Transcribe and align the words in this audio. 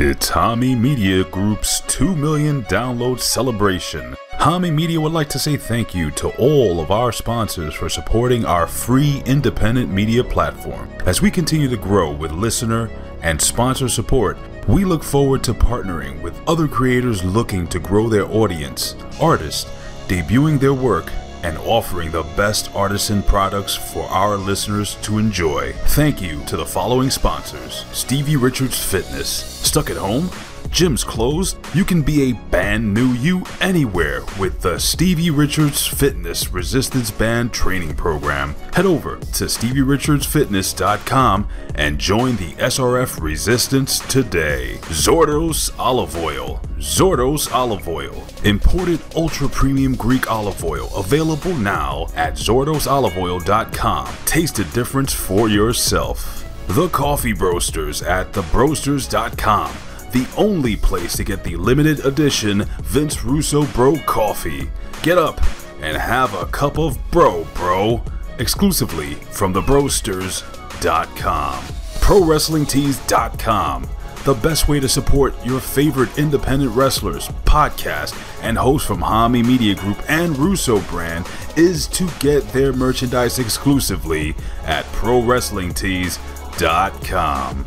It's 0.00 0.30
Hami 0.30 0.78
Media 0.78 1.24
Group's 1.24 1.80
2 1.88 2.14
million 2.14 2.62
download 2.66 3.18
celebration. 3.18 4.14
Hami 4.34 4.72
Media 4.72 5.00
would 5.00 5.10
like 5.10 5.28
to 5.30 5.40
say 5.40 5.56
thank 5.56 5.92
you 5.92 6.12
to 6.12 6.28
all 6.38 6.78
of 6.78 6.92
our 6.92 7.10
sponsors 7.10 7.74
for 7.74 7.88
supporting 7.88 8.44
our 8.44 8.68
free 8.68 9.24
independent 9.26 9.90
media 9.90 10.22
platform. 10.22 10.88
As 11.04 11.20
we 11.20 11.32
continue 11.32 11.68
to 11.68 11.76
grow 11.76 12.12
with 12.12 12.30
listener 12.30 12.88
and 13.22 13.42
sponsor 13.42 13.88
support, 13.88 14.38
we 14.68 14.84
look 14.84 15.02
forward 15.02 15.42
to 15.42 15.52
partnering 15.52 16.22
with 16.22 16.40
other 16.46 16.68
creators 16.68 17.24
looking 17.24 17.66
to 17.66 17.80
grow 17.80 18.08
their 18.08 18.30
audience, 18.30 18.94
artists, 19.20 19.68
debuting 20.06 20.60
their 20.60 20.74
work, 20.74 21.10
and 21.42 21.58
offering 21.58 22.10
the 22.10 22.22
best 22.36 22.74
artisan 22.74 23.22
products 23.22 23.74
for 23.74 24.04
our 24.04 24.36
listeners 24.36 24.96
to 25.02 25.18
enjoy. 25.18 25.72
Thank 25.88 26.20
you 26.20 26.44
to 26.44 26.56
the 26.56 26.66
following 26.66 27.10
sponsors 27.10 27.84
Stevie 27.92 28.36
Richards 28.36 28.82
Fitness. 28.82 29.28
Stuck 29.28 29.90
at 29.90 29.96
home? 29.96 30.30
Gym's 30.70 31.04
closed? 31.04 31.58
You 31.74 31.84
can 31.84 32.02
be 32.02 32.30
a 32.30 32.34
band 32.50 32.94
new 32.94 33.12
you 33.14 33.44
anywhere 33.60 34.22
with 34.38 34.60
the 34.60 34.78
Stevie 34.78 35.30
Richards 35.30 35.86
Fitness 35.86 36.52
Resistance 36.52 37.10
Band 37.10 37.52
Training 37.52 37.96
Program. 37.96 38.54
Head 38.74 38.86
over 38.86 39.16
to 39.16 39.44
StevieRichardsFitness.com 39.44 41.48
and 41.74 41.98
join 41.98 42.36
the 42.36 42.52
SRF 42.54 43.20
Resistance 43.20 43.98
today. 44.00 44.78
Zordos 44.84 45.70
Olive 45.78 46.16
Oil. 46.16 46.60
Zordos 46.78 47.52
Olive 47.52 47.88
Oil. 47.88 48.24
Imported 48.44 49.00
ultra 49.16 49.48
premium 49.48 49.94
Greek 49.94 50.30
olive 50.30 50.64
oil. 50.64 50.90
Available 50.96 51.54
now 51.54 52.06
at 52.14 52.34
ZordosOliveOil.com. 52.34 54.08
Taste 54.24 54.56
the 54.56 54.64
difference 54.64 55.12
for 55.12 55.48
yourself. 55.48 56.44
The 56.68 56.88
Coffee 56.88 57.32
Broasters 57.32 58.06
at 58.06 58.32
TheBroasters.com 58.32 59.87
the 60.12 60.28
only 60.36 60.76
place 60.76 61.16
to 61.16 61.24
get 61.24 61.42
the 61.44 61.56
limited 61.56 62.04
edition 62.04 62.64
Vince 62.82 63.24
Russo 63.24 63.64
Bro 63.66 63.98
coffee. 64.06 64.68
Get 65.02 65.18
up 65.18 65.40
and 65.80 65.96
have 65.96 66.34
a 66.34 66.46
cup 66.46 66.78
of 66.78 66.98
bro, 67.10 67.46
bro, 67.54 68.02
exclusively 68.38 69.14
from 69.14 69.54
thebrosters.com. 69.54 71.64
ProWrestlingTees.com. 72.00 73.88
The 74.24 74.34
best 74.34 74.68
way 74.68 74.80
to 74.80 74.88
support 74.88 75.34
your 75.44 75.60
favorite 75.60 76.18
independent 76.18 76.72
wrestlers, 76.72 77.28
podcast, 77.44 78.14
and 78.42 78.58
hosts 78.58 78.86
from 78.86 79.00
Hami 79.00 79.44
Media 79.44 79.74
Group 79.74 79.98
and 80.08 80.36
Russo 80.36 80.80
brand 80.82 81.26
is 81.56 81.86
to 81.88 82.08
get 82.18 82.46
their 82.52 82.72
merchandise 82.72 83.38
exclusively 83.38 84.34
at 84.64 84.84
ProWrestlingTees.com. 84.86 87.64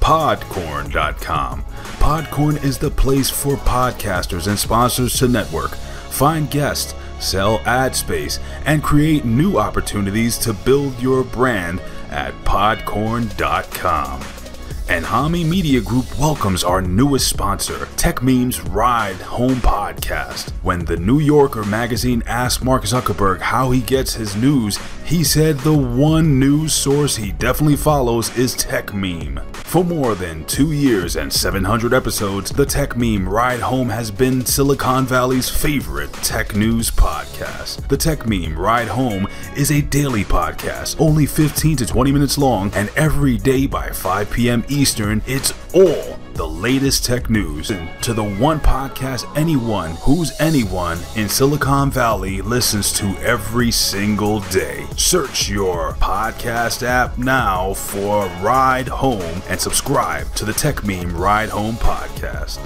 Podcorn.com. 0.00 1.64
Podcorn 2.04 2.62
is 2.62 2.76
the 2.76 2.90
place 2.90 3.30
for 3.30 3.56
podcasters 3.56 4.46
and 4.46 4.58
sponsors 4.58 5.14
to 5.14 5.26
network, 5.26 5.70
find 6.10 6.50
guests, 6.50 6.94
sell 7.18 7.62
ad 7.64 7.96
space, 7.96 8.40
and 8.66 8.82
create 8.82 9.24
new 9.24 9.56
opportunities 9.56 10.36
to 10.40 10.52
build 10.52 11.00
your 11.00 11.24
brand 11.24 11.80
at 12.10 12.34
podcorn.com. 12.44 14.43
And 14.86 15.04
Hami 15.06 15.48
Media 15.48 15.80
Group 15.80 16.18
welcomes 16.18 16.62
our 16.62 16.82
newest 16.82 17.28
sponsor, 17.28 17.86
Techmeme's 17.96 18.60
Ride 18.60 19.16
Home 19.16 19.56
Podcast. 19.56 20.50
When 20.62 20.84
the 20.84 20.98
New 20.98 21.20
Yorker 21.20 21.64
magazine 21.64 22.22
asked 22.26 22.62
Mark 22.62 22.82
Zuckerberg 22.82 23.40
how 23.40 23.70
he 23.70 23.80
gets 23.80 24.14
his 24.14 24.36
news, 24.36 24.78
he 25.04 25.24
said 25.24 25.58
the 25.58 25.72
one 25.76 26.38
news 26.38 26.74
source 26.74 27.16
he 27.16 27.32
definitely 27.32 27.76
follows 27.76 28.36
is 28.36 28.54
Techmeme. 28.56 29.42
For 29.56 29.82
more 29.84 30.14
than 30.14 30.44
two 30.44 30.70
years 30.72 31.16
and 31.16 31.32
700 31.32 31.92
episodes, 31.92 32.50
the 32.52 32.64
Techmeme 32.64 33.26
Ride 33.26 33.60
Home 33.60 33.88
has 33.88 34.10
been 34.10 34.46
Silicon 34.46 35.04
Valley's 35.04 35.48
favorite 35.48 36.12
tech 36.12 36.54
news 36.54 36.90
podcast. 36.90 37.88
The 37.88 37.96
Techmeme 37.96 38.56
Ride 38.56 38.88
Home 38.88 39.26
is 39.56 39.72
a 39.72 39.80
daily 39.80 40.24
podcast, 40.24 41.00
only 41.00 41.26
15 41.26 41.78
to 41.78 41.86
20 41.86 42.12
minutes 42.12 42.38
long, 42.38 42.70
and 42.74 42.88
every 42.94 43.36
day 43.36 43.66
by 43.66 43.90
5 43.90 44.30
p.m. 44.30 44.64
Eastern, 44.74 45.22
it's 45.26 45.52
all 45.72 46.18
the 46.34 46.46
latest 46.46 47.04
tech 47.04 47.30
news 47.30 47.70
and 47.70 47.88
to 48.02 48.12
the 48.12 48.24
one 48.24 48.58
podcast 48.58 49.24
anyone 49.36 49.92
who's 50.00 50.38
anyone 50.40 50.98
in 51.14 51.28
Silicon 51.28 51.90
Valley 51.92 52.42
listens 52.42 52.92
to 52.94 53.06
every 53.22 53.70
single 53.70 54.40
day. 54.40 54.84
Search 54.96 55.48
your 55.48 55.92
podcast 55.94 56.82
app 56.82 57.16
now 57.16 57.74
for 57.74 58.26
Ride 58.42 58.88
Home 58.88 59.42
and 59.48 59.60
subscribe 59.60 60.32
to 60.34 60.44
the 60.44 60.52
Techmeme 60.52 61.16
Ride 61.16 61.50
Home 61.50 61.76
podcast. 61.76 62.58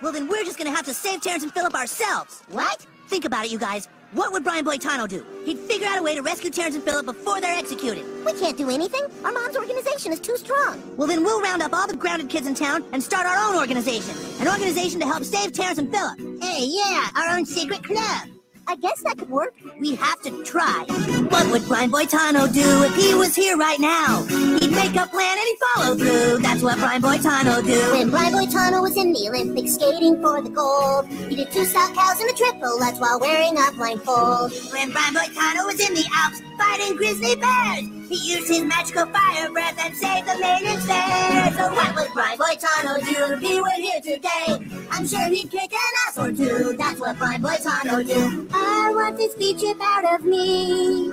Well, 0.00 0.12
then 0.12 0.28
we're 0.28 0.44
just 0.44 0.58
gonna 0.58 0.70
have 0.70 0.86
to 0.86 0.94
save 0.94 1.22
Terrance 1.22 1.42
and 1.42 1.52
Phillip 1.52 1.74
ourselves. 1.74 2.42
What? 2.48 2.86
Think 3.08 3.24
about 3.24 3.46
it, 3.46 3.50
you 3.50 3.58
guys. 3.58 3.88
What 4.12 4.32
would 4.32 4.42
Brian 4.42 4.64
Boitano 4.64 5.08
do? 5.08 5.24
He'd 5.44 5.58
figure 5.58 5.86
out 5.86 5.98
a 5.98 6.02
way 6.02 6.16
to 6.16 6.20
rescue 6.20 6.50
Terrance 6.50 6.74
and 6.74 6.82
Phillip 6.82 7.06
before 7.06 7.40
they're 7.40 7.56
executed. 7.56 8.04
We 8.26 8.32
can't 8.32 8.56
do 8.56 8.68
anything. 8.68 9.02
Our 9.24 9.30
mom's 9.30 9.56
organization 9.56 10.12
is 10.12 10.18
too 10.18 10.36
strong. 10.36 10.82
Well, 10.96 11.06
then 11.06 11.22
we'll 11.22 11.40
round 11.40 11.62
up 11.62 11.72
all 11.72 11.86
the 11.86 11.94
grounded 11.94 12.28
kids 12.28 12.48
in 12.48 12.54
town 12.54 12.84
and 12.92 13.00
start 13.00 13.24
our 13.24 13.36
own 13.48 13.56
organization. 13.56 14.16
An 14.40 14.48
organization 14.48 14.98
to 14.98 15.06
help 15.06 15.22
save 15.22 15.52
Terrance 15.52 15.78
and 15.78 15.92
Phillip. 15.92 16.18
Hey, 16.42 16.66
yeah, 16.66 17.08
our 17.14 17.36
own 17.36 17.46
secret 17.46 17.84
club. 17.84 18.28
I 18.70 18.76
guess 18.76 19.02
that 19.02 19.18
could 19.18 19.28
work. 19.28 19.52
We 19.80 19.96
have 19.96 20.20
to 20.22 20.44
try. 20.44 20.84
What 21.28 21.50
would 21.50 21.66
Brian 21.66 21.90
Boitano 21.90 22.46
do 22.54 22.84
if 22.84 22.94
he 22.94 23.16
was 23.16 23.34
here 23.34 23.56
right 23.56 23.80
now? 23.80 24.22
He'd 24.60 24.70
make 24.70 24.94
a 24.94 25.08
plan 25.08 25.38
and 25.38 25.48
he'd 25.48 25.58
follow 25.74 25.96
through. 25.96 26.38
That's 26.38 26.62
what 26.62 26.78
Brian 26.78 27.02
Boitano 27.02 27.66
do. 27.66 27.80
When 27.90 28.10
Brian 28.10 28.32
Boitano 28.32 28.80
was 28.80 28.96
in 28.96 29.12
the 29.12 29.28
Olympics 29.28 29.74
skating 29.74 30.22
for 30.22 30.40
the 30.40 30.50
gold, 30.50 31.08
he 31.08 31.34
did 31.34 31.50
two 31.50 31.64
Salchows 31.64 32.20
and 32.20 32.30
a 32.30 32.32
triple 32.32 32.78
That's 32.78 33.00
while 33.00 33.18
wearing 33.18 33.58
a 33.58 33.72
blindfold. 33.72 34.52
When 34.72 34.92
Brian 34.92 35.14
Boitano 35.14 35.66
was 35.66 35.80
in 35.80 35.92
the 35.92 36.04
Alps 36.14 36.40
fighting 36.56 36.96
grizzly 36.96 37.34
bears, 37.34 37.99
he 38.10 38.34
used 38.34 38.48
his 38.48 38.62
magical 38.62 39.06
fire 39.06 39.48
breath 39.52 39.78
and 39.78 39.96
saved 39.96 40.26
the 40.26 40.36
maidens 40.40 40.84
there. 40.84 41.52
So 41.52 41.72
what 41.72 41.94
would 41.94 42.12
Brian 42.12 42.36
Boitano 42.36 42.98
do 42.98 43.34
if 43.34 43.40
he 43.40 43.60
were 43.60 43.70
here 43.76 44.00
today? 44.00 44.66
I'm 44.90 45.06
sure 45.06 45.28
he'd 45.28 45.48
kick 45.48 45.72
an 45.72 45.78
ass 46.08 46.18
or 46.18 46.32
two. 46.32 46.76
That's 46.76 46.98
what 46.98 47.16
Brian 47.18 47.40
Boitano 47.40 48.04
do. 48.04 48.48
I 48.52 48.92
want 48.92 49.16
this 49.16 49.32
speech 49.32 49.62
out 49.80 50.20
of 50.20 50.26
me. 50.26 51.12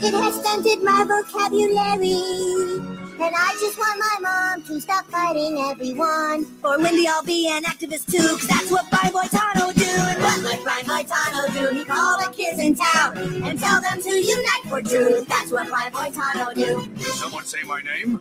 It 0.00 0.12
has 0.12 0.40
stunted 0.40 0.82
my 0.82 1.04
vocabulary. 1.04 2.97
And 3.20 3.34
I 3.36 3.56
just 3.58 3.76
want 3.76 3.98
my 3.98 4.16
mom 4.22 4.62
to 4.66 4.80
stop 4.80 5.04
fighting 5.06 5.58
everyone. 5.58 6.44
For 6.62 6.78
Wendy, 6.78 7.08
I'll 7.08 7.24
be 7.24 7.48
an 7.48 7.64
activist 7.64 8.06
too, 8.12 8.36
cause 8.38 8.46
that's 8.46 8.70
what 8.70 8.88
Brian 8.90 9.12
Boitano 9.12 9.74
do. 9.74 9.84
And 9.84 10.22
what 10.22 10.42
would 10.44 10.62
Brian 10.62 10.84
Boitano 10.84 11.52
do? 11.52 11.76
He 11.76 11.84
call 11.84 12.16
the 12.18 12.32
kids 12.32 12.60
in 12.60 12.76
town 12.76 13.18
and 13.42 13.58
tell 13.58 13.80
them 13.80 14.00
to 14.00 14.10
unite 14.10 14.62
for 14.68 14.80
truth. 14.82 15.26
That's 15.26 15.50
what 15.50 15.68
Brian 15.68 15.92
Boitano 15.92 16.54
do. 16.54 16.86
Did 16.94 17.06
someone 17.06 17.44
say 17.44 17.58
my 17.64 17.82
name? 17.82 18.20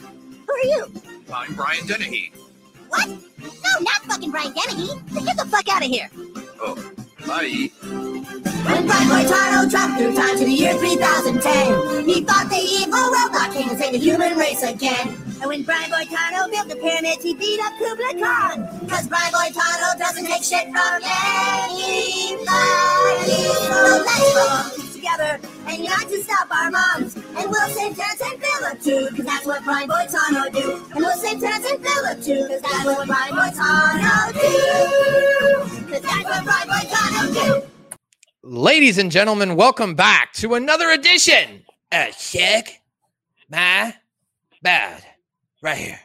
Who 0.00 0.52
are 0.54 0.64
you? 0.64 0.92
I'm 1.32 1.54
Brian 1.54 1.86
Dennehy. 1.86 2.32
What? 2.88 3.06
No, 3.06 3.80
not 3.80 4.02
fucking 4.04 4.30
Brian 4.30 4.54
Dennehy. 4.54 4.98
Get 5.26 5.36
the 5.36 5.44
fuck 5.44 5.68
out 5.68 5.84
of 5.84 5.90
here. 5.90 6.08
Oh, 6.60 6.92
bye. 7.28 7.70
When 7.84 8.86
Brian 8.88 9.08
Boitano 9.12 9.70
dropped 9.70 10.00
through 10.00 10.14
time 10.16 10.38
to 10.38 10.44
the 10.44 10.52
year 10.52 10.74
3010, 10.74 12.08
he 12.08 12.24
fought 12.24 12.48
the 12.48 12.56
evil 12.56 13.04
robot 13.12 13.52
king 13.52 13.68
and 13.68 13.78
saved 13.78 13.94
the 13.94 13.98
human 13.98 14.36
race 14.36 14.62
again. 14.62 15.08
And 15.40 15.46
when 15.46 15.62
Brian 15.62 15.90
Boitano 15.90 16.50
built 16.50 16.68
the 16.68 16.76
pyramids, 16.76 17.22
he 17.22 17.34
beat 17.34 17.60
up 17.60 17.74
Kublai 17.78 18.18
Khan. 18.18 18.88
Cause 18.88 19.06
Brian 19.06 19.28
doesn't 19.98 20.26
take 20.26 20.42
shit 20.42 20.64
from 20.72 21.02
anybody. 21.04 22.48
So 23.68 24.04
let's 24.06 24.87
together 24.98 25.38
and 25.66 25.78
unite 25.78 26.08
to 26.08 26.22
stop 26.22 26.50
our 26.50 26.70
moms. 26.70 27.16
And 27.16 27.48
we'll 27.48 27.68
save 27.68 27.96
Terrance 27.96 28.20
and 28.20 28.42
Phillip 28.42 28.82
too, 28.82 29.08
cause 29.16 29.24
that's 29.24 29.46
what 29.46 29.64
Brian 29.64 29.88
Boitano 29.88 30.52
do. 30.52 30.84
And 30.92 30.96
we'll 30.96 31.16
save 31.16 31.40
Terrance 31.40 31.64
and 31.70 31.82
Phillip 31.86 32.20
too, 32.22 32.46
cause 32.48 32.60
that's 32.60 32.84
what 32.84 33.06
Brian 33.06 33.32
Boitano 33.34 34.32
do. 34.32 34.50
Cause 35.92 36.02
that's 36.02 36.24
what 36.24 36.44
Brian 36.44 36.68
Boitano 36.68 37.32
do. 37.34 37.62
Ladies 38.42 38.98
and 38.98 39.10
gentlemen, 39.12 39.56
welcome 39.56 39.94
back 39.94 40.34
to 40.34 40.52
another 40.54 40.90
edition 40.90 41.64
of 41.92 42.18
Check 42.18 42.82
My 43.48 43.94
Bad. 44.62 45.02
Right 45.62 45.78
here 45.78 46.00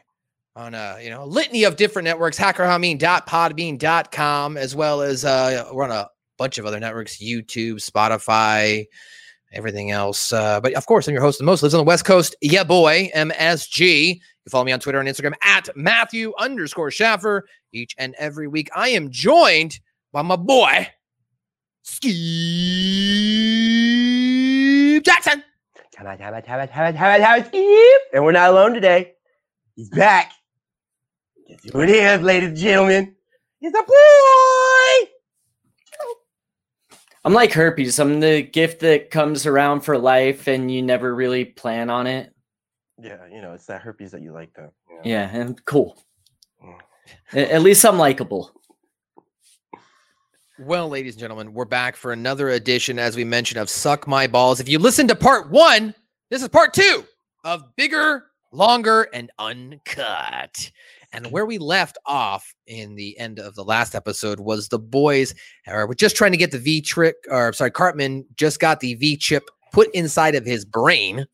on 0.55 0.75
uh, 0.75 0.99
you 1.01 1.09
know, 1.09 1.25
litany 1.25 1.63
of 1.63 1.77
different 1.77 2.05
networks, 2.05 2.37
hackerhameen.podbean.com, 2.37 4.57
as 4.57 4.75
well 4.75 5.01
as 5.01 5.25
uh 5.25 5.67
we're 5.73 5.83
on 5.83 5.89
a 5.91 6.07
bunch 6.37 6.57
of 6.57 6.65
other 6.65 6.79
networks, 6.79 7.17
YouTube, 7.21 7.75
Spotify, 7.75 8.85
everything 9.51 9.91
else. 9.91 10.33
Uh, 10.33 10.59
but 10.59 10.73
of 10.73 10.85
course, 10.85 11.07
I'm 11.07 11.13
your 11.13 11.21
host, 11.23 11.39
the 11.39 11.45
most 11.45 11.63
lives 11.63 11.73
on 11.73 11.79
the 11.79 11.85
West 11.85 12.05
Coast. 12.05 12.35
Yeah, 12.41 12.63
boy, 12.63 13.09
MSG. 13.15 14.15
You 14.15 14.49
follow 14.49 14.65
me 14.65 14.71
on 14.71 14.79
Twitter 14.79 14.99
and 14.99 15.07
Instagram 15.07 15.33
at 15.41 15.69
Matthew 15.75 16.33
underscore 16.37 16.91
Schaffer. 16.91 17.47
Each 17.71 17.95
and 17.97 18.13
every 18.17 18.47
week, 18.47 18.69
I 18.75 18.89
am 18.89 19.09
joined 19.09 19.79
by 20.11 20.21
my 20.21 20.35
boy, 20.35 20.89
Steve 21.83 22.23
Jackson. 25.03 25.43
And 28.13 28.25
we're 28.25 28.31
not 28.31 28.49
alone 28.49 28.73
today. 28.73 29.13
He's 29.75 29.89
back. 29.89 30.33
Guess 31.47 31.71
who 31.71 31.81
it 31.81 31.89
is, 31.89 32.21
ladies 32.21 32.49
and 32.49 32.57
gentlemen? 32.57 33.15
It's 33.61 33.77
a 33.77 33.83
boy! 33.83 35.12
I'm 37.25 37.33
like 37.33 37.53
herpes. 37.53 37.99
I'm 37.99 38.19
the 38.19 38.41
gift 38.41 38.81
that 38.81 39.09
comes 39.09 39.45
around 39.45 39.81
for 39.81 39.97
life 39.97 40.47
and 40.47 40.69
you 40.69 40.81
never 40.81 41.15
really 41.15 41.45
plan 41.45 41.89
on 41.89 42.05
it. 42.05 42.33
Yeah, 43.01 43.25
you 43.31 43.41
know, 43.41 43.53
it's 43.53 43.65
that 43.67 43.81
herpes 43.81 44.11
that 44.11 44.21
you 44.21 44.33
like, 44.33 44.53
though. 44.53 44.71
you 44.89 44.95
know. 44.95 45.01
Yeah, 45.03 45.29
and 45.33 45.63
cool. 45.65 46.03
Mm. 46.63 47.51
At 47.51 47.61
least 47.61 47.85
I'm 47.85 47.97
likable. 47.97 48.51
Well, 50.59 50.87
ladies 50.87 51.15
and 51.15 51.21
gentlemen, 51.21 51.53
we're 51.53 51.65
back 51.65 51.95
for 51.95 52.11
another 52.11 52.49
edition, 52.49 52.99
as 52.99 53.15
we 53.15 53.23
mentioned, 53.23 53.59
of 53.59 53.69
Suck 53.69 54.07
My 54.07 54.27
Balls. 54.27 54.59
If 54.59 54.69
you 54.69 54.77
listened 54.77 55.09
to 55.09 55.15
part 55.15 55.49
one, 55.49 55.95
this 56.29 56.41
is 56.41 56.47
part 56.49 56.73
two 56.73 57.05
of 57.43 57.75
Bigger, 57.75 58.25
Longer, 58.51 59.07
and 59.13 59.31
Uncut. 59.39 60.71
And 61.13 61.31
where 61.31 61.45
we 61.45 61.59
left 61.59 61.97
off 62.07 62.55
in 62.65 62.95
the 62.95 63.17
end 63.19 63.39
of 63.39 63.53
the 63.53 63.63
last 63.63 63.93
episode 63.93 64.39
was 64.39 64.67
the 64.67 64.79
boys 64.79 65.35
are 65.67 65.87
we're 65.87 65.93
just 65.93 66.15
trying 66.15 66.31
to 66.31 66.37
get 66.37 66.51
the 66.51 66.57
V 66.57 66.81
trick, 66.81 67.15
or 67.29 67.53
sorry, 67.53 67.69
Cartman 67.69 68.25
just 68.35 68.59
got 68.59 68.79
the 68.79 68.95
V 68.95 69.15
chip 69.15 69.43
put 69.71 69.93
inside 69.93 70.33
of 70.33 70.45
his 70.45 70.65
brain. 70.65 71.27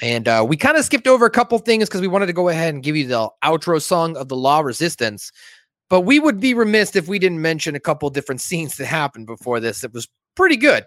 And 0.00 0.26
uh, 0.28 0.44
we 0.48 0.56
kind 0.56 0.76
of 0.76 0.84
skipped 0.84 1.08
over 1.08 1.26
a 1.26 1.30
couple 1.30 1.58
things 1.58 1.88
because 1.88 2.00
we 2.00 2.08
wanted 2.08 2.26
to 2.26 2.32
go 2.32 2.48
ahead 2.48 2.74
and 2.74 2.82
give 2.82 2.96
you 2.96 3.06
the 3.06 3.28
outro 3.44 3.82
song 3.82 4.16
of 4.16 4.28
the 4.28 4.36
La 4.36 4.60
Resistance. 4.60 5.32
But 5.90 6.02
we 6.02 6.18
would 6.18 6.40
be 6.40 6.54
remiss 6.54 6.96
if 6.96 7.08
we 7.08 7.18
didn't 7.18 7.42
mention 7.42 7.74
a 7.74 7.80
couple 7.80 8.08
different 8.08 8.40
scenes 8.42 8.76
that 8.76 8.86
happened 8.86 9.26
before 9.26 9.58
this. 9.58 9.82
It 9.82 9.92
was 9.92 10.08
pretty 10.36 10.56
good. 10.56 10.84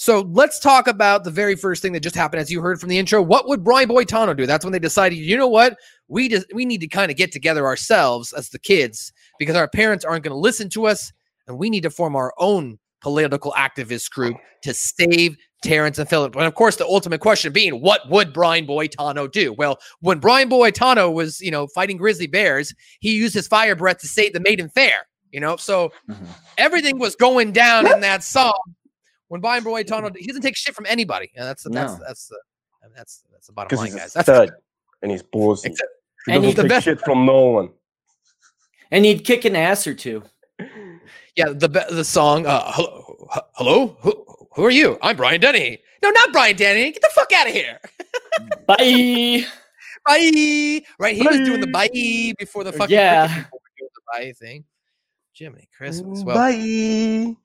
So 0.00 0.20
let's 0.30 0.60
talk 0.60 0.86
about 0.86 1.24
the 1.24 1.30
very 1.32 1.56
first 1.56 1.82
thing 1.82 1.92
that 1.92 2.04
just 2.04 2.14
happened, 2.14 2.40
as 2.40 2.52
you 2.52 2.60
heard 2.60 2.78
from 2.78 2.88
the 2.88 2.98
intro. 2.98 3.20
What 3.20 3.48
would 3.48 3.64
Brian 3.64 3.88
Boitano 3.88 4.36
do? 4.36 4.46
That's 4.46 4.64
when 4.64 4.70
they 4.70 4.78
decided, 4.78 5.16
you 5.16 5.36
know 5.36 5.48
what, 5.48 5.76
we 6.06 6.28
just 6.28 6.46
we 6.54 6.64
need 6.64 6.80
to 6.82 6.86
kind 6.86 7.10
of 7.10 7.16
get 7.16 7.32
together 7.32 7.66
ourselves 7.66 8.32
as 8.32 8.50
the 8.50 8.60
kids 8.60 9.12
because 9.40 9.56
our 9.56 9.66
parents 9.66 10.04
aren't 10.04 10.22
going 10.22 10.32
to 10.32 10.38
listen 10.38 10.68
to 10.70 10.86
us, 10.86 11.12
and 11.48 11.58
we 11.58 11.68
need 11.68 11.82
to 11.82 11.90
form 11.90 12.14
our 12.14 12.32
own 12.38 12.78
political 13.00 13.52
activist 13.58 14.12
group 14.12 14.36
to 14.62 14.72
save 14.72 15.36
Terrance 15.64 15.98
and 15.98 16.08
Phillip. 16.08 16.36
And 16.36 16.44
of 16.44 16.54
course, 16.54 16.76
the 16.76 16.86
ultimate 16.86 17.20
question 17.20 17.52
being, 17.52 17.80
what 17.80 18.08
would 18.08 18.32
Brian 18.32 18.68
Boitano 18.68 19.28
do? 19.28 19.52
Well, 19.52 19.80
when 19.98 20.20
Brian 20.20 20.48
Boitano 20.48 21.12
was, 21.12 21.40
you 21.40 21.50
know, 21.50 21.66
fighting 21.66 21.96
grizzly 21.96 22.28
bears, 22.28 22.72
he 23.00 23.16
used 23.16 23.34
his 23.34 23.48
fire 23.48 23.74
breath 23.74 23.98
to 23.98 24.06
save 24.06 24.32
the 24.32 24.40
maiden 24.40 24.68
fair. 24.68 25.08
You 25.32 25.40
know, 25.40 25.56
so 25.56 25.92
mm-hmm. 26.08 26.24
everything 26.56 26.98
was 26.98 27.14
going 27.14 27.52
down 27.52 27.86
in 27.92 28.00
that 28.00 28.22
song. 28.22 28.58
When 29.28 29.40
Brian 29.40 29.62
Boitano, 29.64 30.14
he 30.16 30.26
doesn't 30.26 30.42
take 30.42 30.56
shit 30.56 30.74
from 30.74 30.86
anybody. 30.86 31.30
And 31.36 31.46
that's 31.46 31.62
that's 31.64 31.74
No. 31.98 32.00
that's 32.06 32.26
the 32.28 32.38
that's 32.96 33.22
that's 33.32 33.46
the 33.46 33.52
bottom 33.52 33.76
line, 33.78 33.90
guys. 33.96 34.12
That's 34.12 34.26
stud 34.26 34.50
and 35.02 35.10
he's 35.12 35.22
bullshit. 35.22 35.72
Except- 35.72 35.90
He 36.26 36.32
And 36.32 36.42
doesn't 36.42 36.56
he's 36.56 36.62
the 36.64 36.68
best- 36.68 36.84
shit 36.84 37.00
from 37.00 37.24
no 37.26 37.40
one. 37.50 37.70
And 38.90 39.04
he'd 39.04 39.24
kick 39.24 39.44
an 39.44 39.54
ass 39.54 39.86
or 39.86 39.94
two. 39.94 40.22
yeah, 41.36 41.50
the 41.50 41.68
be- 41.68 41.80
the 41.94 42.04
song. 42.04 42.46
Uh, 42.46 42.72
hello, 42.72 43.28
h- 43.36 43.42
hello, 43.54 43.96
who, 44.00 44.24
who 44.54 44.64
are 44.64 44.70
you? 44.70 44.98
I'm 45.02 45.16
Brian 45.16 45.40
Dennehy. 45.40 45.82
No, 46.02 46.10
not 46.10 46.32
Brian 46.32 46.56
Dennehy. 46.56 46.92
Get 46.92 47.02
the 47.02 47.10
fuck 47.12 47.30
out 47.32 47.46
of 47.46 47.52
here. 47.52 47.78
Bye. 48.66 49.44
Bye. 50.06 50.82
Right, 50.98 51.14
he 51.16 51.22
was 51.26 51.36
doing 51.46 51.60
the 51.60 51.66
bye 51.70 51.90
before 52.38 52.64
the 52.64 52.72
fucking 52.72 52.94
Yeah. 52.94 53.26
cricket 53.26 53.44
people 53.44 53.58
were 53.62 53.70
doing 53.78 53.90
the 53.94 54.00
bye 54.26 54.32
thing. 54.32 54.64
Jiminy 55.34 55.68
Christmas. 55.76 56.22
Well, 56.24 56.34
Bye. 56.36 57.36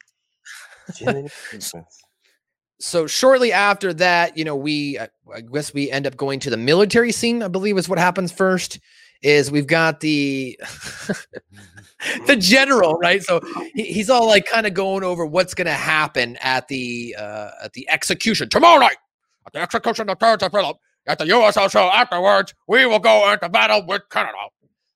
So 2.79 3.07
shortly 3.07 3.51
after 3.51 3.93
that, 3.93 4.37
you 4.37 4.43
know, 4.43 4.55
we 4.55 4.99
I 4.99 5.09
I 5.33 5.41
guess 5.41 5.73
we 5.73 5.89
end 5.89 6.05
up 6.05 6.17
going 6.17 6.39
to 6.41 6.49
the 6.49 6.57
military 6.57 7.11
scene. 7.11 7.41
I 7.41 7.47
believe 7.47 7.77
is 7.77 7.87
what 7.87 7.99
happens 7.99 8.31
first. 8.31 8.79
Is 9.21 9.49
we've 9.49 9.67
got 9.67 10.01
the 10.01 10.59
the 12.27 12.35
general, 12.39 12.95
right? 12.95 13.23
So 13.23 13.39
he, 13.73 13.83
he's 13.83 14.09
all 14.09 14.27
like 14.27 14.45
kind 14.45 14.67
of 14.67 14.73
going 14.73 15.03
over 15.03 15.25
what's 15.25 15.53
going 15.53 15.67
to 15.67 15.71
happen 15.71 16.37
at 16.41 16.67
the 16.67 17.15
uh, 17.17 17.51
at 17.63 17.73
the 17.73 17.89
execution 17.89 18.49
tomorrow 18.49 18.79
night. 18.79 18.97
At 19.45 19.53
the 19.53 19.59
execution 19.59 20.09
of 20.09 20.19
Terrance 20.19 20.43
and 20.43 20.51
Phillip 20.51 20.77
at 21.07 21.19
the 21.19 21.25
USO 21.27 21.67
show. 21.67 21.89
Afterwards, 21.89 22.53
we 22.67 22.85
will 22.85 22.99
go 22.99 23.31
into 23.31 23.49
battle 23.49 23.85
with 23.85 24.01
Canada. 24.09 24.37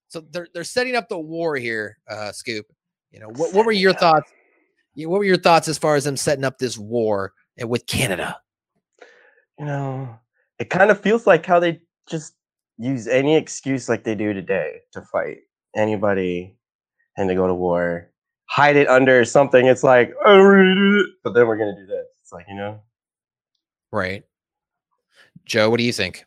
So 0.10 0.22
they're 0.32 0.48
they're 0.54 0.64
setting 0.64 0.96
up 0.96 1.10
the 1.10 1.20
war 1.20 1.56
here, 1.56 1.98
uh, 2.10 2.32
Scoop. 2.32 2.66
You 3.12 3.20
know, 3.20 3.30
what, 3.30 3.54
what 3.54 3.66
were 3.66 3.72
your 3.72 3.94
thoughts? 3.94 4.32
Yeah, 4.98 5.08
What 5.08 5.20
were 5.20 5.24
your 5.26 5.38
thoughts 5.38 5.68
as 5.70 5.78
far 5.78 5.96
as 5.96 6.04
them 6.04 6.18
setting 6.18 6.44
up 6.44 6.58
this 6.58 6.78
war 6.78 7.34
uh, 7.62 7.68
with 7.68 7.86
Canada? 7.88 8.38
you 9.60 9.66
know, 9.66 10.20
it 10.60 10.70
kind 10.70 10.92
of 10.92 11.00
feels 11.02 11.26
like 11.26 11.46
how 11.46 11.60
they 11.60 11.80
just 12.10 12.34
use 12.78 13.08
any 13.08 13.36
excuse 13.36 13.90
like 13.90 14.04
they 14.04 14.14
do 14.16 14.34
today 14.34 14.82
to 14.94 15.02
fight 15.02 15.38
anybody 15.76 16.56
and 17.18 17.28
to 17.30 17.34
go 17.36 17.48
to 17.48 17.54
war, 17.56 18.12
hide 18.46 18.76
it 18.76 18.88
under 18.88 19.26
something. 19.26 19.66
It's 19.66 19.84
like, 19.84 20.14
oh, 20.26 20.38
we're 20.40 20.58
gonna 20.58 20.76
do 20.76 21.00
it," 21.00 21.06
but 21.24 21.34
then 21.34 21.48
we're 21.48 21.58
gonna 21.58 21.76
do 21.76 21.88
this. 21.88 22.06
It's 22.22 22.32
like, 22.34 22.46
you 22.50 22.56
know, 22.56 22.82
Right. 23.92 24.24
Joe, 25.46 25.70
what 25.70 25.78
do 25.78 25.84
you 25.86 25.94
think? 25.94 26.26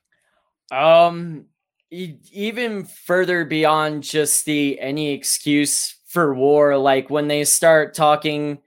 Um, 0.72 1.46
e- 1.90 2.16
even 2.32 2.84
further 2.84 3.44
beyond 3.44 4.02
just 4.02 4.44
the 4.46 4.80
any 4.80 5.12
excuse 5.12 5.94
for 6.10 6.34
war, 6.34 6.76
like 6.76 7.08
when 7.08 7.28
they 7.28 7.44
start 7.44 7.94
talking 7.94 8.58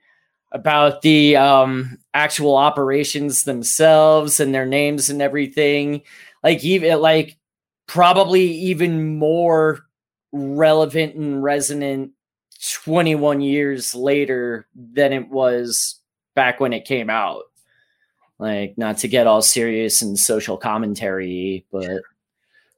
about 0.50 1.02
the 1.02 1.36
um 1.36 1.98
actual 2.14 2.56
operations 2.56 3.44
themselves 3.44 4.40
and 4.40 4.54
their 4.54 4.64
names 4.64 5.10
and 5.10 5.20
everything, 5.20 6.00
like 6.42 6.64
even 6.64 6.98
like 7.02 7.36
probably 7.86 8.44
even 8.46 9.18
more 9.18 9.80
relevant 10.32 11.16
and 11.16 11.42
resonant 11.42 12.12
21 12.82 13.42
years 13.42 13.94
later 13.94 14.66
than 14.74 15.12
it 15.12 15.28
was 15.28 16.00
back 16.34 16.60
when 16.60 16.72
it 16.72 16.86
came 16.86 17.10
out. 17.10 17.42
Like 18.38 18.78
not 18.78 18.98
to 18.98 19.08
get 19.08 19.26
all 19.26 19.42
serious 19.42 20.00
and 20.00 20.18
social 20.18 20.56
commentary 20.56 21.66
but 21.70 22.00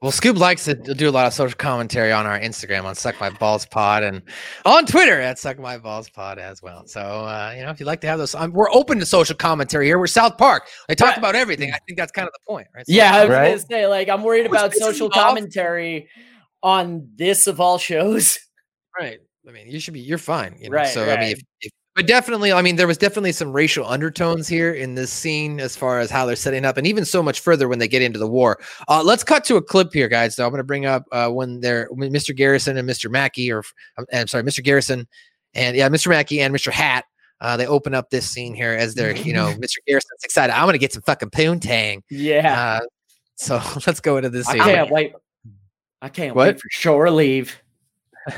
Well, 0.06 0.12
Scoop 0.12 0.37
likes 0.38 0.67
to 0.67 0.75
do 0.75 1.08
a 1.08 1.11
lot 1.11 1.26
of 1.26 1.32
social 1.32 1.56
commentary 1.56 2.12
on 2.12 2.26
our 2.26 2.38
Instagram 2.38 2.85
on 2.85 2.94
Suck 2.94 3.19
My 3.20 3.29
Balls 3.29 3.67
Pod 3.67 4.05
and 4.05 4.23
on 4.64 4.87
Twitter 4.87 5.20
at 5.20 5.37
Suck 5.37 5.58
My 5.58 5.79
Balls 5.79 6.08
Pod 6.08 6.38
as 6.38 6.62
well. 6.62 6.87
So, 6.87 7.00
uh, 7.00 7.53
you 7.56 7.64
know, 7.64 7.70
if 7.70 7.81
you'd 7.81 7.87
like 7.87 8.03
to 8.03 8.06
have 8.06 8.20
those, 8.20 8.32
um, 8.37 8.53
we're 8.53 8.70
open 8.70 9.00
to 9.00 9.05
social 9.05 9.35
commentary 9.35 9.87
here. 9.87 9.99
We're 9.99 10.06
South 10.06 10.38
Park. 10.38 10.69
They 10.87 10.94
talk 10.94 11.08
Right. 11.08 11.19
about 11.19 11.35
everything. 11.35 11.73
I 11.73 11.79
think 11.88 11.99
that's 11.99 12.12
kind 12.12 12.29
of 12.29 12.32
the 12.35 12.38
point, 12.49 12.69
right? 12.73 12.87
So- 12.87 12.93
yeah 12.93 13.17
i 13.17 13.20
was 13.25 13.31
Right? 13.31 13.49
gonna 13.49 13.58
say 13.69 13.87
like 13.88 14.08
i'm 14.08 14.22
worried 14.22 14.46
about 14.46 14.72
social 14.75 15.10
commentary 15.10 16.08
on 16.63 17.08
this 17.17 17.48
of 17.48 17.58
all 17.60 17.77
shows 17.79 18.39
Right. 18.96 19.19
I 19.48 19.51
mean, 19.51 19.67
you 19.69 19.81
should 19.81 19.94
be, 19.94 20.01
you're 20.03 20.19
fine. 20.19 20.55
You 20.60 20.70
know? 20.70 20.77
Right, 20.77 20.86
So, 20.86 21.03
I 21.10 21.17
mean, 21.19 21.32
if, 21.32 21.41
if, 21.63 21.72
but 21.96 22.06
definitely, 22.06 22.53
I 22.53 22.62
mean, 22.62 22.76
there 22.76 22.86
was 22.86 22.98
definitely 22.98 23.32
some 23.32 23.53
racial 23.53 23.86
undertones 23.86 24.46
here 24.46 24.72
in 24.74 24.94
this 24.94 25.10
scene 25.10 25.58
as 25.58 25.74
far 25.76 25.98
as 25.98 26.10
how 26.10 26.26
they're 26.26 26.36
setting 26.36 26.65
up, 26.65 26.76
and 26.76 26.86
even 26.86 27.05
so 27.05 27.22
much 27.22 27.41
further 27.41 27.67
when 27.67 27.79
they 27.81 27.88
get 27.88 28.03
into 28.03 28.19
the 28.20 28.29
war. 28.29 28.60
Uh, 28.88 29.03
let's 29.03 29.24
cut 29.24 29.43
to 29.44 29.56
a 29.56 29.62
clip 29.62 29.93
here, 29.93 30.06
guys. 30.08 30.36
So 30.36 30.44
I'm 30.44 30.50
going 30.50 30.58
to 30.60 30.65
bring 30.65 30.86
up 30.86 31.05
uh, 31.10 31.29
when 31.31 31.60
they're 31.60 31.88
when 31.91 32.12
Mr. 32.12 32.36
Garrison 32.36 32.76
and 32.76 32.88
Mr. 32.88 33.10
Mackey, 33.10 33.50
or 33.50 33.65
I'm, 33.98 34.06
I'm 34.12 34.26
sorry, 34.29 34.44
Mr. 34.44 34.62
Garrison 34.62 35.08
and 35.55 35.76
yeah, 35.76 35.88
Mr. 35.88 36.08
Mackey 36.08 36.41
and 36.41 36.55
Mr. 36.55 36.70
Hat. 36.70 37.05
Uh, 37.41 37.56
they 37.56 37.67
open 37.67 37.94
up 37.94 38.08
this 38.10 38.26
scene 38.31 38.55
here 38.55 38.72
as 38.72 38.94
they're, 38.94 39.15
you 39.17 39.32
know, 39.32 39.46
Mr. 39.58 39.76
Garrison's 39.86 40.22
excited. 40.24 40.55
I'm 40.55 40.65
going 40.65 40.72
to 40.74 40.79
get 40.79 40.93
some 40.93 41.03
fucking 41.03 41.31
poontang. 41.31 42.00
yeah 42.10 42.81
Uh, 42.81 42.86
so 43.36 43.60
let's 43.86 44.00
go 44.00 44.17
into 44.17 44.31
this 44.31 44.48
i 44.48 44.56
can't 44.58 44.91
wait 44.91 45.12
i 46.00 46.08
can't 46.08 46.34
What? 46.34 46.46
wait 46.55 46.60
for 46.60 46.69
shore 46.70 47.10
leave 47.10 47.55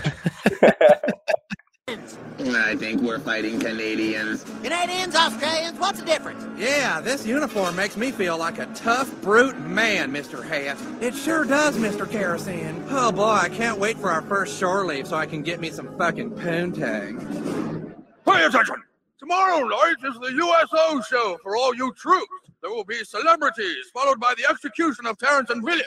I 1.88 2.76
think 2.76 3.00
we're 3.00 3.18
fighting 3.18 3.59
Canadians. 3.59 4.45
Canadians, 4.62 5.14
Australians, 5.14 5.78
what's 5.78 6.00
the 6.00 6.04
difference? 6.04 6.45
Yeah, 6.59 7.00
this 7.00 7.26
uniform 7.26 7.76
makes 7.76 7.97
me 7.97 8.12
feel 8.12 8.37
like 8.37 8.59
a 8.59 8.66
tough, 8.75 9.11
brute 9.23 9.59
man, 9.61 10.12
Mr. 10.12 10.47
Hat. 10.47 10.76
It 11.00 11.14
sure 11.14 11.45
does, 11.45 11.78
Mr. 11.78 12.11
Garrison. 12.11 12.85
Oh 12.90 13.11
boy, 13.11 13.23
I 13.23 13.49
can't 13.49 13.78
wait 13.78 13.97
for 13.99 14.11
our 14.11 14.23
first 14.23 14.59
shore 14.59 14.85
leave 14.85 15.07
so 15.07 15.16
I 15.16 15.25
can 15.25 15.42
get 15.42 15.61
me 15.61 15.71
some 15.71 15.97
fucking 15.97 16.33
poontang. 16.33 17.95
Pay 18.26 18.45
attention! 18.45 18.83
Tomorrow 19.18 19.66
night 19.66 19.96
is 20.04 20.14
the 20.20 20.32
USO 20.32 21.00
show 21.02 21.38
for 21.42 21.56
all 21.56 21.75
you 21.75 21.92
troops. 21.94 22.26
There 22.62 22.70
will 22.70 22.84
be 22.84 23.02
celebrities, 23.02 23.90
followed 23.92 24.20
by 24.20 24.32
the 24.37 24.48
execution 24.48 25.06
of 25.06 25.18
Terrance 25.18 25.50
and 25.50 25.64
Phillip. 25.64 25.87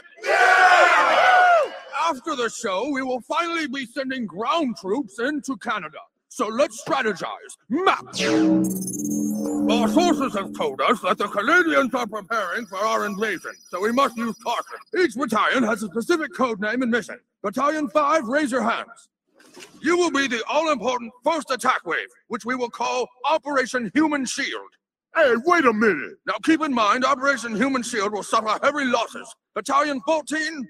After 2.10 2.36
the 2.36 2.50
show, 2.50 2.90
we 2.90 3.02
will 3.02 3.22
finally 3.22 3.68
be 3.68 3.86
sending 3.86 4.26
ground 4.26 4.76
troops 4.82 5.20
into 5.20 5.56
Canada. 5.58 6.00
So 6.28 6.48
let's 6.48 6.84
strategize. 6.84 7.56
Map! 7.70 8.04
Our 9.72 9.88
sources 9.88 10.34
have 10.34 10.54
told 10.54 10.82
us 10.82 11.00
that 11.02 11.18
the 11.18 11.28
Canadians 11.30 11.94
are 11.94 12.08
preparing 12.08 12.66
for 12.66 12.80
our 12.80 13.06
invasion, 13.06 13.54
so 13.70 13.80
we 13.80 13.94
must 13.94 14.18
use 14.18 14.36
caution. 14.44 14.78
Each 15.00 15.16
battalion 15.16 15.64
has 15.64 15.84
a 15.84 15.88
specific 15.88 16.34
code 16.36 16.60
name 16.60 16.82
and 16.82 16.92
mission. 16.92 17.20
Battalion 17.44 17.88
5, 17.90 18.28
raise 18.28 18.52
your 18.52 18.64
hands. 18.64 19.08
You 19.82 19.98
will 19.98 20.12
be 20.12 20.28
the 20.28 20.44
all 20.50 20.72
important 20.72 21.12
first 21.24 21.52
attack 21.52 21.86
wave, 21.86 22.08
which 22.28 22.46
we 22.46 22.56
will 22.56 22.70
call 22.70 23.08
Operation 23.30 23.92
Human 23.94 24.26
Shield. 24.26 24.70
Hey, 25.16 25.34
wait 25.46 25.66
a 25.66 25.74
minute. 25.74 26.14
Now 26.26 26.36
keep 26.44 26.62
in 26.62 26.74
mind, 26.74 27.04
Operation 27.04 27.56
Human 27.56 27.84
Shield 27.84 28.14
will 28.14 28.24
suffer 28.24 28.58
heavy 28.64 28.86
losses. 28.86 29.34
Battalion 29.54 30.00
14? 30.06 30.68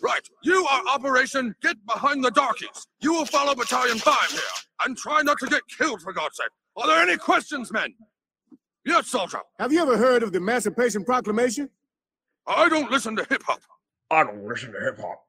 Right, 0.00 0.28
you 0.42 0.66
are 0.66 0.82
Operation 0.88 1.54
Get 1.62 1.76
Behind 1.86 2.24
the 2.24 2.30
Darkies. 2.30 2.88
You 3.00 3.12
will 3.12 3.26
follow 3.26 3.54
Battalion 3.54 3.98
5 3.98 4.30
here. 4.30 4.40
And 4.84 4.96
try 4.96 5.22
not 5.22 5.38
to 5.38 5.46
get 5.46 5.62
killed, 5.78 6.02
for 6.02 6.12
God's 6.12 6.36
sake. 6.36 6.48
Are 6.76 6.88
there 6.88 7.00
any 7.00 7.16
questions, 7.16 7.70
men? 7.70 7.94
Yes, 8.84 9.06
soldier. 9.06 9.38
Have 9.60 9.72
you 9.72 9.80
ever 9.80 9.96
heard 9.96 10.24
of 10.24 10.32
the 10.32 10.38
Emancipation 10.38 11.04
Proclamation? 11.04 11.70
I 12.48 12.68
don't 12.68 12.90
listen 12.90 13.14
to 13.14 13.26
hip 13.28 13.44
hop. 13.44 13.60
I 14.10 14.24
don't 14.24 14.44
listen 14.44 14.72
to 14.72 14.80
hip 14.80 14.98
hop. 14.98 15.22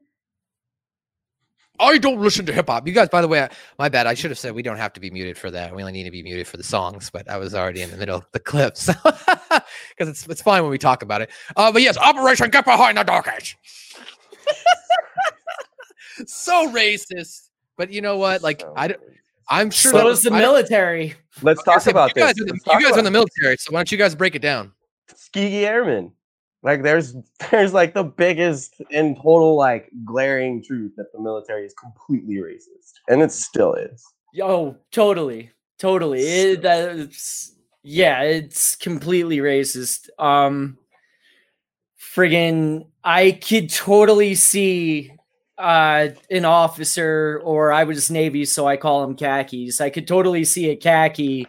I 1.80 1.98
don't 1.98 2.20
listen 2.22 2.46
to 2.46 2.54
hip 2.54 2.68
hop. 2.70 2.88
You 2.88 2.94
guys, 2.94 3.10
by 3.10 3.22
the 3.22 3.28
way, 3.28 3.48
my 3.80 3.90
bad. 3.90 4.06
I 4.06 4.14
should 4.14 4.30
have 4.32 4.38
said 4.38 4.54
we 4.54 4.62
don't 4.62 4.78
have 4.78 4.94
to 4.94 5.00
be 5.00 5.10
muted 5.10 5.38
for 5.38 5.50
that. 5.52 5.76
We 5.76 5.82
only 5.82 5.92
need 5.94 6.04
to 6.04 6.12
be 6.12 6.22
muted 6.22 6.48
for 6.48 6.58
the 6.58 6.64
songs, 6.64 7.10
but 7.10 7.28
I 7.30 7.38
was 7.38 7.56
already 7.56 7.82
in 7.82 7.90
the 7.90 7.98
middle 7.98 8.18
of 8.18 8.26
the 8.32 8.40
clips 8.40 8.86
because 9.04 10.08
it's 10.10 10.28
it's 10.28 10.42
fine 10.42 10.62
when 10.62 10.70
we 10.72 10.78
talk 10.78 11.02
about 11.02 11.22
it. 11.22 11.32
Uh, 11.56 11.72
but 11.72 11.82
yes, 11.82 11.98
Operation 11.98 12.50
Get 12.52 12.66
Behind 12.66 12.98
the 12.98 13.04
Dark 13.04 13.28
Age. 13.36 13.58
so 16.28 16.72
racist, 16.72 17.50
but 17.76 17.92
you 17.92 18.02
know 18.02 18.18
what? 18.18 18.44
Like 18.44 18.64
I 18.76 18.90
don't. 18.90 19.02
I'm 19.50 19.72
sure 19.72 19.92
So 19.92 19.98
that- 19.98 20.08
is 20.08 20.22
the 20.22 20.32
I 20.32 20.40
military. 20.40 21.16
Let's 21.42 21.64
talk 21.64 21.66
gonna 21.66 21.82
say, 21.82 21.92
but 21.92 22.12
about 22.12 22.16
you 22.16 22.22
guys, 22.22 22.36
this. 22.36 22.64
the, 22.64 22.72
you 22.80 22.82
guys 22.86 22.94
are 22.96 23.00
in 23.00 23.06
the 23.06 23.12
military, 23.12 23.58
so 23.58 23.72
why 23.72 23.80
don't 23.80 23.92
you 23.92 23.98
guys 23.98 24.14
break 24.16 24.36
it 24.36 24.42
down? 24.42 24.72
Tuskegee 25.08 25.66
Airmen. 25.66 26.12
Like 26.64 26.82
there's 26.82 27.16
there's 27.52 27.74
like 27.74 27.94
the 27.94 28.04
biggest 28.04 28.82
and 28.92 29.16
total 29.18 29.56
like 29.56 29.92
glaring 30.06 30.64
truth 30.64 30.94
that 30.98 31.12
the 31.14 31.22
military 31.22 31.66
is 31.66 31.74
completely 31.74 32.36
racist, 32.36 32.94
and 33.08 33.22
it 33.22 33.32
still 33.32 33.74
is. 33.74 34.04
Yo, 34.34 34.78
totally, 34.92 35.52
totally. 35.78 36.22
It, 36.22 36.62
that's 36.62 37.56
yeah, 37.84 38.22
it's 38.22 38.76
completely 38.78 39.38
racist. 39.38 40.10
Um, 40.18 40.78
friggin', 42.00 42.88
I 43.04 43.32
could 43.32 43.70
totally 43.70 44.34
see 44.36 45.12
uh 45.58 46.08
an 46.32 46.46
officer, 46.46 47.42
or 47.44 47.74
I 47.74 47.84
was 47.84 48.10
Navy, 48.10 48.46
so 48.46 48.66
I 48.68 48.78
call 48.78 49.02
them 49.02 49.18
khakis. 49.18 49.82
I 49.82 49.90
could 49.90 50.08
totally 50.08 50.46
see 50.46 50.70
a 50.70 50.78
khaki 50.78 51.46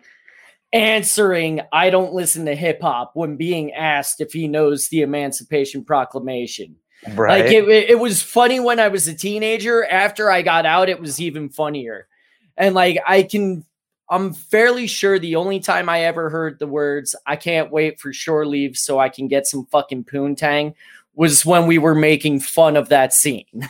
answering, 0.75 1.61
"I 1.73 1.89
don't 1.89 2.13
listen 2.13 2.45
to 2.47 2.55
hip 2.55 2.83
hop" 2.83 3.13
when 3.15 3.37
being 3.37 3.73
asked 3.73 4.21
if 4.21 4.33
he 4.33 4.49
knows 4.49 4.89
the 4.89 5.01
Emancipation 5.03 5.85
Proclamation. 5.85 6.77
Right. 7.15 7.45
Like 7.45 7.53
it, 7.53 7.69
it, 7.69 7.91
it 7.91 7.99
was 7.99 8.23
funny 8.23 8.61
when 8.61 8.81
I 8.81 8.89
was 8.89 9.09
a 9.09 9.15
teenager. 9.15 9.85
After 9.85 10.31
I 10.31 10.43
got 10.43 10.67
out, 10.67 10.89
it 10.89 11.01
was 11.01 11.21
even 11.21 11.49
funnier. 11.49 12.09
And 12.57 12.75
like 12.75 12.99
I 13.07 13.23
can, 13.23 13.65
I'm 14.11 14.33
fairly 14.33 14.87
sure 14.87 15.19
the 15.19 15.37
only 15.37 15.61
time 15.61 15.89
I 15.89 16.03
ever 16.03 16.31
heard 16.31 16.59
the 16.59 16.67
words 16.67 17.15
"I 17.27 17.37
can't 17.37 17.71
wait 17.71 18.01
for 18.01 18.13
shore 18.13 18.47
leave 18.47 18.77
so 18.77 18.99
I 18.99 19.09
can 19.09 19.29
get 19.29 19.47
some 19.47 19.67
fucking 19.67 20.05
poontang" 20.05 20.75
was 21.15 21.47
when 21.47 21.67
we 21.67 21.79
were 21.79 21.95
making 21.95 22.41
fun 22.41 22.77
of 22.77 22.89
that 22.89 23.13
scene. 23.13 23.69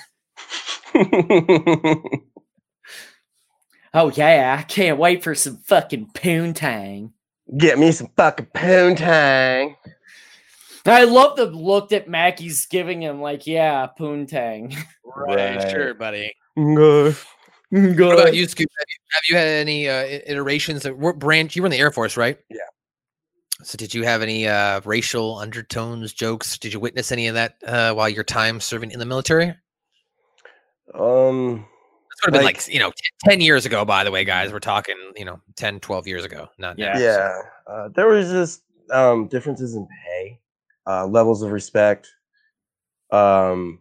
Oh 3.95 4.11
yeah, 4.11 4.57
I 4.59 4.63
can't 4.63 4.99
wait 4.99 5.23
for 5.23 5.37
some 5.37 5.59
fucking 5.59 6.11
poontang. 6.15 7.13
Get 7.57 7.79
me 7.79 7.93
some 7.93 8.09
fucking 8.17 8.49
poontang. 8.55 9.77
I 10.87 11.05
love 11.05 11.37
the 11.37 11.47
look 11.47 11.91
that 11.91 12.09
Mackey's 12.09 12.67
giving 12.67 13.01
him. 13.03 13.21
Like, 13.21 13.47
yeah, 13.47 13.89
poontang. 13.99 14.77
Right, 15.17 15.71
sure, 15.71 15.95
buddy. 15.95 16.35
Good. 16.57 17.15
What 17.71 18.19
about 18.19 18.35
you, 18.35 18.49
Scoop? 18.49 18.69
Have 18.77 18.87
you, 18.89 18.97
have 19.13 19.23
you 19.29 19.37
had 19.37 19.47
any 19.47 19.89
uh, 19.89 20.21
iterations 20.27 20.83
that 20.83 20.99
were 20.99 21.13
branch? 21.13 21.55
You 21.55 21.63
were 21.63 21.67
in 21.67 21.71
the 21.71 21.79
Air 21.79 21.93
Force, 21.93 22.17
right? 22.17 22.37
Yeah. 22.51 22.59
So, 23.63 23.77
did 23.77 23.95
you 23.95 24.03
have 24.03 24.23
any 24.23 24.49
uh, 24.49 24.81
racial 24.85 25.39
undertones, 25.39 26.13
jokes? 26.13 26.59
Did 26.59 26.73
you 26.73 26.81
witness 26.81 27.13
any 27.13 27.29
of 27.29 27.35
that 27.35 27.55
uh, 27.65 27.95
while 27.95 28.09
your 28.09 28.25
time 28.25 28.59
serving 28.59 28.91
in 28.91 28.99
the 28.99 29.07
military? 29.07 29.55
Um, 30.99 31.65
It's 31.65 31.74
would 32.25 32.35
have 32.35 32.41
been 32.41 32.45
Like- 32.45 32.57
like, 32.67 32.73
you 32.73 32.81
know, 32.81 32.93
10 33.25 33.41
years 33.41 33.67
ago, 33.67 33.85
by 33.85 34.05
the 34.05 34.11
way, 34.11 34.25
guys. 34.25 34.53
We're 34.53 34.61
talking, 34.61 34.97
you 35.17 35.25
know, 35.25 35.41
10, 35.57 35.81
12 35.81 36.07
years 36.07 36.25
ago. 36.25 36.49
Not 36.59 36.79
now, 36.79 36.95
so- 36.95 37.01
yeah, 37.01 37.39
uh, 37.67 37.89
there 37.95 38.07
was 38.09 38.31
just 38.31 38.63
um, 38.91 39.29
differences 39.29 39.75
in 39.75 39.87
pay, 40.05 40.41
uh, 40.87 41.07
levels 41.07 41.43
of 41.43 41.51
respect. 41.53 42.11
Um, 43.11 43.81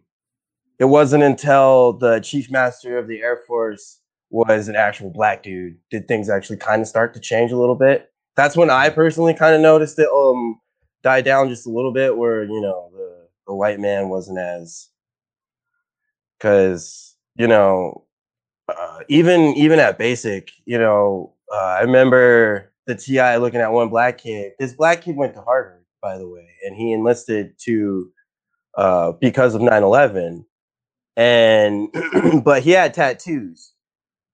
it 0.78 0.84
wasn't 0.86 1.22
until 1.22 1.92
the 1.94 2.20
chief 2.20 2.50
master 2.50 2.98
of 2.98 3.06
the 3.08 3.20
Air 3.20 3.38
Force 3.46 4.00
was 4.30 4.68
an 4.68 4.74
actual 4.76 5.10
black 5.10 5.42
dude 5.42 5.76
did 5.90 6.08
things 6.08 6.28
actually 6.28 6.56
kind 6.56 6.82
of 6.82 6.88
start 6.88 7.14
to 7.14 7.20
change 7.20 7.52
a 7.52 7.56
little 7.56 7.74
bit. 7.76 8.10
That's 8.36 8.56
when 8.56 8.70
I 8.70 8.88
personally 8.90 9.34
kind 9.34 9.54
of 9.54 9.60
noticed 9.60 9.98
it 9.98 10.08
um 10.08 10.60
die 11.04 11.20
down 11.20 11.48
just 11.48 11.66
a 11.66 11.70
little 11.70 11.92
bit, 11.92 12.16
where 12.16 12.42
you 12.44 12.60
know 12.60 12.90
the 12.92 13.28
the 13.46 13.54
white 13.54 13.78
man 13.78 14.08
wasn't 14.08 14.38
as 14.38 14.88
because 16.38 17.14
you 17.36 17.46
know 17.46 18.03
uh, 18.68 19.00
even 19.08 19.54
even 19.54 19.78
at 19.78 19.98
basic, 19.98 20.52
you 20.64 20.78
know, 20.78 21.32
uh, 21.52 21.56
I 21.78 21.80
remember 21.82 22.72
the 22.86 22.94
TI 22.94 23.36
looking 23.36 23.60
at 23.60 23.72
one 23.72 23.88
black 23.88 24.18
kid. 24.18 24.52
This 24.58 24.74
black 24.74 25.02
kid 25.02 25.16
went 25.16 25.34
to 25.34 25.42
Harvard, 25.42 25.84
by 26.02 26.18
the 26.18 26.28
way, 26.28 26.48
and 26.64 26.76
he 26.76 26.92
enlisted 26.92 27.58
to 27.64 28.10
uh, 28.76 29.12
because 29.12 29.54
of 29.54 29.62
9/11, 29.62 30.44
and 31.16 31.88
but 32.44 32.62
he 32.62 32.70
had 32.70 32.94
tattoos. 32.94 33.72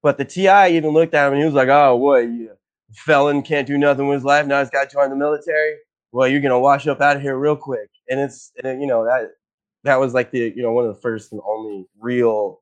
But 0.03 0.19
the 0.19 0.25
TI 0.25 0.77
even 0.77 0.91
looked 0.93 1.15
at 1.15 1.27
him 1.29 1.35
and 1.35 1.41
he 1.43 1.47
was 1.47 1.55
like, 1.55 1.69
"Oh, 1.69 1.97
what? 1.97 2.21
You 2.25 2.53
felon 2.95 3.43
can't 3.43 3.67
do 3.67 3.79
nothing 3.79 4.09
with 4.09 4.17
his 4.17 4.25
life. 4.25 4.47
Now 4.47 4.61
he's 4.61 4.71
got 4.71 4.89
to 4.91 4.95
join 4.95 5.11
the 5.11 5.17
military. 5.17 5.77
Well, 6.13 6.29
you're 6.29 6.41
gonna 6.41 6.61
wash 6.61 6.87
up 6.87 7.01
out 7.01 7.17
of 7.17 7.23
here 7.23 7.39
real 7.39 7.57
quick." 7.57 7.91
And 8.09 8.21
it's 8.21 8.53
and, 8.65 8.81
you 8.81 8.87
know 8.89 9.05
that 9.05 9.31
that 9.85 10.01
was 10.01 10.15
like 10.15 10.31
the 10.31 10.53
you 10.57 10.63
know 10.63 10.73
one 10.73 10.87
of 10.87 10.95
the 10.95 11.01
first 11.01 11.33
and 11.33 11.41
only 11.47 11.87
real 12.01 12.61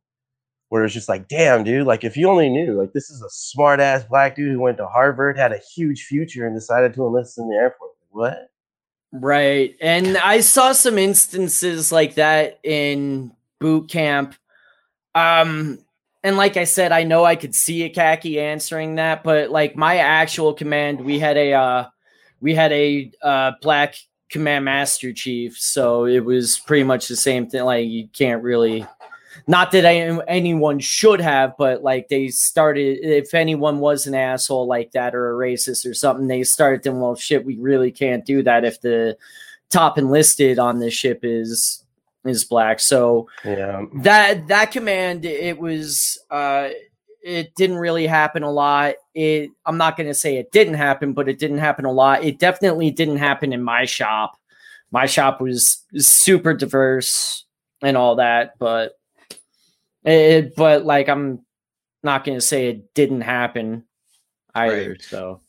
where 0.69 0.85
it's 0.85 0.95
just 0.95 1.09
like, 1.09 1.29
damn, 1.29 1.65
dude, 1.65 1.87
like 1.87 2.05
if 2.05 2.17
you 2.17 2.29
only 2.29 2.49
knew, 2.49 2.75
like 2.75 2.93
this 2.93 3.11
is 3.11 3.23
a 3.23 3.31
smart 3.31 3.81
ass 3.81 4.05
black 4.05 4.37
dude 4.37 4.53
who 4.53 4.61
went 4.61 4.77
to 4.79 4.87
Harvard, 4.87 5.39
had 5.39 5.53
a 5.53 5.61
huge 5.75 6.05
future, 6.05 6.47
and 6.47 6.55
decided 6.55 6.95
to 6.95 7.07
enlist 7.07 7.39
in 7.39 7.49
the 7.49 7.57
Air 7.57 7.75
Force. 7.79 7.93
What? 8.11 8.51
Right. 9.13 9.75
And 9.81 10.19
I 10.19 10.41
saw 10.41 10.73
some 10.73 10.99
instances 10.99 11.91
like 11.91 12.17
that 12.17 12.59
in 12.63 13.33
boot 13.59 13.89
camp. 13.89 14.35
Um 15.15 15.79
and 16.23 16.37
like 16.37 16.57
I 16.57 16.65
said, 16.65 16.93
I 16.93 17.05
know 17.05 17.25
I 17.25 17.37
could 17.37 17.55
see 17.55 17.85
a 17.85 17.89
khaki 17.89 18.41
answering 18.41 18.97
that, 18.97 19.23
but 19.23 19.51
like 19.51 19.77
my 19.77 19.99
actual 19.99 20.53
command, 20.53 21.01
we 21.01 21.19
had 21.19 21.37
a 21.37 21.53
uh 21.53 21.87
we 22.41 22.55
had 22.55 22.73
a 22.73 23.11
uh 23.23 23.53
black 23.63 23.95
command 24.31 24.65
master 24.65 25.13
chief, 25.13 25.57
so 25.57 26.05
it 26.05 26.21
was 26.21 26.59
pretty 26.59 26.85
much 26.85 27.09
the 27.09 27.17
same 27.17 27.49
thing. 27.49 27.65
Like 27.65 27.87
you 27.87 28.09
can't 28.09 28.43
really 28.43 28.87
not 29.49 29.73
that 29.73 29.87
I, 29.87 29.97
anyone 30.28 30.78
should 30.78 31.23
have, 31.23 31.55
but 31.57 31.83
like 31.83 32.09
they 32.09 32.28
started, 32.28 32.99
if 33.02 33.33
anyone 33.33 33.78
was 33.78 34.07
an 34.07 34.14
asshole 34.14 34.67
like 34.67 34.93
that 34.93 35.14
or 35.14 35.33
a 35.33 35.35
racist 35.35 35.88
or 35.88 35.95
something, 35.95 36.26
they 36.28 36.45
started 36.45 36.83
thinking, 36.83 37.00
well, 37.00 37.17
shit, 37.17 37.47
we 37.47 37.57
really 37.57 37.90
can't 37.90 38.26
do 38.26 38.43
that 38.43 38.67
if 38.67 38.83
the 38.83 39.17
top 39.71 39.97
enlisted 39.97 40.59
on 40.59 40.78
this 40.78 40.93
ship 40.93 41.21
is 41.23 41.83
is 42.26 42.45
black. 42.45 42.78
So 42.78 43.28
Yeah. 43.43 43.87
that 44.02 44.49
that 44.49 44.71
command, 44.71 45.25
it 45.25 45.59
was, 45.59 46.19
uh, 46.31 46.69
it 47.23 47.55
didn't 47.55 47.76
really 47.76 48.07
happen 48.07 48.43
a 48.43 48.50
lot. 48.50 48.97
It, 49.14 49.50
I'm 49.64 49.78
not 49.78 49.97
going 49.97 50.09
to 50.09 50.14
say 50.14 50.37
it 50.37 50.52
didn't 50.52 50.75
happen, 50.75 51.14
but 51.14 51.28
it 51.28 51.38
didn't 51.38 51.59
happen 51.59 51.87
a 51.87 51.93
lot. 51.93 52.23
It 52.23 52.38
definitely 52.38 52.90
didn't 52.90 53.17
happen 53.17 53.55
in 53.55 53.62
my 53.62 53.87
shop. 53.87 54.37
My 54.90 55.07
shop 55.07 55.40
was 55.40 55.85
super 55.97 56.52
diverse 56.52 57.45
and 57.83 57.97
all 57.97 58.17
that, 58.17 58.59
but 58.59 58.98
it, 60.09 60.55
but 60.57 60.85
like 60.85 61.09
I'm 61.09 61.45
not 62.03 62.25
going 62.25 62.37
to 62.38 62.43
say 62.43 62.69
it 62.69 62.95
didn't 62.95 63.23
happen 63.23 63.85
either. 64.55 64.97
So 65.00 65.41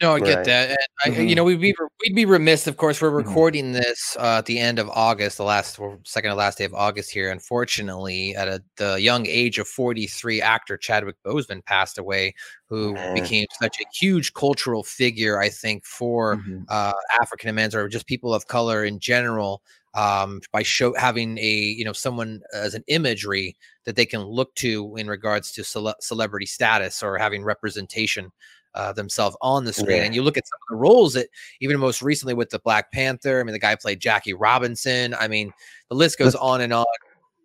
No, 0.00 0.14
I 0.16 0.18
get 0.18 0.38
Right. 0.38 0.44
that. 0.46 0.70
And 1.04 1.14
I, 1.16 1.20
you 1.20 1.32
Mhm. 1.32 1.36
know, 1.36 1.44
we'd 1.44 1.60
be 1.60 1.72
we'd 2.00 2.16
be 2.16 2.24
remiss, 2.24 2.66
of 2.66 2.76
course. 2.76 3.00
We're 3.00 3.12
Mhm. 3.12 3.24
recording 3.24 3.70
this 3.72 4.16
uh, 4.18 4.38
at 4.38 4.46
the 4.46 4.58
end 4.58 4.80
of 4.80 4.88
August, 4.90 5.36
the 5.36 5.44
last 5.44 5.78
or 5.78 6.00
second 6.04 6.30
to 6.30 6.34
last 6.34 6.58
day 6.58 6.64
of 6.64 6.74
August 6.74 7.12
here. 7.12 7.30
Unfortunately, 7.30 8.34
at 8.34 8.48
a, 8.48 8.64
the 8.78 9.00
young 9.00 9.26
age 9.26 9.60
of 9.60 9.68
43, 9.68 10.42
actor 10.42 10.76
Chadwick 10.76 11.14
Boseman 11.24 11.64
passed 11.64 11.98
away, 11.98 12.34
who 12.68 12.94
Man. 12.94 13.14
became 13.14 13.46
such 13.60 13.78
a 13.80 13.84
huge 13.94 14.32
cultural 14.34 14.82
figure, 14.82 15.38
I 15.40 15.48
think, 15.48 15.84
for 15.84 16.38
Mhm. 16.38 16.64
uh, 16.68 16.92
African 17.20 17.48
Americans 17.50 17.76
or 17.76 17.86
just 17.88 18.06
people 18.08 18.34
of 18.34 18.48
color 18.48 18.84
in 18.84 18.98
general. 18.98 19.62
Um, 19.94 20.40
by 20.52 20.62
show 20.62 20.94
having 20.94 21.36
a 21.38 21.50
you 21.50 21.84
know 21.84 21.92
someone 21.92 22.40
as 22.54 22.74
an 22.74 22.82
imagery 22.86 23.56
that 23.84 23.94
they 23.94 24.06
can 24.06 24.22
look 24.22 24.54
to 24.54 24.96
in 24.96 25.06
regards 25.06 25.52
to 25.52 25.64
cele- 25.64 25.94
celebrity 26.00 26.46
status 26.46 27.02
or 27.02 27.18
having 27.18 27.44
representation 27.44 28.32
uh, 28.74 28.92
themselves 28.92 29.36
on 29.42 29.64
the 29.66 29.72
screen. 29.72 29.98
Yeah. 29.98 30.04
And 30.04 30.14
you 30.14 30.22
look 30.22 30.38
at 30.38 30.46
some 30.46 30.56
of 30.62 30.76
the 30.76 30.80
roles 30.80 31.12
that 31.12 31.26
even 31.60 31.78
most 31.78 32.00
recently 32.00 32.32
with 32.32 32.48
the 32.48 32.58
Black 32.60 32.90
Panther. 32.90 33.38
I 33.38 33.42
mean, 33.42 33.52
the 33.52 33.58
guy 33.58 33.74
played 33.76 34.00
Jackie 34.00 34.32
Robinson. 34.32 35.14
I 35.14 35.28
mean, 35.28 35.52
the 35.90 35.94
list 35.94 36.18
goes 36.18 36.34
Let's- 36.34 36.36
on 36.36 36.60
and 36.62 36.72
on. 36.72 36.86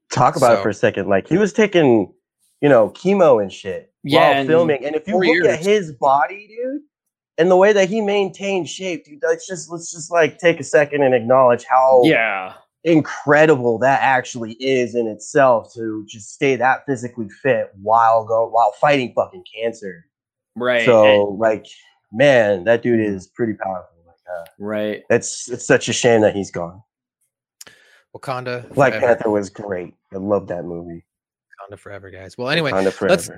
Talk 0.09 0.37
about 0.37 0.53
So- 0.53 0.59
it 0.59 0.63
for 0.63 0.69
a 0.69 0.73
second. 0.73 1.09
Like 1.09 1.27
he 1.27 1.37
was 1.37 1.51
taking, 1.51 2.13
you 2.61 2.69
know, 2.69 2.91
chemo 2.91 3.41
and 3.41 3.51
shit 3.51 3.91
Yeah, 4.03 4.19
while 4.29 4.39
and 4.39 4.47
filming. 4.47 4.85
And 4.85 4.95
if 4.95 5.05
you 5.05 5.17
look 5.19 5.49
at 5.49 5.59
his 5.59 5.91
body, 5.91 6.47
dude, 6.47 6.81
and 7.37 7.51
the 7.51 7.55
way 7.57 7.73
that 7.73 7.89
he 7.89 8.01
maintained 8.01 8.67
shape, 8.69 9.05
dude. 9.05 9.19
Let's 9.21 9.47
just 9.47 9.69
let's 9.71 9.91
just 9.91 10.11
like 10.11 10.37
take 10.39 10.59
a 10.59 10.63
second 10.63 11.03
and 11.03 11.13
acknowledge 11.13 11.63
how 11.65 12.01
Yeah. 12.05 12.53
incredible 12.83 13.77
that 13.79 14.01
actually 14.01 14.53
is 14.53 14.95
in 14.95 15.07
itself 15.07 15.73
to 15.75 16.05
just 16.07 16.33
stay 16.33 16.55
that 16.55 16.85
physically 16.85 17.29
fit 17.29 17.71
while 17.81 18.25
go 18.25 18.47
while 18.49 18.71
fighting 18.79 19.13
fucking 19.15 19.43
cancer. 19.53 20.05
Right. 20.55 20.85
So 20.85 21.35
like, 21.39 21.65
man, 22.11 22.63
that 22.63 22.81
dude 22.81 22.99
is 22.99 23.27
pretty 23.27 23.53
powerful. 23.53 23.97
Like, 24.05 24.15
uh, 24.39 24.45
right. 24.59 25.03
it's 25.09 25.49
it's 25.49 25.65
such 25.65 25.89
a 25.89 25.93
shame 25.93 26.21
that 26.21 26.35
he's 26.35 26.49
gone. 26.51 26.81
Wakanda. 28.15 28.73
Black 28.73 28.93
forever. 28.93 29.07
Panther 29.15 29.29
was 29.29 29.49
great. 29.49 29.93
I 30.13 30.17
love 30.17 30.47
that 30.47 30.65
movie. 30.65 31.05
Wakanda 31.71 31.77
forever, 31.77 32.09
guys. 32.09 32.37
Well, 32.37 32.49
anyway, 32.49 32.71
Wakanda 32.71 32.85
let's 32.85 32.97
forever. 32.97 33.09
let's 33.11 33.29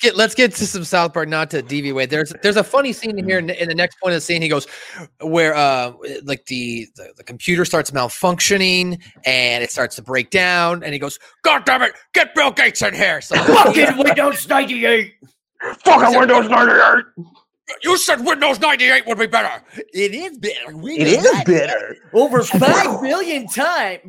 get 0.00 0.16
let's 0.16 0.34
get 0.34 0.54
to 0.54 0.66
some 0.66 0.84
South 0.84 1.12
Park. 1.12 1.28
Not 1.28 1.50
to 1.50 1.62
deviate. 1.62 2.10
There's 2.10 2.32
there's 2.42 2.56
a 2.56 2.64
funny 2.64 2.92
scene 2.92 3.18
in 3.18 3.26
here 3.28 3.38
in, 3.38 3.50
in 3.50 3.68
the 3.68 3.74
next 3.74 3.98
point 4.00 4.12
of 4.12 4.16
the 4.16 4.20
scene. 4.20 4.42
He 4.42 4.48
goes 4.48 4.66
where 5.20 5.54
uh 5.54 5.92
like 6.24 6.46
the, 6.46 6.86
the 6.96 7.12
the 7.16 7.24
computer 7.24 7.64
starts 7.64 7.90
malfunctioning 7.90 9.00
and 9.24 9.64
it 9.64 9.70
starts 9.70 9.96
to 9.96 10.02
break 10.02 10.30
down, 10.30 10.82
and 10.82 10.92
he 10.92 10.98
goes, 10.98 11.18
"God 11.42 11.64
damn 11.64 11.82
it, 11.82 11.92
get 12.12 12.34
Bill 12.34 12.50
Gates 12.50 12.82
in 12.82 12.94
here!" 12.94 13.20
So 13.20 13.36
Fucking 13.44 13.96
Windows 13.96 14.46
98. 14.48 15.14
Fucking 15.84 16.18
Windows 16.18 16.48
98. 16.48 17.04
You 17.82 17.96
said 17.98 18.24
Windows 18.24 18.58
98 18.58 19.06
would 19.06 19.18
be 19.18 19.26
better. 19.26 19.62
It 19.94 20.12
is 20.14 20.38
better. 20.38 20.70
It 20.70 20.76
Windows 20.76 21.08
is 21.08 21.22
98. 21.24 21.46
bitter. 21.46 21.96
Over 22.12 22.42
5 22.44 23.02
billion 23.02 23.46
times. 23.46 24.00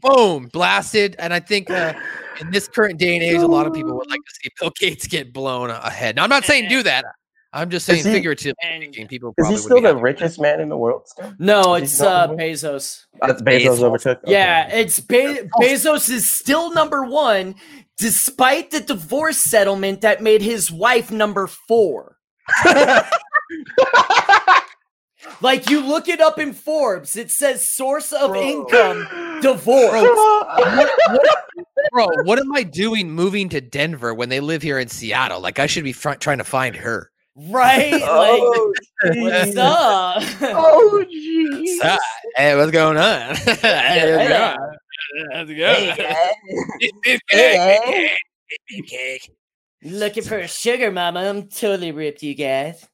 Boom, 0.00 0.48
blasted. 0.52 1.16
And 1.18 1.32
I 1.34 1.40
think 1.40 1.70
uh, 1.70 1.94
in 2.40 2.50
this 2.50 2.68
current 2.68 2.98
day 2.98 3.14
and 3.14 3.22
age, 3.22 3.36
a 3.40 3.46
lot 3.46 3.66
of 3.66 3.72
people 3.72 3.96
would 3.96 4.08
like 4.10 4.20
to 4.26 4.34
see 4.42 4.50
Bill 4.60 4.72
Gates 4.78 5.06
get 5.06 5.32
blown 5.32 5.70
ahead. 5.70 6.16
Now, 6.16 6.24
I'm 6.24 6.30
not 6.30 6.44
saying 6.44 6.68
do 6.68 6.82
that. 6.82 7.04
I'm 7.52 7.70
just 7.70 7.86
saying 7.86 8.04
he- 8.04 8.12
figuratively 8.12 8.54
And- 8.62 8.82
speaking, 8.82 9.06
people 9.08 9.34
Is 9.38 9.48
he 9.48 9.56
still 9.56 9.80
the 9.80 9.88
happy. 9.88 10.00
richest 10.02 10.38
man 10.38 10.60
in 10.60 10.68
the 10.68 10.76
world? 10.76 11.08
Still? 11.08 11.32
No, 11.38 11.76
Is 11.76 11.92
it's 11.94 12.00
uh? 12.02 12.28
Bezos. 12.28 13.04
That's 13.22 13.40
Bezos, 13.40 13.62
Bezos. 13.78 13.82
overtook. 13.82 14.18
okay. 14.22 14.32
Yeah, 14.32 14.68
it's 14.68 15.00
Be- 15.00 15.40
Bezos 15.58 16.10
is 16.10 16.30
still 16.30 16.74
number 16.74 17.04
one, 17.04 17.54
despite 17.96 18.70
the 18.70 18.80
divorce 18.80 19.38
settlement 19.38 20.02
that 20.02 20.22
made 20.22 20.42
his 20.42 20.70
wife 20.70 21.10
number 21.10 21.46
four. 21.46 22.18
Like 25.40 25.68
you 25.70 25.80
look 25.84 26.08
it 26.08 26.20
up 26.20 26.38
in 26.38 26.52
Forbes, 26.52 27.16
it 27.16 27.30
says 27.30 27.74
source 27.74 28.12
of 28.12 28.34
income 28.36 29.06
divorce. 29.42 29.92
what, 30.02 30.90
what- 31.10 31.36
bro, 31.92 32.06
what 32.24 32.38
am 32.38 32.52
I 32.54 32.62
doing 32.62 33.10
moving 33.10 33.48
to 33.50 33.60
Denver 33.60 34.12
when 34.14 34.28
they 34.28 34.40
live 34.40 34.62
here 34.62 34.78
in 34.78 34.88
Seattle? 34.88 35.40
Like, 35.40 35.58
I 35.58 35.66
should 35.66 35.84
be 35.84 35.92
fr- 35.92 36.12
trying 36.14 36.38
to 36.38 36.44
find 36.44 36.76
her. 36.76 37.10
Right? 37.36 37.92
Like, 38.00 38.42
Oh, 38.42 38.72
what's 39.16 39.56
up? 39.56 40.22
Oh, 40.42 41.04
jeez. 41.08 41.76
Ah, 41.82 41.98
hey, 42.36 42.56
what's 42.56 42.72
going 42.72 42.96
on? 42.96 43.34
hey, 43.36 44.28
Yeah. 44.28 44.56
how's 45.32 45.48
it 45.48 45.56
Hey, 45.56 45.86
going? 45.86 45.96
guys. 45.96 46.34
It's 47.04 47.22
Hey, 47.30 48.10
cake. 48.86 49.30
Looking 49.84 50.24
for 50.24 50.38
a 50.38 50.48
sugar 50.48 50.90
mama? 50.90 51.20
I'm 51.20 51.48
totally 51.48 51.92
ripped, 51.92 52.22
you 52.24 52.34
guys. 52.34 52.84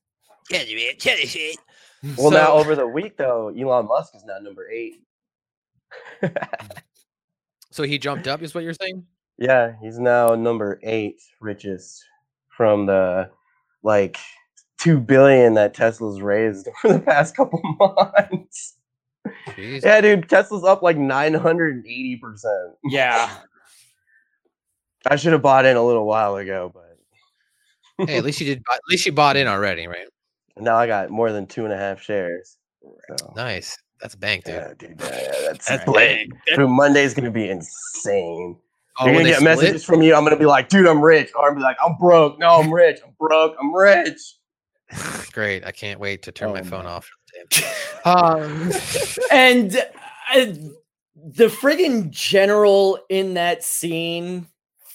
Tell 0.50 0.66
you 0.66 0.76
it, 0.78 1.00
tell 1.00 1.19
you 1.19 1.26
shit. 1.26 1.57
Well, 2.18 2.30
So- 2.30 2.37
now 2.37 2.52
over 2.52 2.75
the 2.75 2.87
week 2.87 3.16
though, 3.16 3.49
Elon 3.49 3.87
Musk 3.87 4.14
is 4.14 4.25
now 4.25 4.38
number 4.38 4.68
eight. 4.70 5.02
Hmm. 6.20 6.26
So 7.70 7.82
he 7.82 7.99
jumped 7.99 8.28
up, 8.28 8.42
is 8.42 8.54
what 8.54 8.62
you're 8.64 8.75
saying? 8.75 9.04
Yeah, 9.38 9.73
he's 9.82 9.99
now 9.99 10.28
number 10.37 10.78
eight 10.84 11.20
richest 11.40 12.04
from 12.56 12.87
the 12.87 13.30
like 13.82 14.16
two 14.78 15.00
billion 15.00 15.54
that 15.54 15.75
Tesla's 15.75 16.20
raised 16.20 16.68
over 16.84 16.94
the 16.99 17.00
past 17.00 17.37
couple 17.37 17.61
months. 17.80 18.76
Jeez. 19.56 19.82
Yeah, 19.82 20.00
dude, 20.02 20.28
Tesla's 20.28 20.64
up 20.64 20.82
like 20.82 20.96
nine 20.99 21.34
hundred 21.34 21.75
and 21.76 21.87
eighty 21.87 22.16
percent. 22.16 22.75
Yeah. 22.84 23.30
I 25.07 25.16
should 25.16 25.33
have 25.33 25.42
bought 25.42 25.64
in 25.66 25.76
a 25.76 25.85
little 25.85 26.07
while 26.07 26.37
ago, 26.37 26.70
but 26.72 28.07
Hey, 28.09 28.16
at 28.18 28.24
least 28.24 28.40
you 28.40 28.46
did. 28.46 28.62
At 28.72 28.81
least 28.90 29.07
you 29.07 29.12
bought 29.12 29.37
in 29.37 29.46
already, 29.46 29.87
right? 29.87 30.09
Now 30.59 30.77
I 30.77 30.87
got 30.87 31.11
more 31.11 31.33
than 31.33 31.47
two 31.47 31.64
and 31.64 31.73
a 31.73 31.77
half 31.77 32.01
shares. 32.01 32.57
So, 33.19 33.33
Nice. 33.37 33.77
That's 34.01 34.14
bank, 34.14 34.45
dude. 34.45 34.55
yeah, 34.55 34.73
dude, 34.77 35.01
yeah, 35.01 35.07
yeah, 35.09 35.33
that's, 35.49 35.67
That's 35.69 35.85
big. 35.90 36.31
big. 36.47 36.57
Dude, 36.57 36.69
Monday's 36.69 37.14
gonna 37.14 37.31
be 37.31 37.49
insane. 37.49 38.59
Oh, 38.99 39.07
You're 39.07 39.14
gonna 39.14 39.25
get 39.31 39.37
split? 39.37 39.57
messages 39.59 39.85
from 39.85 40.03
you. 40.03 40.14
I'm 40.14 40.25
gonna 40.25 40.37
be 40.38 40.45
like, 40.47 40.69
dude, 40.69 40.87
I'm 40.87 41.01
rich. 41.01 41.31
Or 41.35 41.49
I'm 41.49 41.55
be 41.57 41.62
like, 41.62 41.77
I'm 41.85 41.97
broke. 41.97 42.38
No, 42.38 42.61
I'm 42.61 42.73
rich. 42.73 43.01
I'm 43.05 43.14
broke. 43.19 43.57
I'm 43.59 43.75
rich. 43.75 44.19
Great. 45.33 45.64
I 45.64 45.73
can't 45.73 45.99
wait 46.01 46.23
to 46.25 46.33
turn 46.33 46.53
my 46.53 46.61
Oh, 46.61 46.64
phone 46.64 46.87
off. 46.87 47.09
Um, 48.05 48.71
and 49.33 49.75
uh, 50.35 50.45
the 51.17 51.47
friggin' 51.47 52.11
general 52.11 52.99
in 53.09 53.35
that 53.35 53.64
scene 53.64 54.47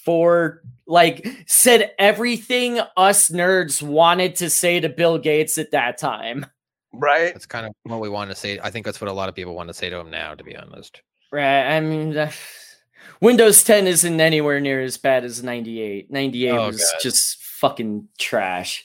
for 0.09 0.63
like 0.87 1.23
said 1.45 1.91
everything 1.99 2.79
us 2.97 3.29
nerds 3.29 3.79
wanted 3.79 4.35
to 4.37 4.49
say 4.49 4.79
to 4.79 4.89
Bill 4.89 5.19
Gates 5.19 5.59
at 5.59 5.69
that 5.69 5.99
time. 5.99 6.47
Right? 6.91 7.31
that's 7.31 7.45
kind 7.45 7.67
of 7.67 7.73
what 7.83 7.99
we 7.99 8.09
want 8.09 8.31
to 8.31 8.35
say. 8.35 8.59
I 8.63 8.71
think 8.71 8.87
that's 8.87 8.99
what 8.99 9.07
a 9.07 9.13
lot 9.13 9.29
of 9.29 9.35
people 9.35 9.53
want 9.53 9.67
to 9.67 9.73
say 9.75 9.87
to 9.91 9.97
him 9.97 10.09
now, 10.09 10.33
to 10.33 10.43
be 10.43 10.57
honest. 10.57 11.03
Right. 11.31 11.75
I 11.75 11.79
mean, 11.79 12.17
uh, 12.17 12.31
Windows 13.21 13.63
10 13.63 13.85
isn't 13.85 14.19
anywhere 14.19 14.59
near 14.59 14.81
as 14.81 14.97
bad 14.97 15.23
as 15.25 15.43
98. 15.43 16.09
98 16.09 16.49
Oh, 16.49 16.65
was 16.65 16.77
God. 16.77 17.01
just 17.03 17.43
fucking 17.43 18.07
trash. 18.17 18.83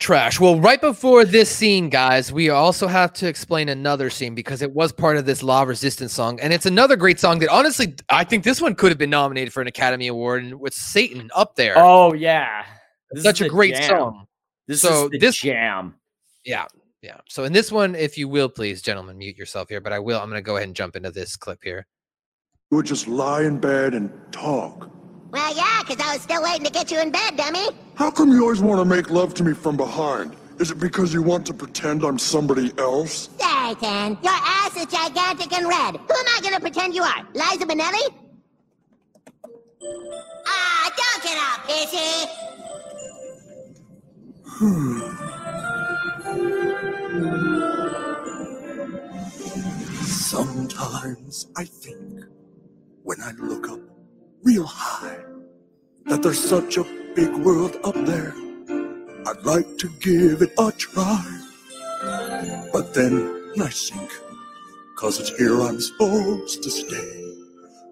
Trash. 0.00 0.38
Well, 0.38 0.60
right 0.60 0.80
before 0.80 1.24
this 1.24 1.50
scene, 1.50 1.88
guys, 1.88 2.30
we 2.32 2.50
also 2.50 2.86
have 2.86 3.12
to 3.14 3.26
explain 3.26 3.68
another 3.68 4.10
scene 4.10 4.32
because 4.32 4.62
it 4.62 4.72
was 4.72 4.92
part 4.92 5.16
of 5.16 5.26
this 5.26 5.42
La 5.42 5.62
Resistance 5.62 6.12
song. 6.12 6.38
And 6.40 6.52
it's 6.52 6.66
another 6.66 6.94
great 6.94 7.18
song 7.18 7.40
that 7.40 7.48
honestly, 7.48 7.96
I 8.08 8.22
think 8.22 8.44
this 8.44 8.60
one 8.60 8.76
could 8.76 8.92
have 8.92 8.98
been 8.98 9.10
nominated 9.10 9.52
for 9.52 9.60
an 9.60 9.66
Academy 9.66 10.06
Award 10.06 10.44
and 10.44 10.60
with 10.60 10.72
Satan 10.72 11.30
up 11.34 11.56
there. 11.56 11.74
Oh, 11.76 12.12
yeah. 12.12 12.64
This 13.10 13.24
Such 13.24 13.40
is 13.40 13.48
a 13.48 13.50
great 13.50 13.74
jam. 13.74 13.88
song. 13.88 14.26
This 14.68 14.82
So 14.82 15.06
is 15.06 15.10
the 15.10 15.18
this- 15.18 15.36
jam. 15.38 15.96
Yeah. 16.44 16.66
Yeah. 17.02 17.18
So 17.28 17.42
in 17.44 17.52
this 17.52 17.72
one, 17.72 17.96
if 17.96 18.16
you 18.16 18.28
will, 18.28 18.48
please, 18.48 18.82
gentlemen, 18.82 19.18
mute 19.18 19.36
yourself 19.36 19.68
here, 19.68 19.80
but 19.80 19.92
I 19.92 19.98
will. 19.98 20.20
I'm 20.20 20.28
going 20.30 20.38
to 20.38 20.46
go 20.46 20.56
ahead 20.56 20.68
and 20.68 20.76
jump 20.76 20.94
into 20.94 21.10
this 21.10 21.36
clip 21.36 21.58
here. 21.62 21.86
You 22.70 22.76
would 22.76 22.86
just 22.86 23.08
lie 23.08 23.42
in 23.42 23.58
bed 23.58 23.94
and 23.94 24.12
talk. 24.30 24.90
Well, 25.30 25.54
yeah, 25.54 25.82
'cause 25.84 25.98
I 26.02 26.14
was 26.14 26.22
still 26.22 26.42
waiting 26.42 26.64
to 26.64 26.70
get 26.70 26.90
you 26.90 26.98
in 27.00 27.10
bed, 27.10 27.36
dummy. 27.36 27.68
How 27.96 28.10
come 28.10 28.30
you 28.32 28.42
always 28.42 28.60
want 28.60 28.80
to 28.80 28.84
make 28.84 29.10
love 29.10 29.34
to 29.34 29.44
me 29.44 29.52
from 29.52 29.76
behind? 29.76 30.34
Is 30.58 30.70
it 30.70 30.78
because 30.80 31.12
you 31.12 31.22
want 31.22 31.44
to 31.46 31.54
pretend 31.54 32.02
I'm 32.02 32.18
somebody 32.18 32.72
else? 32.78 33.28
Satan, 33.38 34.16
your 34.22 34.32
ass 34.32 34.74
is 34.76 34.86
gigantic 34.86 35.52
and 35.52 35.68
red. 35.68 35.96
Who 35.96 36.14
am 36.14 36.26
I 36.36 36.40
gonna 36.42 36.60
pretend 36.60 36.94
you 36.94 37.02
are? 37.02 37.22
Liza 37.34 37.66
Minnelli? 37.66 38.08
Ah, 40.46 40.90
don't 40.96 41.22
get 41.22 41.38
up, 41.38 41.68
pissy. 41.68 42.28
Sometimes 50.04 51.46
I 51.56 51.64
think, 51.64 52.24
when 53.02 53.20
I 53.22 53.32
look 53.38 53.68
up 53.68 53.80
real 54.42 54.64
high, 54.64 55.18
that 56.06 56.22
there's 56.22 56.38
such 56.38 56.76
a 56.76 56.84
big 57.14 57.34
world 57.36 57.76
up 57.84 57.94
there. 58.06 58.34
I'd 59.26 59.44
like 59.44 59.78
to 59.78 59.88
give 60.00 60.42
it 60.42 60.52
a 60.58 60.72
try. 60.72 61.40
But 62.72 62.94
then 62.94 63.52
I 63.60 63.68
sink, 63.70 64.10
cause 64.96 65.18
it's 65.20 65.30
here 65.36 65.60
I'm 65.60 65.80
supposed 65.80 66.62
to 66.62 66.70
stay. 66.70 67.24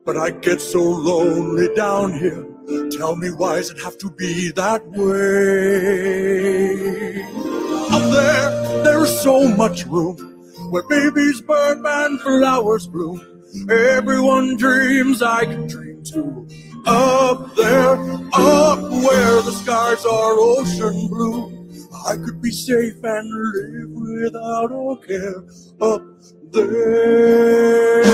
But 0.05 0.17
I 0.17 0.31
get 0.31 0.61
so 0.61 0.83
lonely 0.83 1.75
down 1.75 2.13
here. 2.13 2.47
Tell 2.91 3.17
me 3.17 3.31
why 3.31 3.57
does 3.57 3.71
it 3.71 3.79
have 3.81 3.99
to 3.99 4.11
be 4.11 4.53
that 4.53 4.87
way? 4.87 5.97
Up 7.91 8.03
there, 8.13 8.85
there's 8.85 9.21
so 9.21 9.49
much 9.49 9.85
room 9.87 10.17
where 10.71 10.85
babies 10.85 11.41
burn 11.41 11.85
and 11.85 12.21
flowers 12.21 12.87
bloom. 12.87 13.21
Everyone 13.69 14.57
dreams 14.57 15.23
I 15.23 15.45
can 15.45 15.67
dream 15.67 15.96
Up 16.15 17.57
there, 17.57 17.97
up 18.35 18.81
where 18.81 19.43
the 19.43 19.51
skies 19.51 20.05
are 20.05 20.35
ocean 20.39 21.09
blue. 21.09 21.69
I 22.07 22.17
could 22.17 22.41
be 22.41 22.53
safe 22.53 23.03
and 23.03 23.29
live 23.55 23.91
without 23.91 24.71
a 24.71 24.97
care. 25.05 25.43
Up 25.81 26.03
there, 26.53 28.05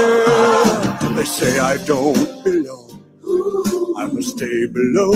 they 1.14 1.24
say 1.24 1.58
I 1.58 1.76
don't 1.84 2.42
belong. 2.42 3.04
I 3.98 4.06
must 4.06 4.38
stay 4.38 4.66
below 4.68 5.12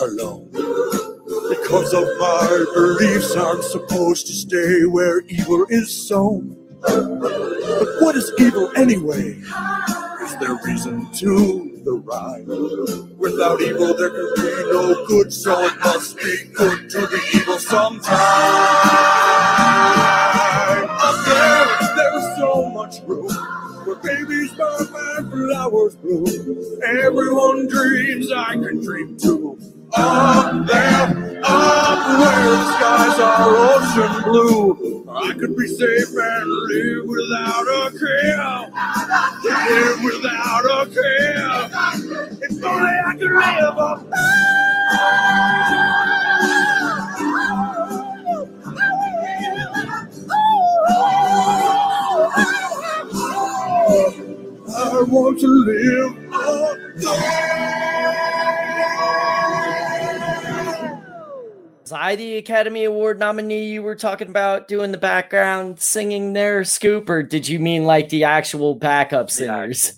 alone. 0.00 0.48
Because 1.50 1.92
of 1.92 2.04
my 2.18 2.64
beliefs, 2.74 3.36
I'm 3.36 3.60
supposed 3.60 4.26
to 4.28 4.32
stay 4.32 4.86
where 4.86 5.20
evil 5.26 5.66
is 5.68 6.08
sown. 6.08 6.56
But 6.80 8.00
what 8.00 8.16
is 8.16 8.32
evil 8.38 8.72
anyway? 8.76 9.36
Is 10.22 10.36
there 10.38 10.58
reason 10.64 11.12
to 11.12 11.73
the 11.84 11.92
rhyme. 11.94 13.18
Without 13.18 13.60
evil, 13.62 13.94
there 13.96 14.10
can 14.10 14.34
be 14.36 14.72
no 14.72 15.06
good, 15.06 15.32
so 15.32 15.58
it 15.66 15.78
must 15.80 16.16
be 16.18 16.36
good 16.54 16.90
to 16.90 17.08
be 17.08 17.18
evil 17.38 17.58
sometime. 17.58 18.18
Up 20.88 21.26
there, 21.26 21.96
there's 21.96 22.36
so 22.38 22.70
much 22.70 23.00
room 23.06 23.30
where 23.86 23.96
babies 23.96 24.52
burn 24.54 24.88
and 25.18 25.32
flowers 25.32 25.96
bloom. 25.96 26.82
Everyone 26.84 27.68
dreams 27.68 28.32
I 28.32 28.54
can 28.54 28.82
dream 28.84 29.16
too. 29.18 29.58
Up 29.92 30.66
there, 30.66 31.40
up 31.44 32.18
where 32.20 32.44
the 32.44 32.72
skies 32.74 33.18
are 33.18 33.56
ocean 33.74 34.22
blue. 34.22 35.06
I 35.10 35.32
could 35.34 35.56
be 35.56 35.66
safe 35.66 36.08
and 36.16 36.50
live 36.70 37.06
without 37.06 37.66
a 37.66 37.90
care. 37.98 38.70
Live 39.44 40.04
without 40.04 40.64
a 40.64 40.86
care. 40.94 42.38
If 42.42 42.64
only 42.64 42.92
I 43.06 43.16
could 43.18 43.32
live 43.32 43.78
up 43.78 44.06
I 54.76 55.02
want 55.08 55.40
to 55.40 55.46
live 55.46 56.34
up 56.34 57.53
Was 61.84 61.92
I 61.92 62.16
the 62.16 62.38
Academy 62.38 62.84
Award 62.84 63.18
nominee 63.18 63.66
you 63.66 63.82
were 63.82 63.94
talking 63.94 64.28
about 64.30 64.68
doing 64.68 64.90
the 64.90 64.96
background 64.96 65.78
singing 65.78 66.32
there, 66.32 66.64
Scoop, 66.64 67.10
or 67.10 67.22
did 67.22 67.46
you 67.46 67.58
mean 67.58 67.84
like 67.84 68.08
the 68.08 68.24
actual 68.24 68.74
backup 68.74 69.30
singers? 69.30 69.92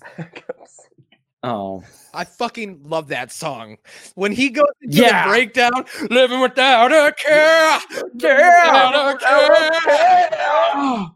Oh, 1.43 1.85
I 2.13 2.25
fucking 2.25 2.81
love 2.83 3.07
that 3.07 3.31
song. 3.31 3.77
When 4.15 4.33
he 4.33 4.49
goes 4.49 4.65
into 4.81 4.97
Yeah. 4.97 5.27
the 5.27 5.29
breakdown, 5.29 5.85
living 6.09 6.41
without 6.41 6.91
a 6.91 7.13
care, 7.17 7.79
without 8.13 9.15
a 9.15 9.17
care. 9.17 11.09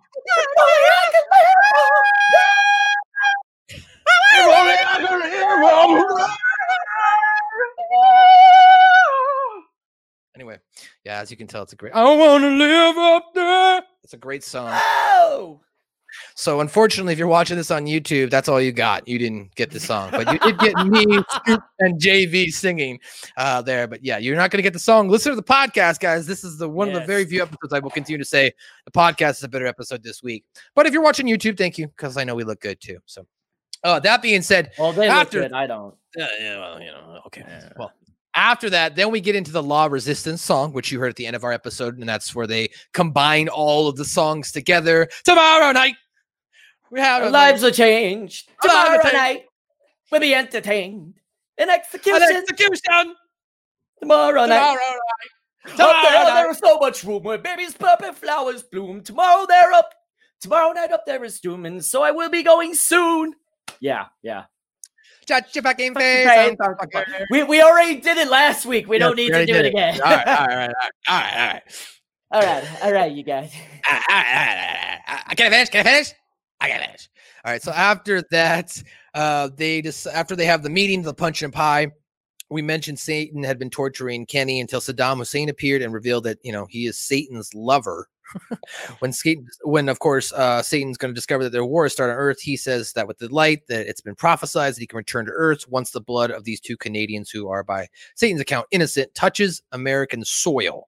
Anyway, 10.35 10.57
yeah, 11.03 11.19
as 11.19 11.29
you 11.29 11.37
can 11.37 11.47
tell, 11.47 11.63
it's 11.63 11.73
a 11.73 11.75
great. 11.75 11.93
I 11.93 12.03
want 12.03 12.43
to 12.43 12.49
live 12.49 12.97
up 12.97 13.33
there. 13.33 13.81
It's 14.03 14.13
a 14.13 14.17
great 14.17 14.43
song. 14.43 14.69
Oh, 14.73 15.59
So, 16.35 16.59
unfortunately, 16.61 17.13
if 17.13 17.19
you're 17.19 17.27
watching 17.27 17.57
this 17.57 17.69
on 17.71 17.85
YouTube, 17.85 18.29
that's 18.29 18.47
all 18.49 18.59
you 18.61 18.71
got. 18.71 19.07
You 19.07 19.19
didn't 19.19 19.53
get 19.55 19.71
the 19.71 19.79
song, 19.79 20.09
but 20.11 20.31
you 20.31 20.39
did 20.39 20.57
get 20.59 20.75
me, 20.87 21.03
and 21.79 21.99
JV 22.01 22.49
singing 22.49 22.99
uh, 23.37 23.61
there. 23.61 23.87
But 23.87 24.03
yeah, 24.03 24.17
you're 24.19 24.35
not 24.37 24.51
going 24.51 24.59
to 24.59 24.63
get 24.63 24.73
the 24.73 24.79
song. 24.79 25.09
Listen 25.09 25.31
to 25.31 25.35
the 25.35 25.43
podcast, 25.43 25.99
guys. 25.99 26.25
This 26.27 26.43
is 26.45 26.57
the 26.57 26.67
one 26.69 26.87
of 26.87 26.93
the 26.93 27.05
very 27.05 27.25
few 27.25 27.41
episodes 27.41 27.73
I 27.73 27.79
will 27.79 27.91
continue 27.91 28.17
to 28.17 28.25
say 28.25 28.51
the 28.85 28.91
podcast 28.91 29.31
is 29.31 29.43
a 29.43 29.49
better 29.49 29.67
episode 29.67 30.01
this 30.03 30.23
week. 30.23 30.45
But 30.75 30.85
if 30.85 30.93
you're 30.93 31.03
watching 31.03 31.27
YouTube, 31.27 31.57
thank 31.57 31.77
you 31.77 31.87
because 31.87 32.15
I 32.17 32.23
know 32.23 32.35
we 32.35 32.43
look 32.45 32.61
good 32.61 32.79
too. 32.81 32.99
So, 33.05 33.25
uh, 33.83 33.99
that 33.99 34.21
being 34.21 34.41
said, 34.41 34.71
well, 34.79 34.93
they 34.93 35.07
After- 35.09 35.41
look 35.41 35.49
good. 35.51 35.55
I 35.57 35.67
don't. 35.67 35.95
yeah, 36.15 36.27
yeah, 36.39 36.57
well, 36.59 36.79
you 36.81 36.87
know, 36.91 37.21
okay. 37.27 37.43
Well, 37.77 37.91
after 38.35 38.69
that, 38.69 38.95
then 38.95 39.11
we 39.11 39.19
get 39.19 39.35
into 39.35 39.51
the 39.51 39.63
La 39.63 39.85
Resistance 39.85 40.41
song, 40.41 40.73
which 40.73 40.91
you 40.91 40.99
heard 40.99 41.09
at 41.09 41.15
the 41.15 41.27
end 41.27 41.35
of 41.35 41.43
our 41.43 41.51
episode, 41.51 41.97
and 41.97 42.07
that's 42.07 42.33
where 42.33 42.47
they 42.47 42.69
combine 42.93 43.49
all 43.49 43.87
of 43.87 43.95
the 43.97 44.05
songs 44.05 44.51
together. 44.51 45.07
Tomorrow 45.25 45.71
night, 45.73 45.95
we 46.89 46.99
have 46.99 47.23
Our 47.23 47.29
lives 47.29 47.61
will 47.63 47.71
change. 47.71 48.45
Our 48.63 48.67
lives 48.67 48.89
will 48.89 48.97
Tomorrow 48.97 49.03
change. 49.03 49.13
night, 49.13 49.45
we'll 50.11 50.21
be 50.21 50.35
entertained. 50.35 51.15
An 51.57 51.69
an 51.69 51.75
execution 51.75 52.21
execution 52.21 53.15
tomorrow 53.99 54.45
night. 54.45 54.59
tomorrow 54.59 54.75
night. 54.75 55.71
Up 55.73 55.77
there, 55.77 56.23
night. 56.23 56.33
there 56.33 56.51
is 56.51 56.57
so 56.57 56.77
much 56.79 57.03
room 57.03 57.23
where 57.23 57.37
babies 57.37 57.73
purple 57.73 58.07
and 58.07 58.17
flowers 58.17 58.63
bloom. 58.63 59.01
Tomorrow 59.03 59.45
they're 59.47 59.73
up. 59.73 59.93
Tomorrow 60.39 60.71
night 60.71 60.91
up 60.91 61.05
there 61.05 61.23
is 61.23 61.39
doom, 61.39 61.65
and 61.65 61.83
so 61.83 62.01
I 62.01 62.09
will 62.11 62.29
be 62.29 62.41
going 62.41 62.73
soon. 62.73 63.35
Yeah, 63.79 64.05
yeah. 64.23 64.45
Shut 65.31 65.55
your 65.55 65.63
fucking 65.63 65.93
Fucking 65.93 66.05
face. 66.05 66.27
face, 66.27 66.57
fucking 66.59 66.89
fucking- 66.91 67.25
We, 67.31 67.43
we 67.43 67.61
already 67.61 68.01
did 68.01 68.17
it 68.17 68.29
last 68.29 68.65
week. 68.65 68.87
We 68.87 68.97
don't 68.97 69.17
Yes, 69.17 69.29
need 69.31 69.31
to 69.33 69.45
do 69.45 69.53
it 69.53 69.63
did 69.63 69.65
again. 69.67 70.01
All 70.01 70.11
right, 70.11 70.27
all 70.27 70.45
right, 70.47 70.49
all 70.49 70.57
right, 70.57 70.71
all 71.07 71.17
right, 71.17 71.33
all 71.37 71.47
right. 71.47 71.63
all 72.31 72.41
right, 72.41 72.83
all 72.83 72.91
right, 72.93 73.11
you 73.13 73.23
guys. 73.23 73.51
All 73.89 73.95
right, 73.95 74.03
all 74.09 74.15
right, 74.15 74.25
all 74.27 74.33
right, 74.35 74.57
all 74.57 74.57
ah, 74.57 74.85
right. 74.89 75.01
Ah, 75.07 75.13
I- 75.15 75.23
ah, 75.29 75.33
Can 75.35 75.47
I 75.47 75.49
finish? 75.49 75.69
Can 75.69 75.79
I 75.79 75.83
finish? 75.89 76.13
I 76.59 76.67
can 76.69 76.79
finish. 76.81 77.09
All 77.45 77.51
right. 77.51 77.61
So 77.63 77.71
after 77.71 78.21
that, 78.31 78.83
uh, 79.15 79.49
they 79.55 79.81
just 79.81 80.05
after 80.07 80.35
they 80.35 80.45
have 80.45 80.61
the 80.63 80.69
meeting, 80.69 81.01
the 81.01 81.13
punch 81.13 81.41
and 81.41 81.51
pie. 81.53 81.87
We 82.51 82.61
mentioned 82.61 82.99
Satan 82.99 83.43
had 83.43 83.57
been 83.57 83.69
torturing 83.69 84.25
Kenny 84.25 84.59
until 84.59 84.79
Saddam 84.81 85.17
Hussein 85.17 85.47
appeared 85.49 85.81
and 85.81 85.93
revealed 85.93 86.25
that 86.25 86.37
you 86.43 86.51
know 86.51 86.67
he 86.69 86.85
is 86.85 86.99
Satan's 86.99 87.53
lover. 87.55 88.07
When 88.99 89.11
Satan, 89.13 89.47
when 89.63 89.89
of 89.89 89.99
course 89.99 90.31
uh, 90.33 90.61
Satan's 90.61 90.97
going 90.97 91.11
to 91.11 91.15
discover 91.15 91.43
that 91.43 91.51
their 91.51 91.65
war 91.65 91.85
has 91.85 91.93
started 91.93 92.13
on 92.13 92.19
Earth, 92.19 92.41
he 92.41 92.57
says 92.57 92.93
that 92.93 93.07
with 93.07 93.17
the 93.17 93.33
light 93.33 93.67
that 93.67 93.87
it's 93.87 94.01
been 94.01 94.15
prophesied 94.15 94.73
that 94.73 94.79
he 94.79 94.87
can 94.87 94.97
return 94.97 95.25
to 95.25 95.31
Earth 95.31 95.67
once 95.69 95.91
the 95.91 96.01
blood 96.01 96.31
of 96.31 96.43
these 96.43 96.59
two 96.59 96.77
Canadians, 96.77 97.29
who 97.29 97.49
are 97.49 97.63
by 97.63 97.87
Satan's 98.15 98.41
account 98.41 98.67
innocent, 98.71 99.13
touches 99.15 99.61
American 99.71 100.23
soil. 100.23 100.87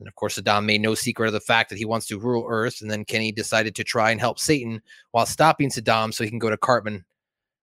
And 0.00 0.08
of 0.08 0.14
course, 0.16 0.38
Saddam 0.38 0.64
made 0.64 0.80
no 0.80 0.94
secret 0.94 1.28
of 1.28 1.32
the 1.32 1.40
fact 1.40 1.70
that 1.70 1.78
he 1.78 1.84
wants 1.84 2.06
to 2.06 2.18
rule 2.18 2.46
Earth. 2.48 2.80
And 2.82 2.90
then 2.90 3.04
Kenny 3.04 3.32
decided 3.32 3.74
to 3.76 3.84
try 3.84 4.10
and 4.10 4.20
help 4.20 4.38
Satan 4.38 4.82
while 5.12 5.26
stopping 5.26 5.70
Saddam 5.70 6.12
so 6.12 6.24
he 6.24 6.30
can 6.30 6.38
go 6.38 6.50
to 6.50 6.56
Cartman. 6.56 7.04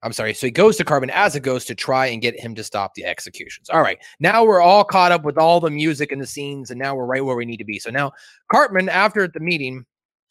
I'm 0.04 0.14
sorry. 0.14 0.34
So 0.34 0.48
he 0.48 0.52
goes 0.52 0.78
to 0.78 0.84
Cartman 0.84 1.12
as 1.12 1.36
a 1.36 1.40
ghost 1.40 1.68
to 1.68 1.76
try 1.76 2.08
and 2.08 2.22
get 2.22 2.40
him 2.40 2.56
to 2.56 2.64
stop 2.64 2.96
the 2.96 3.06
executions. 3.06 3.70
All 3.70 3.82
right. 3.82 4.00
Now 4.20 4.44
we're 4.44 4.62
all 4.62 4.84
caught 4.84 5.12
up 5.12 5.24
with 5.24 5.38
all 5.38 5.60
the 5.60 5.70
music 5.70 6.12
and 6.12 6.22
the 6.22 6.28
scenes, 6.28 6.72
and 6.72 6.80
now 6.80 6.96
we're 6.96 7.06
right 7.06 7.24
where 7.24 7.36
we 7.36 7.46
need 7.46 7.58
to 7.58 7.66
be. 7.66 7.80
So 7.80 7.92
now 7.92 8.12
Cartman, 8.52 8.90
after 8.90 9.28
the 9.28 9.40
meeting, 9.40 9.86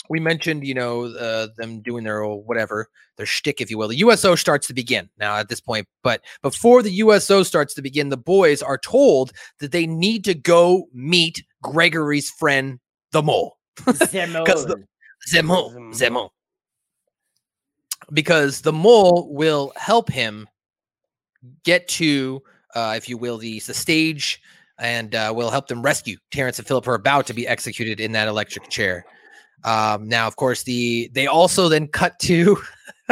we 0.08 0.18
mentioned, 0.18 0.66
you 0.66 0.74
know, 0.74 1.04
uh, 1.04 1.48
them 1.56 1.80
doing 1.82 2.02
their 2.02 2.22
old 2.22 2.46
whatever, 2.46 2.88
their 3.16 3.26
shtick, 3.26 3.60
if 3.60 3.70
you 3.70 3.78
will. 3.78 3.86
The 3.86 3.98
USO 3.98 4.34
starts 4.34 4.66
to 4.66 4.74
begin 4.74 5.08
now 5.18 5.36
at 5.36 5.48
this 5.48 5.60
point. 5.60 5.86
But 6.02 6.22
before 6.42 6.82
the 6.82 6.90
USO 6.90 7.44
starts 7.44 7.74
to 7.74 7.82
begin, 7.82 8.08
the 8.08 8.16
boys 8.16 8.60
are 8.60 8.76
told 8.78 9.32
that 9.60 9.70
they 9.70 9.86
need 9.86 10.24
to 10.24 10.34
go 10.34 10.88
meet 10.92 11.44
Gregory's 11.62 12.28
friend, 12.28 12.80
the 13.12 13.22
mole. 13.22 13.56
The 13.84 14.86
Zemo, 15.30 15.74
Zemo. 15.92 16.30
Because 18.12 18.60
the 18.60 18.72
mole 18.72 19.28
will 19.32 19.72
help 19.76 20.10
him 20.10 20.48
get 21.64 21.88
to, 21.88 22.42
uh, 22.74 22.94
if 22.96 23.08
you 23.08 23.16
will, 23.16 23.38
the, 23.38 23.60
the 23.60 23.74
stage 23.74 24.42
and 24.78 25.14
uh, 25.14 25.32
will 25.34 25.50
help 25.50 25.68
them 25.68 25.82
rescue 25.82 26.16
Terrance 26.30 26.58
and 26.58 26.66
Phillip, 26.66 26.84
who 26.84 26.90
are 26.90 26.94
about 26.94 27.26
to 27.26 27.34
be 27.34 27.46
executed 27.46 28.00
in 28.00 28.12
that 28.12 28.28
electric 28.28 28.68
chair. 28.68 29.04
Um, 29.62 30.08
now, 30.08 30.26
of 30.26 30.36
course, 30.36 30.62
the 30.62 31.10
they 31.12 31.26
also 31.26 31.68
then 31.68 31.86
cut 31.86 32.18
to 32.20 32.56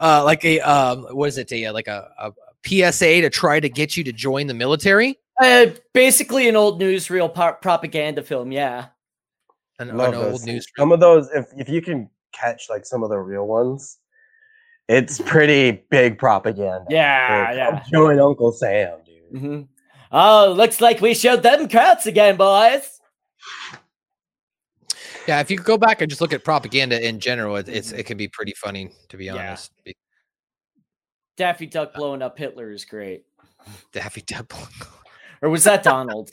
uh, 0.00 0.22
like 0.24 0.44
a 0.44 0.60
um, 0.60 1.04
what 1.04 1.28
is 1.28 1.38
it? 1.38 1.50
A 1.52 1.70
like 1.70 1.88
a, 1.88 2.10
a 2.18 2.32
PSA 2.64 3.22
to 3.22 3.30
try 3.30 3.58
to 3.58 3.68
get 3.68 3.96
you 3.96 4.04
to 4.04 4.12
join 4.12 4.46
the 4.46 4.54
military. 4.54 5.18
Uh, 5.40 5.66
basically, 5.94 6.48
an 6.48 6.56
old 6.56 6.80
newsreel 6.80 7.32
par- 7.32 7.58
propaganda 7.62 8.22
film. 8.22 8.52
Yeah. 8.52 8.86
An, 9.78 9.90
an 9.90 9.96
Love 9.96 10.14
old 10.14 10.24
those. 10.24 10.44
news. 10.44 10.66
Some 10.76 10.92
of 10.92 11.00
those, 11.00 11.30
if 11.34 11.46
if 11.56 11.68
you 11.68 11.80
can 11.80 12.10
catch 12.32 12.68
like 12.68 12.84
some 12.84 13.02
of 13.02 13.08
the 13.08 13.18
real 13.18 13.46
ones, 13.46 13.98
it's 14.88 15.20
pretty 15.20 15.84
big 15.90 16.18
propaganda. 16.18 16.84
Yeah, 16.90 17.46
Like, 17.48 17.56
yeah. 17.56 17.70
"Come 17.70 17.90
Join 17.90 18.20
Uncle 18.20 18.52
Sam, 18.52 18.98
dude. 19.04 19.40
hmm 19.40 19.60
Oh, 20.14 20.52
looks 20.54 20.80
like 20.82 21.00
we 21.00 21.14
showed 21.14 21.42
them 21.42 21.68
crowds 21.68 22.06
again, 22.06 22.36
boys. 22.36 23.00
Yeah, 25.26 25.40
if 25.40 25.50
you 25.50 25.56
go 25.56 25.78
back 25.78 26.02
and 26.02 26.10
just 26.10 26.20
look 26.20 26.32
at 26.32 26.44
propaganda 26.44 27.06
in 27.06 27.18
general, 27.20 27.56
it, 27.56 27.68
it's 27.68 27.92
it 27.92 28.04
can 28.04 28.18
be 28.18 28.28
pretty 28.28 28.52
funny 28.56 28.90
to 29.08 29.16
be 29.16 29.30
honest. 29.30 29.72
Be- 29.84 29.96
Daffy 31.36 31.66
Duck 31.66 31.94
blowing 31.94 32.20
up 32.22 32.36
Hitler 32.36 32.70
is 32.72 32.84
great. 32.84 33.24
Daffy 33.92 34.20
Duck. 34.20 34.52
Or 35.40 35.48
was 35.48 35.64
that 35.64 35.82
Donald? 35.82 36.30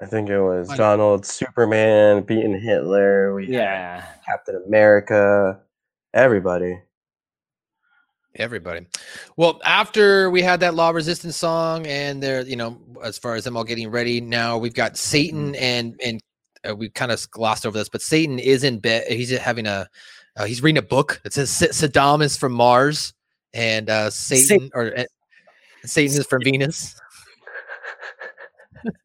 I 0.00 0.06
think 0.06 0.30
it 0.30 0.40
was 0.40 0.68
Funny. 0.68 0.78
Donald, 0.78 1.26
Superman 1.26 2.22
beating 2.22 2.58
Hitler. 2.58 3.34
We 3.34 3.46
yeah. 3.48 4.04
Captain 4.26 4.60
America, 4.66 5.60
everybody. 6.14 6.80
Everybody. 8.36 8.86
Well, 9.36 9.60
after 9.64 10.30
we 10.30 10.42
had 10.42 10.60
that 10.60 10.74
La 10.74 10.90
Resistance 10.90 11.36
song, 11.36 11.86
and 11.86 12.22
they're 12.22 12.42
you 12.42 12.56
know 12.56 12.78
as 13.04 13.18
far 13.18 13.34
as 13.34 13.44
them 13.44 13.56
all 13.56 13.64
getting 13.64 13.90
ready, 13.90 14.20
now 14.20 14.56
we've 14.56 14.74
got 14.74 14.96
Satan 14.96 15.54
and 15.56 16.00
and 16.04 16.20
uh, 16.68 16.74
we 16.74 16.88
kind 16.88 17.12
of 17.12 17.30
glossed 17.30 17.66
over 17.66 17.76
this, 17.76 17.88
but 17.88 18.00
Satan 18.00 18.38
is 18.38 18.64
in 18.64 18.78
bed. 18.78 19.06
He's 19.08 19.30
having 19.30 19.66
a 19.66 19.88
uh, 20.36 20.44
he's 20.44 20.62
reading 20.62 20.78
a 20.78 20.86
book 20.86 21.20
that 21.24 21.32
says 21.32 21.50
Saddam 21.50 22.22
is 22.22 22.36
from 22.36 22.52
Mars 22.52 23.12
and 23.52 23.90
uh, 23.90 24.08
Satan 24.10 24.70
or 24.74 24.96
uh, 24.96 25.04
Satan 25.84 26.18
is 26.18 26.26
from 26.26 26.42
Venus. 26.42 26.98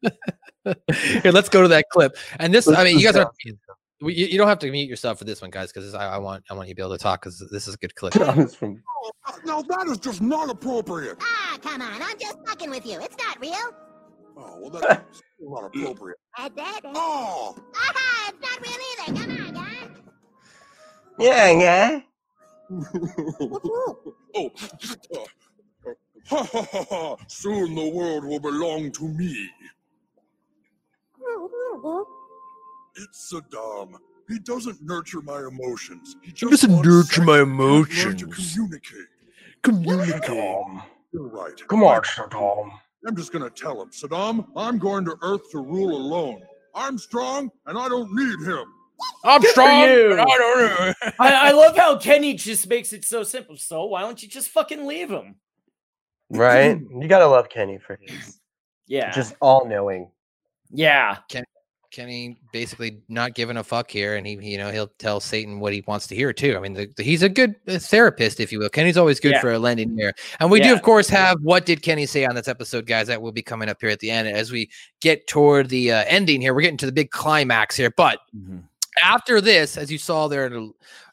Here, 0.64 1.32
let's 1.32 1.48
go 1.48 1.62
to 1.62 1.68
that 1.68 1.86
clip. 1.90 2.16
And 2.38 2.52
this, 2.52 2.68
I 2.68 2.84
mean, 2.84 2.98
you 2.98 3.04
guys 3.04 3.16
are 3.16 3.30
We- 4.00 4.14
You, 4.14 4.26
you 4.26 4.38
don't 4.38 4.48
have 4.48 4.58
to 4.60 4.70
mute 4.70 4.88
yourself 4.88 5.18
for 5.18 5.24
this 5.24 5.40
one, 5.42 5.50
guys, 5.50 5.72
because 5.72 5.94
I, 5.94 6.14
I 6.14 6.18
want 6.18 6.44
I 6.50 6.54
want 6.54 6.68
you 6.68 6.74
to 6.74 6.76
be 6.76 6.82
able 6.82 6.96
to 6.96 7.02
talk 7.02 7.22
because 7.22 7.38
this 7.50 7.66
is 7.66 7.74
a 7.74 7.78
good 7.78 7.94
clip. 7.94 8.12
Thomas 8.12 8.54
from 8.54 8.82
Now 9.44 9.62
that 9.62 9.86
is 9.88 9.98
just 9.98 10.20
not 10.22 10.50
appropriate. 10.50 11.16
Ah, 11.20 11.58
come 11.60 11.82
on, 11.82 12.00
I'm 12.02 12.18
just 12.18 12.38
fucking 12.46 12.70
with 12.70 12.86
you. 12.86 13.00
It's 13.00 13.16
not 13.18 13.40
real. 13.40 13.54
Oh, 14.36 14.58
well, 14.60 14.70
that's 14.70 15.22
not 15.40 15.64
appropriate. 15.64 16.18
At 16.38 16.54
that. 16.56 16.80
Oh, 16.84 17.56
Aha, 17.74 18.32
it's 18.32 18.40
not 18.40 18.60
real 18.62 19.16
either. 19.16 19.36
Come 19.36 19.46
on, 19.48 19.54
guys. 19.54 19.90
yeah, 21.18 21.50
yeah. 21.50 22.00
oh. 24.36 24.52
Ha 26.28 26.44
ha 26.44 26.66
ha 26.70 26.84
ha! 26.90 27.16
Soon 27.26 27.74
the 27.74 27.88
world 27.88 28.24
will 28.26 28.38
belong 28.40 28.92
to 28.92 29.08
me. 29.08 29.48
It's 32.98 33.32
Saddam. 33.32 33.94
He 34.28 34.38
doesn't 34.40 34.82
nurture 34.82 35.22
my 35.22 35.38
emotions. 35.38 36.16
He 36.22 36.32
just 36.32 36.50
doesn't 36.50 36.72
wants 36.72 36.88
nurture 36.88 37.22
my 37.24 37.38
and 37.40 37.48
can't 37.88 38.06
learn 38.06 38.16
to 38.16 38.26
communicate. 38.26 39.06
communicate. 39.62 40.22
Saddam. 40.22 40.82
You're 41.12 41.28
right. 41.28 41.68
Come 41.68 41.82
on, 41.84 42.02
Saddam. 42.02 42.70
I'm 43.06 43.16
just 43.16 43.32
gonna 43.32 43.48
tell 43.50 43.80
him, 43.80 43.90
Saddam, 43.90 44.46
I'm 44.56 44.78
going 44.78 45.04
to 45.06 45.16
Earth 45.22 45.50
to 45.52 45.58
rule 45.58 45.96
alone. 45.96 46.42
I'm 46.74 46.98
strong, 46.98 47.50
and 47.66 47.78
I 47.78 47.88
don't 47.88 48.12
need 48.14 48.46
him. 48.46 48.64
I'm 49.24 49.40
Good 49.40 49.54
for 49.54 49.62
you. 49.62 50.18
I 50.18 50.24
don't 50.24 50.58
know. 50.60 50.92
I, 51.20 51.48
I 51.48 51.52
love 51.52 51.76
how 51.76 51.96
Kenny 51.98 52.34
just 52.34 52.68
makes 52.68 52.92
it 52.92 53.04
so 53.04 53.22
simple. 53.22 53.56
So 53.56 53.84
why 53.86 54.00
don't 54.02 54.20
you 54.22 54.28
just 54.28 54.48
fucking 54.48 54.86
leave 54.86 55.08
him? 55.08 55.36
Right? 56.30 56.78
You 57.00 57.06
gotta 57.08 57.26
love 57.26 57.48
Kenny 57.48 57.78
for 57.78 57.98
his 58.02 58.40
Yeah. 58.86 59.10
just 59.12 59.36
all 59.40 59.66
knowing. 59.66 60.10
yeah. 60.70 61.18
Kenny 61.28 61.46
basically 62.52 63.00
not 63.08 63.34
giving 63.34 63.56
a 63.56 63.64
fuck 63.64 63.90
here, 63.90 64.16
and 64.16 64.26
he, 64.26 64.34
you 64.34 64.58
know, 64.58 64.70
he'll 64.70 64.88
tell 64.98 65.20
Satan 65.20 65.60
what 65.60 65.72
he 65.72 65.82
wants 65.86 66.06
to 66.08 66.14
hear 66.14 66.32
too. 66.32 66.56
I 66.56 66.60
mean, 66.60 66.74
the, 66.74 66.86
the- 66.96 67.02
he's 67.02 67.22
a 67.22 67.28
good 67.28 67.54
uh, 67.66 67.78
therapist, 67.78 68.40
if 68.40 68.52
you 68.52 68.58
will. 68.58 68.68
Kenny's 68.68 68.96
always 68.96 69.20
good 69.20 69.32
Yeah. 69.32 69.40
for 69.40 69.52
a 69.52 69.58
lending 69.58 69.98
ear, 69.98 70.12
and 70.40 70.50
we 70.50 70.60
do, 70.60 70.72
of 70.72 70.82
course, 70.82 71.08
have 71.08 71.38
what 71.42 71.66
did 71.66 71.82
Kenny 71.82 72.06
say 72.06 72.24
on 72.24 72.34
this 72.34 72.48
episode, 72.48 72.86
guys? 72.86 73.06
That 73.08 73.20
will 73.22 73.32
be 73.32 73.42
coming 73.42 73.68
up 73.68 73.78
here 73.80 73.90
at 73.90 74.00
the 74.00 74.10
end 74.10 74.28
as 74.28 74.50
we 74.52 74.70
get 75.00 75.26
toward 75.26 75.68
the 75.68 75.92
uh, 75.92 76.04
ending 76.06 76.40
here. 76.40 76.54
We're 76.54 76.62
getting 76.62 76.76
to 76.78 76.86
the 76.86 76.92
big 76.92 77.10
climax 77.10 77.76
here, 77.76 77.90
but 77.96 78.20
after 79.04 79.40
this, 79.40 79.76
as 79.76 79.92
you 79.92 79.98
saw 79.98 80.26
there, 80.28 80.50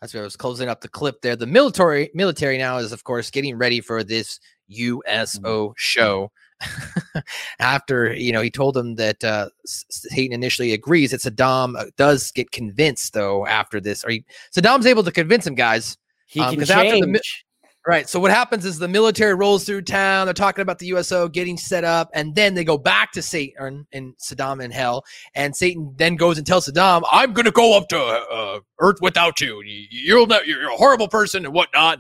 as 0.02 0.16
I 0.16 0.22
was 0.22 0.36
closing 0.36 0.70
up 0.70 0.82
the 0.82 0.88
clip 0.88 1.22
there, 1.22 1.36
the 1.36 1.46
military 1.46 2.10
military 2.14 2.58
now 2.58 2.78
is, 2.78 2.92
of 2.92 3.04
course, 3.04 3.30
getting 3.30 3.58
ready 3.58 3.80
for 3.82 4.04
this 4.04 4.40
USO 4.68 5.74
show. 5.78 6.32
after 7.60 8.14
you 8.14 8.32
know 8.32 8.42
he 8.42 8.50
told 8.50 8.74
them 8.74 8.96
that 8.96 9.24
uh 9.24 9.50
Satan 9.66 10.34
initially 10.34 10.74
agrees 10.74 11.12
that 11.12 11.22
Saddam 11.22 11.78
uh, 11.80 11.86
does 11.98 12.32
get 12.32 12.52
convinced 12.52 13.14
though 13.14 13.46
after 13.46 13.80
this. 13.82 14.04
Or 14.04 14.10
he, 14.12 14.26
Saddam's 14.56 14.86
able 14.86 15.04
to 15.04 15.12
convince 15.12 15.46
him 15.48 15.56
guys 15.56 15.98
He 16.28 16.40
Um, 16.42 16.56
can 16.56 16.62
after 16.64 17.00
the 17.00 17.06
change. 17.06 17.46
right 17.88 18.10
so 18.10 18.20
what 18.20 18.32
happens 18.32 18.66
is 18.66 18.80
the 18.80 18.88
military 18.88 19.34
rolls 19.36 19.64
through 19.66 19.82
town 19.84 20.26
they're 20.28 20.34
talking 20.34 20.62
about 20.62 20.80
the 20.80 20.88
USO 20.88 21.28
getting 21.28 21.58
set 21.58 21.84
up 21.84 22.10
and 22.14 22.34
then 22.36 22.54
they 22.54 22.64
go 22.64 22.78
back 22.78 23.12
to 23.14 23.22
Satan 23.22 23.86
and 23.92 24.14
Saddam 24.18 24.64
in 24.64 24.72
hell 24.72 25.04
and 25.36 25.56
Satan 25.56 25.94
then 25.98 26.16
goes 26.16 26.38
and 26.38 26.48
tells 26.48 26.68
Saddam 26.68 27.04
I'm 27.12 27.34
gonna 27.34 27.52
go 27.52 27.78
up 27.78 27.88
to 27.90 28.00
uh, 28.00 28.60
Earth 28.80 28.98
without 29.02 29.40
you. 29.42 29.62
You- 29.64 29.88
you'll 29.90 30.28
you're 30.46 30.70
a 30.72 30.76
horrible 30.78 31.08
person 31.08 31.46
and 31.46 31.54
whatnot 31.54 32.00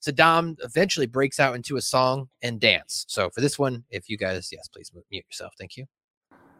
Saddam 0.00 0.56
eventually 0.60 1.06
breaks 1.06 1.38
out 1.38 1.54
into 1.54 1.76
a 1.76 1.80
song 1.80 2.28
and 2.42 2.58
dance. 2.60 3.04
So 3.08 3.30
for 3.30 3.40
this 3.40 3.58
one, 3.58 3.84
if 3.90 4.08
you 4.08 4.16
guys, 4.16 4.48
yes, 4.50 4.68
please 4.68 4.90
mute 5.10 5.24
yourself. 5.28 5.52
Thank 5.58 5.76
you. 5.76 5.86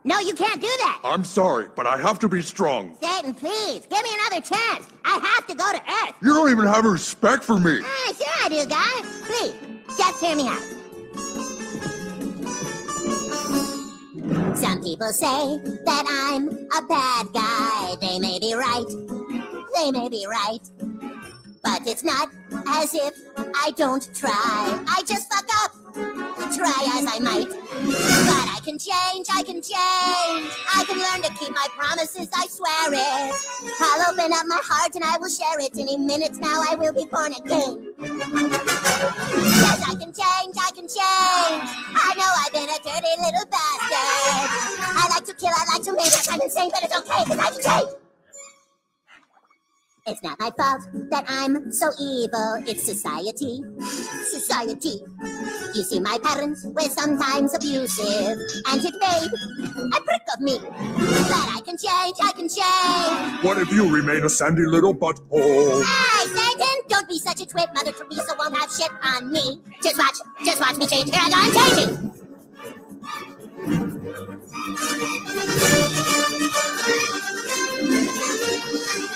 No, 0.02 0.18
you 0.18 0.34
can't 0.34 0.60
do 0.60 0.66
that. 0.66 1.00
I'm 1.04 1.24
sorry, 1.24 1.68
but 1.76 1.86
I 1.86 1.98
have 1.98 2.18
to 2.20 2.28
be 2.28 2.40
strong. 2.40 2.96
Satan, 3.02 3.34
please, 3.34 3.86
give 3.86 4.02
me 4.02 4.10
another 4.20 4.40
chance. 4.40 4.86
I 5.04 5.18
have 5.22 5.46
to 5.46 5.54
go 5.54 5.72
to 5.72 5.78
Earth. 5.78 6.14
You 6.22 6.32
don't 6.32 6.50
even 6.50 6.66
have 6.66 6.84
respect 6.86 7.44
for 7.44 7.60
me. 7.60 7.80
Ah, 7.82 8.12
sure 8.16 8.26
I 8.42 8.48
do, 8.48 8.66
guys. 8.66 9.04
Please, 9.26 9.54
just 9.98 10.20
hear 10.22 10.36
me 10.36 10.48
out. 10.48 10.62
Some 14.56 14.82
people 14.82 15.12
say 15.12 15.58
that 15.84 16.04
I'm 16.08 16.48
a 16.48 16.86
bad 16.86 17.32
guy. 17.34 17.96
They 18.00 18.18
may 18.18 18.38
be 18.38 18.54
right. 18.54 18.86
They 19.74 19.90
may 19.90 20.08
be 20.08 20.26
right. 20.26 20.60
But 21.70 21.86
it's 21.86 22.02
not 22.02 22.28
as 22.66 22.94
if 22.94 23.14
I 23.54 23.70
don't 23.76 24.02
try. 24.12 24.82
I 24.88 25.02
just 25.06 25.32
fuck 25.32 25.46
up. 25.62 25.72
Try 26.50 26.82
as 26.98 27.06
I 27.06 27.20
might. 27.22 27.48
But 27.48 28.46
I 28.50 28.58
can 28.64 28.76
change, 28.76 29.26
I 29.30 29.44
can 29.44 29.62
change. 29.62 30.50
I 30.74 30.82
can 30.84 30.98
learn 30.98 31.22
to 31.22 31.30
keep 31.38 31.54
my 31.54 31.68
promises, 31.78 32.28
I 32.34 32.48
swear 32.48 32.92
it. 32.92 33.34
I'll 33.80 34.10
open 34.10 34.32
up 34.32 34.46
my 34.48 34.58
heart 34.64 34.96
and 34.96 35.04
I 35.04 35.16
will 35.18 35.30
share 35.30 35.60
it. 35.60 35.78
Any 35.78 35.96
minute 35.96 36.40
now 36.40 36.60
I 36.68 36.74
will 36.74 36.92
be 36.92 37.04
born 37.04 37.34
again. 37.34 37.94
Yes, 39.62 39.78
I 39.86 39.94
can 39.94 40.10
change, 40.10 40.54
I 40.58 40.70
can 40.74 40.90
change. 40.90 41.70
I 41.94 42.14
know 42.18 42.30
I've 42.34 42.52
been 42.52 42.66
a 42.66 42.78
dirty 42.82 43.14
little 43.22 43.46
bastard. 43.46 44.50
I 44.90 45.06
like 45.08 45.24
to 45.24 45.34
kill, 45.34 45.54
I 45.54 45.64
like 45.70 45.84
to 45.84 45.92
murder. 45.92 46.22
I'm 46.34 46.40
insane, 46.40 46.70
but 46.74 46.82
it's 46.82 46.98
okay 46.98 47.22
because 47.22 47.38
I 47.38 47.50
can 47.54 47.62
change. 47.62 48.09
It's 50.06 50.22
not 50.22 50.40
my 50.40 50.50
fault 50.56 50.82
that 51.10 51.24
I'm 51.28 51.70
so 51.72 51.90
evil. 52.00 52.62
It's 52.66 52.84
society. 52.84 53.62
Society. 54.24 55.02
You 55.74 55.82
see, 55.82 56.00
my 56.00 56.18
parents 56.22 56.64
were 56.64 56.88
sometimes 56.88 57.54
abusive, 57.54 58.38
and 58.66 58.84
it 58.84 58.94
made 58.98 59.30
a 59.92 60.00
prick 60.00 60.22
of 60.34 60.40
me. 60.40 60.58
But 60.58 61.46
I 61.52 61.60
can 61.64 61.76
change, 61.76 62.16
I 62.22 62.32
can 62.32 62.48
change. 62.48 63.44
What 63.44 63.58
if 63.58 63.70
you 63.72 63.88
remain 63.88 64.24
a 64.24 64.28
sandy 64.30 64.64
little 64.66 64.94
butthole? 64.94 65.84
Hey, 65.84 66.26
Satan, 66.28 66.76
don't 66.88 67.08
be 67.08 67.18
such 67.18 67.40
a 67.42 67.46
twit. 67.46 67.68
Mother 67.74 67.92
Teresa 67.92 68.34
won't 68.38 68.56
have 68.56 68.70
shit 68.70 68.90
on 69.02 69.30
me. 69.30 69.60
Just 69.82 69.98
watch, 69.98 70.16
just 70.44 70.60
watch 70.60 70.76
me 70.76 70.86
change. 70.86 71.10
Here 71.10 71.20
I 71.22 71.28
go, 71.28 71.36
I'm 71.36 71.76
changing. 71.76 72.10
You 78.90 79.09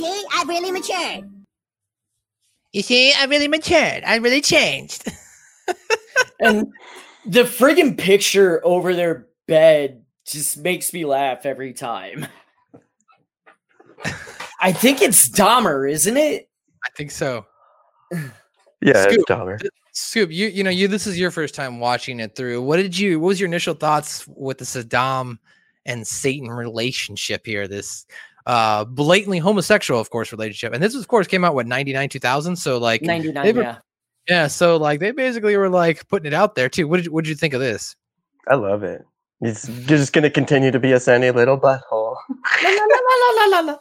see, 0.00 0.24
I've 0.32 0.48
really 0.48 0.72
matured. 0.72 1.30
You 2.72 2.82
see, 2.82 3.12
I 3.12 3.24
really 3.26 3.48
matured. 3.48 4.04
I 4.04 4.16
really 4.16 4.40
changed. 4.40 5.10
And 6.42 6.72
the 7.26 7.42
friggin' 7.42 7.98
picture 7.98 8.62
over 8.64 8.94
their 8.94 9.26
bed 9.46 10.06
just 10.24 10.56
makes 10.56 10.90
me 10.90 11.04
laugh 11.04 11.44
every 11.44 11.74
time. 11.74 12.26
I 14.60 14.72
think 14.72 15.02
it's 15.02 15.28
Dahmer, 15.28 15.90
isn't 15.90 16.16
it? 16.16 16.48
I 16.84 16.88
think 16.96 17.10
so. 17.10 17.46
Yeah, 18.82 19.02
Scoop. 19.02 19.18
it's 19.18 19.24
Dahmer. 19.24 19.60
Scoop, 19.92 20.30
you 20.30 20.48
you 20.48 20.64
know 20.64 20.70
you 20.70 20.88
this 20.88 21.06
is 21.06 21.18
your 21.18 21.30
first 21.30 21.54
time 21.54 21.80
watching 21.80 22.20
it 22.20 22.34
through. 22.34 22.62
What 22.62 22.76
did 22.76 22.96
you? 22.96 23.20
What 23.20 23.28
was 23.28 23.40
your 23.40 23.48
initial 23.48 23.74
thoughts 23.74 24.26
with 24.28 24.58
the 24.58 24.64
Saddam 24.64 25.38
and 25.84 26.06
Satan 26.06 26.48
relationship 26.48 27.44
here? 27.44 27.68
This 27.68 28.06
uh 28.46 28.84
blatantly 28.86 29.38
homosexual, 29.38 30.00
of 30.00 30.08
course, 30.10 30.32
relationship. 30.32 30.72
And 30.72 30.82
this, 30.82 30.94
of 30.94 31.08
course, 31.08 31.26
came 31.26 31.44
out 31.44 31.54
what 31.54 31.66
ninety 31.66 31.92
nine 31.92 32.08
two 32.08 32.20
thousand. 32.20 32.56
So 32.56 32.78
like 32.78 33.02
99, 33.02 33.56
yeah. 33.56 33.78
yeah. 34.28 34.46
So 34.46 34.76
like 34.76 35.00
they 35.00 35.10
basically 35.10 35.56
were 35.56 35.68
like 35.68 36.08
putting 36.08 36.26
it 36.26 36.34
out 36.34 36.54
there 36.54 36.68
too. 36.68 36.88
What 36.88 37.02
did 37.02 37.12
what 37.12 37.24
did 37.24 37.30
you 37.30 37.36
think 37.36 37.52
of 37.52 37.60
this? 37.60 37.96
I 38.48 38.54
love 38.54 38.82
it. 38.82 39.04
He's 39.40 39.64
just 39.86 40.12
gonna 40.12 40.30
continue 40.30 40.70
to 40.70 40.80
be 40.80 40.92
a 40.92 41.00
sandy 41.00 41.30
little 41.30 41.58
butthole. 41.58 42.16
La, 42.62 42.70
la, 42.70 42.86
la, 42.86 43.00
la, 43.10 43.30
la, 43.36 43.44
la, 43.44 43.60
la. 43.72 43.78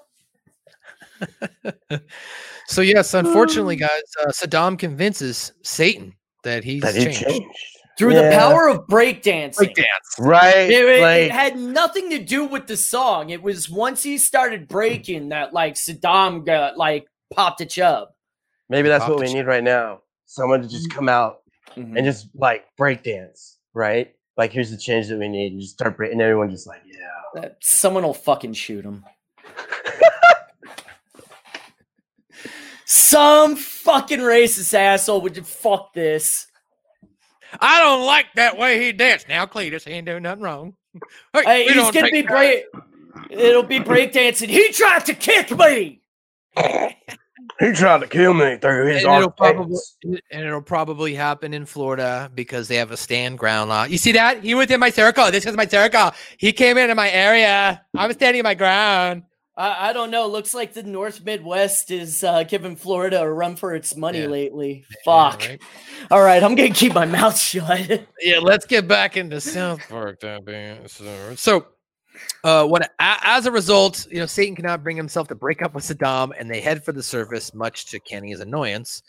So 2.67 2.81
yes, 2.81 3.13
unfortunately, 3.15 3.75
guys, 3.75 4.01
uh, 4.21 4.27
Saddam 4.27 4.77
convinces 4.77 5.53
Satan 5.63 6.13
that 6.43 6.63
he's 6.63 6.83
That 6.83 6.93
changed. 6.95 7.25
changed. 7.25 7.47
Through 7.97 8.13
the 8.13 8.29
power 8.31 8.69
of 8.69 8.87
breakdancing. 8.87 9.55
Breakdance. 9.55 9.85
Right. 10.19 10.69
It, 10.69 10.85
it- 10.85 11.01
like, 11.01 11.21
it 11.23 11.31
had 11.31 11.57
nothing 11.57 12.11
to 12.11 12.19
do 12.19 12.45
with 12.45 12.67
the 12.67 12.77
song. 12.77 13.31
It 13.31 13.41
was 13.41 13.69
once 13.69 14.03
he 14.03 14.17
started 14.17 14.67
breaking 14.67 15.29
that 15.29 15.51
like 15.53 15.73
Saddam 15.73 16.45
got 16.45 16.77
like 16.77 17.07
popped 17.33 17.59
a 17.61 17.65
chub. 17.65 18.09
maybe 18.69 18.87
that's 18.87 19.03
Pop 19.03 19.13
what 19.15 19.19
we 19.21 19.27
ch- 19.27 19.33
need 19.33 19.45
right 19.47 19.63
now. 19.63 20.01
Someone 20.25 20.61
to 20.61 20.67
just 20.67 20.89
come 20.91 21.09
out 21.09 21.37
Mm-hmm. 21.77 21.97
and 21.97 22.05
just 22.05 22.29
like 22.33 22.65
break 22.77 23.03
dance, 23.03 23.57
right? 23.75 24.11
Like 24.37 24.51
here's 24.51 24.71
the 24.71 24.77
change 24.77 25.07
that 25.09 25.19
we 25.19 25.27
need, 25.27 25.51
and 25.51 25.61
just 25.61 25.73
start 25.73 25.95
breaking. 25.97 26.13
And 26.13 26.21
everyone 26.23 26.49
just 26.49 26.65
like, 26.65 26.81
yeah. 26.85 27.41
Uh, 27.43 27.49
Someone 27.61 28.01
will 28.03 28.13
fucking 28.13 28.53
shoot 28.53 28.83
him. 28.83 29.05
Some 32.91 33.55
fucking 33.55 34.17
racist 34.17 34.73
asshole 34.73 35.21
would 35.21 35.35
just 35.35 35.47
fuck 35.47 35.93
this. 35.93 36.47
I 37.61 37.79
don't 37.81 38.03
like 38.03 38.25
that 38.33 38.57
way 38.57 38.83
he 38.83 38.91
danced. 38.91 39.29
Now 39.29 39.45
Cletus, 39.45 39.85
he 39.85 39.91
ain't 39.91 40.07
doing 40.07 40.23
nothing 40.23 40.43
wrong. 40.43 40.73
Hey, 41.33 41.43
Hey, 41.43 41.63
he's 41.71 41.91
gonna 41.91 42.09
be 42.09 42.23
break. 42.23 42.63
It'll 43.29 43.61
be 43.61 43.79
breakdancing. 43.79 44.47
He 44.47 44.71
tried 44.71 45.05
to 45.05 45.13
kick 45.13 45.51
me. 45.55 46.01
He 47.59 47.71
tried 47.73 47.99
to 47.99 48.07
kill 48.07 48.33
me 48.33 48.57
through 48.57 48.87
his 48.87 49.03
and 49.03 49.13
it'll 49.13 49.29
probably 49.29 49.77
and 50.31 50.45
it'll 50.45 50.63
probably 50.63 51.13
happen 51.13 51.53
in 51.53 51.67
Florida 51.67 52.31
because 52.33 52.67
they 52.67 52.77
have 52.77 52.89
a 52.89 52.97
stand 52.97 53.37
ground 53.37 53.69
law. 53.69 53.83
You 53.83 53.99
see 53.99 54.13
that? 54.13 54.43
He 54.43 54.55
was 54.55 54.71
in 54.71 54.79
my 54.79 54.89
circle. 54.89 55.29
This 55.29 55.45
is 55.45 55.55
my 55.55 55.67
circle. 55.67 56.11
He 56.39 56.51
came 56.51 56.79
into 56.79 56.95
my 56.95 57.11
area. 57.11 57.85
I 57.95 58.07
was 58.07 58.15
standing 58.15 58.39
in 58.39 58.43
my 58.45 58.55
ground. 58.55 59.23
I, 59.59 59.89
I 59.89 59.93
don't 59.93 60.09
know. 60.09 60.25
Looks 60.27 60.53
like 60.53 60.73
the 60.73 60.83
North 60.83 61.23
Midwest 61.23 61.91
is 61.91 62.23
uh, 62.23 62.43
giving 62.43 62.75
Florida 62.77 63.21
a 63.21 63.29
run 63.31 63.55
for 63.57 63.75
its 63.75 63.95
money 63.95 64.21
Yeah. 64.21 64.27
lately. 64.27 64.85
Yeah, 64.89 64.95
Fuck. 65.05 65.39
right? 65.41 65.61
All 66.09 66.21
right, 66.23 66.41
I'm 66.41 66.55
gonna 66.55 66.69
keep 66.69 66.93
my 66.93 67.05
mouth 67.05 67.37
shut. 67.39 68.07
Yeah, 68.21 68.39
let's 68.39 68.65
get 68.65 68.87
back 68.87 69.17
into 69.17 69.41
South 69.41 69.81
Park. 69.89 70.21
So, 71.35 71.67
uh, 72.43 72.65
what 72.65 72.83
a, 72.83 72.89
as 72.99 73.45
a 73.45 73.51
result, 73.51 74.07
you 74.09 74.19
know, 74.19 74.25
Satan 74.25 74.55
cannot 74.55 74.81
bring 74.83 74.97
himself 74.97 75.27
to 75.27 75.35
break 75.35 75.61
up 75.61 75.73
with 75.75 75.83
Saddam, 75.83 76.31
and 76.39 76.49
they 76.49 76.61
head 76.61 76.83
for 76.83 76.91
the 76.91 77.03
surface, 77.03 77.53
much 77.53 77.85
to 77.91 77.99
Kenny's 77.99 78.39
annoyance. 78.39 79.03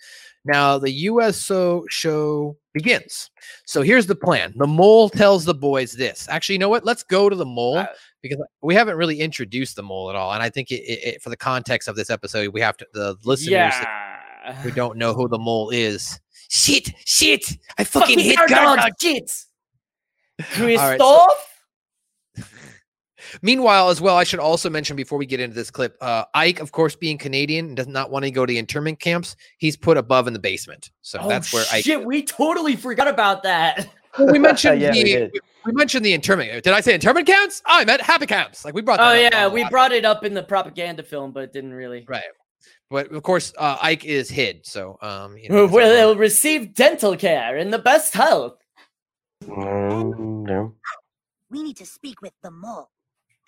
Now 0.45 0.79
the 0.79 0.91
USO 0.91 1.85
show 1.89 2.57
begins. 2.73 3.31
So 3.67 3.83
here's 3.83 4.07
the 4.07 4.15
plan. 4.15 4.55
The 4.57 4.67
mole 4.67 5.09
tells 5.09 5.45
the 5.45 5.55
boys 5.55 5.93
this. 5.93 6.29
Actually, 6.29 6.55
you 6.55 6.59
know 6.61 6.69
what? 6.69 6.85
Let's 6.85 7.03
go 7.03 7.29
to 7.29 7.37
the 7.37 7.45
mole 7.47 7.79
Uh, 7.79 7.87
because 8.23 8.39
we 8.63 8.75
haven't 8.75 8.97
really 8.97 9.21
introduced 9.21 9.77
the 9.77 9.83
mole 9.83 10.11
at 10.11 10.17
all, 10.17 10.33
and 10.33 10.43
I 10.43 10.51
think 10.51 10.71
it, 10.71 10.81
it, 10.83 11.15
it- 11.17 11.23
for 11.23 11.31
the 11.31 11.37
context 11.37 11.89
of 11.89 11.97
this 11.97 12.11
episode, 12.11 12.49
we 12.53 12.61
have 12.61 12.77
to 12.79 12.87
the 12.93 13.17
listeners 13.25 13.51
yeah. 13.53 14.55
who 14.63 14.71
don't 14.71 14.97
know 14.99 15.15
who 15.15 15.29
the 15.29 15.39
mole 15.39 15.71
is. 15.71 16.21
Shit! 16.49 16.93
Shit! 17.07 17.59
I 17.79 17.85
fucking, 17.85 18.17
Fucking 18.17 18.19
hit 18.19 18.37
hard 18.37 18.51
guard 18.51 18.79
dog 18.79 18.89
dog. 18.89 18.93
shit. 19.01 19.31
right, 20.41 20.57
so- 20.57 20.57
Christoph? 20.77 21.47
Meanwhile, 23.43 23.91
as 23.91 24.01
well, 24.01 24.17
I 24.17 24.25
should 24.25 24.41
also 24.41 24.71
mention 24.71 24.97
before 24.97 25.19
we 25.19 25.27
get 25.27 25.41
into 25.41 25.55
this 25.55 25.71
clip, 25.71 25.97
uh, 26.01 26.25
Ike, 26.35 26.61
of 26.61 26.73
course, 26.73 26.97
being 26.97 27.19
Canadian, 27.19 27.75
does 27.75 27.87
not 27.89 28.11
want 28.11 28.25
to 28.25 28.31
go 28.31 28.47
to 28.47 28.51
the 28.53 28.59
internment 28.59 29.01
camps. 29.01 29.37
He's 29.59 29.77
put 29.77 29.97
above 29.97 30.27
in 30.27 30.33
the 30.33 30.39
basement, 30.39 30.91
so 31.03 31.19
Oh, 31.23 31.29
that's 31.29 31.53
where 31.53 31.65
Ike. 31.73 31.85
shit, 31.85 32.05
we 32.05 32.23
totally 32.23 32.77
forgot 32.77 33.09
about 33.09 33.43
that. 33.45 33.89
Well, 34.19 34.33
we 34.33 34.39
mentioned 34.39 34.81
Yeah, 34.81 34.93
the 34.93 35.31
we, 35.33 35.41
we 35.67 35.73
mentioned 35.73 36.05
the 36.05 36.13
internment. 36.13 36.65
Did 36.65 36.73
I 36.73 36.81
say 36.81 36.95
internment 36.95 37.27
camps? 37.27 37.63
Oh, 37.67 37.79
I 37.81 37.85
meant 37.85 38.01
happy 38.01 38.27
camps. 38.27 38.65
Like 38.65 38.75
we 38.75 38.83
brought. 38.83 38.99
That 38.99 39.17
Oh 39.23 39.27
up 39.27 39.33
yeah, 39.33 39.49
we 39.49 39.65
brought 39.69 39.93
it 39.93 40.05
up 40.05 40.25
in 40.25 40.35
the 40.35 40.43
propaganda 40.43 41.03
film, 41.03 41.33
but 41.33 41.53
didn't 41.53 41.75
really. 41.75 42.05
right. 42.09 42.23
But 42.91 43.13
of 43.13 43.23
course, 43.23 43.53
uh, 43.57 43.77
Ike 43.81 44.05
is 44.05 44.29
hid, 44.29 44.67
so 44.67 44.99
um, 45.01 45.37
you 45.37 45.49
know, 45.49 45.69
Where 45.69 45.87
so, 45.87 45.93
they'll 45.93 46.17
receive 46.17 46.75
dental 46.75 47.17
care 47.17 47.57
in 47.57 47.71
the 47.71 47.79
best 47.79 48.13
health. 48.15 48.57
Mm, 49.45 50.47
no. 50.47 50.75
We 51.51 51.63
need 51.63 51.77
to 51.77 51.87
speak 51.87 52.21
with 52.21 52.33
the 52.43 52.51
mole. 52.51 52.91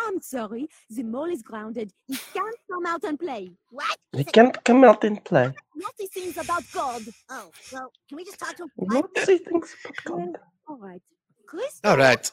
I'm 0.07 0.21
sorry, 0.21 0.69
the 0.91 1.03
mole 1.03 1.31
is 1.31 1.43
grounded. 1.43 1.93
He 2.09 2.17
can't 2.35 2.57
come 2.71 2.87
out 2.87 3.05
and 3.05 3.19
play. 3.19 3.53
What? 3.71 3.97
He 4.13 4.25
can't 4.25 4.63
come 4.65 4.85
out 4.85 5.05
and 5.05 5.23
play. 5.25 5.53
What 5.75 5.95
he 5.99 6.07
thinks 6.09 6.37
about 6.43 6.65
God. 6.73 7.03
Oh, 7.31 7.51
well, 7.73 7.91
can 8.09 8.17
we 8.17 8.25
just 8.25 8.39
talk 8.39 8.57
to 8.57 8.65
him? 8.65 8.71
What 8.77 9.15
does 9.15 9.29
he 9.29 9.39
think 9.39 9.65
about 10.07 10.19
Well, 10.19 10.27
God? 10.27 10.37
all 10.69 10.79
right. 10.79 11.03
Chris, 11.47 11.81
all 11.85 11.97
right. 11.97 12.31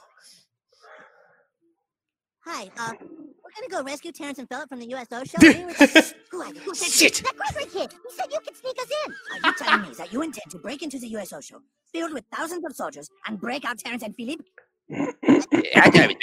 Hi, 2.45 2.63
uh, 2.77 2.93
we're 2.99 3.51
gonna 3.55 3.69
go 3.69 3.83
rescue 3.83 4.11
Terrance 4.11 4.39
and 4.39 4.47
Phillip 4.49 4.69
from 4.69 4.79
the 4.79 4.87
USO 4.87 5.23
show. 5.23 5.37
we 5.41 5.73
just- 5.79 6.15
who, 6.31 6.41
are 6.41 6.47
you? 6.53 6.61
who 6.61 6.73
sent? 6.73 6.91
Shit. 6.91 7.23
That 7.25 7.35
Gregory 7.35 7.65
kid. 7.71 7.91
He 7.91 8.15
said 8.15 8.27
you 8.31 8.39
could 8.39 8.55
sneak 8.55 8.77
us 8.79 8.87
in. 9.05 9.13
Are 9.43 9.47
you 9.49 9.55
telling 9.57 9.81
me 9.89 9.95
that 9.97 10.13
you 10.13 10.21
intend 10.21 10.49
to 10.51 10.57
break 10.59 10.81
into 10.81 10.99
the 10.99 11.07
USO 11.09 11.41
show, 11.41 11.59
filled 11.93 12.13
with 12.13 12.23
thousands 12.33 12.65
of 12.65 12.75
soldiers, 12.75 13.09
and 13.27 13.39
break 13.39 13.65
out 13.65 13.77
Terrance 13.79 14.03
and 14.03 14.15
Phillip? 14.15 14.39
I 15.75 15.89
thought 15.91 16.11
it. 16.11 16.17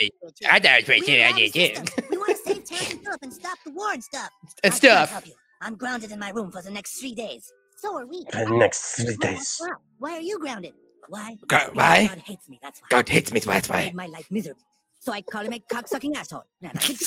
I 0.51 0.59
know 0.61 0.71
it's 0.79 0.89
We 1.01 1.09
right 1.23 1.35
have 1.35 1.43
there. 1.43 1.45
a 1.45 1.49
system. 1.49 1.85
We 2.11 2.19
want 2.19 2.31
to 2.37 2.39
save 2.45 2.65
Terrance 2.65 2.93
and 2.93 3.03
Phillip 3.05 3.21
and 3.23 3.33
stop 3.33 3.59
the 3.65 3.73
war 3.73 3.93
and 3.93 4.05
stuff. 4.05 4.31
And 4.65 4.75
I 4.75 4.77
stuff. 4.77 5.11
help 5.11 5.27
you. 5.27 5.35
I'm 5.63 5.77
grounded 5.77 6.13
in 6.13 6.19
my 6.21 6.31
room 6.31 6.53
for 6.53 6.63
the 6.63 6.71
next 6.71 7.01
three 7.01 7.15
days. 7.15 7.53
So 7.79 7.97
are 7.97 8.07
we. 8.07 8.25
For 8.33 8.45
the 8.47 8.51
next 8.59 8.97
three 8.97 9.17
days. 9.17 9.59
why 9.99 10.13
are 10.15 10.21
you 10.23 10.39
grounded? 10.41 10.75
Why? 11.09 11.37
God- 11.49 11.71
why? 11.75 12.09
God 12.09 12.19
hates 12.21 12.49
me. 12.49 12.59
That's 12.63 12.81
why. 12.83 12.89
God 12.91 13.09
hates 13.09 13.33
me. 13.33 13.41
That's 13.41 13.69
He 13.69 13.73
why. 13.75 13.85
made 13.87 13.95
my 13.95 14.07
life 14.07 14.29
miserable. 14.31 14.63
So 15.01 15.13
I 15.13 15.23
call 15.23 15.45
him 15.45 15.55
a 15.55 15.61
cocksucking 15.61 16.17
asshole. 16.17 16.45
Now, 16.63 16.73
that's 16.75 16.91
it. 16.91 17.01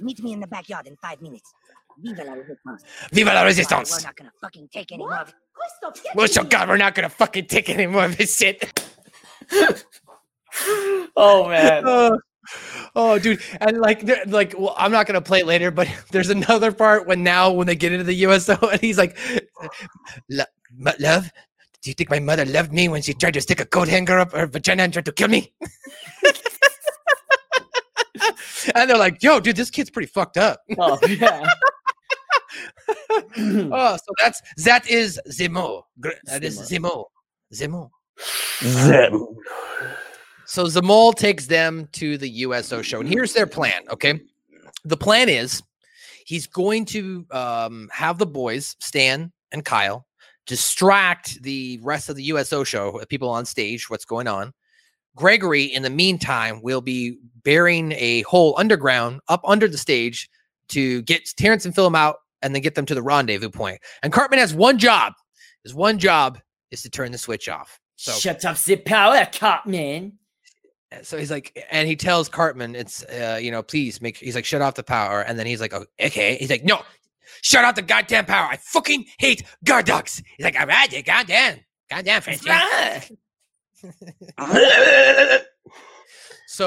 Meet 0.00 0.22
me 0.22 0.32
in 0.32 0.40
the 0.40 0.48
backyard 0.48 0.86
in 0.88 0.96
five 0.96 1.22
minutes. 1.22 1.52
Viva 1.98 2.24
la 2.24 2.32
resistance. 2.32 2.84
Viva 3.12 3.32
la 3.34 3.42
resistance. 3.42 3.90
We're 3.92 4.06
not 4.06 4.16
gonna 4.16 4.32
fucking 4.40 4.68
take 4.72 4.92
any 4.92 4.98
more 4.98 5.14
of 5.14 5.28
it. 5.28 5.34
Christoph, 5.52 6.02
get 6.04 6.16
Well, 6.16 6.24
me 6.24 6.32
so 6.32 6.42
here. 6.42 6.48
God, 6.50 6.68
we're 6.68 6.76
not 6.76 6.94
gonna 6.94 7.08
fucking 7.08 7.46
take 7.46 7.68
any 7.68 7.86
more 7.86 8.04
of 8.04 8.16
this 8.16 8.36
shit. 8.36 8.82
Oh 11.16 11.48
man. 11.48 11.84
oh, 11.86 12.18
oh, 12.96 13.18
dude, 13.18 13.40
and 13.60 13.78
like, 13.78 14.02
like, 14.26 14.54
well, 14.58 14.74
I'm 14.76 14.90
not 14.90 15.06
gonna 15.06 15.20
play 15.20 15.40
it 15.40 15.46
later, 15.46 15.70
but 15.70 15.88
there's 16.10 16.30
another 16.30 16.72
part 16.72 17.06
when 17.06 17.22
now 17.22 17.52
when 17.52 17.66
they 17.68 17.76
get 17.76 17.92
into 17.92 18.04
the 18.04 18.14
USO, 18.14 18.56
and 18.68 18.80
he's 18.80 18.98
like, 18.98 19.16
"Lo- 20.28 20.44
"Love, 20.98 21.30
do 21.82 21.90
you 21.90 21.94
think 21.94 22.10
my 22.10 22.18
mother 22.18 22.44
loved 22.44 22.72
me 22.72 22.88
when 22.88 23.02
she 23.02 23.14
tried 23.14 23.34
to 23.34 23.40
stick 23.40 23.60
a 23.60 23.64
coat 23.64 23.88
hanger 23.88 24.18
up 24.18 24.32
her 24.32 24.46
vagina 24.46 24.82
and 24.82 24.92
tried 24.92 25.04
to 25.04 25.12
kill 25.12 25.28
me?" 25.28 25.52
and 28.74 28.90
they're 28.90 28.98
like, 28.98 29.22
"Yo, 29.22 29.38
dude, 29.40 29.56
this 29.56 29.70
kid's 29.70 29.90
pretty 29.90 30.08
fucked 30.08 30.36
up." 30.36 30.60
Oh 30.78 30.98
yeah. 31.06 31.46
Oh, 33.72 33.96
so 33.96 34.12
that's 34.20 34.40
that 34.64 34.88
is 34.88 35.20
Zemo. 35.28 35.82
That 36.24 36.44
is 36.44 36.58
Zemo. 36.58 37.06
Zemo. 37.52 37.90
Zem. 38.62 39.26
So 40.46 40.64
Zamol 40.64 41.14
takes 41.14 41.46
them 41.46 41.88
to 41.92 42.18
the 42.18 42.28
USO 42.28 42.82
show, 42.82 43.00
and 43.00 43.08
here's 43.08 43.32
their 43.32 43.46
plan. 43.46 43.82
Okay, 43.90 44.20
the 44.84 44.96
plan 44.96 45.28
is 45.28 45.62
he's 46.26 46.46
going 46.46 46.84
to 46.86 47.26
um, 47.30 47.88
have 47.92 48.18
the 48.18 48.26
boys, 48.26 48.76
Stan 48.80 49.32
and 49.52 49.64
Kyle, 49.64 50.06
distract 50.46 51.42
the 51.42 51.78
rest 51.82 52.08
of 52.08 52.16
the 52.16 52.24
USO 52.24 52.64
show, 52.64 52.98
uh, 53.00 53.04
people 53.06 53.28
on 53.28 53.46
stage, 53.46 53.88
what's 53.88 54.04
going 54.04 54.26
on. 54.26 54.52
Gregory, 55.16 55.64
in 55.64 55.82
the 55.82 55.90
meantime, 55.90 56.62
will 56.62 56.80
be 56.80 57.18
burying 57.42 57.92
a 57.92 58.22
hole 58.22 58.54
underground 58.58 59.20
up 59.28 59.40
under 59.44 59.68
the 59.68 59.78
stage 59.78 60.28
to 60.68 61.02
get 61.02 61.26
Terrance 61.36 61.64
and 61.64 61.74
Phil 61.74 61.94
out 61.94 62.16
and 62.42 62.54
then 62.54 62.62
get 62.62 62.74
them 62.74 62.86
to 62.86 62.94
the 62.94 63.02
rendezvous 63.02 63.50
point. 63.50 63.80
And 64.02 64.12
Cartman 64.12 64.38
has 64.38 64.54
one 64.54 64.78
job. 64.78 65.12
His 65.64 65.74
one 65.74 65.98
job 65.98 66.38
is 66.70 66.82
to 66.82 66.90
turn 66.90 67.12
the 67.12 67.18
switch 67.18 67.48
off. 67.48 67.78
So 67.96 68.12
Shut 68.12 68.44
up, 68.44 68.56
the 68.58 68.76
power, 68.76 69.26
Cartman. 69.32 70.12
so 71.02 71.18
he's 71.18 71.30
like, 71.30 71.66
and 71.70 71.86
he 71.86 71.96
tells 71.96 72.28
Cartman, 72.28 72.74
it's, 72.74 73.02
uh, 73.04 73.38
you 73.40 73.50
know, 73.50 73.62
please 73.62 74.00
make, 74.00 74.16
he's 74.16 74.34
like, 74.34 74.44
shut 74.46 74.62
off 74.62 74.74
the 74.74 74.82
power. 74.82 75.20
And 75.20 75.38
then 75.38 75.46
he's 75.46 75.60
like, 75.60 75.74
"Oh, 75.74 75.84
okay. 76.00 76.36
He's 76.36 76.48
like, 76.50 76.64
no, 76.64 76.80
shut 77.42 77.64
off 77.64 77.74
the 77.74 77.82
goddamn 77.82 78.24
power. 78.24 78.46
I 78.46 78.56
fucking 78.56 79.04
hate 79.18 79.42
guard 79.64 79.84
dogs. 79.86 80.22
He's 80.36 80.44
like, 80.44 80.58
all 80.58 80.66
right, 80.66 81.04
goddamn, 81.04 81.60
goddamn, 81.90 82.22
Frenchie. 82.22 82.48
So 86.60 86.66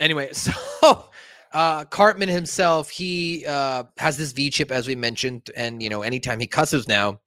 anyway, 0.00 0.30
so 0.32 1.10
uh, 1.56 1.84
Cartman 1.86 2.28
himself, 2.28 2.90
he 2.90 3.46
uh, 3.46 3.84
has 3.96 4.18
this 4.18 4.32
V 4.32 4.50
chip, 4.50 4.70
as 4.70 4.86
we 4.86 4.94
mentioned. 4.94 5.50
And, 5.56 5.82
you 5.82 5.88
know, 5.88 6.02
anytime 6.02 6.38
he 6.38 6.46
cusses 6.46 6.86
now, 6.86 7.18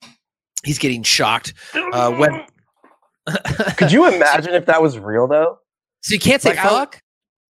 he's 0.63 0.77
getting 0.77 1.01
shocked. 1.01 1.55
Uh, 1.73 2.11
when, 2.11 2.45
Could 3.77 3.91
you 3.91 4.07
imagine 4.07 4.53
if 4.53 4.67
that 4.67 4.81
was 4.81 4.99
real 4.99 5.27
though? 5.27 5.57
so 6.01 6.13
you 6.13 6.19
can't 6.19 6.41
say 6.41 6.51
Like, 6.51 6.59
fuck. 6.59 7.01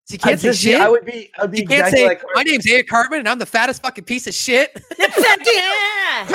So 0.04 0.14
you 0.14 0.18
can't 0.20 0.40
say 0.40 0.48
just- 0.50 0.62
shit. 0.62 0.80
I 0.80 0.88
would 0.88 1.04
be. 1.04 1.30
I'd 1.38 1.50
be 1.50 1.58
You 1.60 1.66
can't 1.66 1.80
exactly 1.80 1.98
say 1.98 2.06
like. 2.06 2.22
my 2.34 2.42
name's 2.44 2.66
Eric 2.66 2.88
Cartman 2.88 3.18
and 3.18 3.28
I'm 3.28 3.38
the 3.40 3.44
fattest 3.46 3.82
fucking 3.82 4.04
piece 4.04 4.26
of 4.28 4.34
shit. 4.34 4.70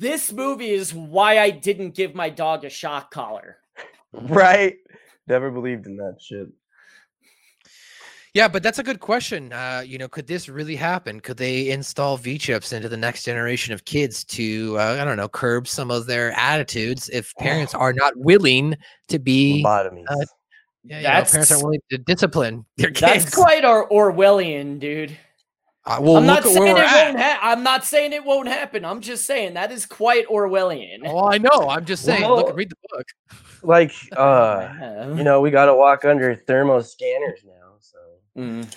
This 0.00 0.32
movie 0.32 0.70
is 0.70 0.92
why 0.92 1.38
I 1.38 1.50
didn't 1.50 1.94
give 1.94 2.14
my 2.14 2.30
dog 2.30 2.64
a 2.64 2.70
shock 2.70 3.10
collar. 3.10 3.58
Right? 4.22 4.76
Never 5.26 5.50
believed 5.50 5.86
in 5.86 5.96
that 5.96 6.16
shit. 6.20 6.48
yeah, 8.34 8.48
but 8.48 8.62
that's 8.62 8.78
a 8.78 8.82
good 8.82 9.00
question. 9.00 9.52
Uh, 9.52 9.82
you 9.86 9.96
know, 9.96 10.08
could 10.08 10.26
this 10.26 10.48
really 10.48 10.76
happen? 10.76 11.20
Could 11.20 11.36
they 11.36 11.70
install 11.70 12.16
V 12.16 12.36
chips 12.36 12.72
into 12.72 12.88
the 12.88 12.96
next 12.96 13.24
generation 13.24 13.72
of 13.72 13.84
kids 13.84 14.24
to, 14.26 14.76
uh, 14.78 14.98
I 15.00 15.04
don't 15.04 15.16
know, 15.16 15.28
curb 15.28 15.68
some 15.68 15.90
of 15.90 16.06
their 16.06 16.32
attitudes 16.32 17.08
if 17.10 17.32
parents 17.36 17.74
are 17.84 17.92
not 17.92 18.12
willing 18.16 18.76
to 19.08 19.18
be, 19.18 19.62
Lobotomies. 19.64 20.04
uh, 20.08 20.24
yeah, 20.86 20.96
you 20.98 21.02
know, 21.04 21.30
parents 21.30 21.50
aren't 21.52 21.62
willing 21.64 21.80
to 21.90 21.98
discipline 21.98 22.64
their 22.76 22.90
kids. 22.90 23.24
That's 23.24 23.34
quite 23.34 23.64
or- 23.64 23.88
Orwellian, 23.88 24.78
dude. 24.78 25.16
Uh, 25.86 25.98
well, 26.00 26.16
I'm 26.16 26.24
not 26.26 26.42
saying 26.44 26.76
it 26.76 26.78
at. 26.78 27.06
won't 27.08 27.18
ha- 27.20 27.38
I'm 27.42 27.62
not 27.62 27.84
saying 27.84 28.14
it 28.14 28.24
won't 28.24 28.48
happen. 28.48 28.86
I'm 28.86 29.00
just 29.02 29.26
saying 29.26 29.52
that 29.54 29.70
is 29.70 29.84
quite 29.84 30.26
Orwellian. 30.28 31.00
Oh, 31.06 31.28
I 31.30 31.36
know. 31.36 31.68
I'm 31.68 31.84
just 31.84 32.04
saying. 32.04 32.22
look, 32.26 32.46
Well- 32.46 32.54
read 32.56 32.70
the 32.70 32.76
book. 32.90 33.06
Like, 33.66 33.92
uh, 34.16 34.68
Yeah. 34.80 35.14
you 35.14 35.24
know, 35.24 35.40
we 35.40 35.50
got 35.50 35.66
to 35.66 35.74
walk 35.74 36.04
under 36.04 36.34
thermo 36.34 36.80
scanners 36.80 37.40
now. 37.44 37.72
So 37.80 37.98
Mm. 38.36 38.74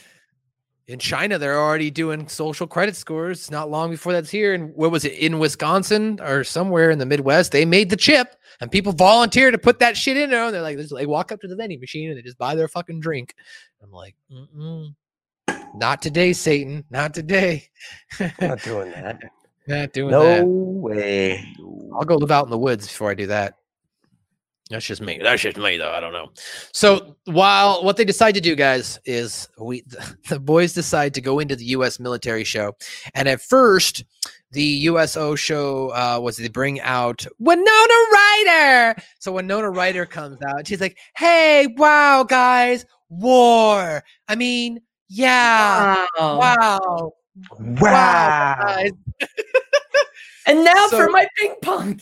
in 0.87 0.99
China, 0.99 1.37
they're 1.37 1.59
already 1.59 1.89
doing 1.91 2.27
social 2.27 2.67
credit 2.67 2.95
scores 2.95 3.49
not 3.51 3.69
long 3.69 3.89
before 3.91 4.13
that's 4.13 4.29
here. 4.29 4.53
And 4.53 4.73
what 4.75 4.91
was 4.91 5.03
it 5.05 5.13
in 5.13 5.39
Wisconsin 5.39 6.19
or 6.21 6.43
somewhere 6.43 6.89
in 6.91 6.99
the 6.99 7.05
Midwest? 7.05 7.51
They 7.51 7.65
made 7.65 7.89
the 7.89 7.95
chip 7.97 8.35
and 8.61 8.71
people 8.71 8.93
volunteer 8.93 9.51
to 9.51 9.57
put 9.57 9.79
that 9.79 9.97
shit 9.97 10.15
in 10.17 10.29
there. 10.29 10.43
And 10.45 10.53
they're 10.53 10.61
like, 10.61 10.77
they 10.77 11.05
walk 11.05 11.31
up 11.31 11.41
to 11.41 11.47
the 11.47 11.55
vending 11.55 11.79
machine 11.79 12.09
and 12.09 12.17
they 12.17 12.21
just 12.21 12.37
buy 12.37 12.55
their 12.55 12.67
fucking 12.67 12.99
drink. 12.99 13.33
I'm 13.83 13.91
like, 13.91 14.15
Mm-mm. 14.31 14.95
not 15.75 16.01
today, 16.01 16.33
Satan. 16.33 16.83
Not 16.89 17.13
today. 17.13 17.69
Not 18.41 18.61
doing 18.63 18.91
that. 18.91 19.21
Not 19.67 19.91
doing 19.91 20.11
No 20.11 20.23
that. 20.23 20.39
No 20.41 20.45
way. 20.47 21.53
I'll 21.93 22.05
go 22.05 22.15
live 22.15 22.31
out 22.31 22.45
in 22.45 22.51
the 22.51 22.57
woods 22.57 22.87
before 22.87 23.11
I 23.11 23.15
do 23.15 23.27
that. 23.27 23.55
That's 24.69 24.85
just 24.85 25.01
me. 25.01 25.19
That's 25.23 25.41
just 25.41 25.55
me, 25.57 25.77
though. 25.77 25.91
I 25.91 25.99
don't 26.01 26.11
know. 26.11 26.29
So 26.73 27.15
while 27.25 27.83
what 27.83 27.95
they 27.95 28.03
decide 28.03 28.33
to 28.35 28.41
do, 28.41 28.53
guys, 28.55 28.99
is 29.05 29.47
we 29.57 29.83
the 30.29 30.39
boys 30.39 30.73
decide 30.73 31.13
to 31.13 31.21
go 31.21 31.39
into 31.39 31.55
the 31.55 31.65
U.S. 31.65 31.99
military 31.99 32.43
show, 32.43 32.73
and 33.15 33.29
at 33.29 33.41
first, 33.41 34.03
the 34.51 34.61
USO 34.63 35.35
show 35.35 35.89
uh, 35.91 36.19
was 36.21 36.35
they 36.37 36.49
bring 36.49 36.81
out 36.81 37.25
Winona 37.39 37.93
Ryder. 38.13 39.01
So 39.19 39.31
Winona 39.31 39.69
Ryder 39.69 40.05
comes 40.05 40.37
out. 40.41 40.67
She's 40.67 40.81
like, 40.81 40.97
"Hey, 41.15 41.67
wow, 41.77 42.23
guys, 42.23 42.85
war. 43.09 44.03
I 44.27 44.35
mean, 44.35 44.79
yeah, 45.07 46.05
Wow. 46.19 46.39
wow, 46.39 47.11
Wow. 47.59 48.55
guys." 48.59 48.91
And 50.45 50.63
now 50.63 50.87
So- 50.87 50.97
for 50.97 51.09
my 51.09 51.27
ping 51.37 51.55
pong. 51.61 51.99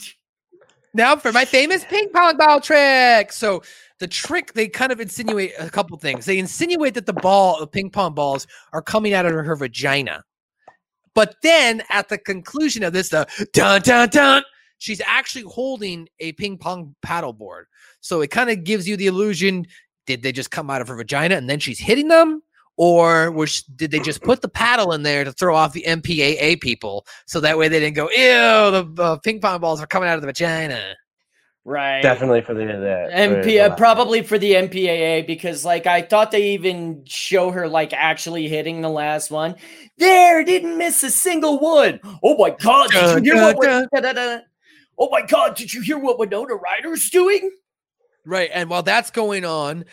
Now 0.96 1.18
for 1.18 1.34
my 1.34 1.44
famous 1.44 1.84
ping 1.84 2.08
pong 2.14 2.38
ball 2.38 2.62
trick. 2.62 3.34
So 3.34 3.62
the 4.00 4.08
trick 4.08 4.54
they 4.54 4.70
kind 4.70 4.94
of 4.94 5.02
insinuate 5.02 5.52
a 5.60 5.70
couple 5.70 5.98
things. 5.98 6.26
They 6.26 6.40
insinuate 6.40 6.94
that 6.94 7.06
the 7.06 7.12
ball, 7.12 7.60
the 7.60 7.68
ping 7.68 7.90
pong 7.90 8.14
balls, 8.14 8.48
are 8.72 8.82
coming 8.82 9.14
out 9.14 9.26
of 9.26 9.34
her 9.34 9.56
vagina. 9.58 10.24
But 11.14 11.36
then 11.44 11.84
at 11.90 12.08
the 12.08 12.18
conclusion 12.18 12.82
of 12.82 12.94
this, 12.94 13.10
the 13.10 13.28
dun 13.52 13.82
dun 13.82 14.08
dun, 14.08 14.44
she's 14.78 15.02
actually 15.02 15.44
holding 15.44 16.08
a 16.22 16.32
ping 16.32 16.58
pong 16.58 16.96
paddle 17.02 17.34
board. 17.34 17.68
So 18.00 18.22
it 18.22 18.32
kind 18.32 18.50
of 18.50 18.64
gives 18.64 18.88
you 18.88 18.96
the 18.96 19.08
illusion: 19.08 19.66
did 20.06 20.24
they 20.24 20.32
just 20.32 20.50
come 20.50 20.70
out 20.70 20.82
of 20.82 20.88
her 20.88 20.96
vagina 20.96 21.36
and 21.36 21.50
then 21.50 21.60
she's 21.60 21.80
hitting 21.80 22.08
them? 22.08 22.42
Or 22.78 23.32
was 23.32 23.64
did 23.64 23.92
they 23.92 24.00
just 24.00 24.22
put 24.22 24.42
the 24.42 24.50
paddle 24.50 24.92
in 24.92 25.04
there 25.04 25.24
to 25.24 25.32
throw 25.32 25.56
off 25.56 25.74
the 25.74 25.86
MPAA 25.88 26.60
people 26.60 27.06
so 27.26 27.40
that 27.40 27.58
way 27.58 27.70
they 27.70 27.80
didn't 27.80 27.96
go, 27.96 28.10
ew, 28.10 28.16
the 28.16 28.96
uh, 29.00 29.18
ping 29.18 29.40
pong 29.40 29.62
balls 29.62 29.82
are 29.82 29.88
coming 29.88 30.10
out 30.10 30.16
of 30.16 30.22
the 30.22 30.28
vagina? 30.28 30.96
Right. 31.68 32.04
Definitely 32.04 32.42
for 32.42 32.54
the 32.54 32.66
that. 32.66 33.10
MP, 33.12 33.60
uh, 33.60 33.76
probably 33.76 34.22
for 34.22 34.38
the 34.38 34.52
MPAA 34.52 35.26
because 35.26 35.66
like 35.66 35.88
I 35.88 36.04
thought 36.04 36.30
they 36.30 36.52
even 36.52 37.04
show 37.06 37.50
her 37.50 37.68
like 37.68 37.92
actually 37.92 38.48
hitting 38.48 38.82
the 38.82 38.90
last 38.90 39.32
one. 39.32 39.56
There, 39.98 40.44
didn't 40.44 40.78
miss 40.78 41.02
a 41.02 41.10
single 41.10 41.58
one. 41.60 42.00
Oh 42.22 42.38
my 42.38 42.52
god, 42.52 42.92
did 42.92 43.26
you 43.26 43.34
hear 43.34 43.56
what? 43.56 44.46
Oh 45.00 45.10
my 45.10 45.24
god, 45.26 45.56
did 45.56 45.74
you 45.74 45.82
hear 45.82 45.98
what 45.98 46.20
Winona 46.20 46.54
Ryder's 46.54 47.10
doing? 47.10 47.50
Right. 48.26 48.52
And 48.54 48.70
while 48.70 48.84
that's 48.84 49.10
going 49.10 49.44
on, 49.44 49.86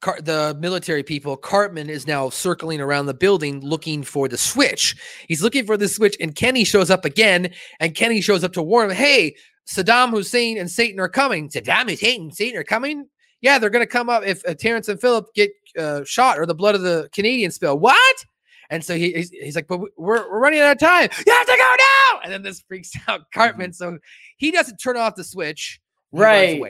Car- 0.00 0.20
the 0.20 0.56
military 0.58 1.02
people, 1.02 1.36
Cartman 1.36 1.90
is 1.90 2.06
now 2.06 2.30
circling 2.30 2.80
around 2.80 3.06
the 3.06 3.14
building 3.14 3.60
looking 3.60 4.02
for 4.02 4.28
the 4.28 4.38
switch. 4.38 4.96
He's 5.28 5.42
looking 5.42 5.66
for 5.66 5.76
the 5.76 5.88
switch, 5.88 6.16
and 6.20 6.34
Kenny 6.34 6.64
shows 6.64 6.90
up 6.90 7.04
again. 7.04 7.52
And 7.80 7.94
Kenny 7.94 8.20
shows 8.20 8.42
up 8.42 8.52
to 8.54 8.62
warn 8.62 8.90
him, 8.90 8.96
hey, 8.96 9.34
Saddam 9.70 10.10
Hussein 10.10 10.58
and 10.58 10.70
Satan 10.70 10.98
are 11.00 11.08
coming. 11.08 11.48
Saddam 11.50 11.90
Hussein 11.90 12.22
and 12.22 12.34
Satan 12.34 12.58
are 12.58 12.64
coming? 12.64 13.06
Yeah, 13.42 13.58
they're 13.58 13.70
going 13.70 13.84
to 13.84 13.90
come 13.90 14.08
up 14.10 14.22
if 14.24 14.42
uh, 14.46 14.54
Terrance 14.54 14.88
and 14.88 15.00
Phillip 15.00 15.26
get 15.34 15.50
uh, 15.78 16.02
shot 16.04 16.38
or 16.38 16.46
the 16.46 16.54
blood 16.54 16.74
of 16.74 16.82
the 16.82 17.08
Canadian 17.12 17.50
spill. 17.50 17.78
What? 17.78 18.24
And 18.68 18.84
so 18.84 18.96
he, 18.96 19.12
he's, 19.12 19.30
he's 19.30 19.56
like, 19.56 19.66
but 19.68 19.78
we- 19.78 19.90
we're, 19.96 20.30
we're 20.30 20.40
running 20.40 20.60
out 20.60 20.72
of 20.72 20.78
time. 20.78 21.08
You 21.26 21.32
have 21.32 21.46
to 21.46 21.56
go 21.56 21.76
now. 21.78 22.20
And 22.22 22.32
then 22.32 22.42
this 22.42 22.62
freaks 22.68 22.90
out 23.08 23.22
Cartman. 23.34 23.72
So 23.72 23.98
he 24.36 24.50
doesn't 24.50 24.76
turn 24.78 24.96
off 24.96 25.14
the 25.16 25.24
switch. 25.24 25.80
He 26.12 26.18
Right. 26.18 26.60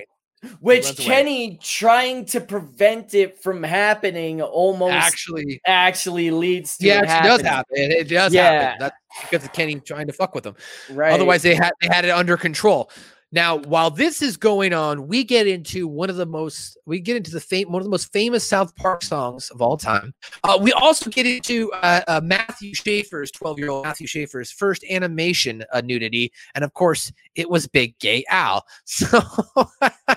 Which 0.60 0.84
runs 0.84 0.98
away. 0.98 1.06
Kenny 1.06 1.58
trying 1.62 2.24
to 2.26 2.40
prevent 2.40 3.12
it 3.14 3.42
from 3.42 3.62
happening 3.62 4.40
almost 4.40 4.94
Actually, 4.94 5.60
actually 5.66 6.30
leads 6.30 6.78
to 6.78 6.86
yeah, 6.86 7.02
it 7.02 7.24
does 7.24 7.40
happen. 7.42 7.76
It 7.76 8.08
does 8.08 8.32
Yeah. 8.32 8.50
happen. 8.50 8.76
That's 8.80 8.96
because 9.30 9.44
of 9.44 9.52
Kenny 9.52 9.80
trying 9.80 10.06
to 10.06 10.12
fuck 10.14 10.34
with 10.34 10.44
them. 10.44 10.56
Right. 10.90 11.12
Otherwise, 11.12 11.42
they 11.42 11.54
had 11.54 11.72
they 11.82 11.88
had 11.88 12.04
it 12.06 12.10
under 12.10 12.36
control. 12.38 12.90
Now, 13.32 13.58
while 13.58 13.90
this 13.90 14.22
is 14.22 14.36
going 14.36 14.72
on, 14.72 15.06
we 15.06 15.22
get 15.22 15.46
into 15.46 15.86
one 15.86 16.10
of 16.10 16.16
the 16.16 16.26
most 16.26 16.76
we 16.84 16.98
get 16.98 17.16
into 17.16 17.30
the 17.30 17.40
fame 17.40 17.70
one 17.70 17.80
of 17.80 17.84
the 17.84 17.90
most 17.90 18.12
famous 18.12 18.46
South 18.46 18.74
Park 18.74 19.02
songs 19.02 19.50
of 19.50 19.62
all 19.62 19.76
time. 19.76 20.12
Uh, 20.42 20.58
we 20.60 20.72
also 20.72 21.08
get 21.10 21.26
into 21.26 21.72
uh, 21.74 22.00
uh, 22.08 22.20
Matthew 22.24 22.74
Schaefer's 22.74 23.30
twelve 23.30 23.58
year 23.58 23.70
old 23.70 23.84
Matthew 23.84 24.08
Schaefer's 24.08 24.50
first 24.50 24.84
animation 24.90 25.64
uh, 25.72 25.80
nudity, 25.80 26.32
and 26.56 26.64
of 26.64 26.74
course, 26.74 27.12
it 27.36 27.48
was 27.48 27.68
Big 27.68 27.96
Gay 27.98 28.24
Al. 28.28 28.64
So 28.84 29.20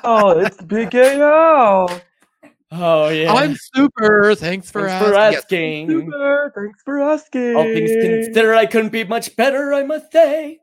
Oh, 0.04 0.40
it's 0.40 0.62
Big 0.64 0.90
Gay 0.90 1.22
Al. 1.22 1.90
Oh 2.72 3.10
yeah. 3.10 3.32
I'm 3.32 3.56
super. 3.76 4.34
Thanks 4.34 4.72
for 4.72 4.88
Thanks 4.88 5.06
for 5.08 5.14
asking. 5.14 5.32
Yes. 5.32 5.44
asking. 5.44 5.90
Super. 5.90 6.54
Thanks 6.56 6.82
for 6.84 7.00
asking. 7.00 7.56
All 7.56 7.64
things 7.64 7.92
considered, 7.92 8.56
I 8.56 8.66
couldn't 8.66 8.92
be 8.92 9.04
much 9.04 9.36
better, 9.36 9.74
I 9.74 9.84
must 9.84 10.12
say. 10.12 10.60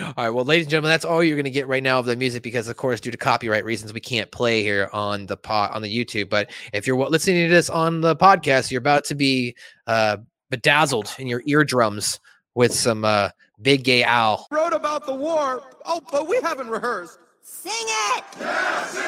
All 0.00 0.12
right, 0.16 0.30
well, 0.30 0.44
ladies 0.44 0.66
and 0.66 0.70
gentlemen, 0.70 0.90
that's 0.90 1.04
all 1.04 1.22
you're 1.22 1.36
going 1.36 1.44
to 1.44 1.50
get 1.50 1.68
right 1.68 1.82
now 1.82 1.98
of 1.98 2.06
the 2.06 2.16
music 2.16 2.42
because, 2.42 2.68
of 2.68 2.76
course, 2.76 3.00
due 3.00 3.10
to 3.10 3.16
copyright 3.16 3.64
reasons, 3.64 3.92
we 3.92 4.00
can't 4.00 4.30
play 4.30 4.62
here 4.62 4.90
on 4.92 5.26
the 5.26 5.36
pot 5.36 5.72
on 5.72 5.82
the 5.82 6.04
YouTube. 6.04 6.28
But 6.28 6.50
if 6.72 6.86
you're 6.86 6.96
listening 7.08 7.48
to 7.48 7.54
this 7.54 7.70
on 7.70 8.00
the 8.00 8.16
podcast, 8.16 8.70
you're 8.70 8.80
about 8.80 9.04
to 9.04 9.14
be 9.14 9.54
uh, 9.86 10.18
bedazzled 10.50 11.14
in 11.18 11.26
your 11.26 11.42
eardrums 11.46 12.20
with 12.54 12.74
some 12.74 13.04
uh, 13.04 13.30
Big 13.62 13.84
Gay 13.84 14.02
Al. 14.02 14.46
Wrote 14.50 14.72
about 14.72 15.06
the 15.06 15.14
war. 15.14 15.62
Oh, 15.84 16.02
but 16.10 16.28
we 16.28 16.40
haven't 16.42 16.68
rehearsed. 16.68 17.18
Sing 17.42 17.72
it. 17.72 18.24
Yeah, 18.40 18.84
sing 18.86 19.02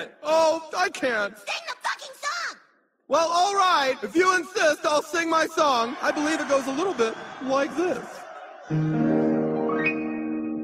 it! 0.00 0.14
Oh, 0.22 0.68
I 0.76 0.88
can't. 0.88 1.36
Sing 1.36 1.46
the 1.68 1.76
fucking 1.80 2.14
song! 2.16 2.58
Well, 3.06 3.28
all 3.28 3.54
right. 3.54 3.96
If 4.02 4.16
you 4.16 4.34
insist, 4.34 4.84
I'll 4.84 5.02
sing 5.02 5.30
my 5.30 5.46
song. 5.46 5.96
I 6.02 6.10
believe 6.10 6.40
it 6.40 6.48
goes 6.48 6.66
a 6.66 6.72
little 6.72 6.94
bit 6.94 7.14
like 7.42 7.74
this. 7.76 9.03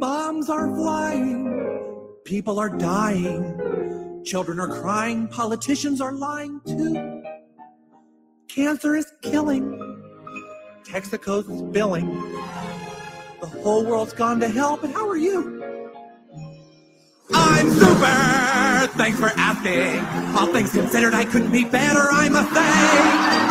Bombs 0.01 0.49
are 0.49 0.75
flying, 0.75 2.17
people 2.25 2.59
are 2.59 2.71
dying, 2.71 4.23
children 4.25 4.59
are 4.59 4.81
crying, 4.81 5.29
politicians 5.29 6.01
are 6.01 6.15
lying 6.15 6.59
too. 6.67 7.23
Cancer 8.49 8.97
is 8.97 9.13
killing, 9.21 9.79
Texaco's 10.87 11.45
spilling. 11.45 12.09
The 13.43 13.47
whole 13.63 13.85
world's 13.85 14.15
gone 14.15 14.41
to 14.41 14.49
hell, 14.49 14.79
but 14.81 14.91
how 14.91 15.07
are 15.07 15.19
you? 15.19 15.63
I'm 17.35 17.71
super! 17.71 18.89
Thanks 18.97 19.21
for 19.21 19.31
asking. 19.37 20.01
All 20.35 20.51
things 20.51 20.73
considered, 20.73 21.13
I 21.13 21.27
couldn't 21.27 21.53
be 21.53 21.67
better, 21.67 22.09
I'm 22.11 22.37
a 22.37 22.45
say. 22.55 22.73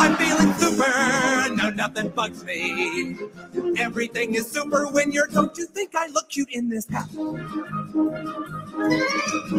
I'm 0.02 0.16
feeling 0.16 0.52
super, 0.54 0.84
nothing 1.80 2.10
bugs 2.10 2.44
me. 2.44 3.16
Everything 3.78 4.36
is 4.36 4.52
super 4.52 4.86
when 4.88 5.14
you're. 5.14 5.28
Don't 5.28 5.58
you 5.58 5.66
think 5.66 5.96
I 5.96 6.08
look 6.08 6.28
cute 6.28 6.50
in 6.52 6.68
this 6.68 6.86
hat? 6.90 7.08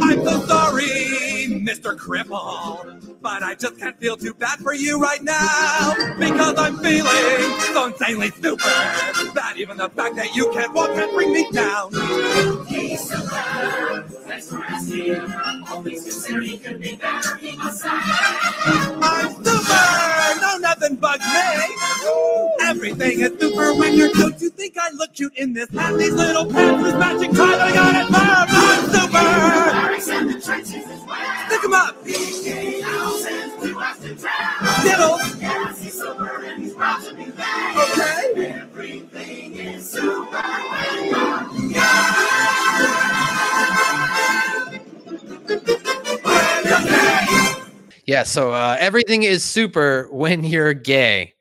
I'm 0.02 0.22
so 0.22 0.44
sorry, 0.46 0.84
Mr. 1.64 1.96
Cripple, 1.96 3.22
but 3.22 3.42
I 3.42 3.54
just 3.54 3.78
can't 3.78 3.98
feel 3.98 4.18
too 4.18 4.34
bad 4.34 4.58
for 4.58 4.74
you 4.74 5.00
right 5.00 5.22
now 5.22 5.94
because 6.18 6.58
I'm 6.58 6.76
feeling 6.80 7.40
so 7.72 7.86
insanely 7.86 8.30
super 8.32 8.68
that 9.34 9.54
even 9.56 9.78
the 9.78 9.88
fact 9.88 10.16
that 10.16 10.36
you 10.36 10.50
can't 10.52 10.74
walk 10.74 10.90
can 10.90 11.14
bring 11.14 11.32
me 11.32 11.50
down. 11.52 11.90
I'm 19.02 19.44
super, 19.44 20.09
no 20.50 20.58
nothing 20.58 20.96
bugs 20.96 21.24
me. 21.24 21.40
Everything 22.62 23.20
is 23.20 23.38
super 23.40 23.74
when 23.74 23.94
you're. 23.94 24.10
Don't 24.12 24.40
you 24.40 24.50
think 24.50 24.76
I 24.78 24.90
look 24.94 25.12
cute 25.14 25.34
in 25.36 25.52
this 25.52 25.70
hat? 25.70 25.96
These 25.96 26.12
little 26.12 26.44
pants, 26.50 26.82
this 26.84 26.94
matching 26.94 27.34
tie 27.34 27.56
that 27.56 27.60
I 27.60 27.72
got 27.74 27.94
at 27.94 28.10
Mom. 28.10 28.46
I'm 28.50 28.84
super. 28.90 29.20
Stick 31.46 31.64
'em 31.64 31.74
up. 31.74 32.04
Diddle. 34.82 35.18
Okay. 37.76 38.60
Yeah, 48.10 48.24
so 48.24 48.50
uh, 48.50 48.76
everything 48.80 49.22
is 49.22 49.44
super 49.44 50.08
when 50.10 50.42
you're 50.42 50.74
gay, 50.74 51.34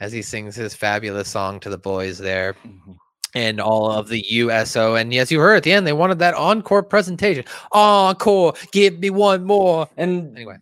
as 0.00 0.10
he 0.10 0.22
sings 0.22 0.56
his 0.56 0.74
fabulous 0.74 1.28
song 1.28 1.60
to 1.60 1.70
the 1.70 1.78
boys 1.78 2.18
there. 2.18 2.56
and 3.36 3.60
all 3.60 3.92
of 3.92 4.08
the 4.08 4.24
USO. 4.30 4.96
And 4.96 5.14
yes, 5.14 5.30
you 5.30 5.38
heard 5.38 5.54
at 5.54 5.62
the 5.62 5.70
end, 5.70 5.86
they 5.86 5.92
wanted 5.92 6.18
that 6.18 6.34
encore 6.34 6.82
presentation. 6.82 7.44
Encore, 7.70 8.54
give 8.72 8.98
me 8.98 9.08
one 9.08 9.44
more. 9.44 9.88
And 9.96 10.36
anyway, 10.36 10.56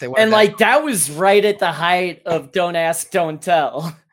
they 0.00 0.06
wanted 0.06 0.22
and 0.22 0.32
that. 0.32 0.36
like 0.36 0.58
that 0.58 0.84
was 0.84 1.10
right 1.10 1.44
at 1.44 1.58
the 1.58 1.72
height 1.72 2.22
of 2.24 2.52
"Don't 2.52 2.76
Ask, 2.76 3.10
Don't 3.10 3.42
Tell." 3.42 3.96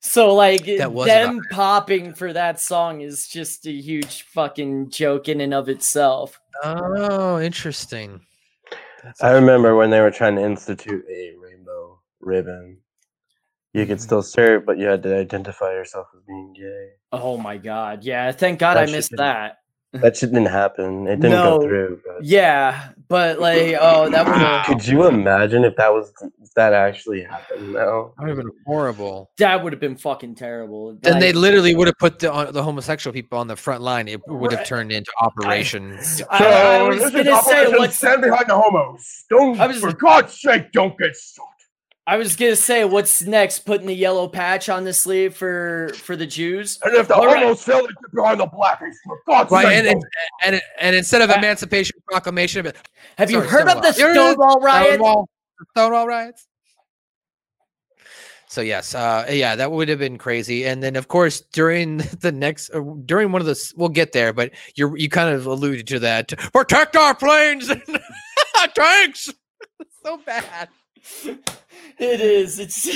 So 0.00 0.32
like 0.32 0.64
them 0.64 1.40
popping 1.50 2.14
for 2.14 2.32
that 2.32 2.60
song 2.60 3.00
is 3.00 3.26
just 3.26 3.66
a 3.66 3.72
huge 3.72 4.22
fucking 4.22 4.90
joke 4.90 5.28
in 5.28 5.40
and 5.40 5.52
of 5.52 5.68
itself. 5.68 6.40
oh, 6.62 7.40
interesting. 7.40 8.20
I 9.20 9.30
remember 9.32 9.74
when 9.76 9.90
they 9.90 10.00
were 10.00 10.10
trying 10.10 10.36
to 10.36 10.42
institute 10.44 11.04
a 11.10 11.34
rainbow 11.40 12.00
ribbon. 12.20 12.78
You 13.74 13.82
Mm-hmm. 13.82 13.88
could 13.90 14.00
still 14.00 14.22
serve, 14.22 14.64
but 14.66 14.78
you 14.78 14.86
had 14.86 15.02
to 15.04 15.16
identify 15.16 15.72
yourself 15.72 16.08
as 16.16 16.22
being 16.26 16.54
gay. 16.54 16.88
Oh 17.12 17.36
my 17.36 17.58
god, 17.58 18.02
yeah! 18.04 18.32
Thank 18.32 18.58
God 18.58 18.74
That 18.76 18.88
I 18.88 18.92
missed 18.92 19.12
that. 19.16 19.58
That 19.92 20.16
shit 20.16 20.30
didn't 20.32 20.46
happen. 20.46 21.06
It 21.06 21.16
didn't 21.20 21.30
No. 21.30 21.58
go 21.58 21.66
through. 21.66 22.00
But 22.04 22.24
Yeah, 22.24 22.90
but 23.08 23.38
like, 23.40 23.76
oh, 23.80 24.08
that 24.10 24.26
would 24.26 24.76
could 24.78 24.86
you 24.86 25.06
imagine 25.06 25.64
if 25.64 25.76
that 25.76 25.92
was 25.92 26.12
if 26.42 26.52
that 26.54 26.72
actually 26.72 27.22
happened 27.24 27.72
now? 27.72 28.12
That 28.16 28.26
would 28.26 28.28
have 28.28 28.36
been 28.38 28.50
horrible. 28.66 29.30
that 29.38 29.62
would 29.62 29.72
have 29.72 29.80
been 29.80 29.96
fucking 29.96 30.34
terrible. 30.34 30.96
Then 31.00 31.18
they 31.20 31.32
literally 31.32 31.74
would 31.74 31.86
have 31.86 31.98
put 31.98 32.18
the, 32.18 32.32
on- 32.32 32.52
the 32.52 32.62
homosexual 32.62 33.12
people 33.12 33.38
on 33.38 33.46
the 33.46 33.56
front 33.56 33.82
line. 33.82 34.08
It 34.08 34.20
would 34.28 34.52
have 34.52 34.66
turned 34.66 34.92
into 34.92 35.10
Operation. 35.20 35.98
I, 36.30 36.44
I 36.44 36.82
was 36.88 37.10
gonna 37.10 37.42
say 37.42 37.68
what's 37.76 37.96
stand 37.96 38.22
behind 38.22 38.46
the 38.48 38.58
homos. 38.58 39.24
Don't, 39.30 39.58
I 39.58 39.66
was- 39.66 39.78
for 39.80 39.92
God's 39.92 40.40
sake, 40.40 40.72
don't 40.72 40.96
get 40.98 41.14
shot. 41.16 41.46
I 42.08 42.16
was 42.16 42.36
gonna 42.36 42.56
say 42.56 42.86
what's 42.86 43.20
next? 43.20 43.66
Putting 43.66 43.86
the 43.86 43.94
yellow 43.94 44.28
patch 44.28 44.70
on 44.70 44.84
the 44.84 44.94
sleeve 44.94 45.36
for 45.36 45.90
for 45.92 46.16
the 46.16 46.26
Jews. 46.26 46.78
And 46.82 46.94
if 46.94 47.06
the 47.06 47.14
All 47.14 47.26
right. 47.26 47.42
homos 47.42 47.62
fail, 47.62 47.82
they 47.82 47.88
get 47.88 48.14
behind 48.14 48.40
the 48.40 48.46
blackies. 48.46 48.96
For 49.04 49.20
God's 49.26 49.52
Right, 49.52 49.66
sake, 49.66 49.76
and, 49.76 49.86
and, 49.88 50.04
and, 50.42 50.62
and 50.80 50.96
instead 50.96 51.20
of 51.20 51.28
Emancipation 51.28 52.00
Proclamation, 52.10 52.64
but 52.64 52.76
Have 53.18 53.30
you 53.30 53.42
Sorry, 53.42 53.48
heard 53.48 53.68
of 53.68 53.82
the 53.82 53.92
Stonewall. 53.92 54.32
Stonewall 54.32 54.60
riot? 54.62 54.94
Stonewall, 54.94 55.28
Stonewall 55.76 56.06
riots. 56.06 56.46
So 58.46 58.62
yes, 58.62 58.94
uh, 58.94 59.26
yeah, 59.28 59.54
that 59.56 59.70
would 59.70 59.90
have 59.90 59.98
been 59.98 60.16
crazy. 60.16 60.64
And 60.64 60.82
then, 60.82 60.96
of 60.96 61.08
course, 61.08 61.42
during 61.42 61.98
the 62.20 62.32
next, 62.32 62.70
uh, 62.70 62.80
during 63.04 63.32
one 63.32 63.42
of 63.42 63.46
the, 63.46 63.72
we'll 63.76 63.90
get 63.90 64.12
there, 64.12 64.32
but 64.32 64.52
you 64.76 64.96
you 64.96 65.10
kind 65.10 65.34
of 65.34 65.44
alluded 65.44 65.86
to 65.88 65.98
that. 65.98 66.28
Protect 66.54 66.96
our 66.96 67.14
planes 67.14 67.68
and 67.68 67.82
tanks. 68.74 69.30
so 70.02 70.16
bad. 70.24 70.70
It 72.00 72.20
is. 72.20 72.58
It's 72.60 72.88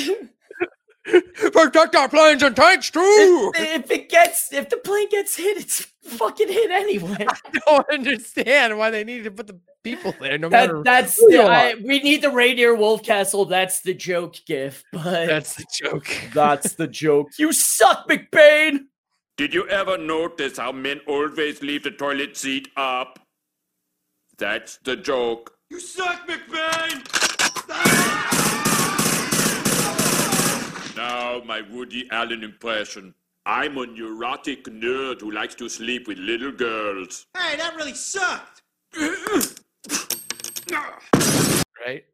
Protect 1.52 1.96
our 1.96 2.08
planes 2.08 2.42
and 2.44 2.54
tanks 2.54 2.88
too. 2.92 3.52
if 3.56 3.90
it 3.90 4.08
gets 4.08 4.52
if 4.52 4.68
the 4.68 4.76
plane 4.76 5.08
gets 5.10 5.36
hit, 5.36 5.56
it's 5.56 5.80
fucking 6.04 6.46
hit 6.48 6.70
anyway. 6.70 7.26
I 7.28 7.58
don't 7.66 7.90
understand 7.90 8.78
why 8.78 8.90
they 8.90 9.02
needed 9.02 9.24
to 9.24 9.30
put 9.32 9.48
the 9.48 9.58
people 9.82 10.14
there. 10.20 10.38
No 10.38 10.48
That, 10.48 10.68
matter 10.68 10.82
that's 10.84 11.18
who 11.18 11.28
the, 11.30 11.34
you 11.36 11.42
are. 11.42 11.50
I, 11.50 11.74
we 11.82 11.98
need 12.00 12.22
the 12.22 12.30
Rainier 12.30 12.74
Wolfcastle. 12.76 13.48
That's 13.48 13.80
the 13.80 13.94
joke 13.94 14.36
gif, 14.46 14.84
but 14.92 15.26
That's 15.26 15.54
the 15.56 15.64
joke. 15.82 16.06
that's 16.32 16.74
the 16.74 16.86
joke. 16.86 17.30
You 17.38 17.52
suck, 17.52 18.08
McBain. 18.08 18.82
Did 19.36 19.52
you 19.54 19.66
ever 19.68 19.98
notice 19.98 20.58
how 20.58 20.70
men 20.70 21.00
always 21.08 21.60
leave 21.62 21.82
the 21.82 21.90
toilet 21.90 22.36
seat 22.36 22.68
up? 22.76 23.18
That's 24.38 24.76
the 24.84 24.94
joke. 24.96 25.54
You 25.70 25.80
suck, 25.80 26.28
McBain! 26.28 27.31
Now, 30.96 31.42
my 31.44 31.62
Woody 31.70 32.08
Allen 32.10 32.44
impression. 32.44 33.14
I'm 33.44 33.76
a 33.78 33.86
neurotic 33.86 34.64
nerd 34.64 35.20
who 35.20 35.32
likes 35.32 35.56
to 35.56 35.68
sleep 35.68 36.06
with 36.06 36.18
little 36.18 36.52
girls. 36.52 37.26
Hey, 37.36 37.56
that 37.56 37.74
really 37.74 37.94
sucked. 37.94 38.62
right? 41.84 42.04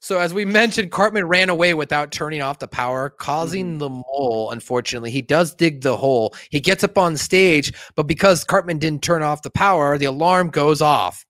So 0.00 0.18
as 0.18 0.34
we 0.34 0.44
mentioned, 0.44 0.90
Cartman 0.90 1.26
ran 1.26 1.48
away 1.48 1.74
without 1.74 2.12
turning 2.12 2.42
off 2.42 2.58
the 2.58 2.68
power, 2.68 3.10
causing 3.10 3.70
mm-hmm. 3.70 3.78
the 3.78 3.88
mole. 3.90 4.50
Unfortunately, 4.52 5.10
he 5.10 5.22
does 5.22 5.54
dig 5.54 5.80
the 5.80 5.96
hole. 5.96 6.34
He 6.50 6.60
gets 6.60 6.84
up 6.84 6.98
on 6.98 7.16
stage, 7.16 7.72
but 7.94 8.02
because 8.02 8.44
Cartman 8.44 8.78
didn't 8.78 9.02
turn 9.02 9.22
off 9.22 9.42
the 9.42 9.50
power, 9.50 9.96
the 9.96 10.04
alarm 10.06 10.50
goes 10.50 10.82
off. 10.82 11.24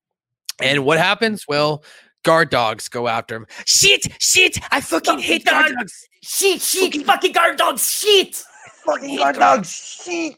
And 0.60 0.84
what 0.84 0.98
happens? 0.98 1.44
Well, 1.48 1.84
guard 2.24 2.50
dogs 2.50 2.88
go 2.88 3.06
after 3.06 3.36
him. 3.36 3.46
Shit! 3.64 4.06
Shit! 4.20 4.58
I 4.72 4.80
fucking 4.80 5.20
hate 5.20 5.44
guard 5.44 5.66
guard- 5.66 5.76
dogs. 5.78 6.08
Shit, 6.22 6.60
shit, 6.62 7.04
fucking 7.06 7.32
guard 7.32 7.58
dogs, 7.58 7.88
shit. 7.88 8.42
Fucking 8.84 9.18
hot 9.18 9.34
dog 9.36 9.64
shit. 9.64 10.36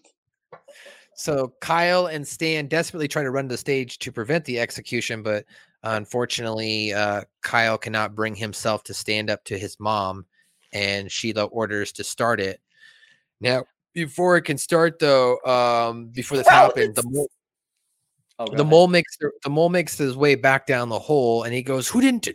So 1.14 1.54
Kyle 1.60 2.06
and 2.06 2.26
Stan 2.26 2.66
desperately 2.66 3.08
try 3.08 3.22
to 3.22 3.30
run 3.30 3.48
to 3.48 3.54
the 3.54 3.58
stage 3.58 3.98
to 4.00 4.12
prevent 4.12 4.44
the 4.44 4.60
execution, 4.60 5.22
but 5.22 5.44
unfortunately, 5.82 6.92
uh, 6.92 7.22
Kyle 7.42 7.78
cannot 7.78 8.14
bring 8.14 8.34
himself 8.34 8.84
to 8.84 8.94
stand 8.94 9.30
up 9.30 9.42
to 9.44 9.58
his 9.58 9.80
mom, 9.80 10.26
and 10.72 11.10
Sheila 11.10 11.44
orders 11.44 11.92
to 11.92 12.04
start 12.04 12.40
it. 12.40 12.60
Now, 13.40 13.64
before 13.94 14.36
it 14.36 14.42
can 14.42 14.58
start, 14.58 14.98
though, 14.98 15.38
um, 15.44 16.06
before 16.06 16.36
this 16.36 16.46
Well, 16.46 16.66
happened, 16.66 16.94
the 16.96 17.04
mole, 17.04 17.30
Oh, 18.38 18.46
the 18.54 18.64
mole 18.64 18.88
makes 18.88 19.16
the, 19.16 19.30
mole 19.48 19.70
makes 19.70 19.96
his 19.96 20.14
way 20.14 20.34
back 20.34 20.66
down 20.66 20.90
the 20.90 20.98
hole, 20.98 21.42
and 21.42 21.54
he 21.54 21.62
goes, 21.62 21.88
"Who 21.88 22.02
didn't? 22.02 22.28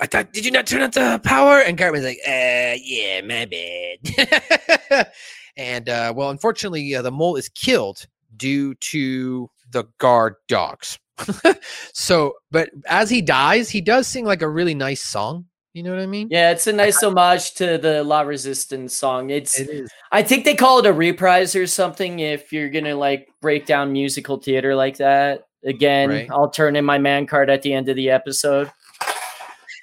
I 0.00 0.06
thought 0.06 0.32
did 0.32 0.44
you 0.44 0.50
not 0.50 0.66
turn 0.66 0.82
on 0.82 0.90
the 0.90 1.20
power?" 1.22 1.60
And 1.60 1.78
Cartman's 1.78 2.04
like, 2.04 2.18
"Uh, 2.26 2.74
yeah, 2.82 3.20
my 3.20 3.46
bad." 3.46 5.12
and 5.56 5.88
uh, 5.88 6.12
well, 6.16 6.30
unfortunately, 6.30 6.92
uh, 6.94 7.02
the 7.02 7.12
mole 7.12 7.36
is 7.36 7.48
killed 7.50 8.04
due 8.36 8.74
to 8.76 9.48
the 9.70 9.84
guard 9.98 10.34
dogs. 10.48 10.98
so, 11.92 12.34
but 12.50 12.70
as 12.86 13.08
he 13.08 13.22
dies, 13.22 13.70
he 13.70 13.80
does 13.80 14.08
sing 14.08 14.24
like 14.24 14.42
a 14.42 14.48
really 14.48 14.74
nice 14.74 15.02
song. 15.02 15.46
You 15.74 15.82
know 15.82 15.90
what 15.90 16.00
I 16.00 16.06
mean? 16.06 16.28
Yeah, 16.30 16.50
it's 16.50 16.66
a 16.66 16.72
nice 16.72 17.02
homage 17.02 17.54
to 17.54 17.78
the 17.78 18.04
La 18.04 18.20
Resistance 18.20 18.94
song. 18.94 19.30
It's 19.30 19.58
It 19.58 19.70
is. 19.70 19.90
I 20.10 20.22
think 20.22 20.44
they 20.44 20.54
call 20.54 20.80
it 20.80 20.86
a 20.86 20.92
reprise 20.92 21.56
or 21.56 21.66
something 21.66 22.18
if 22.18 22.52
you're 22.52 22.68
gonna 22.68 22.94
like 22.94 23.28
break 23.40 23.64
down 23.64 23.90
musical 23.92 24.36
theater 24.36 24.74
like 24.74 24.98
that. 24.98 25.46
Again, 25.64 26.10
Right. 26.10 26.30
I'll 26.30 26.50
turn 26.50 26.76
in 26.76 26.84
my 26.84 26.98
man 26.98 27.26
card 27.26 27.48
at 27.48 27.62
the 27.62 27.72
end 27.72 27.88
of 27.88 27.96
the 27.96 28.10
episode. 28.10 28.70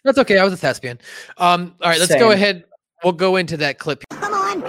That's 0.03 0.19
okay. 0.19 0.37
I 0.37 0.43
was 0.43 0.53
a 0.53 0.57
thespian. 0.57 0.99
Um, 1.37 1.73
all 1.81 1.89
right, 1.89 1.99
let's 1.99 2.13
go 2.15 2.31
ahead. 2.31 2.65
We'll 3.03 3.13
go 3.13 3.37
into 3.37 3.57
that 3.57 3.79
clip. 3.79 4.03
Come 4.11 4.33
on! 4.33 4.61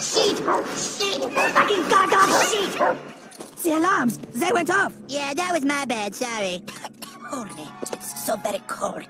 Sheet! 0.00 0.38
Sheet! 0.38 1.22
Fucking 1.22 1.88
goddamn 1.88 2.46
sheet! 2.46 3.62
The 3.62 3.72
alarms! 3.76 4.18
They 4.34 4.50
went 4.52 4.70
off! 4.70 4.94
Yeah, 5.08 5.34
that 5.34 5.52
was 5.52 5.64
my 5.64 5.84
bad. 5.84 6.14
Sorry. 6.14 6.62
Holy, 7.28 7.68
it's 7.92 8.24
so 8.24 8.36
very 8.36 8.60
cold. 8.68 9.02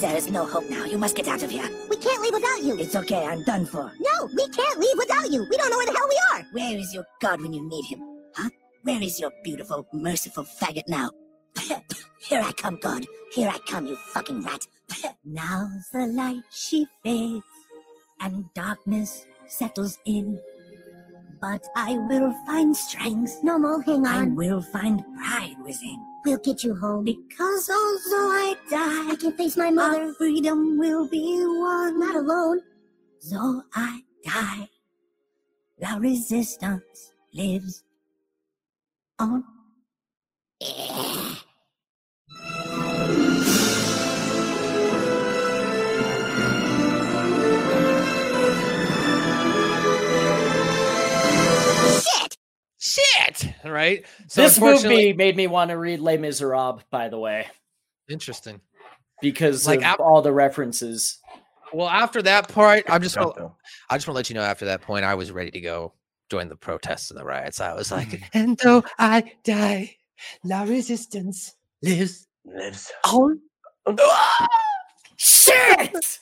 There 0.00 0.16
is 0.16 0.30
no 0.30 0.44
hope 0.44 0.68
now. 0.68 0.84
You 0.84 0.98
must 0.98 1.16
get 1.16 1.28
out 1.28 1.42
of 1.42 1.50
here. 1.50 1.68
We 1.88 1.96
can't 1.96 2.22
leave 2.22 2.34
without 2.34 2.62
you. 2.62 2.78
It's 2.78 2.94
okay, 2.94 3.24
I'm 3.24 3.42
done 3.44 3.64
for. 3.64 3.90
No, 3.98 4.26
we 4.36 4.48
can't 4.48 4.78
leave 4.78 4.96
without 4.98 5.30
you. 5.30 5.46
We 5.48 5.56
don't 5.56 5.70
know 5.70 5.78
where 5.78 5.86
the 5.86 5.96
hell 5.96 6.08
we 6.08 6.20
are. 6.32 6.46
Where 6.52 6.78
is 6.78 6.92
your 6.92 7.04
God 7.20 7.40
when 7.40 7.54
you 7.54 7.66
need 7.66 7.86
him? 7.86 8.00
Huh? 8.36 8.50
Where 8.82 9.02
is 9.02 9.18
your 9.18 9.32
beautiful, 9.42 9.88
merciful 9.94 10.44
faggot 10.44 10.88
now? 10.88 11.10
Here 12.20 12.42
I 12.42 12.52
come, 12.52 12.78
God. 12.80 13.06
Here 13.32 13.48
I 13.48 13.58
come, 13.66 13.86
you 13.86 13.96
fucking 13.96 14.42
rat. 14.42 14.66
now 15.24 15.70
the 15.92 16.06
light 16.06 16.42
she 16.50 16.86
fades, 17.02 17.44
and 18.20 18.44
darkness 18.54 19.26
settles 19.46 19.98
in. 20.04 20.38
But 21.40 21.64
I 21.76 21.96
will 21.96 22.34
find 22.46 22.76
strength. 22.76 23.38
No, 23.42 23.58
Mo, 23.58 23.80
hang 23.80 24.06
on. 24.06 24.06
I 24.06 24.24
will 24.34 24.60
find 24.60 25.02
pride 25.16 25.56
within. 25.64 26.04
We'll 26.24 26.38
get 26.38 26.64
you 26.64 26.74
home. 26.74 27.04
Because 27.04 27.70
although 27.70 28.30
I 28.30 28.56
die, 28.70 29.12
I 29.12 29.16
can 29.16 29.32
face 29.32 29.56
my 29.56 29.70
mother. 29.70 30.04
our 30.04 30.14
freedom 30.14 30.78
will 30.78 31.08
be 31.08 31.44
won. 31.44 31.98
Not 31.98 32.16
alone. 32.16 32.60
Though 33.30 33.62
I 33.74 34.02
die, 34.24 34.68
la 35.80 35.96
resistance 35.96 37.12
lives 37.32 37.82
on. 39.18 39.44
Shit! 40.62 41.27
Shit! 52.78 53.52
Right? 53.64 54.04
So 54.28 54.42
this 54.42 54.58
movie 54.60 55.12
made 55.12 55.36
me 55.36 55.46
want 55.46 55.70
to 55.70 55.78
read 55.78 56.00
Les 56.00 56.16
Miserables, 56.16 56.82
by 56.90 57.08
the 57.08 57.18
way, 57.18 57.46
Interesting. 58.08 58.60
because 59.20 59.66
Like, 59.66 59.80
of 59.80 59.84
ap- 59.84 60.00
all 60.00 60.22
the 60.22 60.32
references. 60.32 61.18
Well, 61.72 61.88
after 61.88 62.22
that 62.22 62.48
part, 62.48 62.84
I'm 62.88 63.02
just 63.02 63.16
gonna. 63.16 63.52
I 63.90 63.96
just 63.96 64.06
want 64.06 64.14
to 64.14 64.18
let 64.18 64.30
you 64.30 64.34
know. 64.34 64.42
After 64.42 64.64
that 64.66 64.80
point, 64.80 65.04
I 65.04 65.14
was 65.16 65.30
ready 65.32 65.50
to 65.50 65.60
go 65.60 65.92
join 66.30 66.48
the 66.48 66.56
protests 66.56 67.10
and 67.10 67.18
the 67.18 67.24
riots. 67.24 67.60
I 67.60 67.74
was 67.74 67.90
like, 67.92 68.22
and 68.32 68.56
though 68.62 68.84
I 68.98 69.32
die, 69.44 69.96
la 70.44 70.62
resistance 70.62 71.54
lives 71.82 72.26
Lives. 72.46 72.90
on. 73.04 73.40
Ah! 73.86 74.46
Shit! 75.16 76.20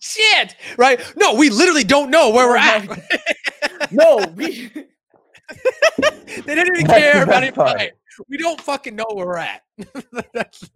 Shit! 0.00 0.54
Right? 0.76 1.00
No, 1.16 1.34
we 1.34 1.48
literally 1.50 1.82
don't 1.84 2.10
know 2.10 2.30
where 2.30 2.44
oh 2.46 2.50
we're 2.50 2.56
Oh 2.58 2.96
at. 3.80 3.92
no, 3.92 4.32
we 4.36 4.70
they 5.48 6.54
didn't 6.54 6.76
even 6.76 6.86
That's 6.86 7.00
care 7.00 7.22
about 7.22 7.42
best 7.42 7.56
it. 7.56 7.56
Right. 7.56 7.92
We 8.28 8.38
don't 8.38 8.60
fucking 8.60 8.94
know 8.94 9.06
where 9.12 9.26
we're 9.26 9.38
at. 9.38 9.62
That's- 10.32 10.70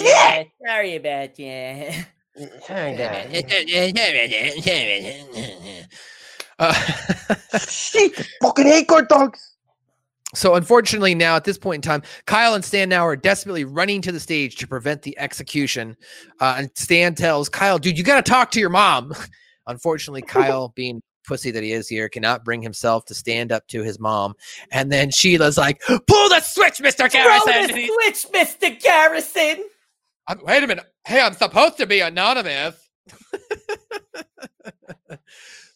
Yeah, 0.00 0.44
sorry 0.66 0.96
about 0.96 1.34
that. 1.36 2.06
Uh, 6.58 6.72
Shit, 7.60 8.26
fucking 8.42 8.66
hate 8.66 8.88
guard 8.88 9.08
dogs. 9.08 9.54
So 10.34 10.54
unfortunately, 10.54 11.14
now 11.14 11.36
at 11.36 11.44
this 11.44 11.56
point 11.56 11.84
in 11.84 11.88
time, 11.88 12.02
Kyle 12.26 12.54
and 12.54 12.64
Stan 12.64 12.88
now 12.88 13.06
are 13.06 13.16
desperately 13.16 13.64
running 13.64 14.02
to 14.02 14.12
the 14.12 14.20
stage 14.20 14.56
to 14.56 14.66
prevent 14.66 15.02
the 15.02 15.18
execution. 15.18 15.96
Uh, 16.40 16.56
and 16.58 16.70
Stan 16.74 17.14
tells 17.14 17.48
Kyle, 17.48 17.78
"Dude, 17.78 17.96
you 17.96 18.04
got 18.04 18.22
to 18.24 18.30
talk 18.30 18.50
to 18.52 18.60
your 18.60 18.68
mom." 18.70 19.14
Unfortunately, 19.66 20.22
Kyle, 20.22 20.72
being 20.76 21.02
pussy 21.26 21.50
that 21.50 21.62
he 21.62 21.72
is 21.72 21.88
here, 21.88 22.08
cannot 22.08 22.44
bring 22.44 22.62
himself 22.62 23.04
to 23.06 23.14
stand 23.14 23.52
up 23.52 23.66
to 23.68 23.82
his 23.82 23.98
mom. 24.00 24.34
And 24.70 24.90
then 24.90 25.10
Sheila's 25.10 25.58
like, 25.58 25.80
"Pull 25.82 26.28
the 26.28 26.40
switch, 26.40 26.80
Mister 26.80 27.08
Throw 27.08 27.22
Garrison." 27.22 27.52
the 27.52 27.58
And 27.58 27.70
he- 27.72 27.86
switch, 27.88 28.26
Mr. 28.32 28.80
Garrison. 28.80 29.68
I'm- 30.28 30.40
wait 30.44 30.62
a 30.62 30.66
minute. 30.66 30.86
Hey, 31.06 31.20
I'm 31.20 31.34
supposed 31.34 31.76
to 31.78 31.86
be 31.86 32.00
anonymous. 32.00 32.76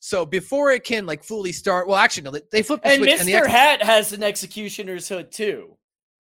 so 0.01 0.26
before 0.26 0.70
it 0.72 0.84
can 0.84 1.07
like 1.07 1.22
fully 1.22 1.53
start, 1.53 1.86
well, 1.86 1.96
actually, 1.96 2.24
no, 2.24 2.30
they- 2.32 2.42
they 2.51 2.62
flip 2.62 2.82
the 2.82 2.88
And 2.88 3.03
switch. 3.03 3.20
the 3.20 3.32
Mr. 3.32 3.38
ex- 3.40 3.46
Hat 3.48 3.82
has 3.82 4.12
an 4.12 4.22
executioner's 4.22 5.09
hood 5.09 5.30
too. 5.30 5.76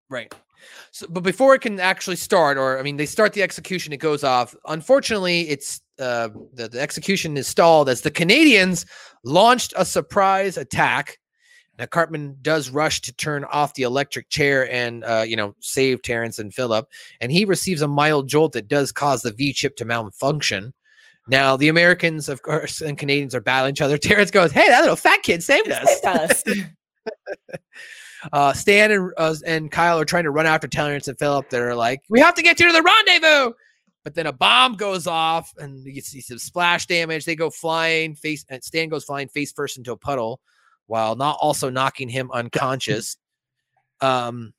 Right. 0.09 0.33
So, 0.91 1.07
but 1.09 1.21
before 1.21 1.55
it 1.55 1.61
can 1.61 1.79
actually 1.79 2.15
start, 2.17 2.57
or 2.57 2.77
I 2.79 2.83
mean, 2.83 2.97
they 2.97 3.05
start 3.05 3.33
the 3.33 3.43
execution, 3.43 3.93
it 3.93 3.97
goes 3.97 4.23
off. 4.23 4.55
Unfortunately, 4.65 5.47
it's 5.49 5.81
uh, 5.99 6.29
the, 6.53 6.69
the 6.69 6.79
execution 6.79 7.37
is 7.37 7.47
stalled 7.47 7.89
as 7.89 8.01
the 8.01 8.11
Canadians 8.11 8.85
launched 9.23 9.73
a 9.75 9.85
surprise 9.85 10.57
attack. 10.57 11.17
Now, 11.77 11.85
Cartman 11.85 12.37
does 12.41 12.69
rush 12.69 13.01
to 13.01 13.13
turn 13.13 13.45
off 13.45 13.73
the 13.73 13.83
electric 13.83 14.29
chair 14.29 14.69
and, 14.71 15.03
uh, 15.05 15.23
you 15.25 15.35
know, 15.35 15.55
save 15.59 16.01
Terrance 16.01 16.37
and 16.37 16.53
Phillip. 16.53 16.87
And 17.21 17.31
he 17.31 17.45
receives 17.45 17.81
a 17.81 17.87
mild 17.87 18.27
jolt 18.27 18.51
that 18.53 18.67
does 18.67 18.91
cause 18.91 19.21
the 19.21 19.31
V 19.31 19.53
chip 19.53 19.77
to 19.77 19.85
malfunction. 19.85 20.73
Now, 21.29 21.55
the 21.55 21.69
Americans, 21.69 22.27
of 22.27 22.41
course, 22.41 22.81
and 22.81 22.97
Canadians 22.97 23.33
are 23.33 23.41
battling 23.41 23.73
each 23.73 23.81
other. 23.81 23.97
Terrance 23.99 24.31
goes, 24.31 24.51
Hey, 24.51 24.67
that 24.67 24.81
little 24.81 24.95
fat 24.95 25.21
kid 25.23 25.43
saved 25.43 25.71
us. 25.71 26.03
Us. 26.03 26.43
uh, 28.33 28.53
Stan 28.53 28.91
and, 28.91 29.11
uh, 29.17 29.35
and 29.45 29.71
Kyle 29.71 29.99
are 29.99 30.05
trying 30.05 30.23
to 30.23 30.31
run 30.31 30.45
after 30.45 30.67
Terrance 30.67 31.07
and 31.07 31.17
Phillip. 31.17 31.49
They're 31.49 31.75
like, 31.75 32.01
"We 32.09 32.19
have 32.19 32.35
to 32.35 32.41
get 32.41 32.59
you 32.59 32.67
to 32.67 32.73
the 32.73 32.81
rendezvous." 32.81 33.53
But 34.03 34.15
then 34.15 34.27
a 34.27 34.33
bomb 34.33 34.75
goes 34.75 35.07
off, 35.07 35.53
and 35.57 35.85
you 35.85 36.01
see 36.01 36.21
some 36.21 36.39
splash 36.39 36.85
damage. 36.87 37.25
They 37.25 37.35
go 37.35 37.49
flying 37.49 38.15
face, 38.15 38.45
and 38.49 38.63
Stan 38.63 38.89
goes 38.89 39.03
flying 39.03 39.27
face 39.27 39.51
first 39.51 39.77
into 39.77 39.91
a 39.91 39.97
puddle, 39.97 40.39
while 40.87 41.15
not 41.15 41.37
also 41.41 41.69
knocking 41.69 42.09
him 42.09 42.31
unconscious. 42.31 43.17
Um, 44.01 44.53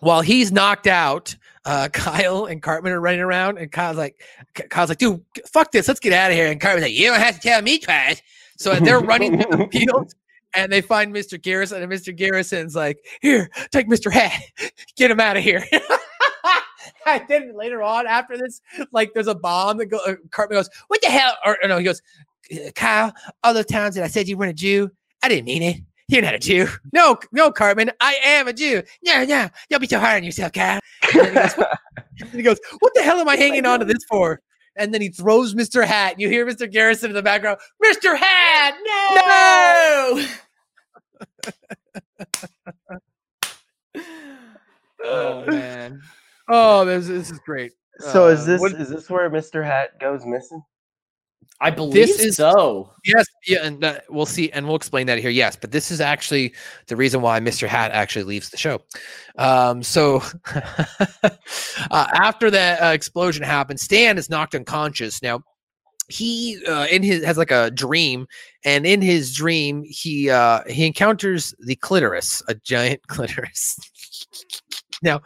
while 0.00 0.20
he's 0.20 0.52
knocked 0.52 0.86
out, 0.86 1.36
uh, 1.64 1.88
Kyle 1.92 2.46
and 2.46 2.62
Cartman 2.62 2.92
are 2.92 3.00
running 3.00 3.20
around, 3.20 3.58
and 3.58 3.70
Kyle's 3.70 3.96
like, 3.96 4.22
Kyle's 4.70 4.88
like, 4.88 4.98
"Dude, 4.98 5.22
fuck 5.46 5.70
this, 5.72 5.88
let's 5.88 6.00
get 6.00 6.12
out 6.12 6.30
of 6.30 6.36
here." 6.36 6.50
And 6.50 6.60
Cartman's 6.60 6.84
like, 6.84 6.94
"You 6.98 7.08
don't 7.08 7.20
have 7.20 7.34
to 7.34 7.40
tell 7.40 7.62
me 7.62 7.78
twice." 7.78 8.22
So 8.56 8.74
they're 8.80 9.00
running 9.00 9.42
through 9.42 9.56
the 9.56 9.68
field, 9.70 10.14
and 10.54 10.72
they 10.72 10.80
find 10.80 11.14
Mr. 11.14 11.40
Garrison, 11.40 11.82
and 11.82 11.92
Mr. 11.92 12.14
Garrison's 12.14 12.74
like, 12.74 13.04
"Here, 13.20 13.50
take 13.70 13.88
Mr. 13.88 14.10
Hat, 14.10 14.40
get 14.96 15.10
him 15.10 15.20
out 15.20 15.36
of 15.36 15.42
here." 15.42 15.64
and 17.20 17.22
then 17.28 17.56
later 17.56 17.82
on, 17.82 18.06
after 18.06 18.36
this, 18.36 18.60
like 18.92 19.14
there's 19.14 19.28
a 19.28 19.34
bomb 19.34 19.78
that 19.78 19.86
go, 19.86 19.98
uh, 20.06 20.16
Cartman 20.30 20.58
goes, 20.58 20.68
"What 20.88 21.00
the 21.02 21.08
hell?" 21.08 21.36
Or, 21.44 21.56
or 21.62 21.68
no, 21.68 21.78
he 21.78 21.84
goes, 21.84 22.02
"Uh, 22.52 22.70
"Kyle, 22.74 23.14
all 23.44 23.54
those 23.54 23.66
times 23.66 23.94
that 23.94 24.04
I 24.04 24.08
said 24.08 24.28
you 24.28 24.36
weren't 24.36 24.50
a 24.50 24.54
Jew, 24.54 24.90
I 25.22 25.28
didn't 25.28 25.44
mean 25.44 25.62
it. 25.62 25.76
You're 26.08 26.22
not 26.22 26.34
a 26.34 26.38
Jew. 26.38 26.68
No, 26.92 27.18
no, 27.32 27.50
Cartman, 27.50 27.90
I 28.00 28.16
am 28.24 28.48
a 28.48 28.52
Jew. 28.52 28.82
Yeah, 29.02 29.22
yeah. 29.22 29.48
don't 29.70 29.80
be 29.80 29.86
so 29.86 30.00
hard 30.00 30.16
on 30.16 30.24
yourself, 30.24 30.52
Kyle." 30.52 30.80
And 31.14 31.26
he 31.28 31.34
goes, 31.34 31.52
"What-" 31.54 31.78
he 32.32 32.42
goes, 32.42 32.58
"What 32.80 32.94
the 32.94 33.02
hell 33.02 33.18
am 33.18 33.28
I 33.28 33.36
hanging 33.36 33.66
on 33.66 33.78
to 33.78 33.84
this 33.84 34.04
for?" 34.08 34.40
And 34.78 34.92
then 34.92 35.00
he 35.00 35.08
throws 35.08 35.54
Mr. 35.54 35.86
Hat. 35.86 36.12
And 36.12 36.20
you 36.20 36.28
hear 36.28 36.44
Mr. 36.44 36.70
Garrison 36.70 37.10
in 37.10 37.14
the 37.14 37.22
background, 37.22 37.58
Mr. 37.82 38.14
Hat, 38.14 38.74
no! 38.84 40.22
no! 40.22 40.26
Oh 45.04 45.44
man. 45.46 46.02
Oh, 46.48 46.84
this, 46.84 47.06
this 47.08 47.30
is 47.30 47.38
great. 47.40 47.72
So 47.98 48.28
is 48.28 48.40
Uh, 48.40 48.44
this 48.44 48.60
what- 48.60 48.72
is 48.74 48.88
this 48.90 49.08
where 49.10 49.28
Mr. 49.30 49.64
Hat 49.64 49.98
goes 50.00 50.24
missing? 50.24 50.62
I 51.58 51.70
believe 51.70 51.94
this 51.94 52.20
is- 52.20 52.36
so. 52.36 52.92
Yes, 53.04 53.24
yeah, 53.46 53.60
and 53.64 53.82
uh, 53.82 54.00
we'll 54.10 54.26
see, 54.26 54.50
and 54.52 54.66
we'll 54.66 54.76
explain 54.76 55.06
that 55.06 55.18
here. 55.18 55.30
Yes, 55.30 55.56
but 55.56 55.72
this 55.72 55.90
is 55.90 56.02
actually 56.02 56.52
the 56.88 56.96
reason 56.96 57.22
why 57.22 57.40
Mr. 57.40 57.66
Hat 57.66 57.92
actually 57.92 58.24
leaves 58.24 58.50
the 58.50 58.58
show. 58.58 58.82
Um, 59.38 59.82
so 59.82 60.20
uh, 60.54 61.30
after 61.90 62.50
that 62.50 62.82
uh, 62.82 62.92
explosion 62.92 63.42
happens, 63.42 63.80
Stan 63.82 64.18
is 64.18 64.28
knocked 64.28 64.54
unconscious. 64.54 65.22
Now 65.22 65.40
he 66.08 66.62
uh, 66.68 66.86
in 66.90 67.02
his 67.02 67.24
has 67.24 67.38
like 67.38 67.50
a 67.50 67.70
dream, 67.70 68.26
and 68.64 68.84
in 68.86 69.00
his 69.00 69.34
dream 69.34 69.82
he 69.86 70.28
uh, 70.28 70.60
he 70.68 70.84
encounters 70.86 71.54
the 71.60 71.76
clitoris, 71.76 72.42
a 72.48 72.54
giant 72.56 73.00
clitoris. 73.08 73.78
Now, 75.12 75.22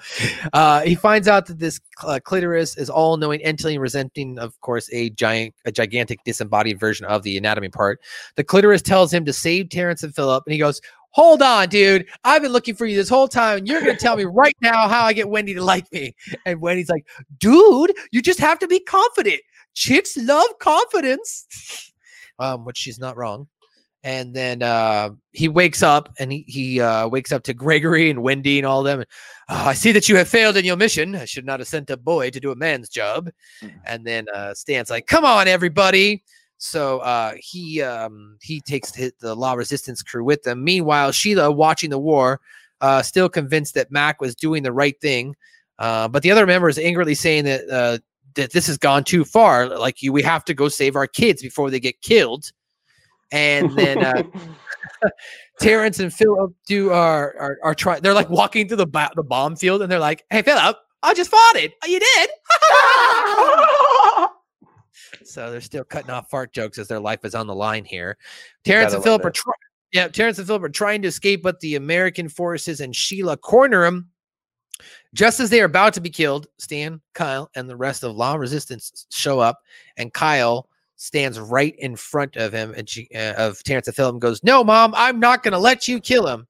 uh, 0.53 0.83
he 0.83 0.95
finds 0.95 1.27
out 1.27 1.47
that 1.47 1.59
this 1.59 1.81
uh, 2.05 2.21
clitoris 2.23 2.77
is 2.77 2.91
all 2.91 3.17
knowing 3.17 3.41
entity 3.41 3.79
resenting, 3.79 4.39
of 4.39 4.61
course, 4.61 4.91
a 4.93 5.09
giant, 5.09 5.55
a 5.65 5.73
gigantic 5.73 6.23
disembodied 6.25 6.79
version 6.79 7.07
of 7.07 7.23
the 7.23 7.39
anatomy 7.39 7.71
part. 7.71 7.99
The 8.37 8.45
clitoris 8.45 8.83
tells 8.83 9.11
him 9.11 9.25
to 9.25 9.33
save 9.33 9.71
Terrance 9.71 10.03
and 10.03 10.15
Phillip, 10.15 10.45
and 10.47 10.53
he 10.53 10.59
goes, 10.59 10.83
Hold 11.13 11.41
on, 11.41 11.71
dude. 11.71 12.07
I've 12.25 12.43
been 12.43 12.53
looking 12.53 12.75
for 12.75 12.85
you 12.85 12.95
this 12.95 13.09
whole 13.09 13.27
time, 13.27 13.59
and 13.59 13.69
you're 13.69 13.81
going 13.81 13.97
to 13.97 14.01
tell 14.01 14.17
me 14.17 14.25
right 14.25 14.57
now 14.61 14.87
how 14.87 15.03
I 15.03 15.15
get 15.15 15.31
Wendy 15.31 15.55
to 15.55 15.65
like 15.65 15.91
me. 15.93 16.15
And 16.45 16.61
Wendy's 16.61 16.91
like, 16.91 17.09
Dude, 17.39 17.93
you 18.13 18.21
just 18.21 18.39
have 18.39 18.59
to 18.59 18.69
be 18.69 18.81
confident. 18.81 19.41
Chicks 19.73 20.17
love 20.17 20.59
confidence. 20.61 21.91
um, 22.39 22.65
which 22.65 22.77
she's 22.77 22.99
not 22.99 23.17
wrong. 23.17 23.49
And 24.03 24.35
then 24.35 24.63
uh, 24.63 25.11
he 25.33 25.49
wakes 25.49 25.83
up 25.83 26.09
and 26.19 26.33
he, 26.33 26.45
he 26.49 26.81
uh, 26.81 27.07
wakes 27.09 27.33
up 27.33 27.43
to 27.45 27.55
Gregory 27.55 28.09
and 28.09 28.23
Wendy 28.23 28.59
and 28.59 28.67
all 28.67 28.81
of 28.81 28.87
them. 28.87 29.05
"Oh, 29.51 29.67
I 29.67 29.75
see 29.75 29.93
that 29.93 30.09
you 30.09 30.17
have 30.17 30.29
failed 30.29 30.57
in 30.57 30.65
your 30.65 30.77
mission. 30.77 31.15
I 31.15 31.27
should 31.27 31.45
not 31.45 31.61
have 31.61 31.69
sent 31.69 31.91
a 31.91 31.99
boy 31.99 32.31
to 32.31 32.41
do 32.41 32.51
a 32.51 32.57
man's 32.57 32.89
job. 32.89 33.29
And 33.85 34.07
then 34.07 34.27
uh, 34.35 34.55
Stan's 34.55 34.89
like, 34.89 35.07
"Come 35.07 35.27
on, 35.27 35.49
everybody!" 35.49 36.23
So 36.57 36.99
uh, 36.99 37.33
he 37.39 37.81
um, 37.83 38.37
he 38.43 38.61
takes 38.61 38.93
the, 38.93 39.13
La 39.35 39.55
Resistance 39.55 40.03
crew 40.03 40.23
with 40.23 40.43
them. 40.43 40.63
Meanwhile, 40.63 41.13
Sheila, 41.13 41.51
watching 41.51 41.89
the 41.89 41.99
war, 41.99 42.41
uh, 42.83 43.03
still 43.03 43.31
convinced 43.31 43.75
that 43.75 43.91
Mac 43.91 44.21
was 44.21 44.35
doing 44.35 44.63
the 44.63 44.73
right 44.73 44.99
thing, 45.01 45.35
uh, 45.79 46.07
but 46.09 46.23
the 46.23 46.31
other 46.31 46.47
members 46.47 46.79
angrily 46.79 47.15
saying 47.15 47.45
that 47.45 47.69
uh, 47.71 47.99
that 48.35 48.53
this 48.53 48.67
has 48.67 48.77
gone 48.77 49.05
too 49.05 49.25
far. 49.25 49.69
Like 49.79 50.03
you, 50.03 50.13
we 50.13 50.23
have 50.23 50.45
to 50.45 50.55
go 50.55 50.69
save 50.69 50.97
our 50.97 51.07
kids 51.07 51.43
before 51.43 51.71
they 51.71 51.81
get 51.81 52.01
killed. 52.03 52.53
And 53.33 53.77
then 53.77 54.05
uh, 54.05 54.23
Terrance 55.61 55.99
and 56.01 56.13
Phillip 56.13 56.53
do 56.67 56.91
are 56.91 57.35
are, 57.39 57.59
are 57.63 57.75
trying. 57.75 58.03
They're 58.03 58.15
like 58.15 58.31
walking 58.31 58.69
through 58.69 58.79
the 58.79 59.11
the 59.17 59.23
bomb 59.23 59.57
field, 59.57 59.83
and 59.83 59.91
they're 59.91 59.99
like, 59.99 60.25
"Hey, 60.31 60.43
Phillip, 60.43 60.77
I 61.03 61.15
just 61.15 61.31
fought 61.31 61.57
it. 61.57 61.73
Oh, 61.83 61.87
you 61.87 62.01
did." 62.01 62.31
so 65.27 65.51
they're 65.51 65.61
still 65.61 65.85
cutting 65.85 66.11
off 66.11 66.31
fart 66.31 66.53
jokes 66.53 66.79
as 66.79 66.89
their 66.89 67.01
life 67.01 67.25
is 67.25 67.35
on 67.35 67.47
the 67.47 67.55
line 67.55 67.85
here. 67.85 68.17
Terrance 68.65 68.93
and 68.93 69.03
Phillip 69.03 69.25
are 69.25 69.31
trying. 69.31 69.55
Yeah, 69.93 70.09
Terrance 70.09 70.39
and 70.39 70.47
Phillip 70.47 70.63
are 70.63 70.69
trying 70.69 71.03
to 71.03 71.09
escape, 71.09 71.43
but 71.43 71.61
the 71.61 71.75
American 71.75 72.29
forces 72.29 72.81
and 72.81 72.95
Sheila 72.95 73.37
corner 73.37 73.85
them. 73.85 74.11
Just 75.13 75.41
as 75.41 75.51
they 75.51 75.61
are 75.61 75.67
about 75.67 75.93
to 75.95 76.01
be 76.01 76.09
killed, 76.09 76.47
Stan, 76.59 77.01
Kyle, 77.13 77.51
and 77.55 77.69
the 77.69 77.77
rest 77.77 78.05
of 78.05 78.17
La 78.17 78.35
Resistance 78.35 79.07
show 79.11 79.41
up, 79.41 79.59
and 79.97 80.13
Kyle 80.13 80.70
stands 81.01 81.41
right 81.41 81.75
in 81.79 81.97
front 81.97 82.37
of 82.37 82.53
him 82.53 82.75
and 82.77 82.87
she, 82.87 83.09
uh, 83.15 83.33
of 83.35 83.63
Terrance 83.65 83.89
and 83.89 84.21
goes, 84.21 84.45
"No, 84.45 84.63
mom, 84.63 84.93
I'm 84.95 85.19
not 85.19 85.43
going 85.43 85.53
to 85.53 85.59
let 85.59 85.89
you 85.89 85.99
kill 85.99 86.27
him." 86.27 86.47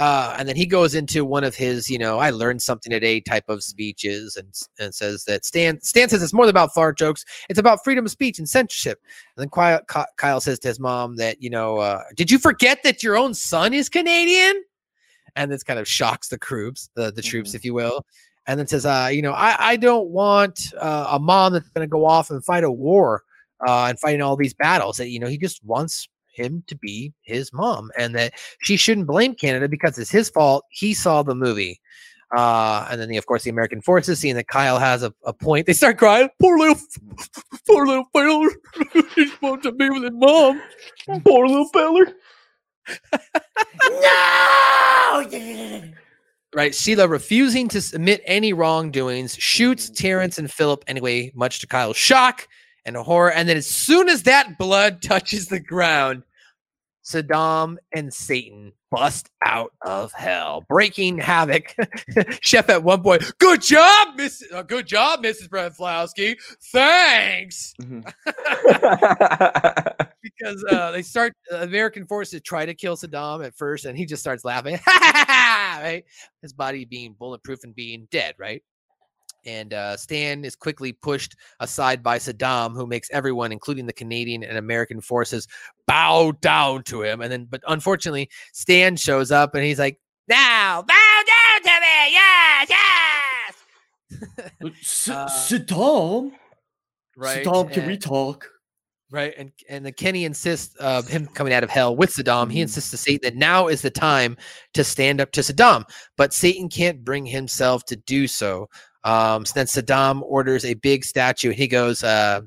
Uh, 0.00 0.34
and 0.36 0.48
then 0.48 0.56
he 0.56 0.66
goes 0.66 0.96
into 0.96 1.24
one 1.24 1.44
of 1.44 1.54
his, 1.54 1.88
you 1.88 1.98
know, 1.98 2.18
I 2.18 2.30
learned 2.30 2.60
something 2.60 2.90
today 2.90 3.20
type 3.20 3.48
of 3.48 3.62
speeches 3.62 4.34
and, 4.36 4.48
and 4.80 4.92
says 4.92 5.24
that 5.26 5.44
Stan, 5.44 5.80
Stan 5.82 6.08
says 6.08 6.20
it's 6.20 6.32
more 6.32 6.46
than 6.46 6.52
about 6.52 6.74
fart 6.74 6.98
jokes. 6.98 7.24
It's 7.48 7.60
about 7.60 7.84
freedom 7.84 8.04
of 8.04 8.10
speech 8.10 8.40
and 8.40 8.48
censorship. 8.48 9.00
And 9.36 9.42
then 9.42 9.50
Kyle, 9.50 9.80
Kyle 10.16 10.40
says 10.40 10.58
to 10.60 10.68
his 10.68 10.80
mom 10.80 11.14
that, 11.16 11.40
you 11.40 11.48
know, 11.48 11.78
uh, 11.78 12.02
did 12.16 12.28
you 12.28 12.40
forget 12.40 12.82
that 12.82 13.04
your 13.04 13.16
own 13.16 13.34
son 13.34 13.72
is 13.72 13.88
Canadian? 13.88 14.64
And 15.36 15.52
this 15.52 15.62
kind 15.62 15.78
of 15.78 15.86
shocks 15.86 16.26
the 16.26 16.38
troops, 16.38 16.90
the, 16.94 17.12
the 17.12 17.22
troops, 17.22 17.54
if 17.54 17.64
you 17.64 17.74
will. 17.74 18.04
And 18.48 18.58
then 18.58 18.66
says, 18.66 18.84
uh, 18.84 19.10
you 19.12 19.22
know, 19.22 19.32
I, 19.32 19.54
I 19.58 19.76
don't 19.76 20.08
want 20.08 20.74
uh, 20.80 21.06
a 21.12 21.20
mom 21.20 21.52
that's 21.52 21.68
going 21.68 21.86
to 21.86 21.90
go 21.90 22.04
off 22.04 22.30
and 22.30 22.44
fight 22.44 22.64
a 22.64 22.70
war 22.70 23.22
uh, 23.66 23.86
and 23.86 23.98
fighting 23.98 24.22
all 24.22 24.36
these 24.36 24.54
battles. 24.54 24.96
That, 24.96 25.08
you 25.08 25.18
know, 25.18 25.28
he 25.28 25.38
just 25.38 25.64
wants 25.64 26.08
him 26.34 26.64
to 26.66 26.76
be 26.76 27.12
his 27.22 27.52
mom 27.52 27.90
and 27.96 28.14
that 28.14 28.34
she 28.60 28.76
shouldn't 28.76 29.06
blame 29.06 29.34
Canada 29.34 29.68
because 29.68 29.98
it's 29.98 30.10
his 30.10 30.28
fault. 30.28 30.64
He 30.70 30.94
saw 30.94 31.22
the 31.22 31.34
movie. 31.34 31.80
Uh, 32.36 32.88
and 32.90 33.00
then, 33.00 33.08
the, 33.08 33.16
of 33.16 33.26
course, 33.26 33.44
the 33.44 33.50
American 33.50 33.80
forces, 33.80 34.18
seeing 34.18 34.34
that 34.34 34.48
Kyle 34.48 34.78
has 34.78 35.04
a, 35.04 35.14
a 35.24 35.32
point, 35.32 35.66
they 35.66 35.72
start 35.72 35.98
crying. 35.98 36.28
Poor 36.40 36.58
little, 36.58 36.80
poor 37.66 37.86
little 37.86 38.06
feller. 38.12 38.50
He's 39.14 39.32
supposed 39.32 39.62
to 39.62 39.72
be 39.72 39.88
with 39.88 40.02
his 40.02 40.12
mom. 40.14 40.60
Poor 41.24 41.46
little 41.46 41.68
feller. 41.68 42.06
no! 43.88 45.82
right? 46.54 46.74
Sheila 46.74 47.06
refusing 47.06 47.68
to 47.68 47.78
admit 47.94 48.22
any 48.24 48.52
wrongdoings, 48.52 49.36
shoots 49.36 49.90
Terrance 49.90 50.38
and 50.38 50.50
Phillip 50.50 50.84
anyway, 50.86 51.30
much 51.34 51.60
to 51.60 51.66
Kyle's 51.66 51.96
shock 51.96 52.48
and 52.84 52.96
a 52.96 53.02
horror. 53.02 53.32
And 53.32 53.48
then 53.48 53.56
as 53.56 53.66
soon 53.66 54.08
as 54.08 54.24
that 54.24 54.58
blood 54.58 55.02
touches 55.02 55.48
the 55.48 55.60
ground, 55.60 56.22
Saddam 57.04 57.76
and 57.94 58.12
Satan 58.12 58.72
bust 58.90 59.28
out 59.44 59.72
of 59.82 60.12
hell, 60.12 60.64
breaking 60.68 61.18
havoc. 61.18 61.74
Chef 62.40 62.68
at 62.70 62.82
one 62.82 63.02
point, 63.02 63.22
good 63.38 63.60
job, 63.60 64.16
Miss. 64.16 64.42
Uh, 64.50 64.62
good 64.62 64.86
job, 64.86 65.22
Mrs. 65.22 65.48
Broflovski. 65.48 66.36
Thanks. 66.72 67.74
because 70.22 70.64
uh, 70.70 70.90
they 70.92 71.02
start 71.02 71.34
uh, 71.52 71.58
American 71.58 72.06
forces 72.06 72.40
try 72.40 72.64
to 72.64 72.74
kill 72.74 72.96
Saddam 72.96 73.44
at 73.44 73.54
first, 73.54 73.84
and 73.84 73.98
he 73.98 74.06
just 74.06 74.22
starts 74.22 74.44
laughing. 74.44 74.78
right, 74.86 76.04
his 76.40 76.54
body 76.54 76.86
being 76.86 77.14
bulletproof 77.18 77.64
and 77.64 77.74
being 77.74 78.08
dead. 78.10 78.34
Right. 78.38 78.62
And 79.46 79.74
uh, 79.74 79.96
Stan 79.96 80.44
is 80.44 80.56
quickly 80.56 80.92
pushed 80.92 81.36
aside 81.60 82.02
by 82.02 82.18
Saddam, 82.18 82.74
who 82.74 82.86
makes 82.86 83.10
everyone, 83.10 83.52
including 83.52 83.86
the 83.86 83.92
Canadian 83.92 84.42
and 84.42 84.58
American 84.58 85.00
forces, 85.00 85.46
bow 85.86 86.32
down 86.40 86.82
to 86.84 87.02
him. 87.02 87.20
And 87.20 87.30
then, 87.30 87.46
but 87.50 87.62
unfortunately, 87.68 88.30
Stan 88.52 88.96
shows 88.96 89.30
up 89.30 89.54
and 89.54 89.64
he's 89.64 89.78
like, 89.78 89.98
"Now, 90.28 90.82
bow 90.82 91.22
down 91.26 91.62
to 91.62 91.80
me, 91.80 92.12
yes, 92.12 92.68
yes." 92.70 93.54
Uh, 94.64 95.28
Saddam? 95.28 96.32
right? 97.16 97.44
Saddam, 97.44 97.72
can 97.72 97.86
we 97.86 97.96
talk? 97.96 98.48
Right, 99.10 99.34
and 99.36 99.52
and 99.68 99.86
the 99.86 99.92
Kenny 99.92 100.24
insists 100.24 100.74
of 100.76 101.06
him 101.06 101.26
coming 101.28 101.52
out 101.52 101.62
of 101.62 101.70
hell 101.70 101.94
with 101.94 102.10
Saddam. 102.10 102.50
He 102.50 102.60
insists 102.60 102.90
to 102.90 102.96
Satan 102.96 103.20
that 103.22 103.36
now 103.36 103.68
is 103.68 103.82
the 103.82 103.90
time 103.90 104.36
to 104.72 104.82
stand 104.82 105.20
up 105.20 105.30
to 105.32 105.40
Saddam, 105.40 105.84
but 106.16 106.32
Satan 106.32 106.68
can't 106.68 107.04
bring 107.04 107.24
himself 107.24 107.84
to 107.84 107.96
do 107.96 108.26
so. 108.26 108.68
Um, 109.04 109.44
so 109.44 109.52
then 109.54 109.66
Saddam 109.66 110.22
orders 110.22 110.64
a 110.64 110.74
big 110.74 111.04
statue, 111.04 111.48
and 111.50 111.56
he 111.58 111.68
goes, 111.68 112.02
uh, 112.02 112.40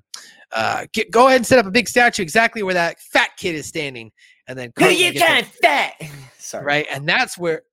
uh, 0.51 0.85
get, 0.93 1.11
"Go 1.11 1.27
ahead 1.27 1.37
and 1.37 1.45
set 1.45 1.59
up 1.59 1.65
a 1.65 1.71
big 1.71 1.87
statue 1.87 2.21
exactly 2.23 2.63
where 2.63 2.73
that 2.73 2.99
fat 2.99 3.29
kid 3.37 3.55
is 3.55 3.67
standing." 3.67 4.11
And 4.47 4.57
then 4.57 4.71
Who 4.77 4.85
you 4.85 5.11
gets 5.13 5.23
a- 5.23 5.27
kind 5.27 5.45
of 5.45 5.51
fat? 5.51 5.93
Sorry. 6.39 6.65
right, 6.65 6.87
and 6.91 7.07
that's 7.07 7.37
where. 7.37 7.63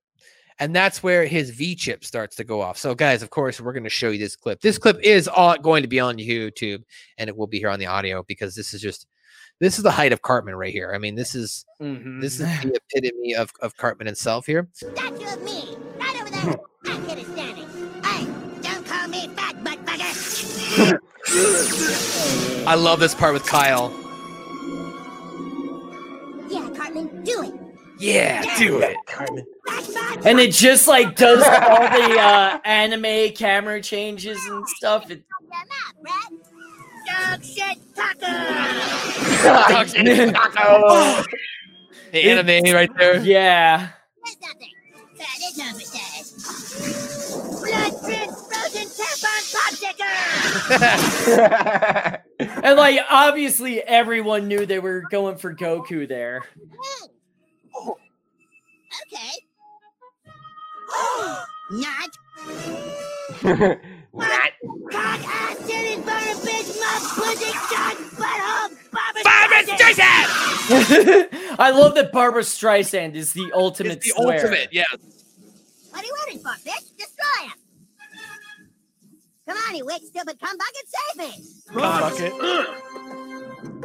And 0.57 0.73
that's 0.73 1.03
where 1.03 1.25
his 1.25 1.49
V 1.49 1.75
chip 1.75 2.05
starts 2.05 2.37
to 2.37 2.45
go 2.45 2.61
off. 2.61 2.77
So, 2.77 2.95
guys, 2.95 3.21
of 3.21 3.29
course, 3.29 3.59
we're 3.59 3.73
going 3.73 3.83
to 3.83 3.89
show 3.89 4.09
you 4.11 4.17
this 4.17 4.37
clip. 4.37 4.61
This 4.61 4.77
clip 4.77 4.97
is 5.03 5.27
all 5.27 5.57
going 5.57 5.81
to 5.81 5.89
be 5.89 5.99
on 5.99 6.15
YouTube, 6.15 6.81
and 7.17 7.27
it 7.27 7.35
will 7.35 7.45
be 7.47 7.59
here 7.59 7.67
on 7.67 7.77
the 7.77 7.87
audio 7.87 8.23
because 8.23 8.55
this 8.55 8.73
is 8.73 8.79
just 8.81 9.05
this 9.59 9.77
is 9.77 9.83
the 9.83 9.91
height 9.91 10.13
of 10.13 10.21
Cartman 10.21 10.55
right 10.55 10.71
here. 10.71 10.93
I 10.95 10.97
mean, 10.97 11.15
this 11.15 11.35
is 11.35 11.65
Mhm. 11.81 12.21
this 12.21 12.39
is 12.39 12.47
the 12.61 12.79
epitome 12.95 13.35
of, 13.35 13.51
of 13.61 13.75
Cartman 13.75 14.05
himself 14.07 14.45
here. 14.45 14.69
Statue 14.71 15.25
of 15.33 15.43
me, 15.43 15.75
right 15.99 16.21
over 16.21 16.29
there. 16.29 17.54
I 22.67 22.75
love 22.77 22.99
this 22.99 23.15
part 23.15 23.33
with 23.33 23.45
Kyle. 23.45 23.91
Yeah, 26.49 26.69
Cartman, 26.75 27.23
do 27.23 27.41
it. 27.43 27.53
Yeah, 27.97 28.43
do 28.57 28.79
it. 28.79 28.97
Cartman. 29.07 29.45
And 30.25 30.39
it 30.39 30.51
just 30.53 30.87
like 30.87 31.15
does 31.15 31.43
all 31.43 31.79
the 31.79 32.19
uh, 32.19 32.59
anime 32.65 33.31
camera 33.33 33.81
changes 33.81 34.37
and 34.45 34.67
stuff. 34.69 35.09
It, 35.09 35.23
Dog 37.07 37.43
shit 37.43 37.77
taco. 37.95 38.27
The 42.11 42.29
anime 42.31 42.73
right 42.73 42.91
there. 42.97 43.19
yeah. 43.21 43.89
There's 44.23 44.37
nothing. 44.41 44.71
That 45.17 45.37
is 45.43 45.57
no 45.57 45.65
mistake. 47.79 48.29
Frozen 48.29 48.87
tampon 48.87 49.41
popsicle. 49.55 50.15
And 52.63 52.77
like 52.77 52.99
obviously 53.09 53.81
everyone 53.81 54.47
knew 54.47 54.65
they 54.65 54.79
were 54.79 55.01
going 55.11 55.37
for 55.37 55.53
Goku 55.53 56.07
there. 56.07 56.43
Okay. 59.07 59.31
Not. 61.71 62.09
Not. 63.43 64.51
Cock 64.91 65.19
ass 65.25 65.57
titties, 65.61 66.05
butter 66.05 66.35
bitch, 66.45 66.79
mouth, 66.79 67.15
pussy, 67.15 67.51
shot, 67.51 67.97
butthole, 68.13 68.69
Barbara 68.91 69.23
Barbara 69.23 69.63
Streisand. 69.63 70.25
Streisand! 70.67 71.27
I 71.59 71.71
love 71.71 71.95
that 71.95 72.11
Barbara 72.11 72.43
Streisand 72.43 73.15
is 73.15 73.33
the 73.33 73.51
ultimate 73.53 73.97
It's 73.97 74.13
the 74.15 74.21
swear. 74.21 74.37
ultimate, 74.37 74.69
yeah. 74.71 74.83
What 75.89 76.03
are 76.03 76.05
you 76.05 76.15
waiting 76.25 76.39
for, 76.41 76.49
bitch? 76.49 76.95
Destroy 76.97 77.47
him. 77.47 77.57
Come 79.47 79.57
on, 79.69 79.75
you 79.75 79.85
weak, 79.85 80.01
stupid 80.05 80.39
cum 80.39 80.57
bucket, 80.57 80.87
save 80.87 81.17
me. 81.19 81.31
Bucket. 81.73 82.33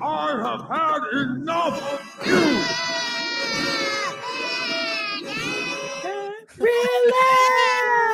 I 0.02 0.40
have 0.42 0.66
had 0.68 1.02
enough 1.20 1.76
of 1.92 2.00
you! 2.26 2.60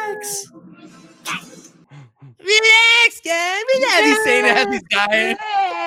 Relax. 0.07 0.47
Relax, 2.39 3.21
guys. 3.25 3.63
Relax. 3.75 4.05
He's 4.05 4.25
saying 4.25 4.45
it 4.45 4.57
as 4.57 4.67
he's 4.73 4.83
dying. 4.91 5.37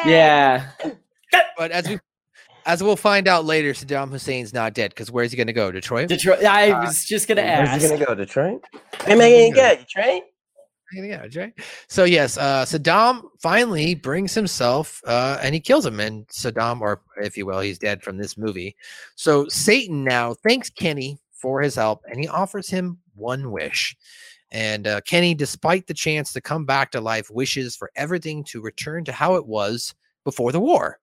Yeah. 0.06 0.70
But 1.58 1.72
as 1.72 1.88
we 1.88 2.00
as 2.66 2.84
we'll 2.84 2.96
find 2.96 3.28
out 3.28 3.46
later, 3.46 3.74
Saddam 3.74 4.10
Hussein's 4.12 4.54
not 4.54 4.74
dead 4.74 4.92
because 4.92 5.12
where's 5.12 5.32
he 5.32 5.38
going 5.38 5.48
to 5.48 5.54
go? 5.54 5.72
Detroit? 5.72 6.10
Detroit. 6.10 6.44
I 6.44 6.84
was 6.86 7.06
just 7.06 7.28
gonna 7.28 7.42
Where's 7.42 7.70
ask. 7.70 7.82
he 7.82 7.88
gonna 7.90 8.06
go? 8.06 8.16
Detroit? 8.16 8.62
Hey 9.06 9.16
man, 9.16 9.48
you 9.48 9.54
get 9.54 9.80
Detroit? 9.88 10.24
Yeah, 10.94 11.26
right. 11.36 11.54
So 11.88 12.04
yes, 12.04 12.38
uh, 12.38 12.66
Saddam 12.66 13.22
finally 13.40 13.94
brings 13.94 14.34
himself 14.34 15.02
uh, 15.06 15.38
and 15.42 15.54
he 15.54 15.62
kills 15.62 15.86
him, 15.86 16.00
and 16.00 16.28
Saddam, 16.30 16.82
or 16.82 17.02
if 17.18 17.38
you 17.38 17.46
will, 17.46 17.60
he's 17.60 17.78
dead 17.78 18.02
from 18.02 18.18
this 18.18 18.38
movie. 18.38 18.76
So 19.16 19.48
Satan 19.50 20.04
now 20.04 20.34
thanks 20.34 20.70
Kenny 20.70 21.20
for 21.32 21.62
his 21.62 21.76
help, 21.76 22.02
and 22.10 22.20
he 22.20 22.28
offers 22.28 22.70
him 22.70 22.98
one 23.16 23.52
wish. 23.52 23.96
And 24.52 24.88
uh, 24.88 25.02
Kenny, 25.02 25.36
despite 25.36 25.86
the 25.86 25.94
chance 25.94 26.34
to 26.34 26.42
come 26.42 26.66
back 26.66 26.92
to 26.92 27.02
life, 27.02 27.30
wishes 27.30 27.76
for 27.76 27.92
everything 27.96 28.44
to 28.46 28.62
return 28.62 29.06
to 29.06 29.12
how 29.12 29.36
it 29.36 29.46
was 29.46 29.94
before 30.24 30.52
the 30.52 30.60
war. 30.60 31.00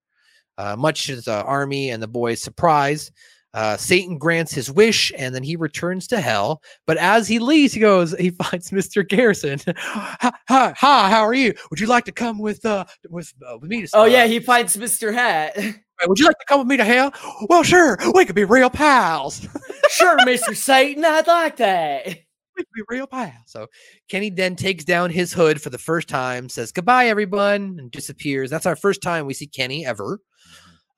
Uh, 0.57 0.75
much 0.75 1.05
to 1.05 1.21
the 1.21 1.43
army 1.43 1.91
and 1.91 2.01
the 2.03 2.07
boys' 2.07 2.41
surprise, 2.41 3.11
uh, 3.57 3.75
Satan 3.75 4.19
grants 4.19 4.53
his 4.53 4.71
wish, 4.71 5.11
and 5.17 5.33
then 5.33 5.41
he 5.41 5.55
returns 5.55 6.05
to 6.09 6.21
hell. 6.21 6.61
But 6.85 6.97
as 6.97 7.27
he 7.27 7.39
leaves, 7.39 7.73
he 7.73 7.79
goes, 7.79 8.15
he 8.19 8.29
finds 8.51 8.69
Mr. 8.69 9.07
Garrison. 9.07 9.59
hi, 9.77 10.31
hi, 10.47 10.73
hi, 10.77 11.09
how 11.09 11.21
are 11.23 11.33
you? 11.33 11.55
Would 11.71 11.79
you 11.79 11.87
like 11.87 12.05
to 12.05 12.11
come 12.11 12.37
with 12.37 12.63
uh 12.67 12.85
with 13.09 13.33
uh, 13.43 13.57
with 13.57 13.71
me 13.71 13.81
to? 13.81 13.89
Oh 13.95 14.05
yeah, 14.05 14.25
uh, 14.25 14.27
he 14.27 14.39
finds 14.39 14.77
Mr. 14.77 15.11
Hat. 15.11 15.57
Would 16.05 16.19
you 16.19 16.27
like 16.27 16.37
to 16.37 16.45
come 16.47 16.59
with 16.59 16.67
me 16.67 16.77
to 16.77 16.83
hell? 16.83 17.11
Well, 17.49 17.63
sure. 17.63 17.97
We 18.13 18.25
could 18.25 18.35
be 18.35 18.43
real 18.43 18.69
pals. 18.69 19.47
sure, 19.89 20.15
Mr. 20.19 20.55
Satan, 20.55 21.03
I'd 21.03 21.25
like 21.25 21.55
that. 21.55 22.05
we 22.05 22.13
could 22.57 22.67
be 22.75 22.83
real 22.89 23.07
pals. 23.07 23.33
So 23.47 23.65
Kenny 24.07 24.29
then 24.29 24.55
takes 24.55 24.83
down 24.83 25.09
his 25.09 25.33
hood 25.33 25.59
for 25.59 25.71
the 25.71 25.79
first 25.79 26.07
time, 26.07 26.47
says 26.49 26.71
goodbye, 26.71 27.07
everyone, 27.07 27.77
and 27.79 27.89
disappears. 27.89 28.51
That's 28.51 28.67
our 28.67 28.75
first 28.75 29.01
time 29.01 29.25
we 29.25 29.33
see 29.33 29.47
Kenny 29.47 29.83
ever. 29.83 30.19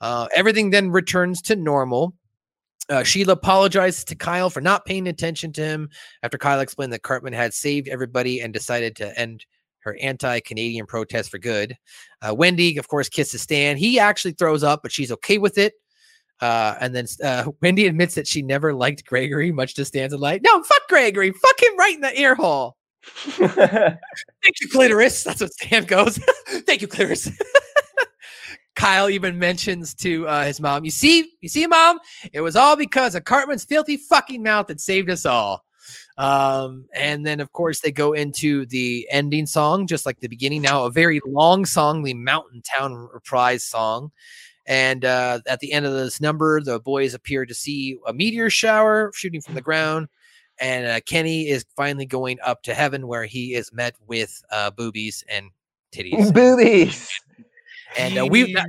Uh, 0.01 0.27
everything 0.35 0.71
then 0.71 0.91
returns 0.91 1.41
to 1.43 1.55
normal. 1.55 2.15
Uh, 2.89 3.03
Sheila 3.03 3.33
apologizes 3.33 4.03
to 4.05 4.15
Kyle 4.15 4.49
for 4.49 4.61
not 4.61 4.85
paying 4.85 5.07
attention 5.07 5.53
to 5.53 5.61
him 5.61 5.89
after 6.23 6.37
Kyle 6.37 6.59
explained 6.59 6.91
that 6.93 7.03
Cartman 7.03 7.33
had 7.33 7.53
saved 7.53 7.87
everybody 7.87 8.41
and 8.41 8.51
decided 8.53 8.95
to 8.97 9.17
end 9.19 9.45
her 9.81 9.97
anti-Canadian 10.01 10.85
protest 10.85 11.29
for 11.29 11.37
good. 11.37 11.77
Uh, 12.21 12.33
Wendy, 12.33 12.77
of 12.77 12.87
course, 12.87 13.07
kisses 13.07 13.41
Stan. 13.41 13.77
He 13.77 13.99
actually 13.99 14.33
throws 14.33 14.63
up, 14.63 14.81
but 14.81 14.91
she's 14.91 15.11
okay 15.11 15.37
with 15.37 15.57
it. 15.57 15.73
Uh, 16.41 16.75
and 16.79 16.95
then 16.95 17.05
uh, 17.23 17.51
Wendy 17.61 17.87
admits 17.87 18.15
that 18.15 18.27
she 18.27 18.41
never 18.41 18.73
liked 18.73 19.05
Gregory, 19.05 19.51
much 19.51 19.75
to 19.75 19.85
Stan's 19.85 20.13
delight. 20.13 20.41
No, 20.43 20.63
fuck 20.63 20.87
Gregory. 20.87 21.31
Fuck 21.31 21.63
him 21.63 21.77
right 21.77 21.95
in 21.95 22.01
the 22.01 22.19
ear 22.19 22.35
hole. 22.35 22.75
Thank 23.03 24.61
you, 24.61 24.69
clitoris. 24.71 25.23
That's 25.23 25.41
what 25.41 25.53
Stan 25.53 25.85
goes. 25.85 26.17
Thank 26.47 26.81
you, 26.81 26.87
clitoris. 26.87 27.29
Kyle 28.79 29.09
even 29.09 29.37
mentions 29.37 29.93
to 29.95 30.25
uh, 30.25 30.45
his 30.45 30.61
mom, 30.61 30.85
"You 30.85 30.91
see, 30.91 31.33
you 31.41 31.49
see, 31.49 31.67
mom, 31.67 31.99
it 32.31 32.39
was 32.39 32.55
all 32.55 32.77
because 32.77 33.13
of 33.13 33.25
Cartman's 33.25 33.65
filthy 33.65 33.97
fucking 33.97 34.41
mouth 34.41 34.67
that 34.67 34.79
saved 34.79 35.09
us 35.09 35.25
all." 35.25 35.65
Um, 36.17 36.85
and 36.93 37.25
then, 37.25 37.41
of 37.41 37.51
course, 37.51 37.81
they 37.81 37.91
go 37.91 38.13
into 38.13 38.65
the 38.67 39.05
ending 39.11 39.47
song, 39.47 39.85
just 39.85 40.05
like 40.05 40.21
the 40.21 40.29
beginning. 40.29 40.61
Now, 40.61 40.85
a 40.85 40.91
very 40.91 41.19
long 41.25 41.65
song, 41.65 42.03
the 42.03 42.13
Mountain 42.13 42.61
Town 42.77 42.93
reprise 43.13 43.65
song. 43.65 44.11
And 44.65 45.03
uh, 45.03 45.39
at 45.45 45.59
the 45.59 45.73
end 45.73 45.85
of 45.85 45.91
this 45.91 46.21
number, 46.21 46.61
the 46.61 46.79
boys 46.79 47.13
appear 47.13 47.45
to 47.45 47.53
see 47.53 47.97
a 48.07 48.13
meteor 48.13 48.49
shower 48.49 49.11
shooting 49.13 49.41
from 49.41 49.55
the 49.55 49.61
ground. 49.61 50.07
And 50.57 50.85
uh, 50.85 50.99
Kenny 51.05 51.49
is 51.49 51.65
finally 51.75 52.05
going 52.05 52.37
up 52.45 52.63
to 52.63 52.73
heaven 52.73 53.07
where 53.07 53.25
he 53.25 53.55
is 53.55 53.73
met 53.73 53.95
with 54.07 54.41
uh, 54.51 54.71
boobies 54.71 55.23
and 55.27 55.49
titties. 55.91 56.31
Boobies. 56.33 57.09
And 57.97 58.17
uh, 58.17 58.25
we 58.25 58.53
that, 58.53 58.67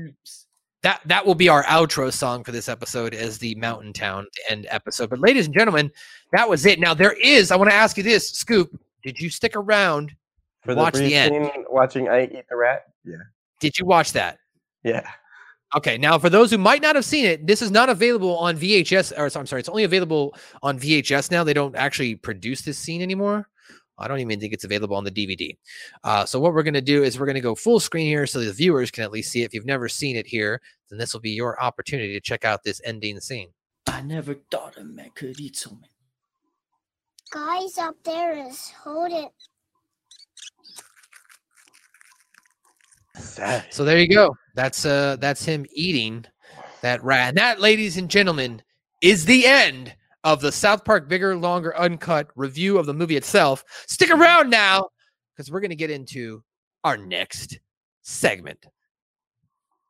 that 0.83 1.01
that 1.07 1.27
will 1.27 1.35
be 1.35 1.49
our 1.49 1.64
outro 1.64 2.12
song 2.12 2.43
for 2.45 2.53
this 2.53 2.68
episode 2.68 3.14
as 3.14 3.39
the 3.39 3.55
Mountain 3.57 3.93
Town 3.93 4.27
to 4.33 4.53
end 4.53 4.66
episode. 4.71 5.11
But 5.11 5.21
ladies 5.21 5.47
and 5.47 5.55
gentlemen, 5.55 5.91
that 6.33 6.49
was 6.49 6.64
it. 6.66 6.81
Now 6.81 6.95
there 6.95 7.12
is. 7.12 7.51
I 7.51 7.57
want 7.57 7.71
to 7.71 7.77
ask 7.77 7.97
you 7.97 8.03
this, 8.03 8.31
Scoop. 8.31 8.79
Did 9.03 9.21
you 9.21 9.31
stick 9.31 9.57
around? 9.57 10.12
For 10.62 10.75
watch 10.75 10.95
the, 10.95 11.01
the 11.01 11.14
end. 11.14 11.35
scene 11.35 11.64
watching 11.71 12.09
I 12.09 12.25
Eat 12.25 12.45
the 12.51 12.57
Rat. 12.57 12.85
Yeah. 13.05 13.16
Did 13.61 13.79
you 13.79 13.87
watch 13.87 14.12
that? 14.12 14.39
Yeah. 14.85 15.09
Okay, 15.75 15.97
now 15.97 16.18
for 16.18 16.29
those 16.29 16.51
who 16.51 16.59
might 16.59 16.83
not 16.83 16.97
have 16.97 17.05
seen 17.05 17.25
it, 17.25 17.47
this 17.47 17.62
is 17.62 17.71
not 17.71 17.89
available 17.89 18.37
on 18.39 18.57
VHS. 18.59 19.16
Or 19.16 19.39
I'm 19.39 19.47
sorry, 19.47 19.61
it's 19.61 19.68
only 19.68 19.85
available 19.85 20.35
on 20.62 20.79
VHS 20.79 21.31
now. 21.31 21.45
They 21.45 21.55
don't 21.55 21.77
actually 21.77 22.16
produce 22.16 22.62
this 22.62 22.77
scene 22.77 23.03
anymore. 23.03 23.49
I 24.01 24.09
don't 24.09 24.20
even 24.20 24.40
think 24.40 24.53
it's 24.53 24.64
available 24.64 24.96
on 24.96 25.05
the 25.05 25.11
DVD. 25.11 25.57
Uh, 26.05 26.24
so 26.24 26.40
what 26.40 26.55
we're 26.55 26.62
going 26.62 26.74
to 26.74 26.80
do 26.80 27.03
is 27.03 27.18
we're 27.18 27.26
going 27.26 27.34
to 27.34 27.40
go 27.40 27.55
full 27.55 27.80
screen 27.80 28.07
here 28.07 28.26
so 28.26 28.40
the 28.40 28.53
viewers 28.53 28.90
can 28.90 29.05
at 29.05 29.12
least 29.12 29.30
see 29.30 29.42
it. 29.42 29.46
If 29.46 29.55
you've 29.55 29.66
never 29.66 29.88
seen 29.88 30.16
it 30.16 30.26
here, 30.26 30.61
then 30.88 30.98
this 30.98 31.12
will 31.12 31.20
be 31.20 31.30
your 31.30 31.61
opportunity 31.62 32.12
to 32.14 32.20
check 32.20 32.44
out 32.44 32.62
this 32.62 32.80
ending 32.84 33.20
scene. 33.20 33.48
I 33.86 34.03
never 34.03 34.34
thought 34.51 34.76
a 34.76 34.84
man 34.84 35.11
could 35.14 35.40
eat 35.40 35.57
so 35.57 35.70
many. 35.70 35.92
Guys 37.30 37.78
up 37.78 37.94
there 38.05 38.46
is 38.46 38.70
hold 38.70 39.12
it. 39.12 39.30
Sad. 43.16 43.66
So 43.70 43.84
there 43.84 43.98
you 43.98 44.09
go. 44.09 44.36
That's 44.55 44.84
uh 44.84 45.16
that's 45.20 45.44
him 45.44 45.66
eating 45.72 46.26
that 46.80 47.03
rat. 47.05 47.28
And 47.28 47.36
that, 47.36 47.61
ladies 47.61 47.96
and 47.96 48.11
gentlemen, 48.11 48.62
is 49.01 49.24
the 49.24 49.46
end 49.46 49.94
of 50.25 50.41
the 50.41 50.53
South 50.53 50.85
Park 50.85 51.09
Bigger, 51.09 51.37
Longer, 51.37 51.77
Uncut 51.77 52.29
review 52.37 52.79
of 52.79 52.87
the 52.87 52.95
movie 52.95 53.16
itself. 53.16 53.64
Stick 53.87 54.11
around 54.11 54.51
now 54.51 54.89
because 55.35 55.51
we're 55.51 55.61
gonna 55.61 55.75
get 55.75 55.91
into 55.91 56.43
our 56.85 56.97
next 56.97 57.59
segment. 58.03 58.66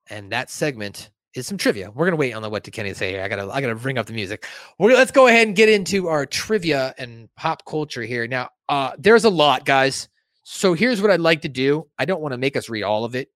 And 0.09 0.33
that 0.33 0.51
segment 0.51 1.11
is 1.35 1.47
some 1.47 1.59
trivia. 1.59 1.91
We're 1.91 2.07
gonna 2.07 2.17
wait 2.17 2.33
on 2.33 2.43
the 2.43 2.51
what 2.51 2.65
did 2.65 2.73
Kenny 2.73 2.95
say 2.95 3.13
here. 3.13 3.23
I 3.23 3.29
gotta 3.29 3.51
I 3.51 3.61
gotta 3.61 3.75
bring 3.75 3.99
up 3.99 4.07
the 4.07 4.13
music. 4.13 4.47
We're 4.79 4.95
let's 4.95 5.13
go 5.13 5.27
ahead 5.27 5.47
and 5.47 5.57
get 5.57 5.69
into 5.69 6.09
our 6.09 6.27
trivia 6.27 6.95
and 6.99 7.29
pop 7.37 7.65
culture 7.65 8.03
here. 8.03 8.27
Now, 8.27 8.51
uh, 8.69 8.93
there's 8.99 9.25
a 9.25 9.31
lot, 9.31 9.65
guys. 9.65 10.09
So 10.43 10.75
here's 10.75 11.01
what 11.01 11.11
I'd 11.11 11.21
like 11.21 11.43
to 11.43 11.49
do. 11.49 11.87
I 11.99 12.05
don't 12.05 12.21
want 12.21 12.33
to 12.33 12.39
make 12.39 12.57
us 12.57 12.69
read 12.69 12.83
all 12.83 13.05
of 13.05 13.15
it. 13.15 13.29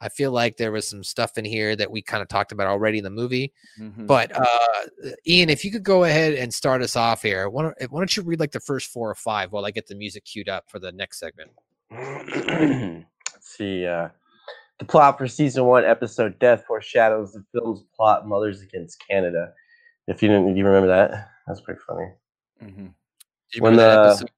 I 0.00 0.08
feel 0.08 0.32
like 0.32 0.56
there 0.56 0.72
was 0.72 0.88
some 0.88 1.04
stuff 1.04 1.36
in 1.36 1.44
here 1.44 1.76
that 1.76 1.90
we 1.90 2.00
kind 2.00 2.22
of 2.22 2.28
talked 2.28 2.52
about 2.52 2.66
already 2.68 2.98
in 2.98 3.04
the 3.04 3.10
movie. 3.10 3.52
Mhm. 3.78 4.06
But 4.06 4.32
uh, 4.34 5.10
Ian, 5.26 5.50
if 5.50 5.64
you 5.64 5.70
could 5.70 5.82
go 5.82 6.04
ahead 6.04 6.34
and 6.34 6.52
start 6.52 6.80
us 6.82 6.96
off 6.96 7.22
here, 7.22 7.48
why 7.50 7.62
don't, 7.64 7.74
why 7.90 8.00
don't 8.00 8.16
you 8.16 8.22
read 8.22 8.40
like 8.40 8.52
the 8.52 8.60
first 8.60 8.90
four 8.90 9.10
or 9.10 9.14
five 9.14 9.52
while 9.52 9.66
I 9.66 9.70
get 9.70 9.86
the 9.86 9.94
music 9.94 10.24
queued 10.24 10.48
up 10.48 10.70
for 10.70 10.78
the 10.78 10.90
next 10.92 11.18
segment? 11.18 11.50
Let's 11.90 13.04
see. 13.42 13.86
Uh, 13.86 14.08
the 14.78 14.84
plot 14.86 15.18
for 15.18 15.28
season 15.28 15.64
one, 15.66 15.84
episode 15.84 16.38
"Death" 16.38 16.64
foreshadows 16.66 17.32
the 17.32 17.44
film's 17.52 17.82
plot, 17.94 18.26
"Mothers 18.26 18.62
Against 18.62 19.02
Canada." 19.06 19.52
If 20.06 20.22
you 20.22 20.28
didn't, 20.28 20.56
you 20.56 20.64
remember 20.64 20.88
that? 20.88 21.28
That's 21.46 21.60
pretty 21.60 21.80
funny. 21.86 22.06
Mhm. 22.62 22.94
You 23.52 23.62
When 23.62 23.72
remember 23.76 23.76
that 23.76 24.18
the- 24.20 24.28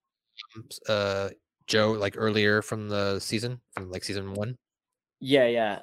episode, 0.56 0.90
um, 0.90 1.28
uh, 1.28 1.28
Joe, 1.68 1.92
like 1.92 2.14
earlier 2.16 2.60
from 2.62 2.88
the 2.88 3.20
season, 3.20 3.60
from 3.72 3.90
like 3.92 4.02
season 4.02 4.34
one? 4.34 4.58
Yeah, 5.24 5.46
yeah. 5.46 5.78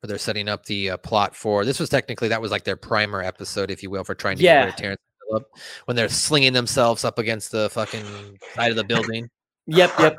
where 0.00 0.08
they're 0.08 0.16
setting 0.18 0.48
up 0.48 0.64
the 0.64 0.90
uh, 0.92 0.96
plot 0.96 1.36
for 1.36 1.64
this 1.66 1.78
was 1.78 1.90
technically 1.90 2.28
that 2.28 2.40
was 2.40 2.50
like 2.50 2.64
their 2.64 2.76
primer 2.76 3.22
episode, 3.22 3.70
if 3.70 3.82
you 3.82 3.90
will, 3.90 4.02
for 4.02 4.14
trying 4.14 4.38
to 4.38 4.42
Yeah. 4.42 4.60
get 4.60 4.64
rid 4.64 4.68
of 4.70 4.76
Terrance 4.76 5.00
Phillip 5.28 5.46
when 5.84 5.94
they're 5.96 6.08
slinging 6.08 6.54
themselves 6.54 7.04
up 7.04 7.18
against 7.18 7.52
the 7.52 7.68
fucking 7.70 8.38
side 8.54 8.70
of 8.70 8.76
the 8.76 8.84
building. 8.84 9.28
Yep, 9.66 9.92
yep. 9.98 10.16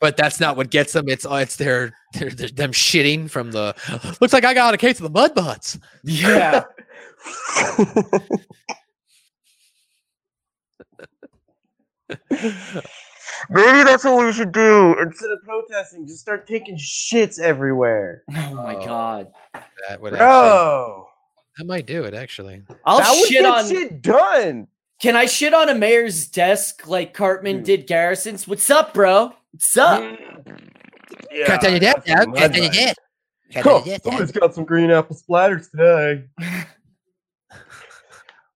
But 0.00 0.16
that's 0.16 0.38
not 0.38 0.56
what 0.56 0.70
gets 0.70 0.92
them. 0.92 1.08
It's 1.08 1.26
uh, 1.26 1.34
it's 1.36 1.56
their, 1.56 1.92
their, 2.14 2.30
their 2.30 2.48
them 2.48 2.72
shitting 2.72 3.28
from 3.30 3.50
the. 3.50 3.74
Looks 4.20 4.32
like 4.32 4.44
I 4.44 4.54
got 4.54 4.74
a 4.74 4.76
case 4.78 4.98
of 5.00 5.04
the 5.04 5.10
mud 5.10 5.34
butts. 5.34 5.78
Yeah. 6.04 6.64
Maybe 13.50 13.82
that's 13.84 14.04
what 14.04 14.24
we 14.24 14.32
should 14.32 14.52
do 14.52 14.96
instead 15.00 15.30
of 15.30 15.42
protesting. 15.44 16.06
Just 16.06 16.20
start 16.20 16.46
taking 16.46 16.76
shits 16.76 17.38
everywhere, 17.40 18.22
Oh 18.36 18.54
my 18.54 18.74
god. 18.74 19.28
That 19.88 20.00
would 20.00 20.12
actually, 20.14 20.18
bro. 20.26 21.08
that 21.58 21.66
might 21.66 21.86
do 21.86 22.04
it 22.04 22.14
actually. 22.14 22.62
I'll 22.84 22.98
that 22.98 23.10
would 23.12 23.28
shit 23.28 23.42
get 23.42 23.44
on 23.44 23.68
shit 23.68 24.02
done. 24.02 24.68
Can 25.00 25.16
I 25.16 25.26
shit 25.26 25.52
on 25.54 25.68
a 25.68 25.74
mayor's 25.74 26.28
desk 26.28 26.86
like 26.86 27.12
Cartman 27.14 27.58
Hmm. 27.58 27.62
did 27.64 27.86
Garrison's? 27.86 28.46
What's 28.46 28.70
up, 28.70 28.94
bro? 28.94 29.32
What's 29.52 29.76
up? 29.76 30.02
Yeah, 31.30 31.46
Can't 31.46 31.60
tell 31.62 31.72
you 31.72 31.80
that, 31.80 32.04
that's 32.06 32.08
some 32.08 32.16
Dad. 32.18 32.28
mud 32.28 32.36
Can't 32.38 32.54
tell 32.54 32.62
you 32.62 32.68
butts. 32.70 32.78
that. 32.84 32.96
Can't 33.50 33.64
tell 33.64 33.74
Oh, 33.74 33.78
you 33.78 33.84
that, 33.84 33.90
Dad. 33.90 34.02
somebody's 34.04 34.32
got 34.32 34.54
some 34.54 34.64
green 34.64 34.90
apple 34.90 35.16
splatters 35.16 35.70
today. 35.70 36.24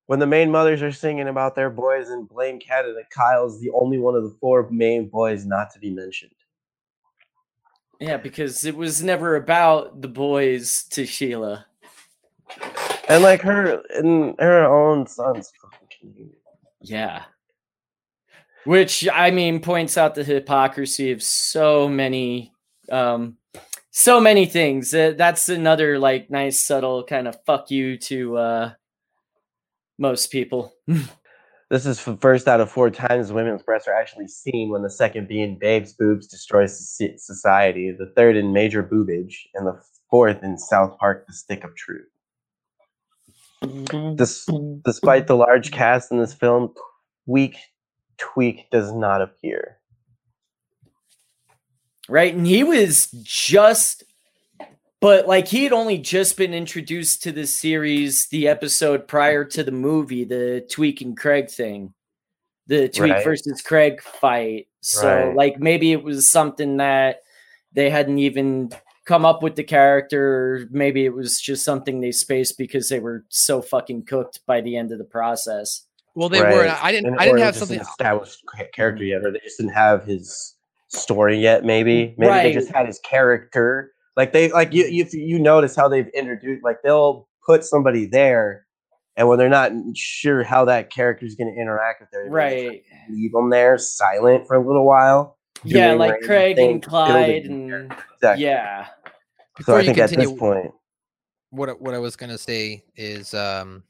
when 0.07 0.19
the 0.19 0.27
main 0.27 0.51
mothers 0.51 0.83
are 0.83 0.93
singing 0.93 1.29
about 1.29 1.55
their 1.55 1.71
boys 1.71 2.09
and 2.11 2.29
blame 2.29 2.59
Canada, 2.59 3.01
Kyle's 3.11 3.61
the 3.61 3.71
only 3.71 3.99
one 3.99 4.15
of 4.15 4.23
the 4.23 4.37
four 4.41 4.69
main 4.71 5.09
boys 5.09 5.45
not 5.45 5.73
to 5.73 5.79
be 5.79 5.91
mentioned. 5.91 6.33
Yeah, 8.01 8.17
because 8.17 8.65
it 8.65 8.77
was 8.77 9.03
never 9.03 9.37
about 9.37 10.03
the 10.03 10.09
boys 10.09 10.85
to 10.91 11.07
Sheila. 11.07 11.67
And 13.09 13.23
like 13.23 13.41
her 13.43 13.83
and 13.95 14.35
her 14.39 14.65
own 14.65 15.07
son's 15.07 15.53
fucking 15.61 16.31
Yeah. 16.83 17.25
Which 18.65 19.09
I 19.13 19.31
mean 19.31 19.61
points 19.61 19.97
out 19.97 20.15
the 20.15 20.25
hypocrisy 20.25 21.13
of 21.13 21.23
so 21.23 21.89
many 21.89 22.53
um 22.91 23.39
so 23.91 24.21
many 24.21 24.45
things. 24.45 24.93
Uh, 24.93 25.15
that's 25.17 25.49
another 25.49 25.99
like 25.99 26.31
nice 26.31 26.63
subtle 26.63 27.03
kind 27.05 27.27
of 27.27 27.39
fuck 27.47 27.71
you 27.71 27.97
to 27.99 28.37
uh 28.37 28.73
most 29.99 30.31
people. 30.31 30.73
This 31.69 31.85
is 31.85 31.99
f- 32.07 32.19
first 32.21 32.47
out 32.47 32.61
of 32.61 32.71
four 32.71 32.91
times 32.91 33.33
women's 33.33 33.63
breasts 33.63 33.89
are 33.89 33.95
actually 33.95 34.29
seen, 34.29 34.71
when 34.71 34.83
the 34.83 34.91
second 34.91 35.27
being 35.27 35.59
Bebe's 35.59 35.93
boobs 35.95 36.29
destroys 36.29 36.79
society, 37.17 37.91
the 37.91 38.13
third 38.15 38.37
in 38.37 38.53
Major 38.53 38.85
Boobage, 38.85 39.35
and 39.55 39.67
the 39.67 39.81
fourth 40.09 40.45
in 40.45 40.59
South 40.59 40.97
Park, 40.99 41.27
The 41.27 41.33
Stick 41.33 41.65
of 41.65 41.75
Truth. 41.75 42.07
Des- 44.15 44.53
despite 44.85 45.27
the 45.27 45.35
large 45.37 45.73
cast 45.73 46.13
in 46.13 46.19
this 46.21 46.35
film, 46.35 46.73
Tweek 47.29 47.57
Tweek 48.19 48.71
does 48.71 48.93
not 48.93 49.21
appear. 49.21 49.79
right? 52.09 52.33
And 52.33 52.47
he 52.47 52.63
was 52.63 53.11
just, 53.25 54.05
but 55.01 55.27
like 55.27 55.47
he 55.49 55.65
had 55.65 55.73
only 55.73 55.99
just 55.99 56.37
been 56.37 56.55
introduced 56.55 57.23
to 57.23 57.33
this 57.33 57.55
series 57.55 58.27
the 58.29 58.49
episode 58.49 59.07
prior 59.07 59.45
to 59.45 59.63
the 59.63 59.73
movie, 59.73 60.25
the 60.25 60.67
Tweek 60.73 61.01
and 61.01 61.17
Craig 61.17 61.51
thing, 61.51 61.93
the 62.67 62.89
Tweek 62.89 63.13
Right. 63.13 63.25
versus 63.25 63.61
Craig 63.63 64.01
fight. 64.03 64.69
So, 64.81 65.07
Right. 65.09 65.35
like, 65.37 65.59
maybe 65.61 65.93
it 65.93 66.03
was 66.03 66.31
something 66.31 66.77
that 66.79 67.23
they 67.73 67.91
hadn't 67.91 68.19
even 68.19 68.71
come 69.05 69.25
up 69.25 69.43
with 69.43 69.55
the 69.57 69.65
character. 69.65 70.67
Maybe 70.71 71.05
it 71.05 71.15
was 71.15 71.41
just 71.41 71.65
something 71.65 72.01
they 72.01 72.13
spaced 72.13 72.57
because 72.59 72.89
they 72.89 73.01
were 73.01 73.25
so 73.29 73.61
fucking 73.63 74.05
cooked 74.05 74.41
by 74.47 74.61
the 74.61 74.77
end 74.77 74.93
of 74.93 74.99
the 74.99 75.05
process. 75.05 75.83
Well, 76.15 76.29
they 76.31 76.41
were 76.41 76.67
i 76.83 76.91
didn't 76.91 77.09
And- 77.11 77.21
I 77.21 77.27
didn't 77.27 77.41
have 77.41 77.57
something. 77.57 77.79
an 77.79 77.83
established 77.83 78.43
character 78.73 79.03
mm-hmm. 79.05 79.11
yet, 79.11 79.25
or 79.25 79.31
they 79.33 79.41
just 79.41 79.59
didn't 79.59 79.75
have 79.75 80.05
his 80.05 80.55
story 80.89 81.39
yet. 81.39 81.65
Maybe, 81.65 82.15
maybe 82.17 82.33
they 82.49 82.53
just 82.55 82.73
had 82.73 82.87
his 82.87 82.99
character. 83.01 83.93
Like 84.17 84.33
they, 84.33 84.51
like 84.51 84.73
you, 84.73 84.87
you, 84.87 85.07
you 85.13 85.39
notice 85.39 85.77
how 85.77 85.89
they've 85.89 86.09
introduced. 86.09 86.65
Like 86.65 86.79
they'll 86.83 87.29
put 87.45 87.65
somebody 87.65 88.07
there, 88.07 88.67
and 89.17 89.29
when 89.29 89.39
they're 89.39 89.49
not 89.49 89.73
sure 89.95 90.43
how 90.43 90.65
that 90.65 90.91
character 90.91 91.27
is 91.27 91.35
going 91.35 91.55
to 91.55 91.61
interact 91.61 92.01
with 92.01 92.11
their 92.11 92.29
Right. 92.31 92.83
leave 93.11 93.33
them 93.33 93.51
there 93.51 93.77
silent 93.79 94.47
for 94.47 94.55
a 94.57 94.67
little 94.67 94.87
while. 94.87 95.37
Yeah, 95.65 95.93
like 95.95 96.13
random 96.13 96.27
Craig 96.29 96.57
things, 96.57 96.73
and 96.73 96.83
Clyde 96.83 97.45
and 97.47 97.93
Exactly. 98.15 98.45
yeah. 98.45 98.87
So 98.87 98.93
Before 99.59 99.75
I 99.77 99.81
you 99.81 99.87
think 99.87 99.99
at 99.99 100.09
this 100.11 100.17
continue- 100.17 100.39
point, 100.39 100.73
what 101.51 101.69
I- 101.71 101.73
what 101.73 101.95
I 101.95 101.99
was 101.99 102.17
gonna 102.17 102.39
say 102.39 102.85
is 102.97 103.33
um 103.35 103.83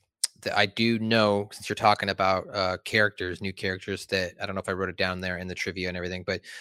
that 0.43 0.57
I 0.57 0.67
do 0.67 0.99
know 1.01 1.49
since 1.53 1.69
you're 1.69 1.75
talking 1.75 2.09
about 2.11 2.47
uh 2.55 2.77
characters, 2.85 3.41
new 3.41 3.53
characters 3.53 4.07
that 4.07 4.35
I 4.41 4.47
don't 4.47 4.55
know 4.55 4.61
if 4.61 4.69
I 4.69 4.73
wrote 4.73 4.89
it 4.91 4.97
down 4.97 5.21
there 5.21 5.39
in 5.39 5.49
the 5.49 5.55
trivia 5.57 5.89
and 5.89 5.97
everything, 5.97 6.23
but 6.25 6.41
th- 6.43 6.53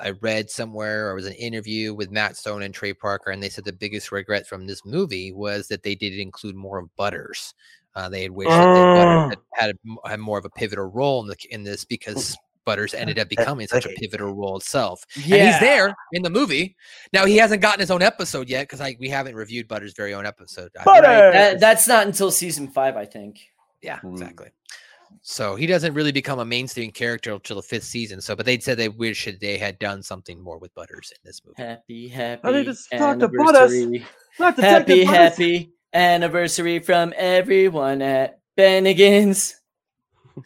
I 0.00 0.10
read 0.20 0.50
somewhere 0.50 1.08
or 1.10 1.14
was 1.14 1.26
an 1.26 1.32
interview 1.34 1.94
with 1.94 2.10
Matt 2.10 2.36
Stone 2.36 2.62
and 2.62 2.72
Trey 2.74 2.94
Parker, 2.94 3.30
and 3.30 3.42
they 3.42 3.48
said 3.48 3.64
the 3.64 3.72
biggest 3.72 4.12
regret 4.12 4.46
from 4.46 4.66
this 4.66 4.84
movie 4.84 5.32
was 5.32 5.68
that 5.68 5.82
they 5.82 5.94
didn't 5.94 6.20
include 6.20 6.54
more 6.54 6.78
of 6.78 6.94
Butters. 6.96 7.54
Uh, 7.96 8.08
they 8.08 8.22
had 8.22 8.30
wished 8.32 8.50
that 8.50 8.74
they, 8.74 8.80
Butters 9.04 9.36
had, 9.54 9.66
had, 9.68 9.76
had 10.10 10.20
more 10.20 10.38
of 10.38 10.44
a 10.44 10.50
pivotal 10.50 10.86
role 10.86 11.22
in, 11.22 11.28
the, 11.28 11.36
in 11.50 11.62
this 11.64 11.84
because 11.84 12.36
Butters 12.64 12.94
ended 12.94 13.18
up 13.18 13.28
becoming 13.28 13.66
such 13.66 13.84
a 13.86 13.90
pivotal 13.90 14.32
role 14.32 14.56
itself. 14.56 15.04
And 15.16 15.26
Yeah. 15.26 15.50
he's 15.52 15.60
there 15.60 15.94
in 16.12 16.22
the 16.22 16.30
movie. 16.30 16.76
Now 17.12 17.24
he 17.26 17.36
hasn't 17.36 17.60
gotten 17.62 17.80
his 17.80 17.90
own 17.90 18.00
episode 18.02 18.48
yet 18.48 18.62
because 18.62 18.80
I 18.80 18.96
we 18.98 19.08
haven't 19.08 19.34
reviewed 19.36 19.68
Butters' 19.68 19.92
very 19.94 20.14
own 20.14 20.24
episode. 20.26 20.70
I- 20.80 20.84
Butter! 20.84 21.06
Right. 21.06 21.32
That, 21.32 21.60
that's 21.60 21.86
not 21.86 22.06
until 22.06 22.30
season 22.30 22.68
five, 22.68 22.96
I 22.96 23.04
think. 23.04 23.40
yeah, 23.82 23.98
Mm. 24.00 24.12
exactly. 24.12 24.48
So 25.22 25.56
he 25.56 25.66
doesn't 25.66 25.94
really 25.94 26.12
become 26.12 26.38
a 26.38 26.44
mainstream 26.44 26.90
character 26.90 27.32
until 27.32 27.56
the 27.56 27.62
fifth 27.62 27.84
season. 27.84 28.20
So, 28.20 28.36
but 28.36 28.46
they 28.46 28.58
said 28.58 28.76
they 28.78 28.88
wish 28.88 29.24
that 29.24 29.40
they 29.40 29.56
had 29.58 29.78
done 29.78 30.02
something 30.02 30.42
more 30.42 30.58
with 30.58 30.74
Butters 30.74 31.12
in 31.12 31.18
this 31.24 31.40
movie. 31.44 31.62
Happy, 31.62 32.08
happy. 32.08 32.52
They 32.52 32.64
just 32.64 32.90
talked 32.90 33.22
about 33.22 33.54
us. 33.54 33.72
anniversary. 33.72 34.06
Not 34.38 34.58
Happy, 34.58 35.04
Butters. 35.04 35.16
happy 35.16 35.72
anniversary 35.92 36.78
from 36.80 37.14
everyone 37.16 38.02
at 38.02 38.40
Bennigan's. 38.58 39.54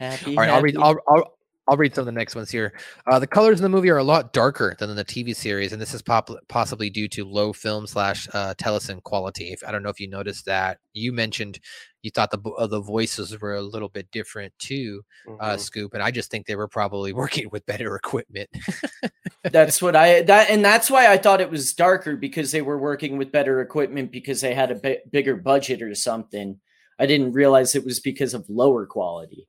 Happy, 0.00 0.36
All 0.36 0.42
right, 0.42 0.50
I'll 0.50 0.62
read. 0.62 0.76
I'll, 0.78 0.96
I'll 1.08 1.34
I'll 1.68 1.76
read 1.76 1.94
some 1.94 2.02
of 2.02 2.06
the 2.06 2.12
next 2.12 2.34
ones 2.34 2.50
here. 2.50 2.72
Uh, 3.06 3.18
the 3.20 3.26
colors 3.28 3.60
in 3.60 3.62
the 3.62 3.68
movie 3.68 3.90
are 3.90 3.98
a 3.98 4.04
lot 4.04 4.32
darker 4.32 4.74
than 4.78 4.90
in 4.90 4.96
the 4.96 5.04
TV 5.04 5.36
series, 5.36 5.72
and 5.72 5.80
this 5.80 5.94
is 5.94 6.02
pop- 6.02 6.30
possibly 6.48 6.90
due 6.90 7.06
to 7.08 7.24
low 7.24 7.52
film 7.52 7.86
slash 7.86 8.26
uh, 8.32 8.54
telecine 8.54 9.00
quality. 9.04 9.52
If, 9.52 9.62
I 9.64 9.70
don't 9.70 9.82
know 9.82 9.88
if 9.90 10.00
you 10.00 10.08
noticed 10.08 10.46
that. 10.46 10.78
You 10.94 11.12
mentioned 11.12 11.60
you 12.02 12.10
thought 12.10 12.30
the 12.30 12.40
uh, 12.58 12.66
the 12.66 12.80
voices 12.80 13.38
were 13.40 13.54
a 13.54 13.62
little 13.62 13.88
bit 13.90 14.10
different 14.10 14.52
too, 14.58 15.02
uh, 15.38 15.50
Mhm. 15.54 15.60
Scoop, 15.60 15.94
and 15.94 16.02
I 16.02 16.10
just 16.10 16.30
think 16.30 16.46
they 16.46 16.56
were 16.56 16.66
probably 16.66 17.12
working 17.22 17.48
with 17.52 17.64
better 17.66 17.94
equipment. 17.94 18.48
That's 19.44 19.80
what 19.80 19.94
I 19.94 20.22
that 20.22 20.50
and 20.50 20.64
that's 20.64 20.90
why 20.90 21.06
I 21.10 21.16
thought 21.18 21.40
it 21.40 21.50
was 21.50 21.72
darker 21.72 22.16
because 22.16 22.52
they 22.52 22.62
were 22.62 22.78
working 22.78 23.16
with 23.16 23.32
better 23.32 23.60
equipment 23.62 24.10
because 24.12 24.40
they 24.40 24.54
had 24.54 24.70
a 24.70 24.74
bi- 24.74 24.98
bigger 25.10 25.36
budget 25.36 25.82
or 25.82 25.94
something. 25.94 26.58
I 26.98 27.06
didn't 27.06 27.32
realize 27.32 27.74
it 27.74 27.84
was 27.84 28.00
because 28.00 28.34
of 28.34 28.44
lower 28.50 28.84
quality. 28.86 29.48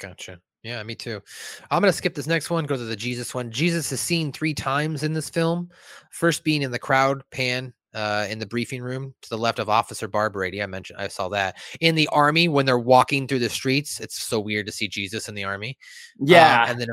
Gotcha. 0.00 0.40
Yeah, 0.66 0.82
me 0.82 0.96
too. 0.96 1.22
I'm 1.70 1.80
gonna 1.80 1.92
skip 1.92 2.16
this 2.16 2.26
next 2.26 2.50
one. 2.50 2.64
Go 2.64 2.76
to 2.76 2.82
the 2.82 2.96
Jesus 2.96 3.32
one. 3.32 3.52
Jesus 3.52 3.92
is 3.92 4.00
seen 4.00 4.32
three 4.32 4.52
times 4.52 5.04
in 5.04 5.12
this 5.12 5.30
film. 5.30 5.70
First 6.10 6.42
being 6.42 6.62
in 6.62 6.72
the 6.72 6.78
crowd 6.78 7.22
pan 7.30 7.72
uh, 7.94 8.26
in 8.28 8.40
the 8.40 8.46
briefing 8.46 8.82
room 8.82 9.14
to 9.22 9.28
the 9.28 9.38
left 9.38 9.60
of 9.60 9.68
Officer 9.68 10.08
Barbrady. 10.08 10.60
I 10.60 10.66
mentioned 10.66 10.98
I 11.00 11.06
saw 11.06 11.28
that 11.28 11.56
in 11.80 11.94
the 11.94 12.08
army 12.08 12.48
when 12.48 12.66
they're 12.66 12.80
walking 12.80 13.28
through 13.28 13.38
the 13.38 13.48
streets. 13.48 14.00
It's 14.00 14.20
so 14.20 14.40
weird 14.40 14.66
to 14.66 14.72
see 14.72 14.88
Jesus 14.88 15.28
in 15.28 15.36
the 15.36 15.44
army. 15.44 15.78
Um, 16.18 16.26
Yeah. 16.26 16.66
and 16.68 16.80
then 16.80 16.88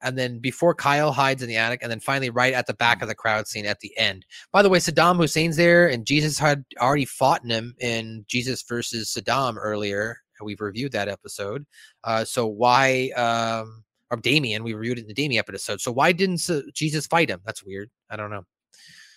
and 0.00 0.16
then 0.16 0.38
before 0.38 0.74
Kyle 0.74 1.12
hides 1.12 1.42
in 1.42 1.48
the 1.48 1.56
attic, 1.56 1.80
and 1.82 1.90
then 1.90 2.00
finally 2.00 2.30
right 2.30 2.54
at 2.54 2.66
the 2.66 2.74
back 2.74 3.02
of 3.02 3.08
the 3.08 3.14
crowd 3.14 3.46
scene 3.46 3.66
at 3.66 3.80
the 3.80 3.92
end. 3.98 4.24
By 4.52 4.62
the 4.62 4.70
way, 4.70 4.78
Saddam 4.78 5.16
Hussein's 5.16 5.56
there, 5.56 5.88
and 5.88 6.06
Jesus 6.06 6.38
had 6.38 6.64
already 6.80 7.04
fought 7.04 7.44
him 7.44 7.74
in 7.78 8.24
Jesus 8.26 8.62
versus 8.62 9.12
Saddam 9.12 9.56
earlier. 9.58 10.18
And 10.38 10.46
We've 10.46 10.60
reviewed 10.60 10.92
that 10.92 11.08
episode. 11.08 11.66
Uh, 12.04 12.24
so 12.24 12.46
why, 12.46 13.10
um, 13.16 13.84
or 14.10 14.16
Damien, 14.16 14.64
we 14.64 14.74
reviewed 14.74 14.98
it 14.98 15.02
in 15.02 15.08
the 15.08 15.14
Damien 15.14 15.38
episode. 15.38 15.80
So 15.80 15.92
why 15.92 16.12
didn't 16.12 16.38
Sa- 16.38 16.60
Jesus 16.74 17.06
fight 17.06 17.30
him? 17.30 17.40
That's 17.44 17.64
weird. 17.64 17.90
I 18.10 18.16
don't 18.16 18.30
know. 18.30 18.44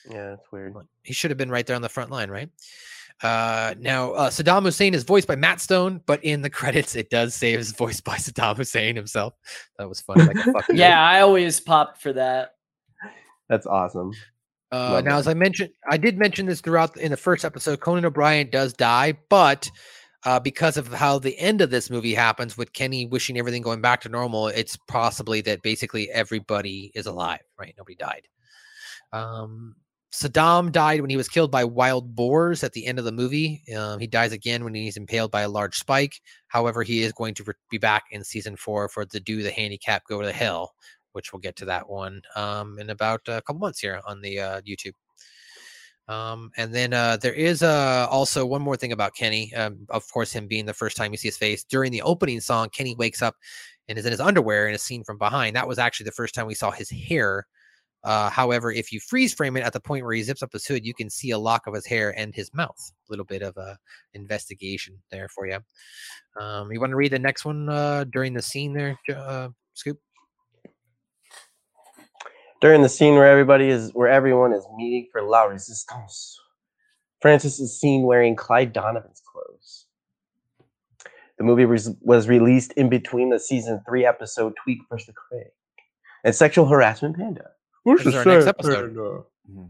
Yeah, 0.10 0.34
it's 0.34 0.52
weird. 0.52 0.74
He 1.04 1.14
should 1.14 1.32
have 1.32 1.38
been 1.38 1.52
right 1.52 1.66
there 1.66 1.76
on 1.76 1.82
the 1.82 1.90
front 1.90 2.12
line, 2.12 2.30
right? 2.30 2.50
Uh, 3.22 3.76
now, 3.80 4.14
uh, 4.14 4.30
Saddam 4.30 4.64
Hussein 4.64 4.94
is 4.94 5.04
voiced 5.04 5.28
by 5.28 5.36
Matt 5.36 5.62
Stone, 5.62 6.02
but 6.06 6.24
in 6.24 6.42
the 6.42 6.50
credits, 6.60 6.96
it 6.96 7.10
does 7.10 7.36
say 7.36 7.54
it 7.54 7.58
was 7.58 7.72
voiced 7.72 8.04
by 8.04 8.16
Saddam 8.16 8.58
Hussein 8.58 8.96
himself. 8.96 9.34
That 9.78 9.88
was 9.88 10.02
funny. 10.02 10.24
Like 10.24 10.48
a 10.48 10.52
fucking 10.54 10.78
Yeah, 10.78 11.00
I 11.02 11.22
always 11.22 11.60
pop 11.60 12.00
for 12.02 12.14
that. 12.14 12.56
That's 13.50 13.68
awesome. 13.68 14.12
Uh, 14.72 15.02
now, 15.04 15.16
that. 15.16 15.20
as 15.20 15.28
I 15.28 15.34
mentioned, 15.34 15.72
I 15.90 15.98
did 15.98 16.18
mention 16.18 16.46
this 16.46 16.62
throughout 16.62 16.98
in 16.98 17.12
the 17.12 17.18
first 17.18 17.44
episode. 17.44 17.82
Conan 17.82 18.06
O'Brien 18.06 18.50
does 18.50 18.74
die, 18.74 19.18
but 19.30 19.70
uh, 20.26 20.40
because 20.40 20.78
of 20.78 20.88
how 20.88 21.20
the 21.20 21.38
end 21.40 21.62
of 21.62 21.70
this 21.70 21.90
movie 21.90 22.14
happens, 22.14 22.58
with 22.58 22.74
Kenny 22.74 23.06
wishing 23.06 23.38
everything 23.38 23.62
going 23.62 23.82
back 23.82 24.02
to 24.02 24.10
normal, 24.10 24.48
it's 24.48 24.78
possibly 24.88 25.42
that 25.42 25.62
basically 25.62 26.10
everybody 26.12 26.92
is 26.96 27.06
alive. 27.06 27.42
Right? 27.58 27.74
Nobody 27.78 27.96
died. 27.96 28.28
Um, 29.14 29.76
Saddam 30.14 30.72
died 30.72 31.00
when 31.00 31.10
he 31.10 31.16
was 31.16 31.30
killed 31.30 31.52
by 31.52 31.64
wild 31.64 32.16
boars 32.16 32.64
at 32.64 32.74
the 32.74 32.86
end 32.86 33.00
of 33.00 33.06
the 33.06 33.14
movie. 33.14 33.64
Um, 33.76 34.00
he 34.00 34.08
dies 34.08 34.34
again 34.34 34.64
when 34.64 34.74
he's 34.74 34.98
impaled 34.98 35.32
by 35.32 35.42
a 35.42 35.50
large 35.50 35.78
spike. 35.78 36.20
However, 36.48 36.84
he 36.84 37.02
is 37.02 37.14
going 37.14 37.34
to 37.36 37.44
re- 37.46 37.54
be 37.70 37.78
back 37.78 38.04
in 38.12 38.24
season 38.24 38.58
four 38.58 38.90
for 38.90 39.06
the 39.06 39.22
do 39.22 39.42
the 39.42 39.52
handicap 39.52 40.04
go 40.08 40.22
to 40.22 40.34
hell, 40.34 40.74
which 41.14 41.32
we'll 41.32 41.40
get 41.40 41.56
to 41.58 41.66
that 41.66 41.90
one 41.90 42.22
um, 42.36 42.78
in 42.78 42.90
about 42.90 43.22
a 43.28 43.42
couple 43.42 43.60
months 43.60 43.80
here 43.80 44.02
on 44.06 44.22
the 44.22 44.40
uh, 44.40 44.62
YouTube. 44.62 44.94
Um, 46.08 46.52
and 46.58 46.74
then 46.74 46.94
uh, 46.94 47.18
there 47.18 47.34
is 47.34 47.64
uh, 47.64 48.08
also 48.10 48.46
one 48.46 48.62
more 48.62 48.76
thing 48.76 48.92
about 48.92 49.16
Kenny. 49.16 49.54
Um, 49.54 49.86
of 49.90 50.10
course, 50.12 50.32
him 50.32 50.48
being 50.48 50.66
the 50.66 50.74
first 50.74 50.98
time 50.98 51.12
you 51.12 51.18
see 51.18 51.30
his 51.30 51.38
face 51.38 51.64
during 51.64 51.92
the 51.92 52.02
opening 52.02 52.42
song, 52.42 52.70
Kenny 52.70 52.96
wakes 52.96 53.22
up 53.22 53.36
and 53.88 53.98
is 53.98 54.06
in 54.06 54.12
his 54.12 54.20
underwear 54.20 54.68
in 54.68 54.76
a 54.76 54.80
scene 54.80 55.04
from 55.04 55.18
behind. 55.18 55.56
That 55.56 55.68
was 55.68 55.80
actually 55.80 56.06
the 56.06 56.12
first 56.12 56.36
time 56.36 56.48
we 56.48 56.56
saw 56.56 56.72
his 56.72 56.90
hair. 56.90 57.46
Uh, 58.04 58.30
however, 58.30 58.72
if 58.72 58.92
you 58.92 59.00
freeze 59.00 59.34
frame 59.34 59.56
it 59.56 59.64
at 59.64 59.74
the 59.74 59.80
point 59.80 60.04
where 60.04 60.14
he 60.14 60.24
zips 60.24 60.42
up 60.42 60.52
his 60.52 60.66
hood, 60.66 60.86
you 60.86 60.94
can 60.94 61.10
see 61.10 61.32
a 61.32 61.38
lock 61.38 61.68
of 61.68 61.74
his 61.74 61.86
hair 61.86 62.18
and 62.18 62.34
his 62.34 62.52
mouth. 62.54 62.92
A 63.08 63.12
little 63.12 63.26
bit 63.26 63.44
of 63.44 63.56
a 63.58 63.78
investigation 64.14 64.98
there 65.12 65.30
for 65.30 65.48
you. 65.48 65.60
Um, 66.40 66.72
you 66.72 66.80
want 66.80 66.92
to 66.92 66.96
read 66.96 67.12
the 67.12 67.20
next 67.20 67.46
one 67.46 67.70
uh, 67.70 68.06
during 68.06 68.34
the 68.34 68.42
scene 68.42 68.74
there, 68.74 68.98
uh, 69.16 69.50
Scoop? 69.76 70.00
During 72.62 72.84
the 72.84 72.90
scene 72.90 73.16
where 73.16 73.28
everybody 73.28 73.70
is, 73.70 73.90
where 73.94 74.08
everyone 74.08 74.54
is 74.54 74.66
meeting 74.78 75.08
for 75.12 75.24
La 75.24 75.44
Resistance, 75.44 76.40
Francis 77.20 77.60
is 77.60 77.80
seen 77.80 78.04
wearing 78.04 78.36
Clyde 78.36 78.72
Donovan's 78.72 79.22
clothes. 79.32 79.88
The 81.38 81.44
movie 81.44 81.66
was, 81.66 81.90
was 82.02 82.28
released 82.30 82.72
in 82.74 82.88
between 82.88 83.32
the 83.32 83.40
season 83.40 83.82
three 83.88 84.06
episode 84.06 84.54
Tweek 84.66 84.78
vs. 84.90 85.16
Craig 85.16 85.48
and 86.24 86.36
Sexual 86.36 86.68
Harassment 86.68 87.18
Panda. 87.18 87.50
This 87.84 88.06
is 88.06 88.16
our 88.16 88.26
next 88.26 88.46
episode. 88.46 88.94
Mm-hmm. 88.96 89.64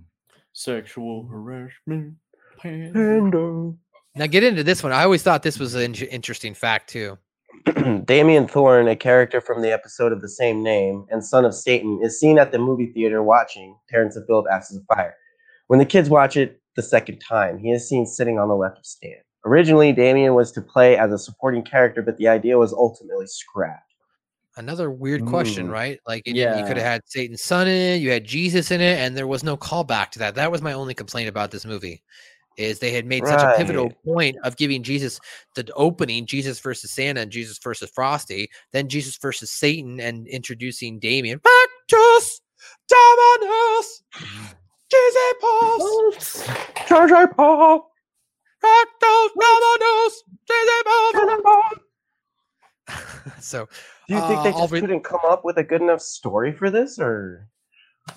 Sexual 0.51 1.27
harassment. 1.27 2.15
Panda. 2.57 3.73
Now 4.15 4.27
get 4.27 4.43
into 4.43 4.65
this 4.65 4.83
one. 4.83 4.91
I 4.91 5.03
always 5.03 5.23
thought 5.23 5.43
this 5.43 5.59
was 5.59 5.75
an 5.75 5.95
interesting 5.95 6.53
fact 6.53 6.89
too. 6.89 7.17
Damien 8.05 8.47
Thorne, 8.47 8.87
a 8.87 8.95
character 8.95 9.41
from 9.41 9.61
the 9.61 9.71
episode 9.71 10.11
of 10.11 10.21
the 10.21 10.29
same 10.29 10.63
name 10.63 11.05
and 11.09 11.23
son 11.23 11.45
of 11.45 11.53
Satan, 11.53 11.99
is 12.01 12.19
seen 12.19 12.39
at 12.39 12.51
the 12.51 12.59
movie 12.59 12.91
theater 12.93 13.21
watching 13.23 13.77
Terrance 13.89 14.15
and 14.15 14.25
Phillip 14.25 14.45
Ashes 14.51 14.77
of 14.77 14.85
Fire. 14.85 15.15
When 15.67 15.79
the 15.79 15.85
kids 15.85 16.09
watch 16.09 16.37
it 16.37 16.61
the 16.75 16.81
second 16.83 17.19
time, 17.19 17.57
he 17.59 17.71
is 17.71 17.87
seen 17.87 18.05
sitting 18.05 18.39
on 18.39 18.47
the 18.47 18.55
left 18.55 18.79
of 18.79 18.85
Stan. 18.85 19.17
Originally, 19.45 19.91
Damien 19.91 20.35
was 20.35 20.51
to 20.53 20.61
play 20.61 20.97
as 20.97 21.11
a 21.11 21.17
supporting 21.17 21.63
character, 21.63 22.01
but 22.01 22.17
the 22.17 22.27
idea 22.27 22.57
was 22.57 22.73
ultimately 22.73 23.25
scrapped. 23.27 23.93
Another 24.57 24.91
weird 24.91 25.25
question, 25.25 25.67
Mm. 25.67 25.71
right? 25.71 25.99
Like 26.05 26.27
you, 26.27 26.33
you 26.35 26.65
could 26.65 26.77
have 26.77 26.85
had 26.85 27.01
Satan's 27.05 27.41
son 27.41 27.67
in 27.67 27.73
it, 27.73 28.01
you 28.01 28.11
had 28.11 28.25
Jesus 28.25 28.69
in 28.69 28.81
it, 28.81 28.99
and 28.99 29.15
there 29.15 29.25
was 29.27 29.43
no 29.43 29.55
callback 29.55 30.09
to 30.11 30.19
that. 30.19 30.35
That 30.35 30.51
was 30.51 30.61
my 30.61 30.73
only 30.73 30.93
complaint 30.93 31.29
about 31.29 31.51
this 31.51 31.65
movie. 31.65 32.03
Is 32.57 32.79
they 32.79 32.91
had 32.91 33.05
made 33.05 33.25
such 33.25 33.43
a 33.43 33.53
pivotal 33.57 33.91
point 34.05 34.35
of 34.43 34.57
giving 34.57 34.83
Jesus 34.83 35.19
the 35.55 35.71
opening, 35.75 36.25
Jesus 36.25 36.59
versus 36.59 36.91
Santa 36.91 37.21
and 37.21 37.31
Jesus 37.31 37.57
versus 37.57 37.89
Frosty, 37.89 38.49
then 38.73 38.89
Jesus 38.89 39.17
versus 39.17 39.51
Satan, 39.51 39.99
and 39.99 40.27
introducing 40.27 40.99
Damien. 40.99 41.39
Pactus 41.39 42.41
Dominus 42.87 44.03
Jesus 44.91 46.47
Jar 46.87 47.07
Jar 47.07 47.33
Paul. 47.33 47.91
Pactus 48.61 49.31
Dominus 49.39 50.23
Jesus 50.47 50.81
So 53.39 53.67
Do 54.07 54.15
you 54.15 54.21
think 54.21 54.43
they 54.43 54.49
uh, 54.49 54.53
I'll 54.53 54.67
just 54.67 54.81
couldn't 54.81 55.03
come 55.03 55.19
up 55.27 55.45
with 55.45 55.57
a 55.57 55.63
good 55.63 55.81
enough 55.81 56.01
story 56.01 56.51
for 56.51 56.69
this, 56.69 56.99
or 56.99 57.47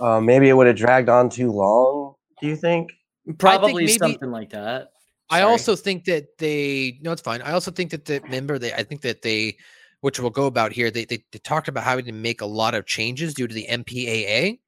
uh, 0.01 0.21
maybe 0.21 0.49
it 0.49 0.55
would 0.55 0.67
have 0.67 0.77
dragged 0.77 1.09
on 1.09 1.29
too 1.31 1.53
long? 1.53 2.15
Do 2.41 2.49
you 2.49 2.57
think? 2.57 2.93
Probably 3.39 3.87
maybe- 3.87 3.99
something 3.99 4.31
like 4.31 4.51
that. 4.51 4.91
I 5.31 5.41
also 5.41 5.75
think 5.75 6.05
that 6.05 6.37
they 6.39 6.99
no, 7.03 7.11
it's 7.11 7.23
fine. 7.23 7.41
I 7.43 7.53
also 7.53 7.71
think 7.71 7.91
that 7.93 8.05
the 8.05 8.21
remember 8.21 8.59
they 8.59 8.73
I 8.75 8.83
think 8.83 9.01
that 9.03 9.23
they 9.23 9.57
which 10.01 10.21
we'll 10.21 10.29
go 10.31 10.45
about 10.47 10.71
here, 10.71 10.91
they, 10.91 11.07
they 11.07 11.25
they 11.33 11.39
talked 11.39 11.67
about 11.67 11.83
having 11.83 12.05
to 12.05 12.13
make 12.13 12.43
a 12.43 12.47
lot 12.47 12.75
of 12.75 12.85
changes 12.85 13.33
due 13.33 13.47
to 13.49 13.55
the 13.55 13.67
MPAA. 13.71 14.59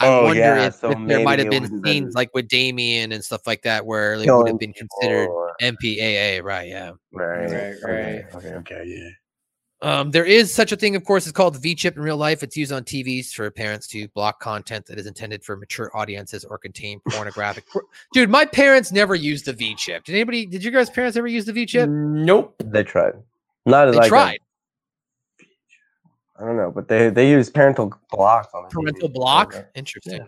I 0.00 0.06
Oh, 0.08 0.24
wonder 0.24 0.40
yeah, 0.40 0.66
if, 0.66 0.74
so 0.76 0.90
if 0.92 0.98
there 1.08 1.24
might 1.24 1.40
have 1.40 1.50
been 1.50 1.64
would've 1.64 1.82
been- 1.82 1.92
scenes 1.92 2.14
like 2.14 2.30
with 2.34 2.46
Damien 2.48 3.10
and 3.12 3.24
stuff 3.24 3.46
like 3.46 3.62
that 3.62 3.86
where 3.86 4.14
it 4.14 4.30
would 4.30 4.48
have 4.48 4.58
been 4.58 4.72
considered 4.72 5.28
Or- 5.28 5.54
MPAA, 5.60 6.42
right? 6.42 6.68
Yeah. 6.68 6.92
Right. 7.12 7.50
Right, 7.50 7.74
Okay. 7.84 8.24
Okay. 8.34 8.48
Okay. 8.54 8.84
Yeah. 8.86 9.08
Um, 9.84 10.10
there 10.10 10.24
is 10.24 10.52
such 10.52 10.72
a 10.72 10.76
thing, 10.76 10.96
of 10.96 11.04
course, 11.04 11.26
it's 11.26 11.32
called 11.32 11.56
V 11.58 11.74
chip 11.74 11.96
in 11.96 12.02
real 12.02 12.16
life. 12.16 12.42
It's 12.42 12.56
used 12.56 12.72
on 12.72 12.84
TVs 12.84 13.32
for 13.34 13.50
parents 13.50 13.86
to 13.88 14.08
block 14.08 14.40
content 14.40 14.86
that 14.86 14.98
is 14.98 15.06
intended 15.06 15.44
for 15.44 15.56
mature 15.56 15.90
audiences 15.94 16.44
or 16.44 16.56
contain 16.58 17.00
pornographic. 17.10 17.64
Dude, 18.14 18.30
my 18.30 18.46
parents 18.46 18.90
never 18.92 19.14
used 19.14 19.44
the 19.44 19.52
V 19.52 19.74
chip. 19.74 20.04
Did 20.04 20.14
anybody? 20.14 20.46
Did 20.46 20.64
your 20.64 20.72
guys' 20.72 20.88
parents 20.88 21.16
ever 21.18 21.26
use 21.26 21.44
the 21.44 21.52
V 21.52 21.66
chip? 21.66 21.88
Nope. 21.90 22.54
They 22.64 22.82
tried. 22.82 23.12
Not 23.66 23.86
They 23.90 23.96
like 23.98 24.06
a- 24.06 24.08
tried 24.08 24.38
I 26.36 26.44
don't 26.44 26.56
know, 26.56 26.70
but 26.72 26.88
they 26.88 27.10
they 27.10 27.30
use 27.30 27.48
parental 27.48 27.92
block 28.10 28.50
on 28.54 28.68
parental 28.70 29.08
TV. 29.08 29.14
block. 29.14 29.54
Okay. 29.54 29.64
Interesting. 29.76 30.26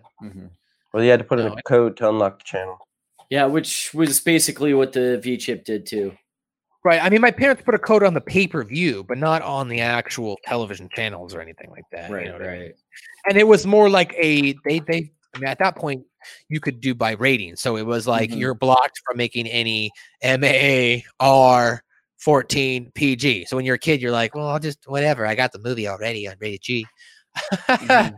Well, 0.92 1.02
you 1.02 1.11
had 1.11 1.18
to 1.18 1.24
put 1.24 1.40
in 1.40 1.46
No, 1.46 1.52
a 1.52 1.57
I- 1.57 1.61
code 1.62 1.96
to 1.96 2.09
unlock 2.09 2.38
the 2.38 2.44
channel. 2.44 2.78
Yeah, 3.28 3.46
which 3.46 3.92
was 3.92 4.20
basically 4.20 4.72
what 4.72 4.92
the 4.92 5.18
V 5.18 5.36
chip 5.36 5.64
did 5.64 5.84
too. 5.84 6.16
Right. 6.87 7.03
I 7.03 7.11
mean, 7.11 7.20
my 7.20 7.32
parents 7.32 7.62
put 7.64 7.74
a 7.74 7.80
code 7.80 8.05
on 8.05 8.14
the 8.14 8.20
pay 8.20 8.47
per 8.47 8.62
view, 8.62 9.03
but 9.03 9.18
not 9.18 9.43
on 9.43 9.66
the 9.66 9.80
actual 9.80 10.39
television 10.45 10.89
channels 10.95 11.34
or 11.34 11.41
anything 11.41 11.68
like 11.68 11.82
that. 11.91 12.09
you 12.09 12.26
know 12.26 12.34
what 12.34 12.43
I 12.49 12.59
mean? 12.59 12.72
And 13.28 13.37
it 13.37 13.49
was 13.49 13.66
more 13.66 13.91
like 13.91 14.14
a 14.16 14.53
they 14.64 14.78
they. 14.78 15.11
I 15.34 15.39
mean, 15.41 15.49
at 15.49 15.59
that 15.59 15.74
point, 15.74 16.05
you 16.49 16.61
could 16.61 16.80
do 16.80 16.95
by 16.95 17.12
rating. 17.14 17.57
So 17.57 17.76
it 17.76 17.84
was 17.84 18.07
like 18.07 18.30
Mhm. 18.30 18.39
you're 18.39 18.55
blocked 18.55 19.01
from 19.05 19.16
making 19.16 19.49
any 19.49 19.91
M 20.22 20.45
A 20.45 21.05
R 21.18 21.82
14 22.18 22.93
PG. 22.95 23.47
So 23.47 23.57
when 23.57 23.64
you're 23.66 23.74
a 23.74 23.80
kid, 23.80 24.01
you're 24.01 24.12
like, 24.12 24.37
well, 24.37 24.47
I'll 24.47 24.61
just 24.61 24.78
whatever. 24.87 25.26
I 25.26 25.34
got 25.34 25.51
the 25.51 25.59
movie 25.59 25.89
already 25.89 26.28
on 26.28 26.37
rated 26.39 26.62
G. 26.62 26.87
Mm-hmm. 27.37 28.16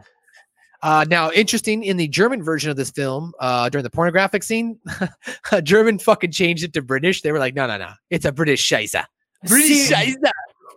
Uh, 0.83 1.05
now, 1.09 1.31
interesting 1.33 1.83
in 1.83 1.97
the 1.97 2.07
German 2.09 2.43
version 2.43 2.71
of 2.71 2.77
this 2.77 2.91
film, 2.91 3.33
uh, 3.41 3.69
during 3.69 3.83
the 3.83 3.91
pornographic 3.91 4.43
scene, 4.43 4.79
a 5.53 5.61
German 5.61 5.99
fucking 5.99 6.31
changed 6.31 6.63
it 6.63 6.73
to 6.75 6.83
British. 6.83 7.23
They 7.23 7.33
were 7.33 7.39
like, 7.39 7.55
no, 7.55 7.67
no, 7.67 7.79
no, 7.79 7.91
it's 8.11 8.25
a 8.25 8.33
British 8.33 8.69
Scheiße. 8.69 9.05
British 9.47 9.89
See, 9.89 9.95
Scheiße. 9.95 10.31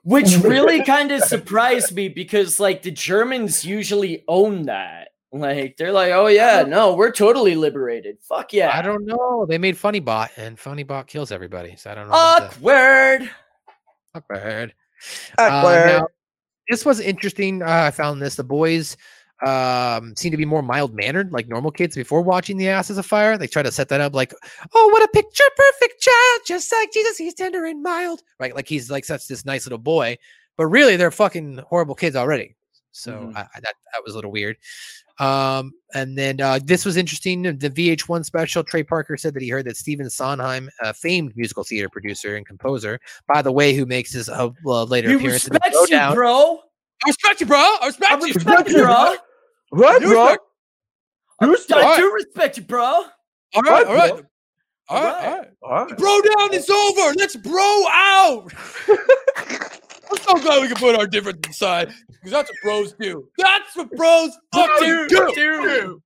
which 0.03 0.35
really 0.43 0.83
kind 0.83 1.11
of 1.11 1.21
surprised 1.23 1.93
me 1.95 2.09
because 2.09 2.59
like 2.59 2.81
the 2.81 2.91
Germans 2.91 3.63
usually 3.63 4.23
own 4.27 4.63
that. 4.63 5.09
Like 5.33 5.77
they're 5.77 5.93
like, 5.93 6.11
oh 6.11 6.27
yeah, 6.27 6.63
no, 6.63 6.93
we're 6.93 7.11
totally 7.11 7.55
liberated. 7.55 8.17
Fuck 8.21 8.51
yeah. 8.51 8.71
I 8.77 8.81
don't 8.81 9.05
know. 9.05 9.45
They 9.47 9.57
made 9.57 9.77
Funnybot, 9.77 10.29
and 10.35 10.57
Funnybot 10.57 11.07
kills 11.07 11.31
everybody. 11.31 11.77
So 11.77 11.89
I 11.89 11.95
don't 11.95 12.09
know. 12.09 12.13
about 12.13 12.39
that. 12.39 12.57
Awkward. 12.57 13.29
Awkward. 14.13 14.73
Uh, 15.37 15.41
Awkward. 15.49 15.85
now, 15.85 16.07
this 16.69 16.85
was 16.85 16.99
interesting. 16.99 17.61
Uh, 17.61 17.83
I 17.87 17.91
found 17.91 18.21
this. 18.21 18.35
The 18.35 18.43
boys 18.43 18.97
um 19.45 20.15
seem 20.15 20.29
to 20.31 20.37
be 20.37 20.45
more 20.45 20.61
mild 20.61 20.93
mannered 20.93 21.31
like 21.31 21.47
normal 21.47 21.71
kids 21.71 21.95
before 21.95 22.21
watching 22.21 22.57
the 22.57 22.67
asses 22.69 22.97
of 22.97 23.05
fire 23.05 23.37
they 23.37 23.47
try 23.47 23.63
to 23.63 23.71
set 23.71 23.89
that 23.89 23.99
up 24.01 24.13
like 24.13 24.33
oh 24.75 24.89
what 24.93 25.01
a 25.03 25.07
picture 25.07 25.43
perfect 25.55 25.99
child 25.99 26.41
just 26.45 26.71
like 26.71 26.91
jesus 26.93 27.17
he's 27.17 27.33
tender 27.33 27.65
and 27.65 27.81
mild 27.81 28.21
right 28.39 28.53
like 28.55 28.67
he's 28.67 28.91
like 28.91 29.03
such 29.03 29.27
this 29.27 29.43
nice 29.45 29.65
little 29.65 29.79
boy 29.79 30.15
but 30.57 30.67
really 30.67 30.95
they're 30.95 31.09
fucking 31.11 31.59
horrible 31.67 31.95
kids 31.95 32.15
already 32.15 32.55
so 32.91 33.13
Mhm. 33.13 33.35
I, 33.35 33.41
I- 33.41 33.59
that 33.61 33.73
that 33.93 34.03
was 34.05 34.13
a 34.13 34.17
little 34.17 34.31
weird 34.31 34.57
um 35.19 35.71
and 35.93 36.17
then 36.17 36.39
uh 36.39 36.59
this 36.63 36.85
was 36.85 36.95
interesting 36.97 37.41
the 37.41 37.69
vh1 37.69 38.23
special 38.25 38.63
trey 38.63 38.83
parker 38.83 39.17
said 39.17 39.33
that 39.33 39.41
he 39.41 39.49
heard 39.49 39.65
that 39.65 39.75
stephen 39.77 40.09
sondheim 40.09 40.69
a 40.81 40.93
famed 40.93 41.35
musical 41.35 41.63
theater 41.63 41.89
producer 41.89 42.35
and 42.35 42.45
composer 42.45 42.99
by 43.27 43.41
the 43.41 43.51
way 43.51 43.73
who 43.73 43.85
makes 43.85 44.13
his 44.13 44.29
uh, 44.29 44.49
well, 44.63 44.85
later 44.87 45.09
He 45.09 45.15
appearance 45.15 45.47
in 45.47 45.53
the 45.53 45.59
respects 45.63 45.89
you, 45.91 46.15
bro. 46.15 46.59
I 47.03 47.07
respect 47.09 47.41
you, 47.41 47.47
bro. 47.47 47.57
I 47.57 47.77
I 47.81 47.85
respect 47.87 48.11
you. 48.21 48.33
respect 48.33 48.69
you, 48.69 48.75
bro. 48.83 49.15
What, 49.71 50.01
You 50.01 50.09
bro? 50.09 50.25
respect- 50.27 50.43
I 51.41 51.81
Alright. 51.83 51.97
do 51.99 52.13
respect 52.13 52.57
you, 52.57 52.63
bro. 52.63 52.83
All 52.83 53.05
right, 53.63 53.63
What, 53.63 53.87
all 53.87 53.95
right. 53.95 54.11
bro? 54.13 54.21
All 54.89 55.03
right, 55.03 55.25
all 55.63 55.71
right. 55.71 55.89
What? 55.89 55.97
Bro 55.97 56.21
down 56.37 56.53
is 56.53 56.69
over. 56.69 57.13
Let's 57.17 57.35
bro 57.37 57.85
out. 57.89 58.51
I'm 60.11 60.17
so 60.17 60.33
glad 60.41 60.61
we 60.61 60.67
can 60.67 60.75
put 60.75 60.95
our 60.97 61.07
difference 61.07 61.47
aside 61.47 61.93
because 62.09 62.31
that's 62.31 62.49
what 62.51 62.57
bros 62.61 62.93
do. 62.99 63.27
That's 63.37 63.75
what 63.75 63.89
bros 63.91 64.31
fucking 64.53 65.07
do. 65.09 66.01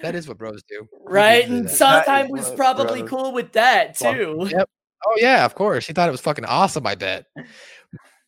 That 0.00 0.14
is 0.14 0.28
what 0.28 0.38
bros 0.38 0.62
do. 0.68 0.86
Right? 1.04 1.46
do 1.48 1.54
And 1.56 1.64
that. 1.68 1.70
Sondheim 1.74 2.30
was 2.30 2.46
what 2.48 2.56
probably 2.56 3.00
bros 3.00 3.10
cool 3.10 3.32
with 3.32 3.50
that 3.52 3.96
too. 3.98 4.46
Yep. 4.48 4.70
Oh 5.04 5.14
yeah, 5.16 5.44
of 5.44 5.56
course. 5.56 5.84
He 5.84 5.92
thought 5.92 6.08
it 6.08 6.12
was 6.12 6.20
fucking 6.20 6.44
awesome. 6.44 6.86
I 6.86 6.94
bet. 6.94 7.26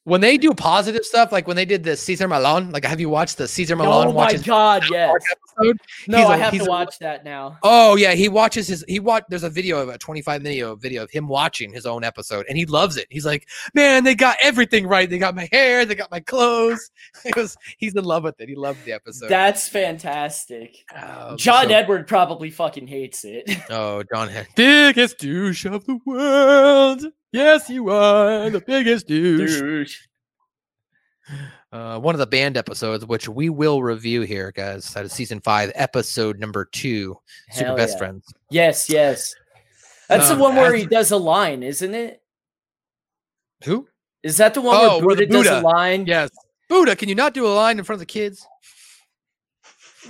When 0.07 0.21
they 0.21 0.37
do 0.37 0.53
positive 0.53 1.03
stuff, 1.05 1.33
like 1.33 1.47
when 1.47 1.57
they 1.57 1.65
did 1.65 1.83
the 1.83 1.97
Cesar 1.97 2.29
Millan, 2.29 2.71
like 2.73 2.85
have 2.85 3.01
you 3.01 3.09
watched 3.09 3.39
the 3.39 3.49
Cesar 3.49 3.75
Millan 3.75 4.09
Oh 4.09 4.13
my 4.13 4.35
god, 4.35 4.85
yes. 4.91 5.15
episode? 5.59 5.79
No, 6.09 6.19
He's 6.19 6.27
I 6.27 6.37
a- 6.37 6.39
have 6.39 6.53
to 6.53 6.65
a- 6.65 6.69
watch 6.69 6.99
that 6.99 7.25
now. 7.25 7.57
Oh 7.63 7.97
yeah, 7.97 8.13
he 8.13 8.29
watches 8.29 8.67
his 8.69 8.85
he 8.87 9.01
watch 9.01 9.25
there's 9.31 9.45
a 9.45 9.49
video 9.51 9.79
of 9.81 9.89
a 9.89 9.97
25 9.97 10.43
minute 10.43 10.79
video 10.79 11.03
of 11.05 11.11
him 11.11 11.27
watching 11.27 11.73
his 11.73 11.87
own 11.87 12.05
episode 12.05 12.45
and 12.51 12.59
he 12.59 12.67
loves 12.67 12.99
it. 12.99 13.07
He's 13.09 13.25
like, 13.25 13.49
"Man, 13.73 14.05
they 14.05 14.15
got 14.15 14.37
everything 14.43 14.87
right. 14.87 15.09
They 15.09 15.17
got 15.17 15.35
my 15.35 15.49
hair, 15.53 15.87
they 15.87 15.95
got 15.95 16.11
my 16.11 16.21
clothes." 16.21 16.91
He 17.25 17.33
was 17.35 17.57
he's 17.79 17.95
in 17.95 18.05
love 18.05 18.25
with 18.25 18.39
it. 18.41 18.49
He 18.51 18.57
loved 18.57 18.85
the 18.85 18.93
episode. 18.93 19.31
That's 19.31 19.69
fantastic. 19.69 20.85
Um, 20.95 21.39
John 21.39 21.69
so- 21.69 21.75
Edward 21.75 22.07
probably 22.07 22.51
fucking 22.51 22.87
hates 22.89 23.25
it. 23.25 23.51
Oh, 23.71 24.03
John 24.13 24.31
biggest 24.55 25.19
douche 25.19 25.65
of 25.65 25.87
the 25.87 25.99
world. 26.05 27.05
Yes, 27.35 27.69
you 27.69 27.91
are 27.91 28.49
the 28.49 28.61
biggest 28.61 29.09
douche. 29.09 29.59
Douche. 29.61 29.99
Uh, 31.73 31.99
one 31.99 32.15
of 32.15 32.21
the 32.21 32.29
band 32.29 32.57
episodes, 32.57 33.05
which 33.05 33.29
we 33.29 33.49
will 33.49 33.83
review 33.83 34.21
here, 34.21 34.53
guys. 34.53 34.95
That 34.95 35.05
is 35.05 35.13
season 35.13 35.41
five, 35.41 35.73
episode 35.75 36.39
number 36.39 36.65
two, 36.67 37.19
Super 37.51 37.67
Hell 37.67 37.77
Best. 37.77 37.99
Friends. 37.99 38.33
Yes, 38.51 38.89
yes. 38.89 39.35
That's 40.09 40.31
Um, 40.31 40.39
the 40.39 40.45
one 40.45 40.55
where 40.55 40.73
he 40.77 40.87
does 40.87 41.11
a 41.11 41.17
line, 41.17 41.65
isn't 41.65 41.93
it? 41.93 42.23
Who? 43.65 43.89
Is 44.23 44.37
that 44.37 44.55
the 44.55 44.61
one 44.61 44.77
Oh, 44.79 44.99
where 44.99 45.07
where 45.09 45.17
the 45.17 45.27
Buddha, 45.27 45.49
does 45.51 45.59
a 45.59 45.63
line? 45.63 46.07
Yes. 46.07 46.31
Buddha, 46.69 46.95
can 46.95 47.09
you 47.09 47.17
not 47.17 47.35
do 47.35 47.47
a 47.47 47.49
line 47.49 47.81
in 47.81 47.85
front 47.85 47.97
of 47.97 48.07
the 48.07 48.13
kids? 48.13 48.47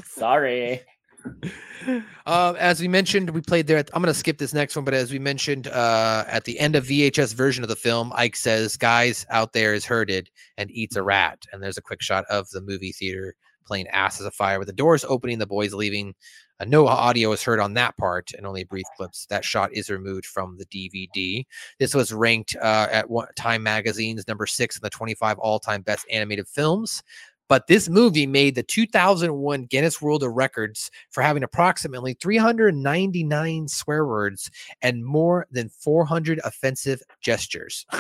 Sorry. 0.05 0.83
Um, 1.25 2.05
as 2.59 2.81
we 2.81 2.89
mentioned, 2.89 3.31
we 3.31 3.41
played 3.41 3.67
there. 3.67 3.79
At, 3.79 3.91
I'm 3.95 4.03
going 4.03 4.13
to 4.13 4.19
skip 4.19 4.39
this 4.39 4.55
next 4.55 4.77
one, 4.77 4.85
but 4.85 4.95
as 4.95 5.13
we 5.13 5.19
mentioned 5.19 5.69
uh, 5.69 6.25
at 6.29 6.45
the 6.45 6.59
end 6.59 6.77
of 6.77 6.85
VHS 6.85 7.35
version 7.35 7.63
of 7.63 7.69
the 7.69 7.77
film, 7.77 8.13
Ike 8.15 8.37
says, 8.37 8.77
"Guys 8.77 9.27
out 9.31 9.53
there 9.53 9.75
is 9.75 9.85
herded 9.85 10.31
and 10.57 10.71
eats 10.71 10.97
a 10.97 11.03
rat." 11.03 11.45
And 11.53 11.63
there's 11.63 11.79
a 11.79 11.83
quick 11.83 12.03
shot 12.03 12.25
of 12.31 12.49
the 12.51 12.61
movie 12.61 12.93
theater 12.93 13.35
playing 13.67 13.89
"Asses 13.89 14.27
of 14.27 14.35
Fire" 14.35 14.59
with 14.59 14.69
the 14.69 14.75
doors 14.75 15.05
opening, 15.05 15.39
the 15.39 15.47
boys 15.47 15.75
leaving. 15.75 16.15
Uh, 16.61 16.65
no 16.67 16.87
audio 16.87 17.33
is 17.33 17.43
heard 17.43 17.59
on 17.59 17.75
that 17.75 17.97
part, 17.97 18.33
and 18.33 18.47
only 18.47 18.63
brief 18.65 18.87
clips. 18.97 19.27
That 19.27 19.45
shot 19.45 19.73
is 19.73 19.91
removed 19.91 20.25
from 20.25 20.57
the 20.57 20.67
DVD. 20.67 21.45
This 21.81 21.95
was 21.95 22.13
ranked 22.13 22.55
uh, 22.57 22.87
at 22.93 23.07
Time 23.37 23.65
Magazine's 23.65 24.29
number 24.29 24.47
six 24.47 24.77
in 24.77 24.81
the 24.83 24.91
25 24.91 25.39
all-time 25.39 25.83
best 25.83 26.07
animated 26.11 26.47
films. 26.47 27.03
But 27.49 27.67
this 27.67 27.89
movie 27.89 28.27
made 28.27 28.55
the 28.55 28.63
2001 28.63 29.65
Guinness 29.67 30.01
World 30.01 30.23
of 30.23 30.33
Records 30.33 30.91
for 31.11 31.23
having 31.23 31.43
approximately 31.43 32.15
399 32.15 33.69
swear 33.69 34.07
words 34.07 34.51
and 34.81 35.05
more 35.05 35.47
than 35.51 35.69
400 35.69 36.41
offensive 36.45 37.03
gestures. 37.21 37.85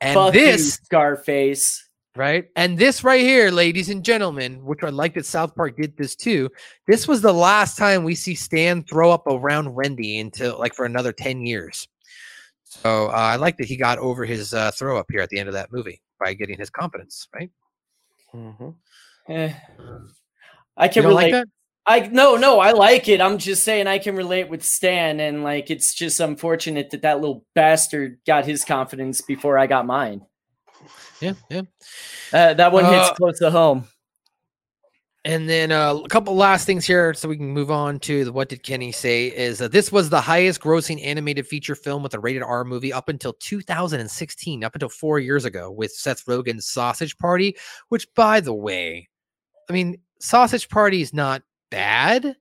and 0.00 0.14
Fuck 0.14 0.34
you, 0.34 0.40
this, 0.40 0.74
Scarface. 0.74 1.88
right? 2.14 2.44
And 2.56 2.78
this 2.78 3.02
right 3.04 3.22
here, 3.22 3.50
ladies 3.50 3.88
and 3.88 4.04
gentlemen, 4.04 4.64
which 4.64 4.82
I 4.82 4.90
like 4.90 5.14
that 5.14 5.24
South 5.24 5.54
Park 5.54 5.76
did 5.76 5.96
this 5.96 6.14
too. 6.14 6.50
This 6.86 7.08
was 7.08 7.22
the 7.22 7.32
last 7.32 7.78
time 7.78 8.04
we 8.04 8.14
see 8.14 8.34
Stan 8.34 8.84
throw 8.84 9.10
up 9.10 9.26
around 9.26 9.74
Wendy 9.74 10.18
until 10.18 10.58
like 10.58 10.74
for 10.74 10.84
another 10.84 11.12
10 11.12 11.46
years. 11.46 11.88
So 12.64 13.06
uh, 13.08 13.12
I 13.12 13.36
like 13.36 13.56
that 13.58 13.66
he 13.66 13.76
got 13.76 13.98
over 13.98 14.24
his 14.24 14.52
uh, 14.54 14.70
throw 14.72 14.98
up 14.98 15.06
here 15.10 15.20
at 15.20 15.28
the 15.30 15.38
end 15.38 15.48
of 15.48 15.54
that 15.54 15.72
movie 15.72 16.00
by 16.18 16.34
getting 16.34 16.58
his 16.58 16.70
confidence, 16.70 17.28
right? 17.34 17.50
Mhm. 18.34 18.74
Eh. 19.28 19.52
I 20.76 20.88
can 20.88 21.02
don't 21.04 21.14
like 21.14 21.32
relate. 21.32 21.46
I 21.84 22.00
no 22.08 22.36
no 22.36 22.60
I 22.60 22.72
like 22.72 23.08
it. 23.08 23.20
I'm 23.20 23.38
just 23.38 23.64
saying 23.64 23.86
I 23.86 23.98
can 23.98 24.16
relate 24.16 24.48
with 24.48 24.62
Stan, 24.64 25.20
and 25.20 25.42
like 25.42 25.70
it's 25.70 25.94
just 25.94 26.20
unfortunate 26.20 26.90
that 26.90 27.02
that 27.02 27.20
little 27.20 27.44
bastard 27.54 28.18
got 28.26 28.44
his 28.46 28.64
confidence 28.64 29.20
before 29.20 29.58
I 29.58 29.66
got 29.66 29.86
mine. 29.86 30.22
Yeah, 31.20 31.34
yeah. 31.50 31.62
Uh, 32.32 32.54
that 32.54 32.72
one 32.72 32.84
hits 32.84 33.10
Uh, 33.10 33.14
close 33.14 33.38
to 33.40 33.50
home. 33.50 33.86
And 35.24 35.48
then 35.48 35.70
uh, 35.70 35.94
a 35.94 36.08
couple 36.08 36.34
last 36.34 36.66
things 36.66 36.84
here, 36.84 37.14
so 37.14 37.28
we 37.28 37.36
can 37.36 37.46
move 37.46 37.70
on 37.70 38.00
to 38.00 38.24
the 38.24 38.32
what 38.32 38.48
did 38.48 38.64
Kenny 38.64 38.90
say? 38.90 39.28
Is 39.28 39.62
uh, 39.62 39.68
this 39.68 39.92
was 39.92 40.10
the 40.10 40.20
highest 40.20 40.60
grossing 40.60 41.04
animated 41.04 41.46
feature 41.46 41.76
film 41.76 42.02
with 42.02 42.14
a 42.14 42.18
rated 42.18 42.42
R 42.42 42.64
movie 42.64 42.92
up 42.92 43.08
until 43.08 43.32
2016, 43.34 44.64
up 44.64 44.74
until 44.74 44.88
four 44.88 45.20
years 45.20 45.44
ago, 45.44 45.70
with 45.70 45.92
Seth 45.92 46.26
Rogen's 46.26 46.66
Sausage 46.66 47.16
Party. 47.18 47.56
Which, 47.88 48.12
by 48.16 48.40
the 48.40 48.52
way, 48.52 49.08
I 49.70 49.72
mean 49.72 49.98
Sausage 50.20 50.68
Party 50.68 51.02
is 51.02 51.14
not 51.14 51.42
bad, 51.70 52.36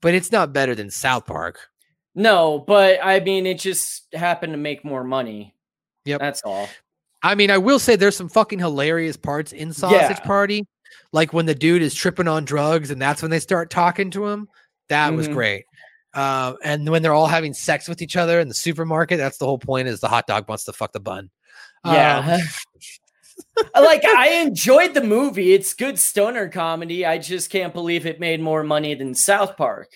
but 0.00 0.14
it's 0.14 0.32
not 0.32 0.54
better 0.54 0.74
than 0.74 0.90
South 0.90 1.26
Park. 1.26 1.68
No, 2.14 2.60
but 2.66 2.98
I 3.02 3.20
mean 3.20 3.44
it 3.44 3.58
just 3.58 4.06
happened 4.14 4.54
to 4.54 4.58
make 4.58 4.86
more 4.86 5.04
money. 5.04 5.54
Yep. 6.06 6.20
That's 6.20 6.42
all. 6.46 6.66
I 7.22 7.34
mean, 7.34 7.50
I 7.50 7.58
will 7.58 7.78
say 7.78 7.94
there's 7.94 8.16
some 8.16 8.28
fucking 8.28 8.58
hilarious 8.58 9.16
parts 9.16 9.52
in 9.52 9.72
Sausage 9.72 10.16
Yeah. 10.18 10.20
Party, 10.20 10.66
like 11.12 11.32
when 11.32 11.46
the 11.46 11.54
dude 11.54 11.82
is 11.82 11.94
tripping 11.94 12.28
on 12.28 12.44
drugs 12.44 12.90
and 12.90 13.00
that's 13.00 13.22
when 13.22 13.30
they 13.30 13.38
start 13.40 13.70
talking 13.70 14.10
to 14.12 14.26
him. 14.26 14.48
That 14.88 15.12
was 15.14 15.28
Mhm. 15.28 15.34
great. 15.34 15.64
Uh, 16.14 16.54
and 16.62 16.88
when 16.88 17.02
they're 17.02 17.14
all 17.14 17.26
having 17.26 17.54
sex 17.54 17.88
with 17.88 18.02
each 18.02 18.16
other 18.16 18.40
in 18.40 18.48
the 18.48 18.54
supermarket, 18.54 19.18
that's 19.18 19.38
the 19.38 19.46
whole 19.46 19.58
point. 19.58 19.88
Is 19.88 20.00
the 20.00 20.08
hot 20.08 20.26
dog 20.26 20.48
wants 20.48 20.64
to 20.64 20.72
fuck 20.72 20.92
the 20.92 21.00
bun? 21.00 21.30
Yeah. 21.84 22.38
Um, 22.38 22.40
like 23.82 24.04
I 24.04 24.40
enjoyed 24.42 24.94
the 24.94 25.02
movie. 25.02 25.52
It's 25.54 25.74
good 25.74 25.98
stoner 25.98 26.48
comedy. 26.48 27.04
I 27.06 27.18
just 27.18 27.50
can't 27.50 27.72
believe 27.72 28.04
it 28.06 28.20
made 28.20 28.40
more 28.40 28.62
money 28.62 28.94
than 28.94 29.14
South 29.14 29.56
Park. 29.56 29.90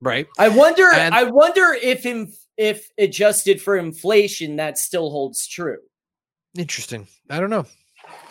right. 0.00 0.26
I 0.38 0.48
wonder. 0.48 0.90
And- 0.92 1.14
I 1.14 1.24
wonder 1.24 1.72
if 1.80 2.06
in, 2.06 2.32
if 2.56 2.88
adjusted 2.98 3.60
for 3.60 3.76
inflation, 3.76 4.56
that 4.56 4.78
still 4.78 5.10
holds 5.10 5.46
true. 5.46 5.78
Interesting. 6.58 7.06
I 7.28 7.38
don't 7.38 7.50
know. 7.50 7.66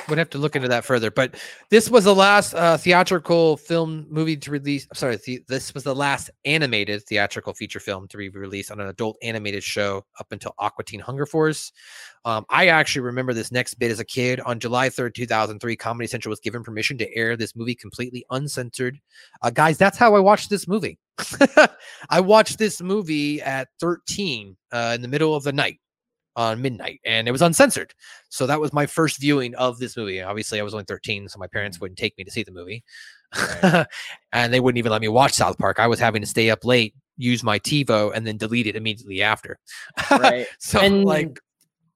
Would 0.08 0.18
have 0.18 0.30
to 0.32 0.38
look 0.40 0.56
into 0.56 0.68
that 0.70 0.86
further. 0.86 1.12
But 1.12 1.36
this 1.70 1.90
was 1.90 2.04
the 2.04 2.16
last 2.16 2.56
uh, 2.56 2.78
theatrical 2.78 3.58
film 3.58 4.08
movie 4.10 4.38
to 4.38 4.50
release. 4.52 4.88
I'm 4.90 4.96
sorry, 4.96 5.18
the, 5.18 5.44
this 5.48 5.74
was 5.74 5.84
the 5.84 5.94
last 5.94 6.32
animated 6.46 7.04
theatrical 7.04 7.54
feature 7.54 7.80
film 7.80 8.08
to 8.08 8.18
be 8.18 8.30
released 8.30 8.72
on 8.72 8.80
an 8.80 8.88
adult 8.88 9.18
animated 9.22 9.64
show 9.64 10.06
up 10.20 10.32
until 10.32 10.56
Aqua 10.58 10.84
Teen 10.84 11.00
Hunger 11.00 11.28
Force. 11.28 11.72
Um, 12.26 12.46
I 12.50 12.68
actually 12.68 13.02
remember 13.02 13.34
this 13.34 13.52
next 13.52 13.76
bit 13.76 13.92
as 13.92 14.00
a 14.00 14.06
kid. 14.06 14.40
On 14.42 14.60
July 14.60 14.90
3rd, 14.90 15.14
2003, 15.14 15.76
Comedy 15.76 16.08
Central 16.08 16.32
was 16.32 16.40
given 16.40 16.64
permission 16.64 16.98
to 16.98 17.16
air 17.16 17.38
this 17.38 17.56
movie 17.56 17.76
completely 17.76 18.26
uncensored. 18.32 19.00
Uh, 19.42 19.52
guys, 19.52 19.78
that's 19.78 19.98
how 19.98 20.16
I 20.16 20.20
watched 20.20 20.50
this 20.50 20.68
movie. 20.68 20.98
I 22.10 22.20
watched 22.20 22.58
this 22.58 22.82
movie 22.82 23.42
at 23.42 23.68
13 23.80 24.58
uh, 24.72 24.94
in 24.96 25.02
the 25.02 25.08
middle 25.08 25.36
of 25.36 25.44
the 25.44 25.54
night. 25.54 25.80
On 26.36 26.62
midnight, 26.62 27.02
and 27.06 27.28
it 27.28 27.32
was 27.32 27.42
uncensored. 27.42 27.94
So 28.30 28.48
that 28.48 28.60
was 28.60 28.74
my 28.74 28.86
first 28.86 29.20
viewing 29.20 29.56
of 29.56 29.78
this 29.80 29.98
movie. 29.98 30.22
Obviously, 30.22 30.60
I 30.60 30.64
was 30.64 30.74
only 30.74 30.86
13, 30.86 31.28
so 31.30 31.40
my 31.40 31.48
parents 31.48 31.80
wouldn't 31.80 31.98
take 31.98 32.18
me 32.18 32.24
to 32.24 32.32
see 32.32 32.44
the 32.44 32.52
movie, 32.52 32.84
and 34.32 34.54
they 34.54 34.60
wouldn't 34.60 34.78
even 34.78 34.92
let 34.92 35.02
me 35.02 35.08
watch 35.08 35.34
South 35.34 35.58
Park. 35.58 35.80
I 35.80 35.88
was 35.88 36.00
having 36.00 36.22
to 36.22 36.28
stay 36.28 36.50
up 36.50 36.66
late, 36.66 36.96
use 37.18 37.44
my 37.44 37.60
TiVo, 37.60 38.12
and 38.16 38.26
then 38.26 38.38
delete 38.38 38.68
it 38.68 38.76
immediately 38.76 39.22
after. 39.22 39.60
Right. 40.12 40.48
so 40.60 40.80
and 40.80 41.06
like 41.06 41.40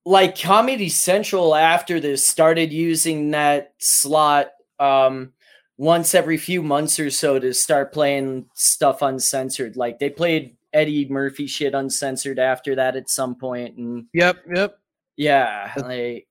like 0.06 0.40
Comedy 0.40 0.90
Central 0.90 1.56
after 1.56 2.00
this 2.00 2.26
started 2.26 2.74
using 2.74 3.32
that 3.32 3.74
slot 3.78 4.52
um 4.80 5.32
once 5.78 6.14
every 6.14 6.38
few 6.38 6.62
months 6.62 7.00
or 7.00 7.10
so 7.10 7.40
to 7.40 7.54
start 7.54 7.94
playing 7.94 8.46
stuff 8.54 9.02
uncensored. 9.02 9.76
Like 9.76 10.00
they 10.00 10.10
played 10.10 10.56
Eddie 10.74 11.08
Murphy 11.10 11.48
shit 11.48 11.74
uncensored 11.74 12.40
after 12.40 12.76
that 12.76 12.96
at 12.96 13.10
some 13.10 13.36
point 13.36 13.78
and 13.78 14.06
Yep, 14.14 14.38
yep. 14.54 14.80
yeah, 15.18 15.74
like 15.78 16.28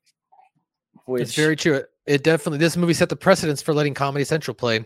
which 1.06 1.22
It's 1.22 1.34
very 1.34 1.56
true. 1.56 1.74
It, 1.74 1.90
it 2.06 2.24
definitely 2.24 2.58
this 2.58 2.76
movie 2.76 2.94
set 2.94 3.08
the 3.08 3.16
precedence 3.16 3.62
for 3.62 3.74
letting 3.74 3.94
Comedy 3.94 4.24
Central 4.24 4.54
play 4.54 4.84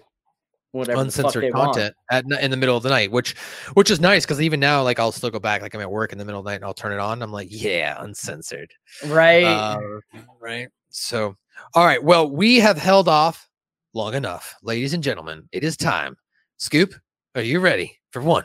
whatever 0.77 1.01
uncensored 1.01 1.53
content 1.53 1.95
at 2.11 2.25
in 2.41 2.51
the 2.51 2.57
middle 2.57 2.77
of 2.77 2.83
the 2.83 2.89
night, 2.89 3.11
which 3.11 3.35
which 3.75 3.91
is 3.91 4.01
nice 4.01 4.25
because 4.25 4.41
even 4.41 4.61
now, 4.61 4.83
like 4.83 4.99
I'll 4.99 5.13
still 5.13 5.31
go 5.31 5.39
back, 5.39 5.63
like 5.63 5.75
I'm 5.75 5.81
at 5.81 5.91
work 5.91 6.13
in 6.13 6.19
the 6.19 6.25
middle 6.25 6.41
of 6.41 6.45
the 6.45 6.51
night 6.51 6.57
and 6.57 6.65
I'll 6.65 6.75
turn 6.75 6.93
it 6.93 6.99
on. 6.99 7.23
I'm 7.23 7.33
like, 7.33 7.49
yeah, 7.51 7.97
uncensored, 7.99 8.73
Right. 9.07 9.45
Uh, 9.45 9.79
right. 10.41 10.69
So, 10.91 11.37
all 11.75 11.85
right. 11.85 12.03
Well, 12.03 12.31
we 12.31 12.61
have 12.61 12.79
held 12.79 13.09
off 13.09 13.49
long 13.95 14.15
enough, 14.15 14.55
ladies 14.63 14.95
and 14.95 15.03
gentlemen. 15.03 15.49
It 15.53 15.65
is 15.65 15.77
time. 15.77 16.17
Scoop, 16.59 16.95
are 17.35 17.43
you 17.43 17.61
ready 17.61 17.99
for 18.11 18.23
one, 18.23 18.45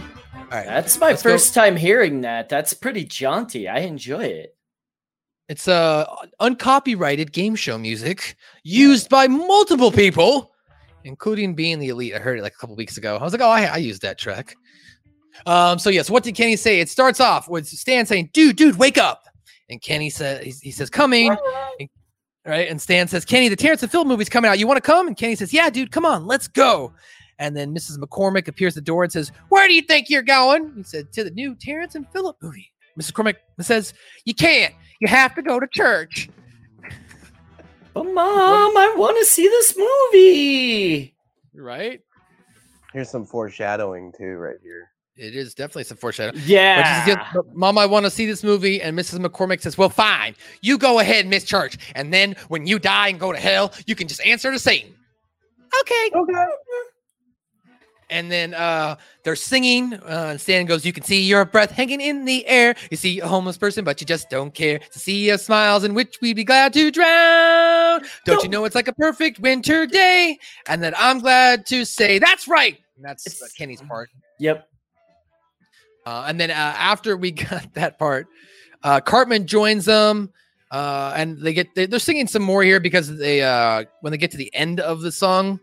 Right, 0.51 0.65
That's 0.65 0.99
my 0.99 1.07
let's 1.11 1.23
go. 1.23 1.29
first 1.31 1.53
time 1.53 1.77
hearing 1.77 2.21
that. 2.21 2.49
That's 2.49 2.73
pretty 2.73 3.05
jaunty. 3.05 3.67
I 3.69 3.79
enjoy 3.79 4.25
it. 4.25 4.55
It's 5.47 5.67
uh 5.67 6.05
uncopyrighted 6.39 7.31
game 7.31 7.55
show 7.55 7.77
music 7.77 8.35
used 8.63 9.09
by 9.09 9.27
multiple 9.27 9.91
people, 9.91 10.51
including 11.03 11.55
being 11.55 11.79
the 11.79 11.89
elite. 11.89 12.13
I 12.15 12.19
heard 12.19 12.37
it 12.39 12.41
like 12.41 12.53
a 12.53 12.57
couple 12.57 12.75
weeks 12.75 12.97
ago. 12.97 13.17
I 13.17 13.23
was 13.23 13.33
like, 13.33 13.41
oh, 13.41 13.49
I, 13.49 13.63
I 13.63 13.77
used 13.77 14.01
that 14.01 14.17
track. 14.17 14.55
Um, 15.45 15.79
so 15.79 15.89
yes, 15.89 16.09
what 16.09 16.23
did 16.23 16.35
Kenny 16.35 16.55
say? 16.55 16.79
It 16.81 16.89
starts 16.89 17.19
off 17.19 17.49
with 17.49 17.67
Stan 17.67 18.05
saying, 18.05 18.29
"Dude, 18.33 18.55
dude, 18.57 18.75
wake 18.77 18.97
up!" 18.97 19.23
And 19.69 19.81
Kenny 19.81 20.09
says, 20.09 20.43
he, 20.43 20.51
he 20.61 20.71
says, 20.71 20.89
"Coming." 20.89 21.29
And- 21.79 21.89
right? 22.45 22.69
And 22.69 22.81
Stan 22.81 23.07
says, 23.07 23.23
"Kenny, 23.25 23.47
the 23.47 23.55
Terrance 23.55 23.81
and 23.83 23.91
Phil 23.91 24.03
movie's 24.05 24.29
coming 24.29 24.49
out. 24.49 24.59
You 24.59 24.67
want 24.67 24.77
to 24.77 24.81
come?" 24.81 25.07
And 25.07 25.15
Kenny 25.17 25.35
says, 25.35 25.53
"Yeah, 25.53 25.69
dude, 25.69 25.91
come 25.91 26.05
on, 26.05 26.27
let's 26.27 26.47
go." 26.47 26.93
And 27.41 27.57
then 27.57 27.73
Mrs. 27.75 27.97
McCormick 27.97 28.47
appears 28.47 28.77
at 28.77 28.83
the 28.85 28.85
door 28.85 29.03
and 29.03 29.11
says, 29.11 29.31
"Where 29.49 29.67
do 29.67 29.73
you 29.73 29.81
think 29.81 30.09
you're 30.11 30.21
going?" 30.21 30.73
He 30.77 30.83
said, 30.83 31.11
"To 31.13 31.23
the 31.23 31.31
new 31.31 31.55
Terrance 31.55 31.95
and 31.95 32.05
Phillip 32.13 32.37
movie." 32.39 32.71
Mrs. 32.99 33.13
McCormick 33.13 33.37
says, 33.59 33.93
"You 34.25 34.35
can't. 34.35 34.75
You 34.99 35.07
have 35.07 35.33
to 35.35 35.41
go 35.41 35.59
to 35.59 35.67
church." 35.67 36.29
But 37.93 38.05
mom, 38.05 38.77
I 38.77 38.93
want 38.95 39.17
to 39.17 39.25
see 39.25 39.49
this 39.49 39.75
movie. 39.77 41.13
Right? 41.53 41.99
Here's 42.93 43.09
some 43.09 43.25
foreshadowing 43.25 44.13
too, 44.17 44.37
right 44.37 44.55
here. 44.63 44.89
It 45.17 45.35
is 45.35 45.53
definitely 45.53 45.83
some 45.83 45.97
foreshadowing. 45.97 46.35
But 46.35 46.47
Yeah. 46.47 46.99
says, 47.03 47.07
"Yes, 47.15 47.25
but 47.33 47.53
Mom, 47.53 47.77
I 47.77 47.85
want 47.85 48.05
to 48.05 48.09
see 48.09 48.25
this 48.25 48.45
movie. 48.45 48.81
And 48.81 48.97
Mrs. 48.97 49.19
McCormick 49.19 49.61
says, 49.61 49.77
Well, 49.77 49.89
fine. 49.89 50.35
You 50.61 50.77
go 50.77 50.99
ahead, 50.99 51.21
and 51.21 51.29
Miss 51.29 51.43
Church. 51.43 51.77
And 51.93 52.13
then 52.13 52.37
when 52.47 52.65
you 52.65 52.79
die 52.79 53.09
and 53.09 53.19
go 53.19 53.33
to 53.33 53.37
hell, 53.37 53.73
you 53.87 53.95
can 53.95 54.07
just 54.07 54.25
answer 54.25 54.51
to 54.51 54.59
Satan. 54.59 54.95
Okay. 55.81 56.11
Okay. 56.15 56.45
And 58.11 58.31
then 58.31 58.53
uh, 58.53 58.97
they're 59.23 59.35
singing. 59.35 59.93
Uh, 59.93 60.27
and 60.31 60.41
Stan 60.41 60.65
goes, 60.65 60.85
You 60.85 60.93
can 60.93 61.03
see 61.03 61.21
your 61.21 61.45
breath 61.45 61.71
hanging 61.71 62.01
in 62.01 62.25
the 62.25 62.45
air. 62.45 62.75
You 62.91 62.97
see 62.97 63.19
a 63.19 63.27
homeless 63.27 63.57
person, 63.57 63.83
but 63.83 63.99
you 64.01 64.05
just 64.05 64.29
don't 64.29 64.53
care 64.53 64.79
to 64.79 64.99
see 64.99 65.27
your 65.27 65.37
smiles 65.37 65.83
in 65.83 65.93
which 65.93 66.19
we'd 66.21 66.35
be 66.35 66.43
glad 66.43 66.73
to 66.73 66.91
drown. 66.91 68.01
Don't 68.25 68.43
you 68.43 68.49
know 68.49 68.65
it's 68.65 68.75
like 68.75 68.87
a 68.87 68.93
perfect 68.93 69.39
winter 69.39 69.87
day? 69.87 70.37
And 70.67 70.83
then 70.83 70.93
I'm 70.97 71.19
glad 71.19 71.65
to 71.67 71.85
say, 71.85 72.19
That's 72.19 72.47
right. 72.47 72.77
And 72.97 73.05
that's 73.05 73.41
uh, 73.41 73.47
Kenny's 73.57 73.81
part. 73.81 74.09
Yep. 74.39 74.67
Uh, 76.05 76.25
and 76.27 76.39
then 76.39 76.51
uh, 76.51 76.53
after 76.53 77.15
we 77.15 77.31
got 77.31 77.73
that 77.73 77.97
part, 77.97 78.27
uh, 78.83 78.99
Cartman 78.99 79.45
joins 79.45 79.85
them, 79.85 80.31
uh, 80.71 81.13
and 81.15 81.39
they 81.39 81.53
get 81.53 81.73
they, 81.75 81.85
they're 81.85 81.99
singing 81.99 82.27
some 82.27 82.41
more 82.41 82.63
here 82.63 82.79
because 82.79 83.15
they 83.17 83.41
uh, 83.41 83.83
when 84.01 84.11
they 84.11 84.17
get 84.17 84.31
to 84.31 84.37
the 84.37 84.53
end 84.55 84.79
of 84.79 85.01
the 85.01 85.11
song, 85.11 85.59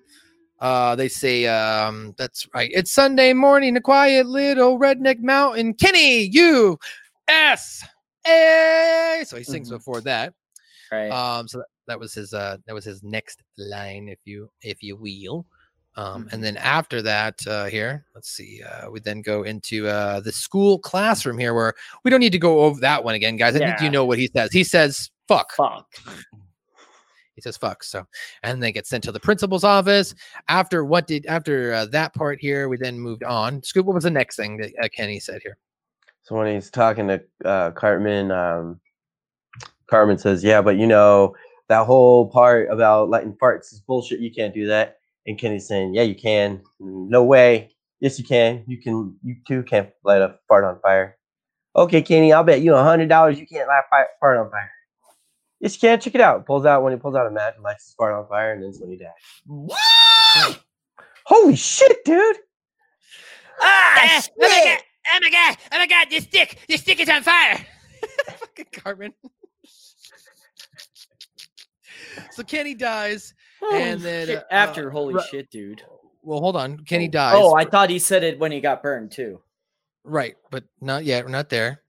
uh, 0.61 0.97
they 0.97 1.09
say 1.09 1.47
um, 1.47 2.15
that's 2.19 2.47
right. 2.55 2.71
It's 2.73 2.93
Sunday 2.93 3.33
morning, 3.33 3.77
a 3.77 3.81
quiet 3.81 4.27
little 4.27 4.79
redneck 4.79 5.21
mountain. 5.21 5.75
Kenny, 5.75 6.23
you 6.23 6.79
S 7.29 7.85
A. 8.27 9.23
So 9.27 9.37
he 9.37 9.45
sings 9.45 9.71
before 9.71 10.01
that. 10.03 10.35
Right. 10.91 11.11
Um, 11.11 11.47
so 11.49 11.59
that, 11.59 11.67
that 11.87 12.01
was 12.01 12.15
his 12.15 12.33
uh 12.33 12.57
that 12.67 12.75
was 12.75 12.85
his 12.85 13.03
next 13.03 13.43
line, 13.57 14.09
if 14.09 14.19
you 14.25 14.51
if 14.63 14.83
you 14.83 14.97
will. 14.97 15.47
Um, 15.97 16.29
and 16.31 16.45
then 16.45 16.57
after 16.59 17.03
that, 17.03 17.45
uh, 17.49 17.65
here, 17.65 18.05
let's 18.15 18.31
see, 18.31 18.63
uh, 18.63 18.89
we 18.89 19.01
then 19.01 19.21
go 19.21 19.43
into 19.43 19.89
uh, 19.89 20.21
the 20.21 20.31
school 20.31 20.79
classroom 20.79 21.39
here, 21.39 21.55
where 21.55 21.75
we 22.05 22.11
don't 22.13 22.21
need 22.21 22.31
to 22.31 22.39
go 22.39 22.61
over 22.61 22.81
that 22.83 23.03
one 23.03 23.17
again, 23.17 23.37
guys. 23.37 23.57
I 23.57 23.59
think 23.59 23.81
you 23.81 23.91
know 23.91 24.05
what 24.05 24.17
he 24.17 24.29
says. 24.29 24.53
He 24.53 24.63
says, 24.63 25.11
"Fuck." 25.27 25.57
Fuck. 25.57 25.89
He 27.39 27.43
says, 27.43 27.57
"Fuck." 27.57 27.85
So, 27.85 28.05
and 28.43 28.61
they 28.61 28.73
get 28.73 28.85
sent 28.85 29.05
to 29.05 29.13
the 29.13 29.21
principal's 29.21 29.63
office. 29.63 30.13
After 30.49 30.85
what 30.85 31.07
did 31.07 31.25
after 31.27 31.73
uh, 31.73 31.87
that 31.87 32.13
part 32.13 32.41
here, 32.41 32.69
we 32.69 32.77
then 32.77 32.99
moved 32.99 33.23
on. 33.23 33.63
Scoop, 33.63 33.87
what 33.87 33.95
was 33.95 34.03
the 34.03 34.11
next 34.11 34.35
thing 34.35 34.57
that 34.57 34.73
uh, 34.83 34.89
Kenny 34.89 35.21
said 35.21 35.41
here? 35.45 35.57
So 36.25 36.35
when 36.35 36.53
he's 36.53 36.69
talking 36.69 37.07
to 37.07 37.23
uh, 37.45 37.71
Cartman, 37.71 38.33
um, 38.33 38.81
Cartman 39.87 40.19
says, 40.19 40.43
"Yeah, 40.43 40.61
but 40.61 40.79
you 40.79 40.87
know 40.89 41.37
that 41.69 41.87
whole 41.87 42.29
part 42.29 42.69
about 42.73 43.09
lighting 43.09 43.37
farts 43.41 43.73
is 43.73 43.81
bullshit. 43.87 44.19
You 44.19 44.33
can't 44.33 44.53
do 44.53 44.67
that." 44.67 44.97
And 45.29 45.39
Kenny's 45.39 45.69
saying, 45.69 45.95
"Yeah, 45.95 46.03
you 46.03 46.17
can. 46.17 46.61
No 46.81 47.23
way. 47.23 47.71
Yes, 48.01 48.19
you 48.19 48.25
can. 48.25 48.65
You 48.67 48.83
can. 48.83 49.17
You 49.23 49.37
too 49.47 49.63
can't 49.63 49.91
light 50.03 50.23
a 50.23 50.35
fart 50.49 50.65
on 50.65 50.81
fire." 50.81 51.17
Okay, 51.77 52.03
Kenny, 52.03 52.33
I'll 52.33 52.43
bet 52.43 52.63
you 52.63 52.75
a 52.75 52.83
hundred 52.83 53.09
dollars 53.09 53.39
you 53.39 53.47
can't 53.47 53.69
light 53.69 53.85
a 53.93 54.05
fart 54.19 54.39
on 54.39 54.51
fire. 54.51 54.73
Yes, 55.61 55.75
you 55.75 55.81
can't 55.81 56.01
Check 56.01 56.15
it 56.15 56.21
out. 56.21 56.47
Pulls 56.47 56.65
out 56.65 56.83
when 56.83 56.93
he 56.93 56.99
pulls 56.99 57.17
out 57.17 57.27
a 57.27 57.31
match 57.31 57.55
and 57.57 57.65
lights 57.65 57.87
his 57.87 57.95
fart 57.95 58.15
on 58.15 58.29
fire, 58.29 58.53
and 58.53 58.63
then 58.63 58.73
when 58.81 58.91
he 58.91 58.97
dies. 58.97 59.11
What? 59.47 60.61
Holy 61.25 61.57
shit, 61.57 62.05
dude! 62.05 62.37
Ah, 63.61 64.23
oh 64.23 64.29
my 64.39 64.61
god! 64.65 64.79
Oh 65.11 65.19
my 65.21 65.31
god! 65.31 65.57
Oh 65.73 65.79
my 65.79 65.87
god! 65.87 66.07
This 66.11 66.25
stick! 66.25 66.59
This 66.69 66.81
stick 66.81 67.01
is 67.01 67.09
on 67.09 67.23
fire! 67.23 67.67
Fucking 68.39 68.67
Cartman. 68.73 69.15
so 72.31 72.45
Kenny 72.45 72.75
dies, 72.75 73.35
and 73.73 74.01
then 74.01 74.29
Shit, 74.29 74.39
uh, 74.39 74.45
after 74.51 74.89
uh, 74.89 74.93
holy 74.93 75.15
ru- 75.15 75.23
shit, 75.29 75.51
dude. 75.51 75.83
Well, 76.23 76.41
hold 76.41 76.57
on. 76.57 76.79
Kenny 76.81 77.09
dies. 77.09 77.35
Oh, 77.37 77.55
I 77.55 77.65
thought 77.65 77.91
he 77.91 77.99
said 77.99 78.23
it 78.23 78.39
when 78.39 78.53
he 78.53 78.61
got 78.61 78.83
burned 78.83 79.11
too. 79.11 79.41
Right, 80.05 80.37
but 80.51 80.65
not 80.81 81.05
yet. 81.05 81.25
We're 81.25 81.31
not 81.31 81.49
there. 81.49 81.83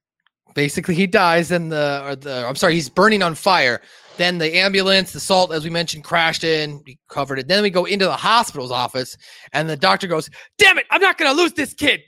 Basically, 0.56 0.96
he 0.96 1.08
dies, 1.08 1.52
and 1.52 1.72
the 1.72 2.04
or 2.06 2.16
the 2.16 2.46
I'm 2.48 2.56
sorry, 2.56 2.74
he's 2.74 2.90
burning 2.90 3.22
on 3.24 3.36
fire. 3.36 3.82
Then 4.18 4.38
the 4.38 4.58
ambulance, 4.58 5.14
the 5.14 5.20
salt, 5.20 5.54
as 5.54 5.64
we 5.64 5.70
mentioned, 5.70 6.04
crashed 6.04 6.44
in. 6.44 6.82
We 6.86 6.98
covered 7.08 7.40
it. 7.40 7.48
Then 7.48 7.64
we 7.64 7.70
go 7.70 7.86
into 7.86 8.06
the 8.06 8.12
hospital's 8.12 8.72
office, 8.72 9.16
and 9.54 9.70
the 9.70 9.78
doctor 9.78 10.08
goes, 10.08 10.30
"Damn 10.58 10.78
it! 10.78 10.86
I'm 10.92 11.02
not 11.02 11.18
gonna 11.18 11.40
lose 11.40 11.54
this 11.54 11.74
kid. 11.74 12.02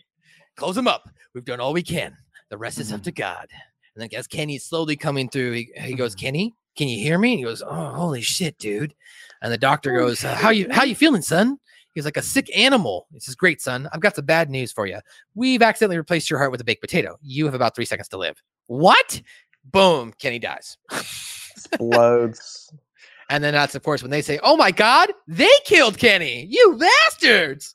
Close 0.57 0.77
him 0.77 0.87
up. 0.87 1.09
We've 1.33 1.45
done 1.45 1.59
all 1.59 1.73
we 1.73 1.83
can. 1.83 2.15
The 2.49 2.57
rest 2.57 2.79
is 2.79 2.91
up 2.91 3.03
to 3.03 3.11
God." 3.11 3.47
And 3.95 4.01
then 4.01 4.09
as 4.17 4.27
Kenny's 4.27 4.65
slowly 4.65 4.95
coming 4.95 5.29
through, 5.29 5.53
he, 5.53 5.71
he 5.77 5.93
goes, 5.93 6.15
"Kenny, 6.15 6.53
can 6.75 6.87
you 6.87 6.97
hear 6.97 7.17
me?" 7.17 7.33
And 7.33 7.39
he 7.39 7.45
goes, 7.45 7.61
"Oh, 7.61 7.93
holy 7.93 8.21
shit, 8.21 8.57
dude!" 8.57 8.93
And 9.41 9.51
the 9.51 9.57
doctor 9.57 9.95
goes, 9.97 10.23
uh, 10.23 10.35
"How 10.35 10.49
you 10.49 10.67
how 10.71 10.83
you 10.83 10.95
feeling, 10.95 11.21
son?" 11.21 11.57
He's 11.93 12.05
like 12.05 12.17
a 12.17 12.21
sick 12.21 12.49
animal. 12.55 13.07
He 13.13 13.19
says, 13.19 13.35
Great, 13.35 13.61
son. 13.61 13.89
I've 13.91 13.99
got 13.99 14.15
some 14.15 14.25
bad 14.25 14.49
news 14.49 14.71
for 14.71 14.85
you. 14.85 14.99
We've 15.35 15.61
accidentally 15.61 15.97
replaced 15.97 16.29
your 16.29 16.39
heart 16.39 16.51
with 16.51 16.61
a 16.61 16.63
baked 16.63 16.81
potato. 16.81 17.17
You 17.21 17.45
have 17.45 17.53
about 17.53 17.75
three 17.75 17.85
seconds 17.85 18.07
to 18.09 18.17
live. 18.17 18.41
What? 18.67 19.21
Boom. 19.65 20.13
Kenny 20.19 20.39
dies. 20.39 20.77
Explodes. 20.91 22.73
And 23.29 23.41
then 23.41 23.53
that's, 23.53 23.75
of 23.75 23.83
course, 23.83 24.01
when 24.01 24.11
they 24.11 24.21
say, 24.21 24.41
Oh 24.43 24.57
my 24.57 24.71
God, 24.71 25.09
they 25.25 25.47
killed 25.63 25.97
Kenny. 25.97 26.47
You 26.49 26.77
bastards. 26.77 27.73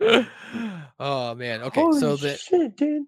oh, 0.98 1.34
man. 1.36 1.62
Okay. 1.62 1.80
Holy 1.80 2.00
so 2.00 2.16
the, 2.16 2.36
shit, 2.36 2.76
dude. 2.76 3.06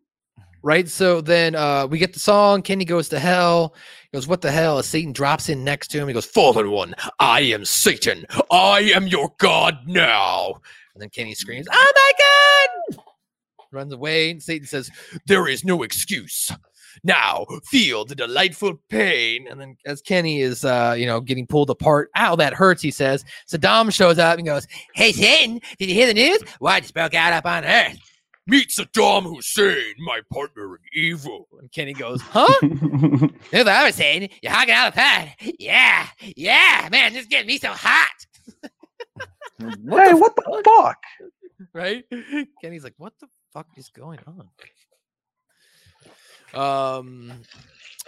Right? 0.63 0.89
So 0.89 1.21
then 1.21 1.55
uh, 1.55 1.87
we 1.87 1.99
get 1.99 2.13
the 2.13 2.19
song. 2.19 2.63
Kenny 2.63 2.85
goes 2.85 3.09
to 3.11 3.19
hell. 3.19 3.75
He 4.11 4.17
goes, 4.17 4.27
"What 4.27 4.41
the 4.41 4.51
hell?" 4.51 4.83
Satan 4.83 5.13
drops 5.13 5.49
in 5.49 5.65
next 5.65 5.89
to 5.89 5.99
him. 5.99 6.09
He 6.09 6.15
goes, 6.15 6.27
"Fallen 6.27 6.71
one, 6.71 6.95
I 7.19 7.41
am 7.41 7.65
Satan. 7.65 8.27
I 8.51 8.93
am 8.95 9.07
your 9.07 9.33
god 9.39 9.79
now." 9.87 10.55
And 10.95 11.03
then 11.03 11.11
Kenny 11.11 11.35
screams, 11.35 11.67
"Oh 11.71 11.93
my 11.95 12.97
god!" 12.97 13.05
Runs 13.71 13.93
away. 13.93 14.31
And 14.31 14.43
Satan 14.43 14.67
says, 14.67 14.91
"There 15.27 15.49
is 15.49 15.65
no 15.65 15.83
excuse." 15.83 16.51
Now 17.05 17.47
feel 17.65 18.05
the 18.05 18.15
delightful 18.15 18.75
pain. 18.89 19.47
And 19.49 19.61
then 19.61 19.77
as 19.87 20.03
Kenny 20.03 20.41
is 20.41 20.65
uh, 20.65 20.95
you 20.97 21.07
know, 21.07 21.21
getting 21.21 21.47
pulled 21.47 21.71
apart, 21.71 22.11
ow, 22.17 22.37
that 22.37 22.53
hurts, 22.53 22.83
he 22.83 22.91
says. 22.91 23.25
Saddam 23.51 23.93
shows 23.93 24.19
up 24.19 24.39
and 24.39 24.47
goes, 24.47 24.67
Hey 24.95 25.13
Satan, 25.13 25.61
did 25.79 25.89
you 25.89 25.95
hear 25.95 26.07
the 26.07 26.15
news? 26.15 26.43
What 26.59 26.83
just 26.83 26.95
broke 26.95 27.15
out 27.15 27.33
up 27.33 27.47
on 27.47 27.65
Earth? 27.65 28.12
Meet 28.47 28.71
Saddam 28.71 29.23
Hussein, 29.25 29.95
my 29.99 30.21
partner 30.33 30.75
in 30.75 30.81
evil. 30.95 31.47
And 31.61 31.71
Kenny 31.71 31.93
goes, 31.93 32.21
Huh? 32.21 32.49
Here's 32.61 33.65
what 33.65 33.69
I 33.69 33.85
was 33.87 33.95
saying. 33.95 34.31
You're 34.43 34.53
hogging 34.53 34.75
out 34.75 34.93
the 34.93 34.97
pad. 34.97 35.35
Yeah, 35.59 36.09
yeah, 36.37 36.89
man, 36.91 37.13
this 37.13 37.23
is 37.23 37.29
getting 37.29 37.47
me 37.47 37.59
so 37.59 37.71
hot. 37.71 38.09
hey, 39.59 40.15
what 40.15 40.35
the 40.35 40.63
fuck? 40.65 40.99
right? 41.73 42.05
Kenny's 42.61 42.85
like, 42.85 42.95
what 42.97 43.13
the 43.21 43.29
fuck 43.53 43.67
is 43.77 43.89
going 43.89 44.19
on? 44.27 44.49
Um, 46.55 47.33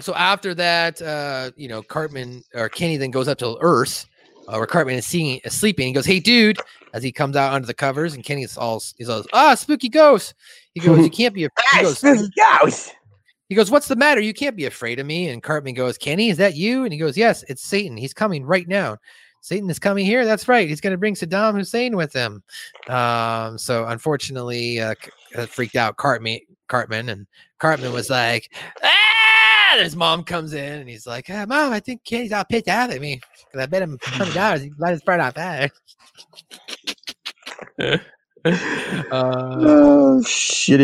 so 0.00 0.14
after 0.14 0.54
that, 0.54 1.00
uh, 1.00 1.50
you 1.56 1.68
know, 1.68 1.82
Cartman 1.82 2.42
or 2.54 2.68
Kenny 2.68 2.96
then 2.96 3.10
goes 3.10 3.28
up 3.28 3.38
to 3.38 3.56
Earth, 3.60 4.06
uh, 4.48 4.56
where 4.56 4.66
Cartman 4.66 4.96
is 4.96 5.06
seeing 5.06 5.40
is 5.44 5.54
sleeping. 5.54 5.86
He 5.86 5.92
goes, 5.92 6.04
"Hey, 6.06 6.20
dude!" 6.20 6.58
As 6.94 7.02
he 7.02 7.10
comes 7.10 7.34
out 7.34 7.52
under 7.52 7.66
the 7.66 7.74
covers, 7.74 8.14
and 8.14 8.24
Kenny's 8.24 8.56
all 8.56 8.80
he's 8.96 9.08
all, 9.08 9.24
"Ah, 9.32 9.54
spooky 9.56 9.88
ghost." 9.88 10.32
He 10.74 10.80
goes, 10.80 11.00
"You 11.00 11.10
can't 11.10 11.34
be." 11.34 11.44
afraid. 11.72 11.78
He 11.78 11.82
goes, 11.82 11.98
spooky 11.98 12.30
ghost. 12.36 12.94
He 13.48 13.54
goes, 13.54 13.70
"What's 13.70 13.88
the 13.88 13.96
matter? 13.96 14.20
You 14.20 14.32
can't 14.32 14.56
be 14.56 14.66
afraid 14.66 15.00
of 15.00 15.06
me." 15.06 15.28
And 15.28 15.42
Cartman 15.42 15.74
goes, 15.74 15.98
"Kenny, 15.98 16.30
is 16.30 16.38
that 16.38 16.54
you?" 16.54 16.84
And 16.84 16.92
he 16.92 16.98
goes, 16.98 17.16
"Yes, 17.16 17.44
it's 17.48 17.62
Satan. 17.62 17.96
He's 17.96 18.14
coming 18.14 18.44
right 18.44 18.68
now." 18.68 18.98
Satan 19.40 19.68
is 19.68 19.78
coming 19.78 20.06
here. 20.06 20.24
That's 20.24 20.48
right. 20.48 20.66
He's 20.66 20.80
going 20.80 20.92
to 20.92 20.98
bring 20.98 21.14
Saddam 21.14 21.54
Hussein 21.54 21.96
with 21.96 22.14
him. 22.14 22.42
Um, 22.88 23.58
so 23.58 23.84
unfortunately, 23.84 24.80
uh, 24.80 24.94
uh, 25.36 25.44
freaked 25.44 25.76
out 25.76 25.98
Cartman, 25.98 26.38
Cartman, 26.68 27.10
and 27.10 27.26
Cartman 27.58 27.92
was 27.92 28.08
like, 28.08 28.50
"Ah!" 28.82 29.72
And 29.72 29.82
his 29.82 29.96
mom 29.96 30.24
comes 30.24 30.54
in, 30.54 30.80
and 30.80 30.88
he's 30.88 31.06
like, 31.06 31.26
ah, 31.28 31.44
"Mom, 31.46 31.72
I 31.72 31.80
think 31.80 32.04
Kenny's 32.04 32.32
all 32.32 32.44
pissed 32.44 32.68
out 32.68 32.90
at 32.90 33.02
me 33.02 33.20
because 33.44 33.62
I 33.62 33.66
bet 33.66 33.82
him 33.82 33.98
hundred 34.02 34.34
dollars. 34.34 34.62
He 34.62 34.70
let 34.78 34.92
his 34.92 35.02
friend 35.02 35.20
out 35.20 35.34
there." 35.34 35.70
Uh, 37.78 37.98
Oh 39.10 40.22
shit! 40.22 40.80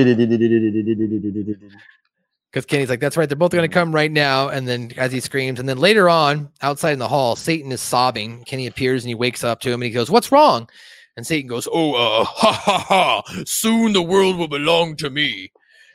Because 2.50 2.66
Kenny's 2.66 2.90
like, 2.90 2.98
that's 2.98 3.16
right, 3.16 3.28
they're 3.28 3.36
both 3.36 3.52
going 3.52 3.68
to 3.68 3.72
come 3.72 3.94
right 3.94 4.10
now. 4.10 4.48
And 4.48 4.66
then 4.66 4.90
as 4.96 5.12
he 5.12 5.20
screams, 5.20 5.60
and 5.60 5.68
then 5.68 5.78
later 5.78 6.08
on, 6.08 6.50
outside 6.62 6.92
in 6.92 6.98
the 6.98 7.06
hall, 7.06 7.36
Satan 7.36 7.70
is 7.70 7.80
sobbing. 7.80 8.42
Kenny 8.44 8.66
appears 8.66 9.04
and 9.04 9.08
he 9.08 9.14
wakes 9.14 9.44
up 9.44 9.60
to 9.60 9.68
him 9.68 9.74
and 9.74 9.84
he 9.84 9.90
goes, 9.90 10.10
What's 10.10 10.32
wrong? 10.32 10.68
And 11.16 11.24
Satan 11.26 11.48
goes, 11.48 11.68
Oh, 11.70 11.94
uh, 11.94 12.24
ha 12.24 12.52
ha 12.52 12.78
ha. 12.78 13.42
Soon 13.46 13.92
the 13.92 14.02
world 14.02 14.36
will 14.36 14.48
belong 14.48 14.96
to 14.96 15.10
me. 15.10 15.52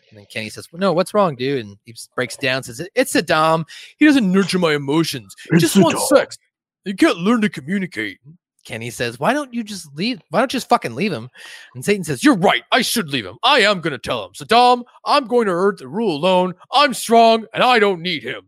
And 0.09 0.19
then 0.19 0.25
Kenny 0.31 0.49
says, 0.49 0.71
well, 0.71 0.79
No, 0.79 0.93
what's 0.93 1.13
wrong, 1.13 1.35
dude? 1.35 1.65
And 1.65 1.77
he 1.83 1.93
breaks 2.15 2.37
down, 2.37 2.63
says, 2.63 2.87
It's 2.95 3.13
Saddam. 3.13 3.65
He 3.97 4.05
doesn't 4.05 4.31
nurture 4.31 4.59
my 4.59 4.75
emotions. 4.75 5.35
He 5.49 5.55
It's 5.55 5.61
just 5.61 5.75
wants 5.75 6.01
Saddam." 6.03 6.17
sex. 6.17 6.37
You 6.85 6.95
can't 6.95 7.17
learn 7.17 7.41
to 7.41 7.49
communicate. 7.49 8.19
Kenny 8.65 8.89
says, 8.89 9.19
Why 9.19 9.31
don't 9.33 9.53
you 9.53 9.63
just 9.63 9.95
leave? 9.95 10.21
Why 10.29 10.39
don't 10.39 10.51
you 10.51 10.57
just 10.57 10.69
fucking 10.69 10.95
leave 10.95 11.13
him? 11.13 11.29
And 11.75 11.85
Satan 11.85 12.03
says, 12.03 12.23
You're 12.23 12.35
right. 12.37 12.63
I 12.71 12.81
should 12.81 13.09
leave 13.09 13.25
him. 13.25 13.37
I 13.43 13.59
am 13.61 13.79
going 13.79 13.91
to 13.91 13.97
tell 13.97 14.25
him. 14.25 14.31
So 14.33 14.43
Saddam, 14.43 14.83
I'm 15.05 15.25
going 15.27 15.45
to 15.45 15.53
Earth 15.53 15.77
to 15.77 15.87
rule 15.87 16.15
alone. 16.15 16.55
I'm 16.71 16.93
strong 16.93 17.45
and 17.53 17.63
I 17.63 17.79
don't 17.79 18.01
need 18.01 18.23
him. 18.23 18.47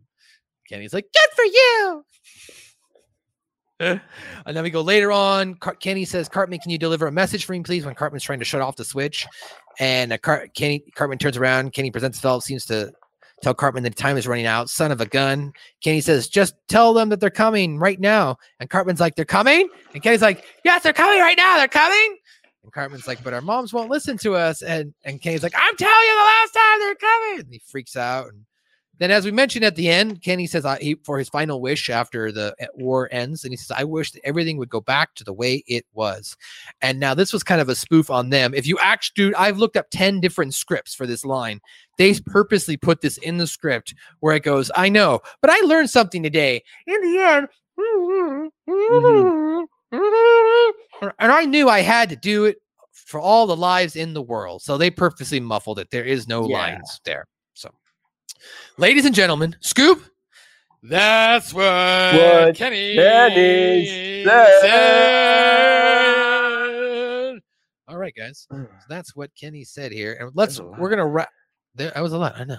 Kenny's 0.68 0.92
like, 0.92 1.06
Good 1.12 1.30
for 1.34 1.44
you. 1.44 2.04
and 3.80 4.00
then 4.56 4.64
we 4.64 4.70
go 4.70 4.80
later 4.82 5.12
on. 5.12 5.54
Car- 5.54 5.76
Kenny 5.76 6.04
says, 6.04 6.28
Cartman, 6.28 6.58
can 6.58 6.70
you 6.72 6.78
deliver 6.78 7.06
a 7.06 7.12
message 7.12 7.44
for 7.44 7.52
me, 7.52 7.60
please? 7.62 7.86
When 7.86 7.94
Cartman's 7.94 8.24
trying 8.24 8.40
to 8.40 8.44
shut 8.44 8.60
off 8.60 8.74
the 8.76 8.84
switch. 8.84 9.24
And 9.78 10.12
uh, 10.12 10.18
Car- 10.18 10.48
Kenny, 10.48 10.80
Cartman 10.96 11.18
turns 11.18 11.36
around. 11.36 11.72
Kenny 11.72 11.92
presents 11.92 12.18
himself, 12.18 12.42
seems 12.42 12.66
to 12.66 12.92
tell 13.42 13.54
Cartman 13.54 13.82
that 13.84 13.96
time 13.96 14.16
is 14.16 14.26
running 14.26 14.46
out. 14.46 14.70
Son 14.70 14.92
of 14.92 15.00
a 15.00 15.06
gun. 15.06 15.52
Kenny 15.82 16.00
says, 16.00 16.28
just 16.28 16.54
tell 16.68 16.94
them 16.94 17.08
that 17.08 17.20
they're 17.20 17.30
coming 17.30 17.78
right 17.78 18.00
now. 18.00 18.36
And 18.60 18.70
Cartman's 18.70 19.00
like, 19.00 19.14
they're 19.14 19.24
coming? 19.24 19.68
And 19.94 20.02
Kenny's 20.02 20.22
like, 20.22 20.44
yes, 20.64 20.82
they're 20.82 20.92
coming 20.92 21.20
right 21.20 21.36
now. 21.36 21.56
They're 21.56 21.68
coming. 21.68 22.16
And 22.62 22.72
Cartman's 22.72 23.06
like, 23.06 23.22
but 23.22 23.32
our 23.32 23.40
moms 23.40 23.72
won't 23.72 23.90
listen 23.90 24.18
to 24.18 24.34
us. 24.34 24.62
And 24.62 24.92
and 25.04 25.22
Kenny's 25.22 25.42
like, 25.42 25.54
I'm 25.56 25.76
telling 25.76 25.94
you 25.94 26.14
the 26.14 26.24
last 26.24 26.52
time 26.52 26.78
they're 26.80 26.94
coming. 26.94 27.40
And 27.40 27.52
he 27.52 27.62
freaks 27.66 27.96
out. 27.96 28.26
And 28.28 28.44
then, 28.98 29.10
as 29.10 29.24
we 29.24 29.30
mentioned 29.30 29.64
at 29.64 29.76
the 29.76 29.88
end, 29.88 30.22
Kenny 30.22 30.46
says 30.46 30.64
I, 30.64 30.78
he, 30.78 30.96
for 31.04 31.18
his 31.18 31.28
final 31.28 31.60
wish 31.60 31.88
after 31.88 32.32
the 32.32 32.54
uh, 32.60 32.66
war 32.74 33.08
ends, 33.12 33.44
and 33.44 33.52
he 33.52 33.56
says, 33.56 33.70
I 33.76 33.84
wish 33.84 34.10
that 34.12 34.24
everything 34.24 34.56
would 34.58 34.68
go 34.68 34.80
back 34.80 35.14
to 35.14 35.24
the 35.24 35.32
way 35.32 35.62
it 35.66 35.86
was. 35.92 36.36
And 36.82 36.98
now 36.98 37.14
this 37.14 37.32
was 37.32 37.42
kind 37.42 37.60
of 37.60 37.68
a 37.68 37.74
spoof 37.74 38.10
on 38.10 38.30
them. 38.30 38.54
If 38.54 38.66
you 38.66 38.78
actually, 38.80 39.14
dude, 39.16 39.34
I've 39.34 39.58
looked 39.58 39.76
up 39.76 39.86
10 39.90 40.20
different 40.20 40.54
scripts 40.54 40.94
for 40.94 41.06
this 41.06 41.24
line. 41.24 41.60
They 41.96 42.14
purposely 42.26 42.76
put 42.76 43.00
this 43.00 43.18
in 43.18 43.38
the 43.38 43.46
script 43.46 43.94
where 44.20 44.34
it 44.34 44.42
goes, 44.42 44.70
I 44.74 44.88
know, 44.88 45.20
but 45.40 45.50
I 45.50 45.58
learned 45.60 45.90
something 45.90 46.22
today. 46.22 46.62
In 46.86 47.00
the 47.00 47.18
end, 47.18 47.48
and 51.18 51.32
I 51.32 51.44
knew 51.44 51.68
I 51.68 51.80
had 51.80 52.08
to 52.10 52.16
do 52.16 52.44
it 52.44 52.58
for 52.92 53.20
all 53.20 53.46
the 53.46 53.56
lives 53.56 53.96
in 53.96 54.14
the 54.14 54.22
world. 54.22 54.62
So 54.62 54.76
they 54.76 54.90
purposely 54.90 55.40
muffled 55.40 55.78
it. 55.78 55.90
There 55.90 56.04
is 56.04 56.28
no 56.28 56.48
Yeah. 56.48 56.58
lines 56.58 57.00
there. 57.04 57.26
Ladies 58.76 59.04
and 59.04 59.14
gentlemen, 59.14 59.56
Scoop, 59.60 60.02
that's 60.82 61.52
what, 61.52 61.64
What 61.64 62.54
Kenny, 62.54 62.94
Kenny 62.94 64.24
said. 64.24 64.98
All 67.88 67.96
right, 67.98 68.14
guys. 68.14 68.46
So 68.50 68.66
that's 68.88 69.16
what 69.16 69.30
Kenny 69.34 69.64
said 69.64 69.92
here. 69.92 70.16
And 70.20 70.30
let's, 70.34 70.60
we're 70.60 70.88
going 70.88 70.98
to 70.98 71.06
wrap. 71.06 71.30
There, 71.78 71.90
that 71.94 72.02
was 72.02 72.12
a 72.12 72.18
lot. 72.18 72.34
I 72.38 72.44
know. 72.44 72.58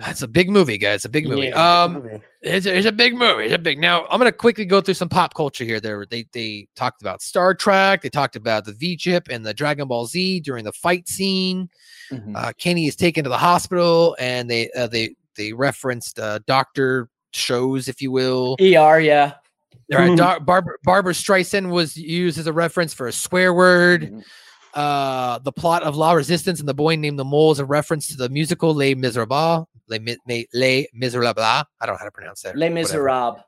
That's 0.00 0.22
a 0.22 0.28
big 0.28 0.48
movie, 0.48 0.78
guys. 0.78 1.04
A 1.04 1.08
big 1.08 1.28
movie. 1.28 1.52
Um, 1.52 2.08
it's 2.42 2.64
a, 2.66 2.76
it's 2.76 2.86
a 2.86 2.92
big 2.92 3.14
movie. 3.14 3.44
It's 3.44 3.54
a 3.54 3.58
big. 3.58 3.78
Now 3.78 4.06
I'm 4.06 4.18
gonna 4.18 4.32
quickly 4.32 4.64
go 4.64 4.80
through 4.80 4.94
some 4.94 5.08
pop 5.08 5.34
culture 5.34 5.64
here. 5.64 5.80
There, 5.80 6.06
they 6.08 6.26
they 6.32 6.66
talked 6.76 7.02
about 7.02 7.20
Star 7.22 7.54
Trek. 7.54 8.02
They 8.02 8.08
talked 8.08 8.36
about 8.36 8.64
the 8.64 8.72
V 8.72 8.96
chip 8.96 9.28
and 9.30 9.44
the 9.44 9.52
Dragon 9.52 9.88
Ball 9.88 10.06
Z 10.06 10.40
during 10.40 10.64
the 10.64 10.72
fight 10.72 11.08
scene. 11.08 11.68
Mhm. 12.10 12.36
Uh, 12.36 12.52
Kenny 12.58 12.86
is 12.86 12.96
taken 12.96 13.24
to 13.24 13.30
the 13.30 13.38
hospital, 13.38 14.16
and 14.18 14.48
they 14.48 14.70
uh, 14.72 14.86
they 14.86 15.14
they 15.36 15.52
referenced 15.52 16.18
uh, 16.18 16.38
doctor 16.46 17.08
shows, 17.32 17.88
if 17.88 18.00
you 18.00 18.10
will. 18.10 18.56
ER, 18.60 18.98
yeah. 19.00 19.34
All 19.92 19.98
right, 20.00 20.16
Dar- 20.16 20.40
Barbara, 20.40 20.76
Barbara 20.82 21.12
Streisand 21.12 21.70
was 21.70 21.96
used 21.96 22.38
as 22.38 22.46
a 22.48 22.52
reference 22.52 22.92
for 22.94 23.06
a 23.06 23.12
swear 23.12 23.54
word. 23.54 24.24
Uh, 24.76 25.38
the 25.40 25.52
plot 25.52 25.82
of 25.82 25.96
La 25.96 26.12
Resistance 26.12 26.60
and 26.60 26.68
the 26.68 26.74
boy 26.74 26.96
named 26.96 27.18
the 27.18 27.24
mole 27.24 27.50
is 27.50 27.58
a 27.58 27.64
reference 27.64 28.06
to 28.08 28.16
the 28.16 28.28
musical 28.28 28.74
Les 28.74 28.94
Miserables. 28.94 29.66
Les, 29.88 29.98
Mi- 29.98 30.16
Mi- 30.26 30.46
Les 30.52 30.86
Miserables. 30.94 31.38
I 31.80 31.86
don't 31.86 31.94
know 31.94 31.98
how 31.98 32.04
to 32.04 32.10
pronounce 32.10 32.42
that. 32.42 32.56
Les. 32.56 32.68
Miserables. 32.68 33.40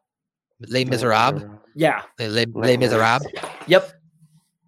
Les 0.61 0.85
Miserables. 0.85 1.45
Yeah. 1.77 2.03
Les, 2.19 2.29
Les, 2.29 2.47
Les 2.47 2.67
Les 2.71 2.77
Miserables. 2.79 3.27
Yep. 3.67 3.93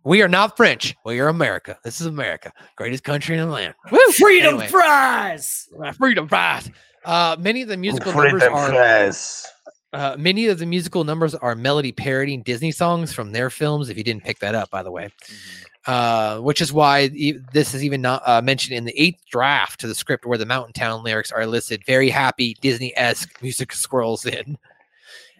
We 0.04 0.22
are 0.22 0.28
not 0.28 0.56
French. 0.56 0.94
We 1.04 1.18
are 1.20 1.28
America. 1.28 1.78
This 1.84 2.00
is 2.00 2.06
America, 2.06 2.52
greatest 2.76 3.04
country 3.04 3.36
in 3.36 3.46
the 3.46 3.52
land. 3.52 3.74
Woo! 3.92 3.98
Freedom 4.12 4.54
Anyway, 4.54 4.66
fries. 4.68 5.68
uh, 5.84 5.92
freedom 5.92 6.26
fries. 6.26 6.70
Uh, 7.04 7.36
many 7.38 7.60
of 7.62 7.68
the 7.68 7.76
musical 7.76 8.12
numbers 8.12 8.40
Freedom 8.42 8.54
are 8.54 8.68
fries. 8.70 9.46
uh, 9.92 10.16
many 10.18 10.46
of 10.46 10.58
the 10.58 10.64
musical 10.64 11.04
numbers 11.04 11.34
are 11.34 11.54
melody 11.54 11.92
parodying 11.92 12.42
Disney 12.42 12.72
songs 12.72 13.12
from 13.12 13.32
their 13.32 13.50
films. 13.50 13.90
If 13.90 13.98
you 13.98 14.04
didn't 14.04 14.24
pick 14.24 14.38
that 14.38 14.54
up, 14.54 14.70
by 14.70 14.82
the 14.82 14.90
way, 14.90 15.10
uh, 15.90 16.38
which 16.38 16.60
is 16.60 16.72
why 16.72 17.08
this 17.52 17.74
is 17.74 17.82
even 17.82 18.00
not 18.00 18.22
uh, 18.24 18.40
mentioned 18.40 18.76
in 18.76 18.84
the 18.84 18.94
eighth 18.96 19.20
draft 19.28 19.80
to 19.80 19.88
the 19.88 19.94
script, 19.94 20.24
where 20.24 20.38
the 20.38 20.46
Mountain 20.46 20.72
Town 20.72 21.02
lyrics 21.02 21.32
are 21.32 21.44
listed. 21.46 21.82
Very 21.84 22.08
happy 22.08 22.56
Disney 22.60 22.96
esque 22.96 23.42
music 23.42 23.72
scrolls 23.84 24.24
in. 24.24 24.56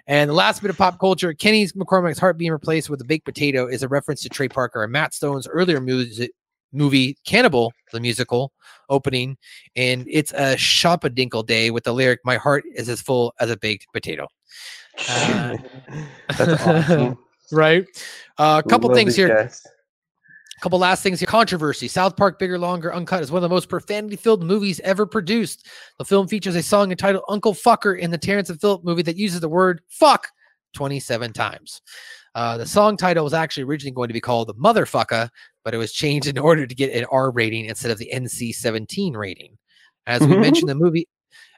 And 0.09 0.29
the 0.29 0.35
last 0.35 0.61
bit 0.61 0.71
of 0.71 0.77
pop 0.77 0.99
culture: 0.99 1.33
Kenny's 1.35 1.75
McCormick's 1.75 2.19
heart 2.19 2.37
being 2.37 2.51
replaced 2.51 2.91
with 2.91 3.01
a 3.01 3.05
baked 3.05 3.27
potato 3.27 3.69
is 3.69 3.85
a 3.85 3.89
reference 3.89 4.23
to 4.23 4.29
Trey 4.29 4.49
Parker 4.49 4.83
and 4.83 4.91
Matt 4.91 5.15
Stone's 5.15 5.47
earlier 5.47 5.81
music 5.81 6.33
movie 6.73 7.17
Cannibal, 7.25 7.73
the 7.93 8.01
musical 8.01 8.53
opening, 8.89 9.39
and 9.77 10.05
it's 10.11 10.33
a 10.33 10.57
Shpadoinkle 10.57 11.47
day 11.47 11.71
with 11.71 11.85
the 11.85 11.95
lyric 11.95 12.19
"My 12.25 12.39
heart 12.39 12.65
is 12.75 12.89
as 12.89 13.01
full 13.01 13.33
as 13.39 13.51
a 13.51 13.57
baked 13.57 13.87
potato." 13.93 14.27
Uh, 15.09 15.57
That's 16.37 16.63
awesome. 16.67 17.19
right? 17.53 17.87
Uh, 18.37 18.61
a 18.65 18.69
couple 18.69 18.93
things 18.93 19.15
here. 19.15 19.29
guys. 19.29 19.65
Couple 20.61 20.79
last 20.79 21.03
things 21.03 21.21
here. 21.21 21.27
Controversy. 21.27 21.89
South 21.89 22.17
Park 22.17 22.39
Bigger, 22.39 22.59
Longer, 22.59 22.93
Uncut 22.93 23.23
is 23.23 23.33
one 23.33 23.39
of 23.39 23.49
the 23.49 23.55
most 23.55 23.71
profanity 23.71 24.17
filled 24.17 24.43
movies 24.43 24.79
ever 24.81 25.07
produced. 25.07 25.67
The 25.99 26.05
film 26.05 26.29
features 26.29 26.55
a 26.55 26.63
song 26.63 26.91
entitled 26.91 27.25
Uncle 27.29 27.55
Fucker 27.55 27.99
in 27.99 28.11
the 28.11 28.19
Terrance 28.19 28.51
and 28.51 28.61
Phillip 28.61 28.85
movie 28.85 29.03
that 29.03 29.17
uses 29.17 29.41
the 29.41 29.49
word 29.49 29.81
fuck 29.89 30.29
27 30.75 31.33
times. 31.33 31.81
Uh, 32.35 32.59
the 32.59 32.67
song 32.67 32.99
title 32.99 33.25
was 33.25 33.33
actually 33.33 33.63
originally 33.63 33.95
going 33.95 34.09
to 34.09 34.15
be 34.15 34.21
called 34.21 34.55
Motherfucker, 34.59 35.31
but 35.65 35.73
it 35.73 35.79
was 35.79 35.93
changed 35.93 36.29
in 36.29 36.37
order 36.37 36.67
to 36.67 36.75
get 36.75 36.95
an 36.95 37.07
R 37.11 37.31
rating 37.31 37.65
instead 37.65 37.91
of 37.91 37.99
the 37.99 38.11
NC 38.15 38.55
17 38.55 39.17
rating. 39.17 39.57
As 40.07 40.21
we 40.21 40.37
mentioned, 40.37 40.69
the 40.69 40.75
movie, 40.75 41.09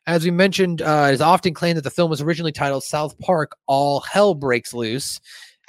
as 0.07 0.25
we 0.25 0.31
mentioned, 0.31 0.81
uh, 0.81 1.07
it 1.09 1.15
is 1.15 1.21
often 1.21 1.55
claimed 1.55 1.77
that 1.77 1.85
the 1.85 1.91
film 1.91 2.09
was 2.09 2.21
originally 2.21 2.53
titled 2.53 2.85
South 2.85 3.19
Park 3.19 3.57
All 3.67 4.01
Hell 4.01 4.35
Breaks 4.35 4.73
Loose, 4.73 5.21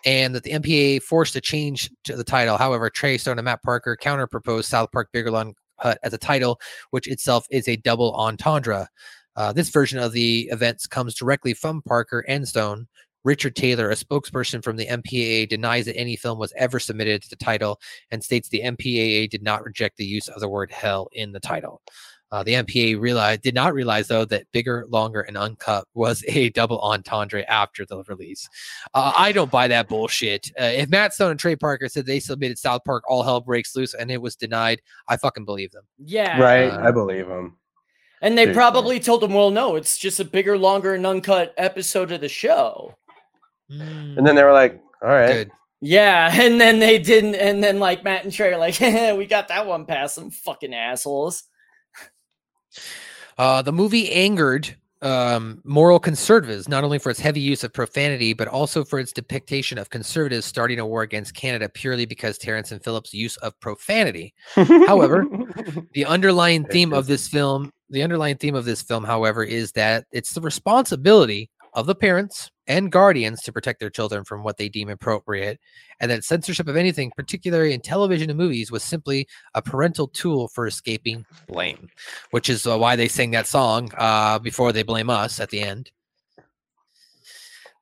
and 0.05 0.35
that 0.35 0.43
the 0.43 0.51
MPAA 0.51 1.01
forced 1.01 1.35
a 1.35 1.41
change 1.41 1.89
to 2.03 2.15
the 2.15 2.23
title. 2.23 2.57
However, 2.57 2.89
Trey 2.89 3.17
Stone 3.17 3.39
and 3.39 3.45
Matt 3.45 3.63
Parker 3.63 3.95
counter 3.95 4.27
proposed 4.27 4.69
South 4.69 4.91
Park 4.91 5.09
Bigger 5.13 5.31
Long 5.31 5.55
Hut 5.77 5.97
as 6.03 6.13
a 6.13 6.17
title, 6.17 6.59
which 6.91 7.07
itself 7.07 7.45
is 7.49 7.67
a 7.67 7.77
double 7.77 8.13
entendre. 8.15 8.87
Uh, 9.35 9.51
this 9.51 9.69
version 9.69 9.99
of 9.99 10.11
the 10.11 10.47
events 10.51 10.85
comes 10.85 11.15
directly 11.15 11.53
from 11.53 11.81
Parker 11.81 12.23
and 12.27 12.47
Stone. 12.47 12.87
Richard 13.23 13.55
Taylor, 13.55 13.89
a 13.89 13.95
spokesperson 13.95 14.61
from 14.61 14.75
the 14.75 14.85
MPAA, 14.85 15.47
denies 15.47 15.85
that 15.85 15.97
any 15.97 16.17
film 16.17 16.37
was 16.37 16.53
ever 16.57 16.77
submitted 16.77 17.21
to 17.21 17.29
the 17.29 17.37
title 17.37 17.79
and 18.11 18.21
states 18.21 18.49
the 18.49 18.61
MPAA 18.61 19.29
did 19.29 19.41
not 19.41 19.63
reject 19.63 19.97
the 19.97 20.05
use 20.05 20.27
of 20.27 20.41
the 20.41 20.49
word 20.49 20.71
hell 20.71 21.07
in 21.13 21.31
the 21.31 21.39
title. 21.39 21.81
Uh, 22.33 22.41
the 22.41 22.53
MPA 22.53 22.99
realized 22.99 23.43
did 23.43 23.53
not 23.53 23.75
realize 23.75 24.07
though 24.07 24.25
that 24.25 24.51
bigger, 24.51 24.87
longer, 24.89 25.21
and 25.21 25.37
uncut 25.37 25.85
was 25.93 26.23
a 26.27 26.49
double 26.59 26.79
entendre 26.81 27.43
after 27.43 27.85
the 27.85 28.01
release. 28.07 28.49
Uh, 28.95 29.13
I 29.15 29.31
don't 29.31 29.51
buy 29.51 29.67
that 29.67 29.87
bullshit. 29.87 30.51
Uh, 30.59 30.63
if 30.63 30.89
Matt 30.89 31.13
Stone 31.13 31.29
and 31.31 31.39
Trey 31.39 31.55
Parker 31.55 31.87
said 31.87 32.07
they 32.07 32.19
submitted 32.19 32.57
South 32.57 32.81
Park 32.85 33.03
All 33.07 33.21
Hell 33.21 33.41
Breaks 33.41 33.75
Loose 33.75 33.93
and 33.93 34.09
it 34.09 34.19
was 34.19 34.35
denied, 34.35 34.81
I 35.07 35.17
fucking 35.17 35.45
believe 35.45 35.71
them. 35.71 35.83
Yeah. 36.03 36.41
Right, 36.41 36.71
Uh, 36.71 36.81
I 36.87 36.89
believe 36.89 37.27
them. 37.27 37.57
And 38.23 38.35
they 38.35 38.45
Seriously. 38.45 38.57
probably 38.57 38.99
told 38.99 39.21
them, 39.21 39.35
well, 39.35 39.51
no, 39.51 39.75
it's 39.75 39.99
just 39.99 40.19
a 40.19 40.25
bigger, 40.25 40.57
longer, 40.57 40.95
and 40.95 41.05
uncut 41.05 41.53
episode 41.57 42.11
of 42.11 42.21
the 42.21 42.29
show. 42.29 42.95
And 43.69 44.25
then 44.25 44.33
they 44.35 44.43
were 44.43 44.53
like, 44.53 44.81
"All 45.03 45.09
right, 45.09 45.27
Good. 45.27 45.51
Yeah, 45.81 46.31
and 46.41 46.59
then 46.59 46.79
they 46.79 46.97
didn't, 46.97 47.35
and 47.35 47.63
then 47.63 47.79
like 47.79 48.03
Matt 48.03 48.23
and 48.23 48.33
Trey 48.33 48.53
are 48.53 48.57
like, 48.57 48.79
we 49.17 49.27
got 49.27 49.49
that 49.49 49.67
one 49.67 49.85
past 49.85 50.15
some 50.15 50.31
fucking 50.31 50.73
assholes. 50.73 51.43
Uh, 53.37 53.61
the 53.61 53.73
movie 53.73 54.11
angered 54.11 54.75
um, 55.03 55.59
moral 55.65 55.99
conservatives, 55.99 56.69
not 56.69 56.83
only 56.83 56.97
for 56.97 57.09
its 57.09 57.19
heavy 57.19 57.41
use 57.41 57.63
of 57.63 57.73
profanity, 57.73 58.33
but 58.33 58.47
also 58.47 58.85
for 58.85 58.99
its 58.99 59.11
depiction 59.11 59.77
of 59.77 59.89
conservatives 59.89 60.45
starting 60.45 60.79
a 60.79 60.85
war 60.85 61.01
against 61.01 61.35
Canada 61.35 61.67
purely 61.67 62.05
because 62.05 62.37
Terrance 62.37 62.71
and 62.71 62.81
Phillips' 62.81 63.13
use 63.13 63.35
of 63.37 63.59
profanity. 63.59 64.33
However, 64.55 65.25
the 65.93 66.05
underlying 66.05 66.63
theme 66.65 66.93
of 66.93 67.07
this 67.07 67.27
film, 67.27 67.71
the 67.89 68.01
underlying 68.01 68.37
theme 68.37 68.55
of 68.55 68.63
this 68.63 68.81
film, 68.81 69.03
however, 69.03 69.43
is 69.43 69.73
that 69.73 70.05
it's 70.13 70.33
the 70.33 70.41
responsibility 70.41 71.49
of 71.73 71.85
the 71.85 71.95
parents 71.95 72.51
and 72.67 72.91
guardians 72.91 73.41
to 73.43 73.51
protect 73.51 73.79
their 73.79 73.89
children 73.89 74.23
from 74.23 74.43
what 74.43 74.57
they 74.57 74.69
deem 74.69 74.89
appropriate, 74.89 75.59
and 75.99 76.09
that 76.09 76.23
censorship 76.23 76.67
of 76.67 76.75
anything, 76.75 77.11
particularly 77.15 77.73
in 77.73 77.81
television 77.81 78.29
and 78.29 78.39
movies, 78.39 78.71
was 78.71 78.83
simply 78.83 79.27
a 79.53 79.61
parental 79.61 80.07
tool 80.07 80.47
for 80.47 80.67
escaping 80.67 81.25
blame, 81.47 81.89
which 82.31 82.49
is 82.49 82.65
uh, 82.65 82.77
why 82.77 82.95
they 82.95 83.07
sing 83.07 83.31
that 83.31 83.47
song 83.47 83.91
uh, 83.97 84.39
before 84.39 84.71
they 84.71 84.83
blame 84.83 85.09
us 85.09 85.39
at 85.39 85.49
the 85.49 85.61
end. 85.61 85.91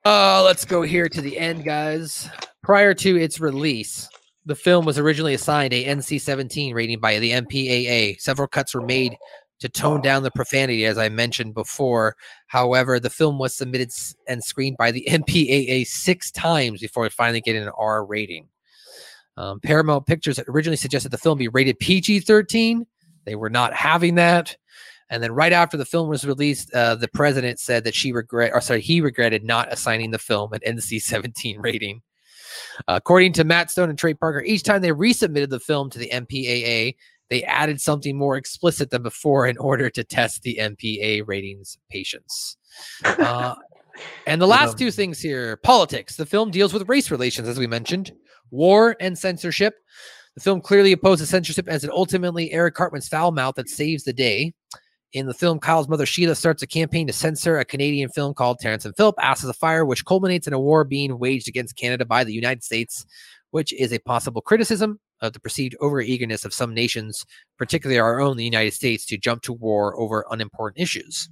Uh, 0.04 0.42
let's 0.44 0.66
go 0.66 0.82
here 0.82 1.08
to 1.08 1.22
the 1.22 1.38
end, 1.38 1.64
guys. 1.64 2.28
Prior 2.64 2.94
to 2.96 3.18
its 3.18 3.40
release, 3.40 4.10
the 4.46 4.56
film 4.56 4.86
was 4.86 4.98
originally 4.98 5.36
assigned 5.36 5.74
a 5.74 5.86
NC-17 5.86 6.74
rating 6.74 7.00
by 7.00 7.20
the 7.20 7.32
MPAA. 7.32 8.20
Several 8.20 8.48
cuts 8.48 8.74
were 8.74 8.82
made 8.82 9.16
to 9.62 9.70
tone 9.70 10.02
down 10.02 10.24
the 10.24 10.32
profanity, 10.32 10.86
as 10.86 10.98
I 10.98 11.10
mentioned 11.10 11.54
before. 11.54 12.16
However, 12.48 13.00
the 13.00 13.10
film 13.10 13.40
was 13.40 13.56
submitted 13.56 13.92
and 14.28 14.44
screened 14.44 14.78
by 14.78 14.92
the 14.92 15.08
MPAA 15.10 15.88
six 15.88 16.32
times 16.32 16.82
before 16.82 17.06
it 17.06 17.14
finally 17.14 17.42
getting 17.42 17.64
an 17.64 17.72
R 17.78 18.06
rating. 18.06 18.48
Um, 19.38 19.60
Paramount 19.60 20.06
Pictures 20.06 20.38
had 20.38 20.50
originally 20.50 20.78
suggested 20.78 21.10
the 21.10 21.18
film 21.18 21.38
be 21.38 21.48
rated 21.48 21.80
PG-13. 21.80 22.86
They 23.26 23.36
were 23.36 23.50
not 23.50 23.74
having 23.74 24.16
that. 24.16 24.58
And 25.10 25.22
then 25.22 25.32
right 25.32 25.54
after 25.54 25.78
the 25.78 25.86
film 25.86 26.10
was 26.10 26.26
released, 26.26 26.74
uh, 26.74 26.96
the 26.96 27.08
president 27.08 27.60
said 27.60 27.84
that 27.84 27.96
she 27.96 28.12
regret, 28.12 28.52
or 28.54 28.62
sorry, 28.62 28.82
he 28.82 29.02
regretted 29.02 29.44
not 29.44 29.72
assigning 29.72 30.12
the 30.12 30.20
film 30.20 30.54
an 30.54 30.62
NC-17 30.66 31.62
rating. 31.62 32.02
Uh, 32.88 32.94
according 32.96 33.34
to 33.34 33.44
Matt 33.44 33.70
Stone 33.70 33.90
and 33.90 33.98
Trey 33.98 34.14
Parker, 34.14 34.42
each 34.42 34.64
time 34.64 34.82
they 34.82 34.92
resubmitted 34.92 35.50
the 35.50 35.60
film 35.60 35.90
to 35.90 36.00
the 36.00 36.10
MPAA, 36.10 36.96
they 37.32 37.44
added 37.46 37.80
something 37.80 38.18
more 38.18 38.36
explicit 38.36 38.90
than 38.90 39.04
before 39.04 39.48
in 39.48 39.58
order 39.58 39.90
to 39.90 40.04
test 40.04 40.44
the 40.44 40.58
MPA 40.60 41.26
ratings 41.26 41.78
patience. 41.90 42.58
Uh, 43.06 43.56
and 44.28 44.42
the 44.42 44.48
last 44.60 44.78
two 44.78 44.92
things 44.92 45.22
here 45.22 45.56
politics. 45.56 46.18
The 46.18 46.26
film 46.26 46.52
deals 46.52 46.74
with 46.74 46.90
race 46.90 47.10
relations, 47.10 47.48
as 47.48 47.58
we 47.58 47.68
mentioned, 47.68 48.12
war 48.52 48.98
and 49.00 49.18
censorship. 49.18 49.76
The 50.36 50.42
film 50.42 50.60
clearly 50.60 50.92
opposes 50.92 51.30
censorship 51.30 51.70
as 51.70 51.86
it 51.86 51.90
ultimately 51.90 52.52
Eric 52.52 52.76
Cartman's 52.76 53.08
foul 53.08 53.32
mouth 53.32 53.56
that 53.56 53.70
saves 53.70 54.04
the 54.04 54.14
day. 54.14 54.54
In 55.14 55.26
the 55.26 55.34
film, 55.34 55.60
Kyle's 55.60 55.88
mother 55.88 56.06
Sheila 56.06 56.36
starts 56.36 56.64
a 56.64 56.68
campaign 56.68 57.08
to 57.08 57.14
censor 57.14 57.60
a 57.60 57.66
Canadian 57.66 58.10
film 58.10 58.34
called 58.34 58.60
Terrance 58.60 58.84
and 58.84 58.96
Phillip 58.98 59.16
Asses 59.20 59.50
of 59.50 59.56
Fire, 59.56 59.86
which 59.86 60.04
culminates 60.04 60.48
in 60.48 60.54
a 60.54 60.60
war 60.60 60.84
being 60.84 61.18
waged 61.18 61.48
against 61.48 61.78
Canada 61.78 62.04
by 62.04 62.26
the 62.26 62.34
United 62.34 62.62
States, 62.62 63.06
which 63.52 63.72
is 63.72 63.94
a 63.94 64.00
possible 64.00 64.42
criticism 64.42 65.00
of 65.22 65.34
the 65.34 65.40
perceived 65.40 65.76
overeagerness 65.82 66.46
of 66.46 66.54
some 66.54 66.74
nations, 66.74 67.26
particularly 67.58 68.00
our 68.00 68.20
own, 68.20 68.38
the 68.38 68.44
United 68.44 68.74
States, 68.74 69.06
to 69.06 69.18
jump 69.18 69.42
to 69.44 69.54
war 69.54 70.00
over 70.00 70.26
unimportant 70.32 70.82
issues. 70.82 71.30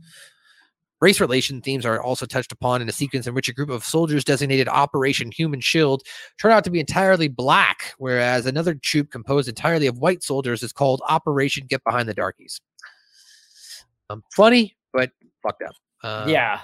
Race 1.02 1.22
relation 1.22 1.62
themes 1.62 1.86
are 1.86 2.02
also 2.02 2.26
touched 2.26 2.52
upon 2.52 2.82
in 2.82 2.90
a 2.90 2.92
sequence 2.92 3.26
in 3.26 3.34
which 3.34 3.48
a 3.48 3.54
group 3.54 3.70
of 3.70 3.86
soldiers 3.86 4.26
designated 4.26 4.68
Operation 4.68 5.32
Human 5.32 5.62
Shield 5.62 6.04
turn 6.38 6.52
out 6.52 6.66
to 6.66 6.70
be 6.70 6.80
entirely 6.82 7.30
black, 7.30 7.94
whereas 8.00 8.46
another 8.46 8.76
troop 8.76 9.10
composed 9.10 9.48
entirely 9.48 9.88
of 9.88 10.00
white 10.00 10.24
soldiers 10.24 10.62
is 10.62 10.74
called 10.74 11.02
Operation 11.08 11.66
Get 11.68 11.84
Behind 11.86 12.10
the 12.10 12.14
Darkies. 12.14 12.60
Um, 14.10 14.24
funny, 14.36 14.76
but 14.92 15.12
fucked 15.42 15.64
up. 15.64 15.76
Uh, 16.04 16.26
yeah. 16.28 16.60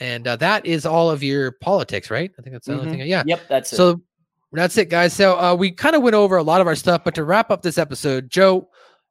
And 0.00 0.26
uh, 0.26 0.36
that 0.36 0.64
is 0.64 0.86
all 0.86 1.10
of 1.10 1.22
your 1.22 1.52
politics, 1.52 2.10
right? 2.10 2.30
I 2.38 2.42
think 2.42 2.54
that's 2.54 2.66
the 2.68 2.72
only 2.72 2.86
Mhm. 2.86 2.90
thing. 2.90 3.06
Yeah. 3.06 3.22
Yep, 3.26 3.40
that's 3.50 3.72
it. 3.74 3.76
That's 4.52 4.76
it, 4.78 4.90
guys. 4.90 5.12
So 5.12 5.38
uh, 5.38 5.54
we 5.54 5.70
kind 5.70 5.94
of 5.94 6.02
went 6.02 6.14
over 6.14 6.36
a 6.36 6.42
lot 6.42 6.60
of 6.60 6.66
our 6.66 6.74
stuff, 6.74 7.02
but 7.04 7.14
to 7.14 7.24
wrap 7.24 7.50
up 7.50 7.62
this 7.62 7.78
episode, 7.78 8.30
Joe, 8.30 8.68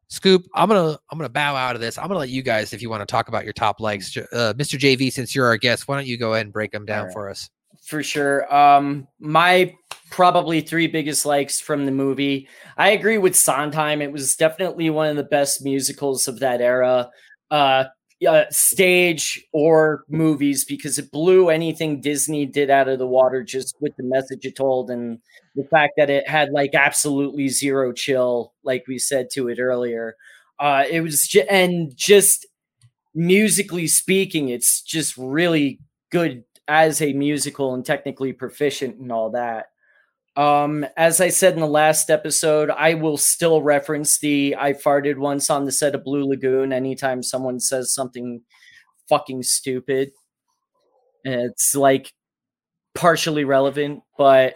Scoop, 0.10 0.46
I'm 0.56 0.68
gonna 0.68 0.98
I'm 1.12 1.18
gonna 1.18 1.30
bow 1.30 1.56
out 1.56 1.76
of 1.76 1.82
this. 1.82 1.98
I'm 1.98 2.08
gonna 2.08 2.20
let 2.20 2.30
you 2.30 2.42
guys, 2.42 2.74
if 2.74 2.82
you 2.82 2.90
want 2.90 3.02
to 3.02 3.06
talk 3.06 3.30
about 3.30 3.44
your 3.44 3.54
top 3.54 3.80
likes, 3.80 4.16
uh, 4.18 4.54
Mr. 4.58 4.78
JV, 4.78 5.12
since 5.12 5.34
you're 5.36 5.46
our 5.46 5.58
guest, 5.58 5.88
why 5.88 5.96
don't 5.96 6.08
you 6.08 6.18
go 6.18 6.34
ahead 6.34 6.46
and 6.46 6.54
break 6.54 6.72
them 6.72 6.86
down 6.86 7.02
Alright. 7.02 7.14
for 7.14 7.30
us? 7.30 7.50
for 7.90 8.04
sure. 8.04 8.54
Um, 8.54 9.08
my 9.20 9.76
probably 10.10 10.62
three 10.62 10.88
biggest 10.88 11.26
likes 11.26 11.60
from 11.60 11.86
the 11.86 11.92
movie. 11.92 12.48
I 12.78 12.90
agree 12.90 13.18
with 13.18 13.36
Sondheim. 13.36 14.02
It 14.02 14.12
was 14.12 14.36
definitely 14.36 14.90
one 14.90 15.10
of 15.10 15.16
the 15.16 15.24
best 15.24 15.64
musicals 15.64 16.28
of 16.28 16.40
that 16.40 16.62
era, 16.62 17.10
uh, 17.52 17.86
uh, 18.28 18.46
stage 18.50 19.46
or 19.54 20.04
movies, 20.10 20.66
because 20.66 20.98
it 20.98 21.12
blew 21.12 21.50
anything 21.50 22.02
Disney 22.02 22.46
did 22.46 22.70
out 22.70 22.88
of 22.88 23.00
the 23.00 23.08
water 23.08 23.44
just 23.44 23.76
with 23.80 23.96
the 23.98 24.04
message 24.04 24.46
it 24.46 24.56
told 24.56 24.90
and 24.90 25.20
the 25.56 25.64
fact 25.66 25.94
that 25.98 26.10
it 26.10 26.28
had 26.28 26.52
like 26.52 26.74
absolutely 26.76 27.48
zero 27.48 27.94
chill, 27.94 28.54
like 28.64 28.84
we 28.88 28.98
said 28.98 29.30
to 29.34 29.48
it 29.48 29.60
earlier. 29.60 30.16
Uh, 30.60 30.84
it 30.90 31.02
was 31.02 31.28
ju- 31.28 31.46
and 31.50 31.96
just 31.96 32.46
musically 33.16 33.88
speaking, 33.88 34.50
it's 34.50 34.82
just 34.82 35.18
really 35.18 35.80
good 36.12 36.44
as 36.68 37.02
a 37.02 37.14
musical 37.14 37.74
and 37.74 37.86
technically 37.86 38.34
proficient 38.34 38.98
and 38.98 39.12
all 39.12 39.32
that. 39.32 39.68
Um, 40.40 40.86
as 40.96 41.20
I 41.20 41.28
said 41.28 41.56
in 41.56 41.60
the 41.60 41.68
last 41.68 42.10
episode, 42.10 42.70
I 42.70 42.94
will 42.94 43.18
still 43.18 43.62
reference 43.62 44.20
the 44.20 44.56
I 44.58 44.72
farted 44.72 45.18
once 45.18 45.50
on 45.50 45.66
the 45.66 45.72
set 45.74 45.94
of 45.94 46.06
Blue 46.06 46.24
Lagoon 46.24 46.72
anytime 46.72 47.22
someone 47.24 47.60
says 47.60 47.94
something 47.94 48.42
fucking 49.10 49.44
stupid. 49.44 50.12
It's 51.26 51.76
like 51.76 52.14
partially 52.96 53.44
relevant, 53.44 54.02
but 54.18 54.56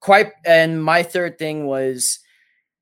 quite 0.00 0.32
and 0.44 0.82
my 0.82 1.04
third 1.04 1.38
thing 1.38 1.66
was 1.66 2.18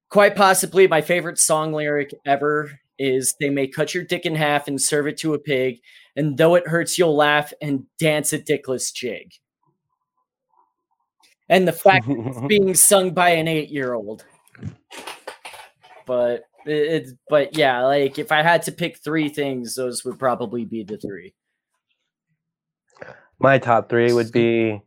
quite 0.09 0.35
possibly 0.35 0.89
my 0.89 1.03
favorite 1.03 1.39
song 1.39 1.75
lyric 1.75 2.15
ever 2.25 2.81
is 2.99 3.35
they 3.39 3.51
may 3.51 3.69
cut 3.69 3.93
your 3.93 4.05
dick 4.05 4.25
in 4.25 4.35
half 4.35 4.67
and 4.67 4.81
serve 4.81 5.07
it 5.07 5.19
to 5.19 5.35
a 5.35 5.39
pig 5.39 5.77
and 6.17 6.39
though 6.39 6.55
it 6.55 6.67
hurts 6.69 6.97
you'll 6.97 7.15
laugh 7.15 7.53
and 7.61 7.85
dance 7.99 8.33
a 8.33 8.39
dickless 8.39 8.93
jig 8.93 9.33
and 11.49 11.67
the 11.67 11.73
fact 11.73 12.07
that 12.07 12.19
it's 12.19 12.41
being 12.49 12.75
sung 12.75 13.13
by 13.13 13.31
an 13.31 13.49
eight-year-old 13.49 14.25
but 16.07 16.45
it's 16.67 17.13
but 17.29 17.57
yeah 17.57 17.83
like 17.83 18.19
if 18.19 18.33
i 18.33 18.43
had 18.43 18.63
to 18.63 18.73
pick 18.73 18.99
three 18.99 19.29
things 19.29 19.75
those 19.75 20.05
would 20.05 20.19
probably 20.19 20.65
be 20.65 20.83
the 20.83 20.99
three 20.99 21.35
My 23.41 23.59
top 23.59 23.89
three 23.89 24.13
would 24.13 24.33
be 24.33 24.83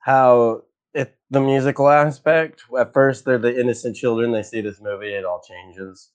how 0.00 0.62
if 0.92 1.08
the 1.30 1.40
musical 1.40 1.88
aspect. 1.88 2.62
At 2.78 2.92
first, 2.92 3.24
they're 3.24 3.38
the 3.38 3.58
innocent 3.58 3.96
children. 3.96 4.32
They 4.32 4.42
see 4.42 4.60
this 4.60 4.80
movie, 4.80 5.14
it 5.14 5.24
all 5.24 5.40
changes, 5.40 6.10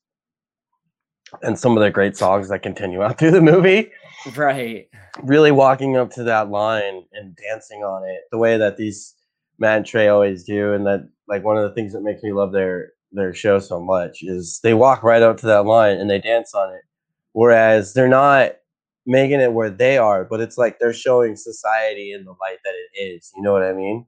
and 1.42 1.58
some 1.58 1.76
of 1.76 1.82
the 1.82 1.90
great 1.90 2.16
songs 2.16 2.50
that 2.50 2.62
continue 2.62 3.02
out 3.02 3.18
through 3.20 3.32
the 3.32 3.42
movie. 3.42 3.92
right 4.36 4.88
Really 5.24 5.52
walking 5.52 5.98
up 5.98 6.12
to 6.12 6.24
that 6.24 6.50
line 6.50 7.04
and 7.14 7.36
dancing 7.36 7.84
on 7.84 8.08
it, 8.08 8.22
the 8.32 8.38
way 8.38 8.58
that 8.58 8.78
these 8.78 9.16
Matt 9.60 9.78
and 9.78 9.86
Trey 9.86 10.08
always 10.08 10.44
do, 10.44 10.74
and 10.74 10.86
that 10.88 11.08
like 11.28 11.44
one 11.44 11.58
of 11.58 11.64
the 11.64 11.74
things 11.76 11.94
that 11.94 12.02
makes 12.02 12.24
me 12.24 12.32
love 12.32 12.52
their 12.52 12.94
their 13.12 13.34
show 13.34 13.60
so 13.60 13.80
much 13.82 14.20
is 14.22 14.60
they 14.64 14.74
walk 14.74 15.04
right 15.04 15.22
up 15.22 15.38
to 15.38 15.48
that 15.48 15.66
line 15.66 15.98
and 15.98 16.10
they 16.10 16.20
dance 16.20 16.54
on 16.54 16.74
it, 16.74 16.82
whereas 17.34 17.94
they're 17.94 18.08
not 18.08 18.54
making 19.06 19.42
it 19.42 19.54
where 19.54 19.70
they 19.72 19.98
are, 19.98 20.24
but 20.24 20.40
it's 20.40 20.58
like 20.58 20.80
they're 20.80 20.94
showing 20.94 21.36
society 21.36 22.12
in 22.14 22.24
the 22.26 22.32
light 22.32 22.60
that 22.64 22.74
it 22.74 23.02
is. 23.02 23.32
You 23.36 23.42
know 23.42 23.52
what 23.52 23.64
I 23.64 23.74
mean? 23.74 24.06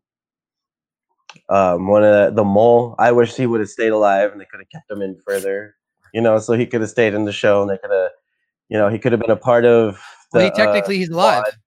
Um, 1.50 1.88
one 1.88 2.04
of 2.04 2.12
the, 2.12 2.42
the 2.42 2.44
mole, 2.44 2.96
I 3.00 3.12
wish 3.12 3.36
he 3.36 3.48
would 3.48 3.62
have 3.62 3.70
stayed 3.70 3.90
alive 3.90 4.32
and 4.32 4.40
they 4.40 4.46
could 4.46 4.60
have 4.60 4.70
kept 4.70 4.92
him 4.92 5.02
in 5.02 5.18
further. 5.26 5.76
You 6.14 6.22
know, 6.22 6.38
so 6.40 6.54
he 6.54 6.66
could 6.66 6.82
have 6.82 6.90
stayed 6.90 7.14
in 7.14 7.26
the 7.26 7.32
show 7.32 7.62
and 7.62 7.70
they 7.70 7.78
could 7.78 7.92
have, 7.92 8.12
you 8.70 8.78
know, 8.78 8.90
he 8.90 9.00
could 9.00 9.12
have 9.12 9.22
been 9.22 9.32
a 9.32 9.36
part 9.38 9.66
of. 9.66 9.96
The, 10.34 10.40
Well, 10.40 10.44
he 10.46 10.52
uh, 10.52 10.56
technically 10.56 10.98
he's 10.98 11.10
alive. 11.10 11.44
squad. 11.46 11.58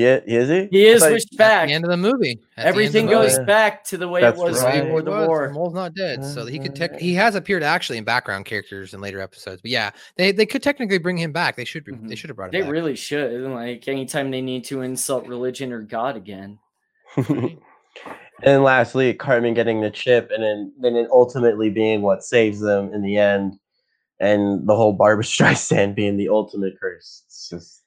Yeah, 0.00 0.20
is 0.24 0.48
he? 0.48 0.68
He 0.70 0.86
is 0.86 1.02
I 1.02 1.06
thought 1.08 1.14
pushed 1.14 1.32
At 1.34 1.38
back. 1.38 1.66
the 1.68 1.74
end 1.74 1.84
of 1.84 1.90
the 1.90 1.96
movie. 1.96 2.30
At 2.30 2.38
the 2.38 2.38
end 2.38 2.40
of 2.56 2.66
Everything 2.66 3.06
the 3.06 3.12
goes 3.12 3.32
movie. 3.32 3.46
back 3.46 3.82
to 3.86 3.96
the 3.96 4.06
way 4.06 4.20
That's 4.20 4.38
it 4.38 4.44
was 4.44 4.62
right. 4.62 4.84
before 4.84 5.02
the 5.02 5.10
war. 5.10 5.50
Mole's 5.50 5.74
not 5.74 5.92
dead, 5.94 6.24
so 6.24 6.46
he 6.46 6.60
could. 6.60 6.76
Tech- 6.76 7.00
he 7.00 7.14
has 7.14 7.34
appeared 7.34 7.64
actually 7.64 7.98
in 7.98 8.04
background 8.04 8.44
characters 8.44 8.94
in 8.94 9.00
later 9.00 9.20
episodes. 9.20 9.60
But 9.60 9.72
yeah, 9.72 9.90
they 10.16 10.30
they 10.30 10.46
could 10.46 10.62
technically 10.62 10.98
bring 10.98 11.16
him 11.16 11.32
back. 11.32 11.56
They 11.56 11.64
should. 11.64 11.84
They 11.84 11.92
Mhm. 11.92 12.16
should 12.16 12.30
have 12.30 12.36
brought 12.36 12.54
him 12.54 12.60
They 12.60 12.62
back. 12.62 12.70
really 12.70 12.94
should. 12.94 13.40
Like 13.50 13.88
anytime 13.88 14.30
they 14.30 14.40
need 14.40 14.64
to 14.66 14.82
insult 14.82 15.26
religion 15.26 15.72
or 15.72 15.80
God 15.82 16.14
again. 16.16 16.60
and 18.44 18.62
lastly, 18.62 19.14
Cartman 19.14 19.54
getting 19.54 19.80
the 19.80 19.90
chip, 19.90 20.30
and 20.32 20.42
then 20.42 20.72
then 20.80 20.94
it 20.94 21.08
ultimately 21.10 21.70
being 21.70 22.02
what 22.02 22.22
saves 22.22 22.60
them 22.60 22.92
in 22.94 23.02
the 23.02 23.16
end, 23.16 23.58
and 24.20 24.64
the 24.68 24.76
whole 24.76 24.92
Barbara 24.92 25.24
Streisand 25.34 25.96
being 25.96 26.16
the 26.16 26.28
ultimate 26.28 26.74
curse. 26.80 27.22
It's 27.26 27.48
just 27.48 27.82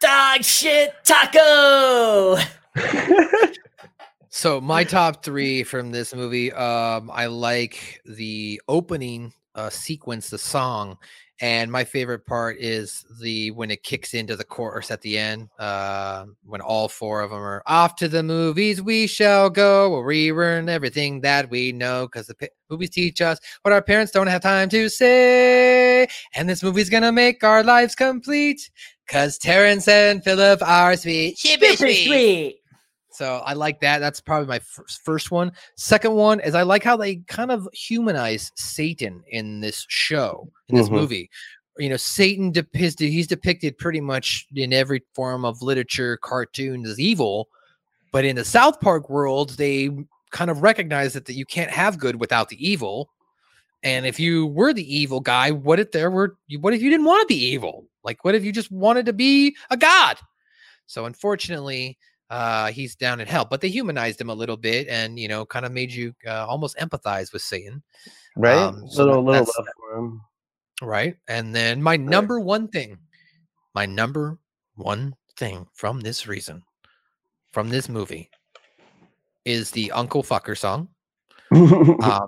Dog 0.00 0.42
shit 0.42 0.94
taco. 1.04 2.38
So 4.32 4.60
my 4.60 4.84
top 4.84 5.24
three 5.24 5.64
from 5.64 5.90
this 5.90 6.14
movie, 6.14 6.52
um, 6.52 7.10
I 7.12 7.26
like 7.26 8.00
the 8.06 8.62
opening 8.68 9.32
uh, 9.56 9.70
sequence, 9.70 10.30
the 10.30 10.38
song, 10.38 10.98
and 11.40 11.70
my 11.70 11.82
favorite 11.82 12.24
part 12.26 12.56
is 12.60 13.04
the 13.20 13.50
when 13.50 13.72
it 13.72 13.82
kicks 13.82 14.14
into 14.14 14.36
the 14.36 14.44
chorus 14.44 14.92
at 14.92 15.00
the 15.00 15.18
end, 15.18 15.48
uh, 15.58 16.26
when 16.44 16.60
all 16.60 16.88
four 16.88 17.22
of 17.22 17.30
them 17.30 17.40
are 17.40 17.64
off 17.66 17.96
to 17.96 18.08
the 18.08 18.22
movies. 18.22 18.80
We 18.80 19.08
shall 19.08 19.50
go. 19.50 19.90
We'll 19.90 20.02
relearn 20.02 20.68
everything 20.68 21.22
that 21.22 21.50
we 21.50 21.72
know 21.72 22.06
because 22.06 22.28
the 22.28 22.36
pi- 22.36 22.50
movies 22.70 22.90
teach 22.90 23.20
us 23.20 23.40
what 23.62 23.72
our 23.72 23.82
parents 23.82 24.12
don't 24.12 24.28
have 24.28 24.42
time 24.42 24.68
to 24.68 24.88
say, 24.88 26.06
and 26.36 26.48
this 26.48 26.62
movie's 26.62 26.88
gonna 26.88 27.10
make 27.10 27.42
our 27.42 27.64
lives 27.64 27.96
complete. 27.96 28.70
Cause 29.10 29.38
Terrance 29.38 29.88
and 29.88 30.22
Phillip 30.22 30.62
are 30.62 30.96
sweet. 30.96 31.36
Shippy 31.36 31.70
Super 31.70 31.76
sweet. 31.76 32.06
sweet. 32.06 32.56
So 33.12 33.42
I 33.44 33.54
like 33.54 33.80
that. 33.80 33.98
That's 33.98 34.20
probably 34.20 34.46
my 34.46 34.60
first, 34.60 35.02
first 35.04 35.30
one. 35.32 35.50
Second 35.76 36.14
one 36.14 36.38
is 36.40 36.54
I 36.54 36.62
like 36.62 36.84
how 36.84 36.96
they 36.96 37.16
kind 37.26 37.50
of 37.50 37.68
humanize 37.72 38.52
Satan 38.54 39.22
in 39.28 39.60
this 39.60 39.84
show, 39.88 40.48
in 40.68 40.76
this 40.76 40.88
Mhm. 40.88 40.92
movie. 40.92 41.30
You 41.76 41.88
know, 41.88 41.96
Satan 41.96 42.52
depicted, 42.52 43.10
he's 43.10 43.26
depicted 43.26 43.78
pretty 43.78 44.00
much 44.00 44.46
in 44.54 44.72
every 44.72 45.02
form 45.14 45.44
of 45.44 45.60
literature, 45.60 46.16
cartoons 46.18 46.88
as 46.88 47.00
evil. 47.00 47.48
But 48.12 48.24
in 48.24 48.36
the 48.36 48.44
South 48.44 48.80
Park 48.80 49.10
world, 49.10 49.50
they 49.56 49.90
kind 50.30 50.50
of 50.50 50.62
recognize 50.62 51.14
that, 51.14 51.24
that 51.26 51.34
you 51.34 51.44
can't 51.44 51.70
have 51.70 51.98
good 51.98 52.20
without 52.20 52.48
the 52.48 52.64
evil. 52.64 53.10
And 53.82 54.06
if 54.06 54.20
you 54.20 54.46
were 54.46 54.72
the 54.72 54.94
evil 54.94 55.18
guy, 55.20 55.50
what 55.50 55.80
if 55.80 55.90
there 55.90 56.10
were, 56.12 56.36
what 56.60 56.74
if 56.74 56.80
you 56.82 56.90
didn't 56.90 57.06
want 57.06 57.22
to 57.22 57.26
be 57.34 57.42
evil? 57.46 57.86
Like, 58.04 58.24
what 58.24 58.34
if 58.34 58.44
you 58.44 58.52
just 58.52 58.70
wanted 58.70 59.06
to 59.06 59.12
be 59.12 59.56
a 59.70 59.76
god? 59.76 60.16
So 60.86 61.04
unfortunately, 61.06 61.98
uh, 62.30 62.70
he's 62.72 62.94
down 62.96 63.20
in 63.20 63.26
hell. 63.26 63.46
But 63.48 63.60
they 63.60 63.68
humanized 63.68 64.20
him 64.20 64.30
a 64.30 64.34
little 64.34 64.56
bit, 64.56 64.88
and 64.88 65.18
you 65.18 65.28
know, 65.28 65.44
kind 65.46 65.66
of 65.66 65.72
made 65.72 65.92
you 65.92 66.14
uh, 66.26 66.46
almost 66.46 66.76
empathize 66.78 67.32
with 67.32 67.42
Satan, 67.42 67.82
right, 68.36 68.56
Um, 68.56 68.88
so 68.88 69.04
little 69.04 69.24
that- 69.24 69.30
little 69.40 69.54
love 69.58 69.66
for 69.78 69.98
him. 69.98 70.20
right? 70.82 71.16
And 71.28 71.54
then 71.54 71.82
my 71.82 71.96
number 71.96 72.40
one 72.40 72.68
thing, 72.68 72.98
my 73.74 73.86
number 73.86 74.38
one 74.76 75.14
thing 75.36 75.66
from 75.74 76.00
this 76.00 76.26
reason, 76.26 76.62
from 77.52 77.68
this 77.68 77.88
movie, 77.88 78.30
is 79.44 79.70
the 79.70 79.90
Uncle 79.92 80.22
Fucker 80.22 80.56
song, 80.56 80.88
um, 81.52 82.26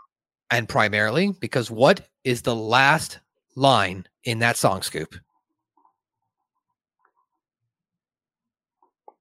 and 0.50 0.68
primarily 0.68 1.32
because 1.40 1.70
what 1.70 2.08
is 2.24 2.42
the 2.42 2.54
last 2.54 3.20
line 3.56 4.04
in 4.24 4.38
that 4.40 4.56
song, 4.56 4.82
Scoop? 4.82 5.14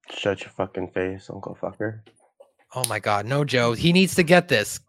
Shut 0.10 0.41
your 0.41 0.49
fucking 0.49 0.90
face, 0.90 1.30
Uncle 1.30 1.57
Fucker. 1.61 2.02
Oh 2.73 2.84
my 2.88 2.99
God, 2.99 3.26
no, 3.26 3.44
Joe, 3.44 3.73
he 3.73 3.94
needs 3.94 4.15
to 4.15 4.23
get 4.23 4.48
this. 4.48 4.80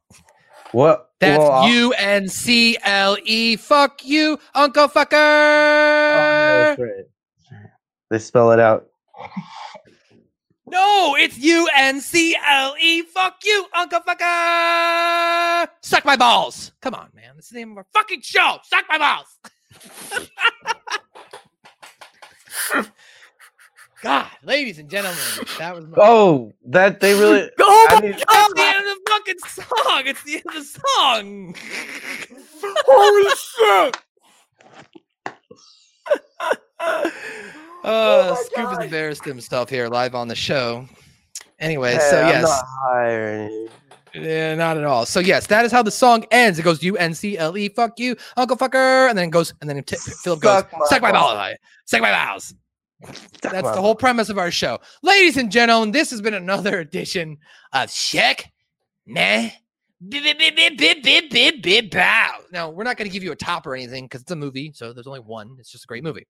What? 0.72 1.10
That's 1.20 1.38
well, 1.38 1.68
U 1.68 1.92
N 1.92 2.28
C 2.28 2.78
L 2.82 3.16
E. 3.24 3.56
Fuck 3.56 4.04
you, 4.04 4.38
Uncle 4.54 4.88
Fucker. 4.88 5.12
Oh, 5.12 6.74
that's 6.76 6.80
right. 6.80 7.04
They 8.10 8.18
spell 8.18 8.52
it 8.52 8.60
out. 8.60 8.86
No, 10.64 11.16
it's 11.18 11.36
U 11.36 11.68
N 11.76 12.00
C 12.00 12.34
L 12.48 12.74
E. 12.80 13.02
Fuck 13.02 13.40
you, 13.44 13.66
Uncle 13.76 14.00
Fucker. 14.00 15.68
Suck 15.82 16.02
my 16.06 16.16
balls. 16.16 16.72
Come 16.80 16.94
on, 16.94 17.10
man. 17.14 17.36
This 17.36 17.44
is 17.44 17.50
the 17.50 17.58
name 17.58 17.72
of 17.72 17.76
our 17.76 17.86
fucking 17.92 18.22
show. 18.22 18.56
Suck 18.64 18.86
my 18.88 18.96
balls. 18.96 19.38
God, 24.02 24.26
ladies 24.42 24.78
and 24.78 24.90
gentlemen, 24.90 25.18
that 25.58 25.74
was 25.76 25.86
my. 25.86 25.96
Oh, 25.98 26.52
that 26.66 26.98
they 27.00 27.14
really. 27.14 27.48
Oh 27.60 27.86
I 27.90 27.94
my 27.94 28.00
mean- 28.00 28.12
It's 28.14 28.24
the 28.24 28.62
end 28.62 28.78
of 28.78 28.84
the 28.84 29.00
fucking 29.08 29.38
song. 29.46 30.02
It's 30.06 30.22
the 30.24 30.34
end 30.34 30.44
of 30.46 30.54
the 30.54 30.64
song. 30.64 31.54
Holy 32.86 33.90
shit! 33.90 33.96
Uh, 37.84 38.34
Scoop 38.36 38.68
has 38.68 38.78
embarrassed 38.84 39.24
himself 39.24 39.68
here 39.68 39.88
live 39.88 40.14
on 40.14 40.28
the 40.28 40.36
show. 40.36 40.86
Anyway, 41.58 41.94
so 41.98 41.98
Hey, 42.16 42.22
I'm 42.22 42.28
yes. 42.28 42.42
not 42.44 42.64
or 42.94 43.10
anything. 43.10 43.68
Yeah, 44.14 44.54
not 44.54 44.76
at 44.78 44.84
all. 44.84 45.04
So 45.04 45.18
yes, 45.20 45.46
that 45.48 45.64
is 45.64 45.72
how 45.72 45.82
the 45.82 45.90
song 45.90 46.24
ends. 46.30 46.58
It 46.60 46.62
goes 46.62 46.80
U 46.84 46.96
N 46.96 47.12
C 47.14 47.36
L 47.38 47.56
E, 47.58 47.68
fuck 47.68 47.98
you, 47.98 48.14
Uncle 48.36 48.56
Fucker, 48.56 49.08
and 49.08 49.18
then 49.18 49.28
it 49.28 49.30
goes, 49.32 49.52
and 49.60 49.68
then 49.70 49.82
t- 49.82 49.96
Phillip 49.96 50.40
goes, 50.40 50.60
Suck 50.62 50.72
my 50.72 50.86
suck 50.86 51.02
my 51.02 51.12
balls. 51.12 51.34
balls, 51.34 51.56
suck 51.86 52.00
my 52.02 52.10
balls. 52.12 52.54
That's 53.42 53.70
the 53.70 53.80
whole 53.80 53.94
premise 53.94 54.28
of 54.28 54.38
our 54.38 54.50
show. 54.50 54.78
Ladies 55.02 55.36
and 55.36 55.50
gentlemen, 55.50 55.92
this 55.92 56.10
has 56.10 56.20
been 56.20 56.34
another 56.34 56.80
edition 56.80 57.38
of 57.72 57.92
Check 57.92 58.52
Meh. 59.06 59.50
Bow. 61.90 62.38
Now, 62.52 62.70
we're 62.70 62.84
not 62.84 62.96
going 62.96 63.08
to 63.08 63.12
give 63.12 63.22
you 63.22 63.32
a 63.32 63.36
top 63.36 63.66
or 63.66 63.74
anything 63.74 64.04
because 64.04 64.22
it's 64.22 64.30
a 64.30 64.36
movie. 64.36 64.72
So 64.74 64.92
there's 64.92 65.06
only 65.06 65.20
one. 65.20 65.56
It's 65.58 65.70
just 65.70 65.84
a 65.84 65.86
great 65.86 66.02
movie. 66.02 66.26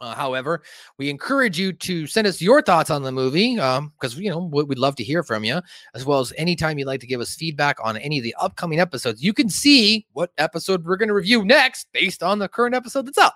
Uh, 0.00 0.14
however, 0.14 0.62
we 0.96 1.10
encourage 1.10 1.58
you 1.58 1.72
to 1.72 2.06
send 2.06 2.26
us 2.26 2.40
your 2.40 2.62
thoughts 2.62 2.88
on 2.88 3.02
the 3.02 3.10
movie 3.10 3.54
because 3.54 4.16
um, 4.16 4.22
you 4.22 4.30
know 4.30 4.38
we'd 4.38 4.78
love 4.78 4.94
to 4.94 5.02
hear 5.02 5.24
from 5.24 5.42
you, 5.42 5.60
as 5.94 6.04
well 6.04 6.20
as 6.20 6.32
anytime 6.36 6.78
you'd 6.78 6.86
like 6.86 7.00
to 7.00 7.06
give 7.06 7.20
us 7.20 7.34
feedback 7.34 7.76
on 7.82 7.96
any 7.96 8.18
of 8.18 8.24
the 8.24 8.34
upcoming 8.38 8.78
episodes. 8.78 9.24
You 9.24 9.32
can 9.32 9.48
see 9.48 10.06
what 10.12 10.30
episode 10.38 10.84
we're 10.84 10.96
going 10.96 11.08
to 11.08 11.14
review 11.14 11.44
next 11.44 11.88
based 11.92 12.22
on 12.22 12.38
the 12.38 12.48
current 12.48 12.76
episode 12.76 13.06
that's 13.06 13.18
up. 13.18 13.34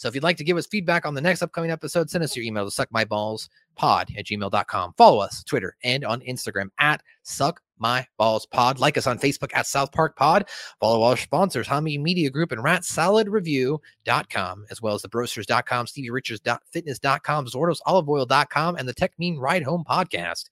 So 0.00 0.08
if 0.08 0.14
you'd 0.14 0.24
like 0.24 0.38
to 0.38 0.44
give 0.44 0.56
us 0.56 0.66
feedback 0.66 1.04
on 1.04 1.12
the 1.12 1.20
next 1.20 1.42
upcoming 1.42 1.70
episode, 1.70 2.08
send 2.08 2.24
us 2.24 2.34
your 2.34 2.42
email 2.42 2.68
to 2.68 2.74
suckmyballspod 2.74 4.16
at 4.16 4.24
gmail.com. 4.24 4.94
Follow 4.96 5.20
us 5.20 5.44
Twitter 5.44 5.76
and 5.84 6.06
on 6.06 6.22
Instagram 6.22 6.68
at 6.78 7.02
suckmyballspod. 7.26 8.78
Like 8.78 8.96
us 8.96 9.06
on 9.06 9.18
Facebook 9.18 9.50
at 9.54 9.66
South 9.66 9.92
Park 9.92 10.16
Pod. 10.16 10.48
Follow 10.80 11.02
all 11.02 11.10
our 11.10 11.18
sponsors, 11.18 11.68
Hami 11.68 12.00
Media 12.00 12.30
Group 12.30 12.50
and 12.50 12.64
RatSaladReview.com, 12.64 14.66
as 14.70 14.80
well 14.80 14.94
as 14.94 15.02
the 15.02 15.08
thebrosters.com, 15.10 15.84
StevieRichards.fitness.com, 15.84 17.46
ZordosOliveOil.com, 17.46 18.76
and 18.76 18.88
the 18.88 18.94
Techmeme 18.94 19.38
Ride 19.38 19.64
Home 19.64 19.84
podcast. 19.86 20.44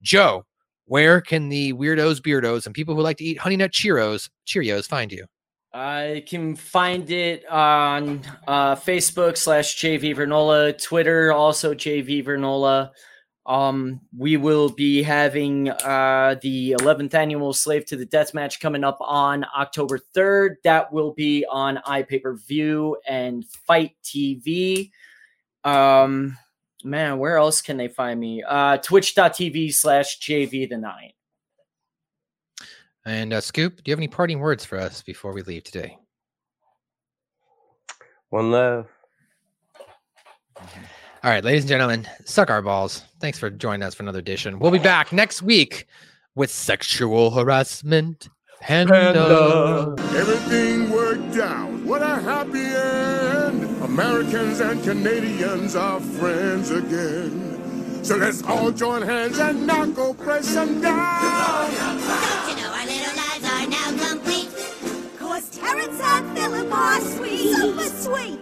Joe, 0.00 0.46
where 0.84 1.20
can 1.20 1.48
the 1.48 1.72
weirdos, 1.72 2.20
beardos, 2.20 2.66
and 2.66 2.74
people 2.74 2.94
who 2.94 3.00
like 3.00 3.16
to 3.16 3.24
eat 3.24 3.38
Honey 3.38 3.56
Nut 3.56 3.72
Cheerios, 3.72 4.30
Cheerios 4.46 4.86
find 4.86 5.10
you? 5.10 5.26
I 5.74 6.22
can 6.26 6.54
find 6.54 7.10
it 7.10 7.48
on 7.48 8.20
uh, 8.46 8.76
Facebook 8.76 9.38
slash 9.38 9.76
JV 9.76 10.14
Vernola, 10.14 10.80
Twitter 10.80 11.32
also 11.32 11.72
JV 11.72 12.24
Vernola. 12.24 12.90
Um, 13.46 14.00
we 14.16 14.36
will 14.36 14.68
be 14.68 15.02
having 15.02 15.70
uh, 15.70 16.36
the 16.42 16.76
11th 16.78 17.14
annual 17.14 17.52
Slave 17.54 17.86
to 17.86 17.96
the 17.96 18.04
Death 18.04 18.34
match 18.34 18.60
coming 18.60 18.84
up 18.84 18.98
on 19.00 19.46
October 19.56 19.98
3rd. 20.14 20.56
That 20.62 20.92
will 20.92 21.12
be 21.12 21.44
on 21.50 21.80
iPay 21.86 22.22
View 22.46 22.98
and 23.06 23.44
Fight 23.66 23.96
TV. 24.04 24.90
Um, 25.64 26.36
man, 26.84 27.18
where 27.18 27.38
else 27.38 27.62
can 27.62 27.78
they 27.78 27.88
find 27.88 28.20
me? 28.20 28.44
Uh, 28.46 28.76
Twitch.tv 28.76 29.74
slash 29.74 30.20
JV 30.20 30.68
the 30.68 30.76
Nine. 30.76 31.12
And 33.04 33.32
uh, 33.32 33.40
Scoop, 33.40 33.76
do 33.76 33.82
you 33.86 33.92
have 33.92 33.98
any 33.98 34.08
parting 34.08 34.38
words 34.38 34.64
for 34.64 34.78
us 34.78 35.02
before 35.02 35.32
we 35.32 35.42
leave 35.42 35.64
today? 35.64 35.98
One 38.30 38.50
love. 38.50 38.86
Mm-hmm. 40.56 40.84
All 41.24 41.30
right, 41.30 41.44
ladies 41.44 41.62
and 41.62 41.68
gentlemen, 41.68 42.08
suck 42.24 42.50
our 42.50 42.62
balls. 42.62 43.04
Thanks 43.20 43.38
for 43.38 43.48
joining 43.48 43.84
us 43.84 43.94
for 43.94 44.02
another 44.02 44.18
edition. 44.18 44.58
We'll 44.58 44.72
be 44.72 44.80
back 44.80 45.12
next 45.12 45.40
week 45.40 45.86
with 46.34 46.50
sexual 46.50 47.30
harassment 47.30 48.28
Panda. 48.60 48.94
Uh, 48.94 49.94
uh, 49.98 50.16
everything 50.16 50.90
worked 50.90 51.36
out. 51.36 51.70
What 51.82 52.02
a 52.02 52.16
happy 52.16 52.64
end. 52.64 53.82
Americans 53.82 54.60
and 54.60 54.82
Canadians 54.82 55.76
are 55.76 56.00
friends 56.00 56.70
again. 56.70 58.04
So 58.04 58.16
let's 58.16 58.42
all 58.44 58.70
join 58.72 59.02
hands 59.02 59.38
and 59.38 59.66
now 59.66 59.86
go 59.86 60.14
press 60.14 60.54
them 60.54 60.80
down. 60.80 61.70
Terrance 65.52 66.00
and 66.00 66.34
Phillip 66.38 66.72
are 66.72 67.00
sweet, 67.02 67.54
super 67.54 67.82
sweet. 67.84 68.40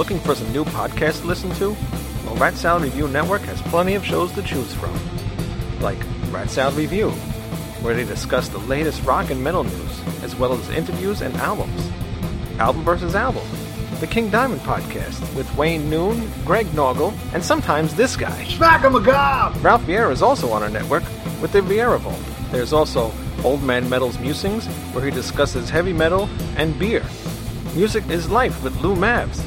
Looking 0.00 0.20
for 0.20 0.34
some 0.34 0.50
new 0.50 0.64
podcasts 0.64 1.20
to 1.20 1.26
listen 1.26 1.50
to? 1.56 1.76
Well, 2.24 2.34
Rat 2.36 2.54
Salad 2.54 2.84
Review 2.84 3.06
Network 3.06 3.42
has 3.42 3.60
plenty 3.60 3.96
of 3.96 4.02
shows 4.02 4.32
to 4.32 4.42
choose 4.42 4.72
from. 4.72 4.98
Like 5.78 5.98
Rat 6.30 6.48
Salad 6.48 6.74
Review, 6.76 7.10
where 7.82 7.94
they 7.94 8.04
discuss 8.04 8.48
the 8.48 8.60
latest 8.60 9.02
rock 9.02 9.28
and 9.28 9.44
metal 9.44 9.62
news, 9.62 10.22
as 10.22 10.34
well 10.34 10.54
as 10.54 10.70
interviews 10.70 11.20
and 11.20 11.36
albums. 11.36 11.90
Album 12.58 12.82
versus 12.82 13.14
Album, 13.14 13.46
the 14.00 14.06
King 14.06 14.30
Diamond 14.30 14.62
podcast 14.62 15.20
with 15.36 15.54
Wayne 15.54 15.90
Noon, 15.90 16.32
Greg 16.46 16.64
Noggle, 16.68 17.12
and 17.34 17.44
sometimes 17.44 17.94
this 17.94 18.16
guy. 18.16 18.44
Smack 18.44 18.82
him 18.82 18.94
a 18.94 19.00
gob! 19.02 19.62
Ralph 19.62 19.82
Vieira 19.82 20.12
is 20.12 20.22
also 20.22 20.50
on 20.50 20.62
our 20.62 20.70
network 20.70 21.02
with 21.42 21.52
the 21.52 21.60
Vieira 21.60 21.98
Vault. 21.98 22.18
There's 22.50 22.72
also 22.72 23.12
Old 23.44 23.62
Man 23.62 23.86
Metal's 23.90 24.18
Musings, 24.18 24.66
where 24.94 25.04
he 25.04 25.10
discusses 25.10 25.68
heavy 25.68 25.92
metal 25.92 26.26
and 26.56 26.78
beer. 26.78 27.04
Music 27.74 28.08
is 28.08 28.30
Life 28.30 28.64
with 28.64 28.74
Lou 28.80 28.96
Mavs. 28.96 29.46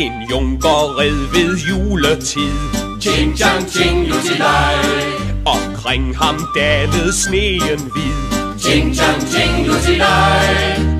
En 0.00 0.12
junkerred 0.30 1.32
ved 1.32 1.56
juletid. 1.56 2.52
Ching 3.00 3.36
chang 3.36 3.70
ching 3.70 4.08
lutilej 4.08 4.74
Omkring 5.44 6.16
ham 6.16 6.36
dalede 6.56 7.12
sneen 7.12 7.80
hvid. 7.92 8.16
Ching 8.58 8.94
chang 8.94 9.20
ching 9.32 9.66
lutilej 9.66 10.44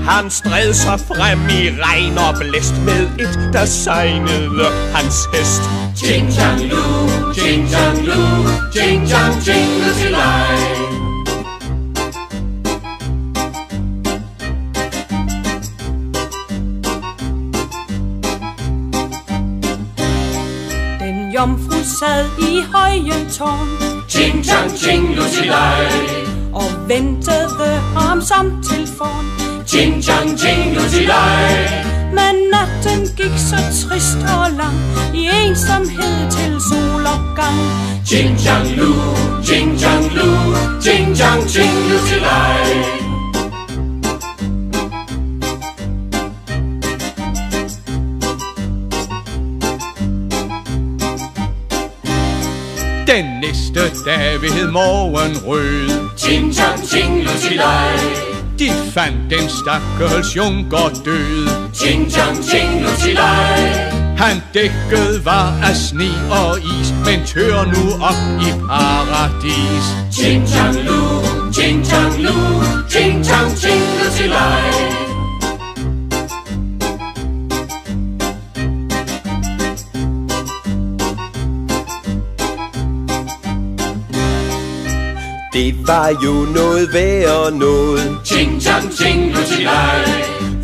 Han 0.04 0.30
stred 0.30 0.74
sig 0.74 1.00
frem 1.00 1.48
i 1.48 1.70
regn 1.82 2.18
og 2.18 2.34
blæst 2.40 2.74
Med 2.84 3.06
et, 3.18 3.52
der 3.52 3.64
sejnede 3.64 4.66
hans 4.94 5.28
hest. 5.34 5.62
Ching 5.96 6.32
chang 6.32 6.60
lu, 6.60 6.84
ching 7.34 7.68
chang 7.68 8.04
lu. 8.04 8.20
Ching 8.74 9.08
chang 9.08 9.42
ching 9.42 9.68
lutilej 9.82 11.09
Jomfru 21.80 21.98
sad 21.98 22.24
i 22.38 22.62
højen 22.72 23.30
tårn. 23.38 23.68
Ching 24.08 24.44
chang 24.44 24.70
ching 24.76 25.14
lutilej 25.14 25.88
Og 26.52 26.88
ventede 26.88 27.80
ham 27.96 28.22
som 28.22 28.62
til 28.62 28.86
forn 28.98 29.26
Ching 29.66 30.02
chang 30.02 30.38
ching 30.38 30.74
lutilej 30.74 31.84
Men 32.12 32.36
natten 32.52 33.06
gik 33.16 33.32
så 33.36 33.56
trist 33.56 34.18
og 34.18 34.50
lang. 34.50 34.80
I 35.14 35.28
ensomhed 35.46 36.30
til 36.30 36.60
solopgang 36.70 37.60
Ching 38.06 38.38
chang 38.38 38.76
lu, 38.76 38.94
ching 39.44 39.78
chang 39.78 40.04
lu. 40.14 40.28
Ching 40.82 41.16
chang 41.16 41.48
ching 41.48 41.76
lutilej 41.90 43.09
Den 53.16 53.24
næste 53.40 54.04
dag 54.06 54.42
ved 54.42 54.70
morgenrød 54.70 56.08
Ching 56.16 56.54
chang 56.54 56.86
ching 56.88 57.22
lutilej 57.22 57.96
De 58.58 58.70
fandt 58.94 59.30
den 59.30 59.48
stakkels 59.48 60.36
junker 60.36 60.88
død. 61.04 61.48
Ching 61.74 62.10
chang 62.10 62.44
ching 62.44 62.82
lutilej 62.82 63.58
Han 64.16 64.36
dækket 64.54 65.24
var 65.24 65.54
af 65.62 65.76
sne 65.76 66.10
og 66.30 66.58
is 66.58 66.94
Men 67.04 67.26
tør 67.26 67.64
nu 67.64 68.04
op 68.10 68.20
i 68.46 68.50
paradis. 68.68 69.86
Ching 70.12 70.48
chang 70.48 70.76
lu, 70.86 71.00
ching 71.52 71.86
chang 71.86 72.22
lu. 72.22 72.34
Ching 72.90 73.24
chang 73.24 73.56
ching 73.56 73.82
lutilej 74.04 75.09
Det 85.60 85.74
var 85.86 86.08
jo 86.24 86.32
noget 86.54 86.88
værd 86.92 87.52
noget. 87.52 88.18
Ching 88.24 88.60
chang 88.60 88.92
ching 88.92 89.32
lutilej 89.32 90.04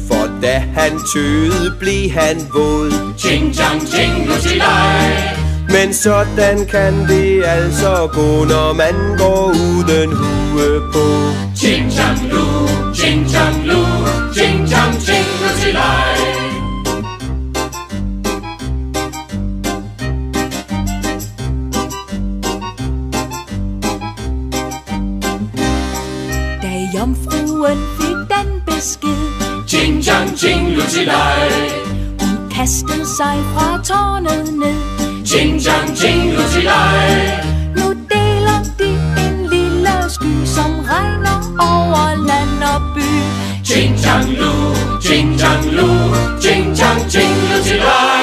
For 0.09 0.29
da 0.43 0.59
han 0.59 0.93
tøede, 1.15 1.75
blev 1.81 2.11
han 2.11 2.37
våd. 2.55 2.93
Ching 3.19 3.55
chang 3.55 3.87
ching 3.87 4.27
lutilej 4.27 5.37
Men 5.69 5.95
sådan 5.95 6.67
kan 6.67 7.09
det 7.09 7.45
altså 7.45 8.09
gå, 8.13 8.45
når 8.45 8.73
man 8.73 8.95
går 9.19 9.47
uden 9.49 10.13
hue 10.13 10.81
på. 10.93 11.05
Ching 11.57 11.93
chang 11.93 12.29
lu, 12.33 12.69
ching 12.95 13.29
chang 13.29 13.67
lu. 13.67 13.85
Ching 14.35 14.69
chang 14.69 15.01
ching 15.01 15.27
lutilej 15.43 16.16
Da 16.16 16.16
fruen 27.57 27.79
fik 27.99 28.17
den 28.31 28.63
besked. 28.67 29.17
Ching, 29.67 30.03
chang, 30.03 30.37
ching, 30.37 30.77
lutilej. 30.77 31.51
Hun 32.21 32.51
kastede 32.51 33.07
sig 33.07 33.39
fra 33.55 33.79
tårnet 33.85 34.55
ned. 34.59 34.77
Ching, 35.25 35.61
chang, 35.61 35.97
ching, 35.97 36.33
lutilej. 36.37 37.45
Nu 37.77 37.95
deler 38.11 38.61
de 38.79 38.89
en 39.25 39.47
lille 39.51 39.97
sky, 40.09 40.47
som 40.47 40.71
regner 40.91 41.41
over 41.59 42.27
land 42.29 42.63
og 42.75 42.81
by. 42.95 43.09
Ching, 43.65 43.99
chang, 43.99 44.31
lu, 44.39 44.53
ching, 45.01 45.39
chang, 45.39 45.65
lu, 45.71 45.89
ching, 46.41 46.77
chang, 46.77 47.11
ching, 47.11 47.37
lutilej. 47.51 48.16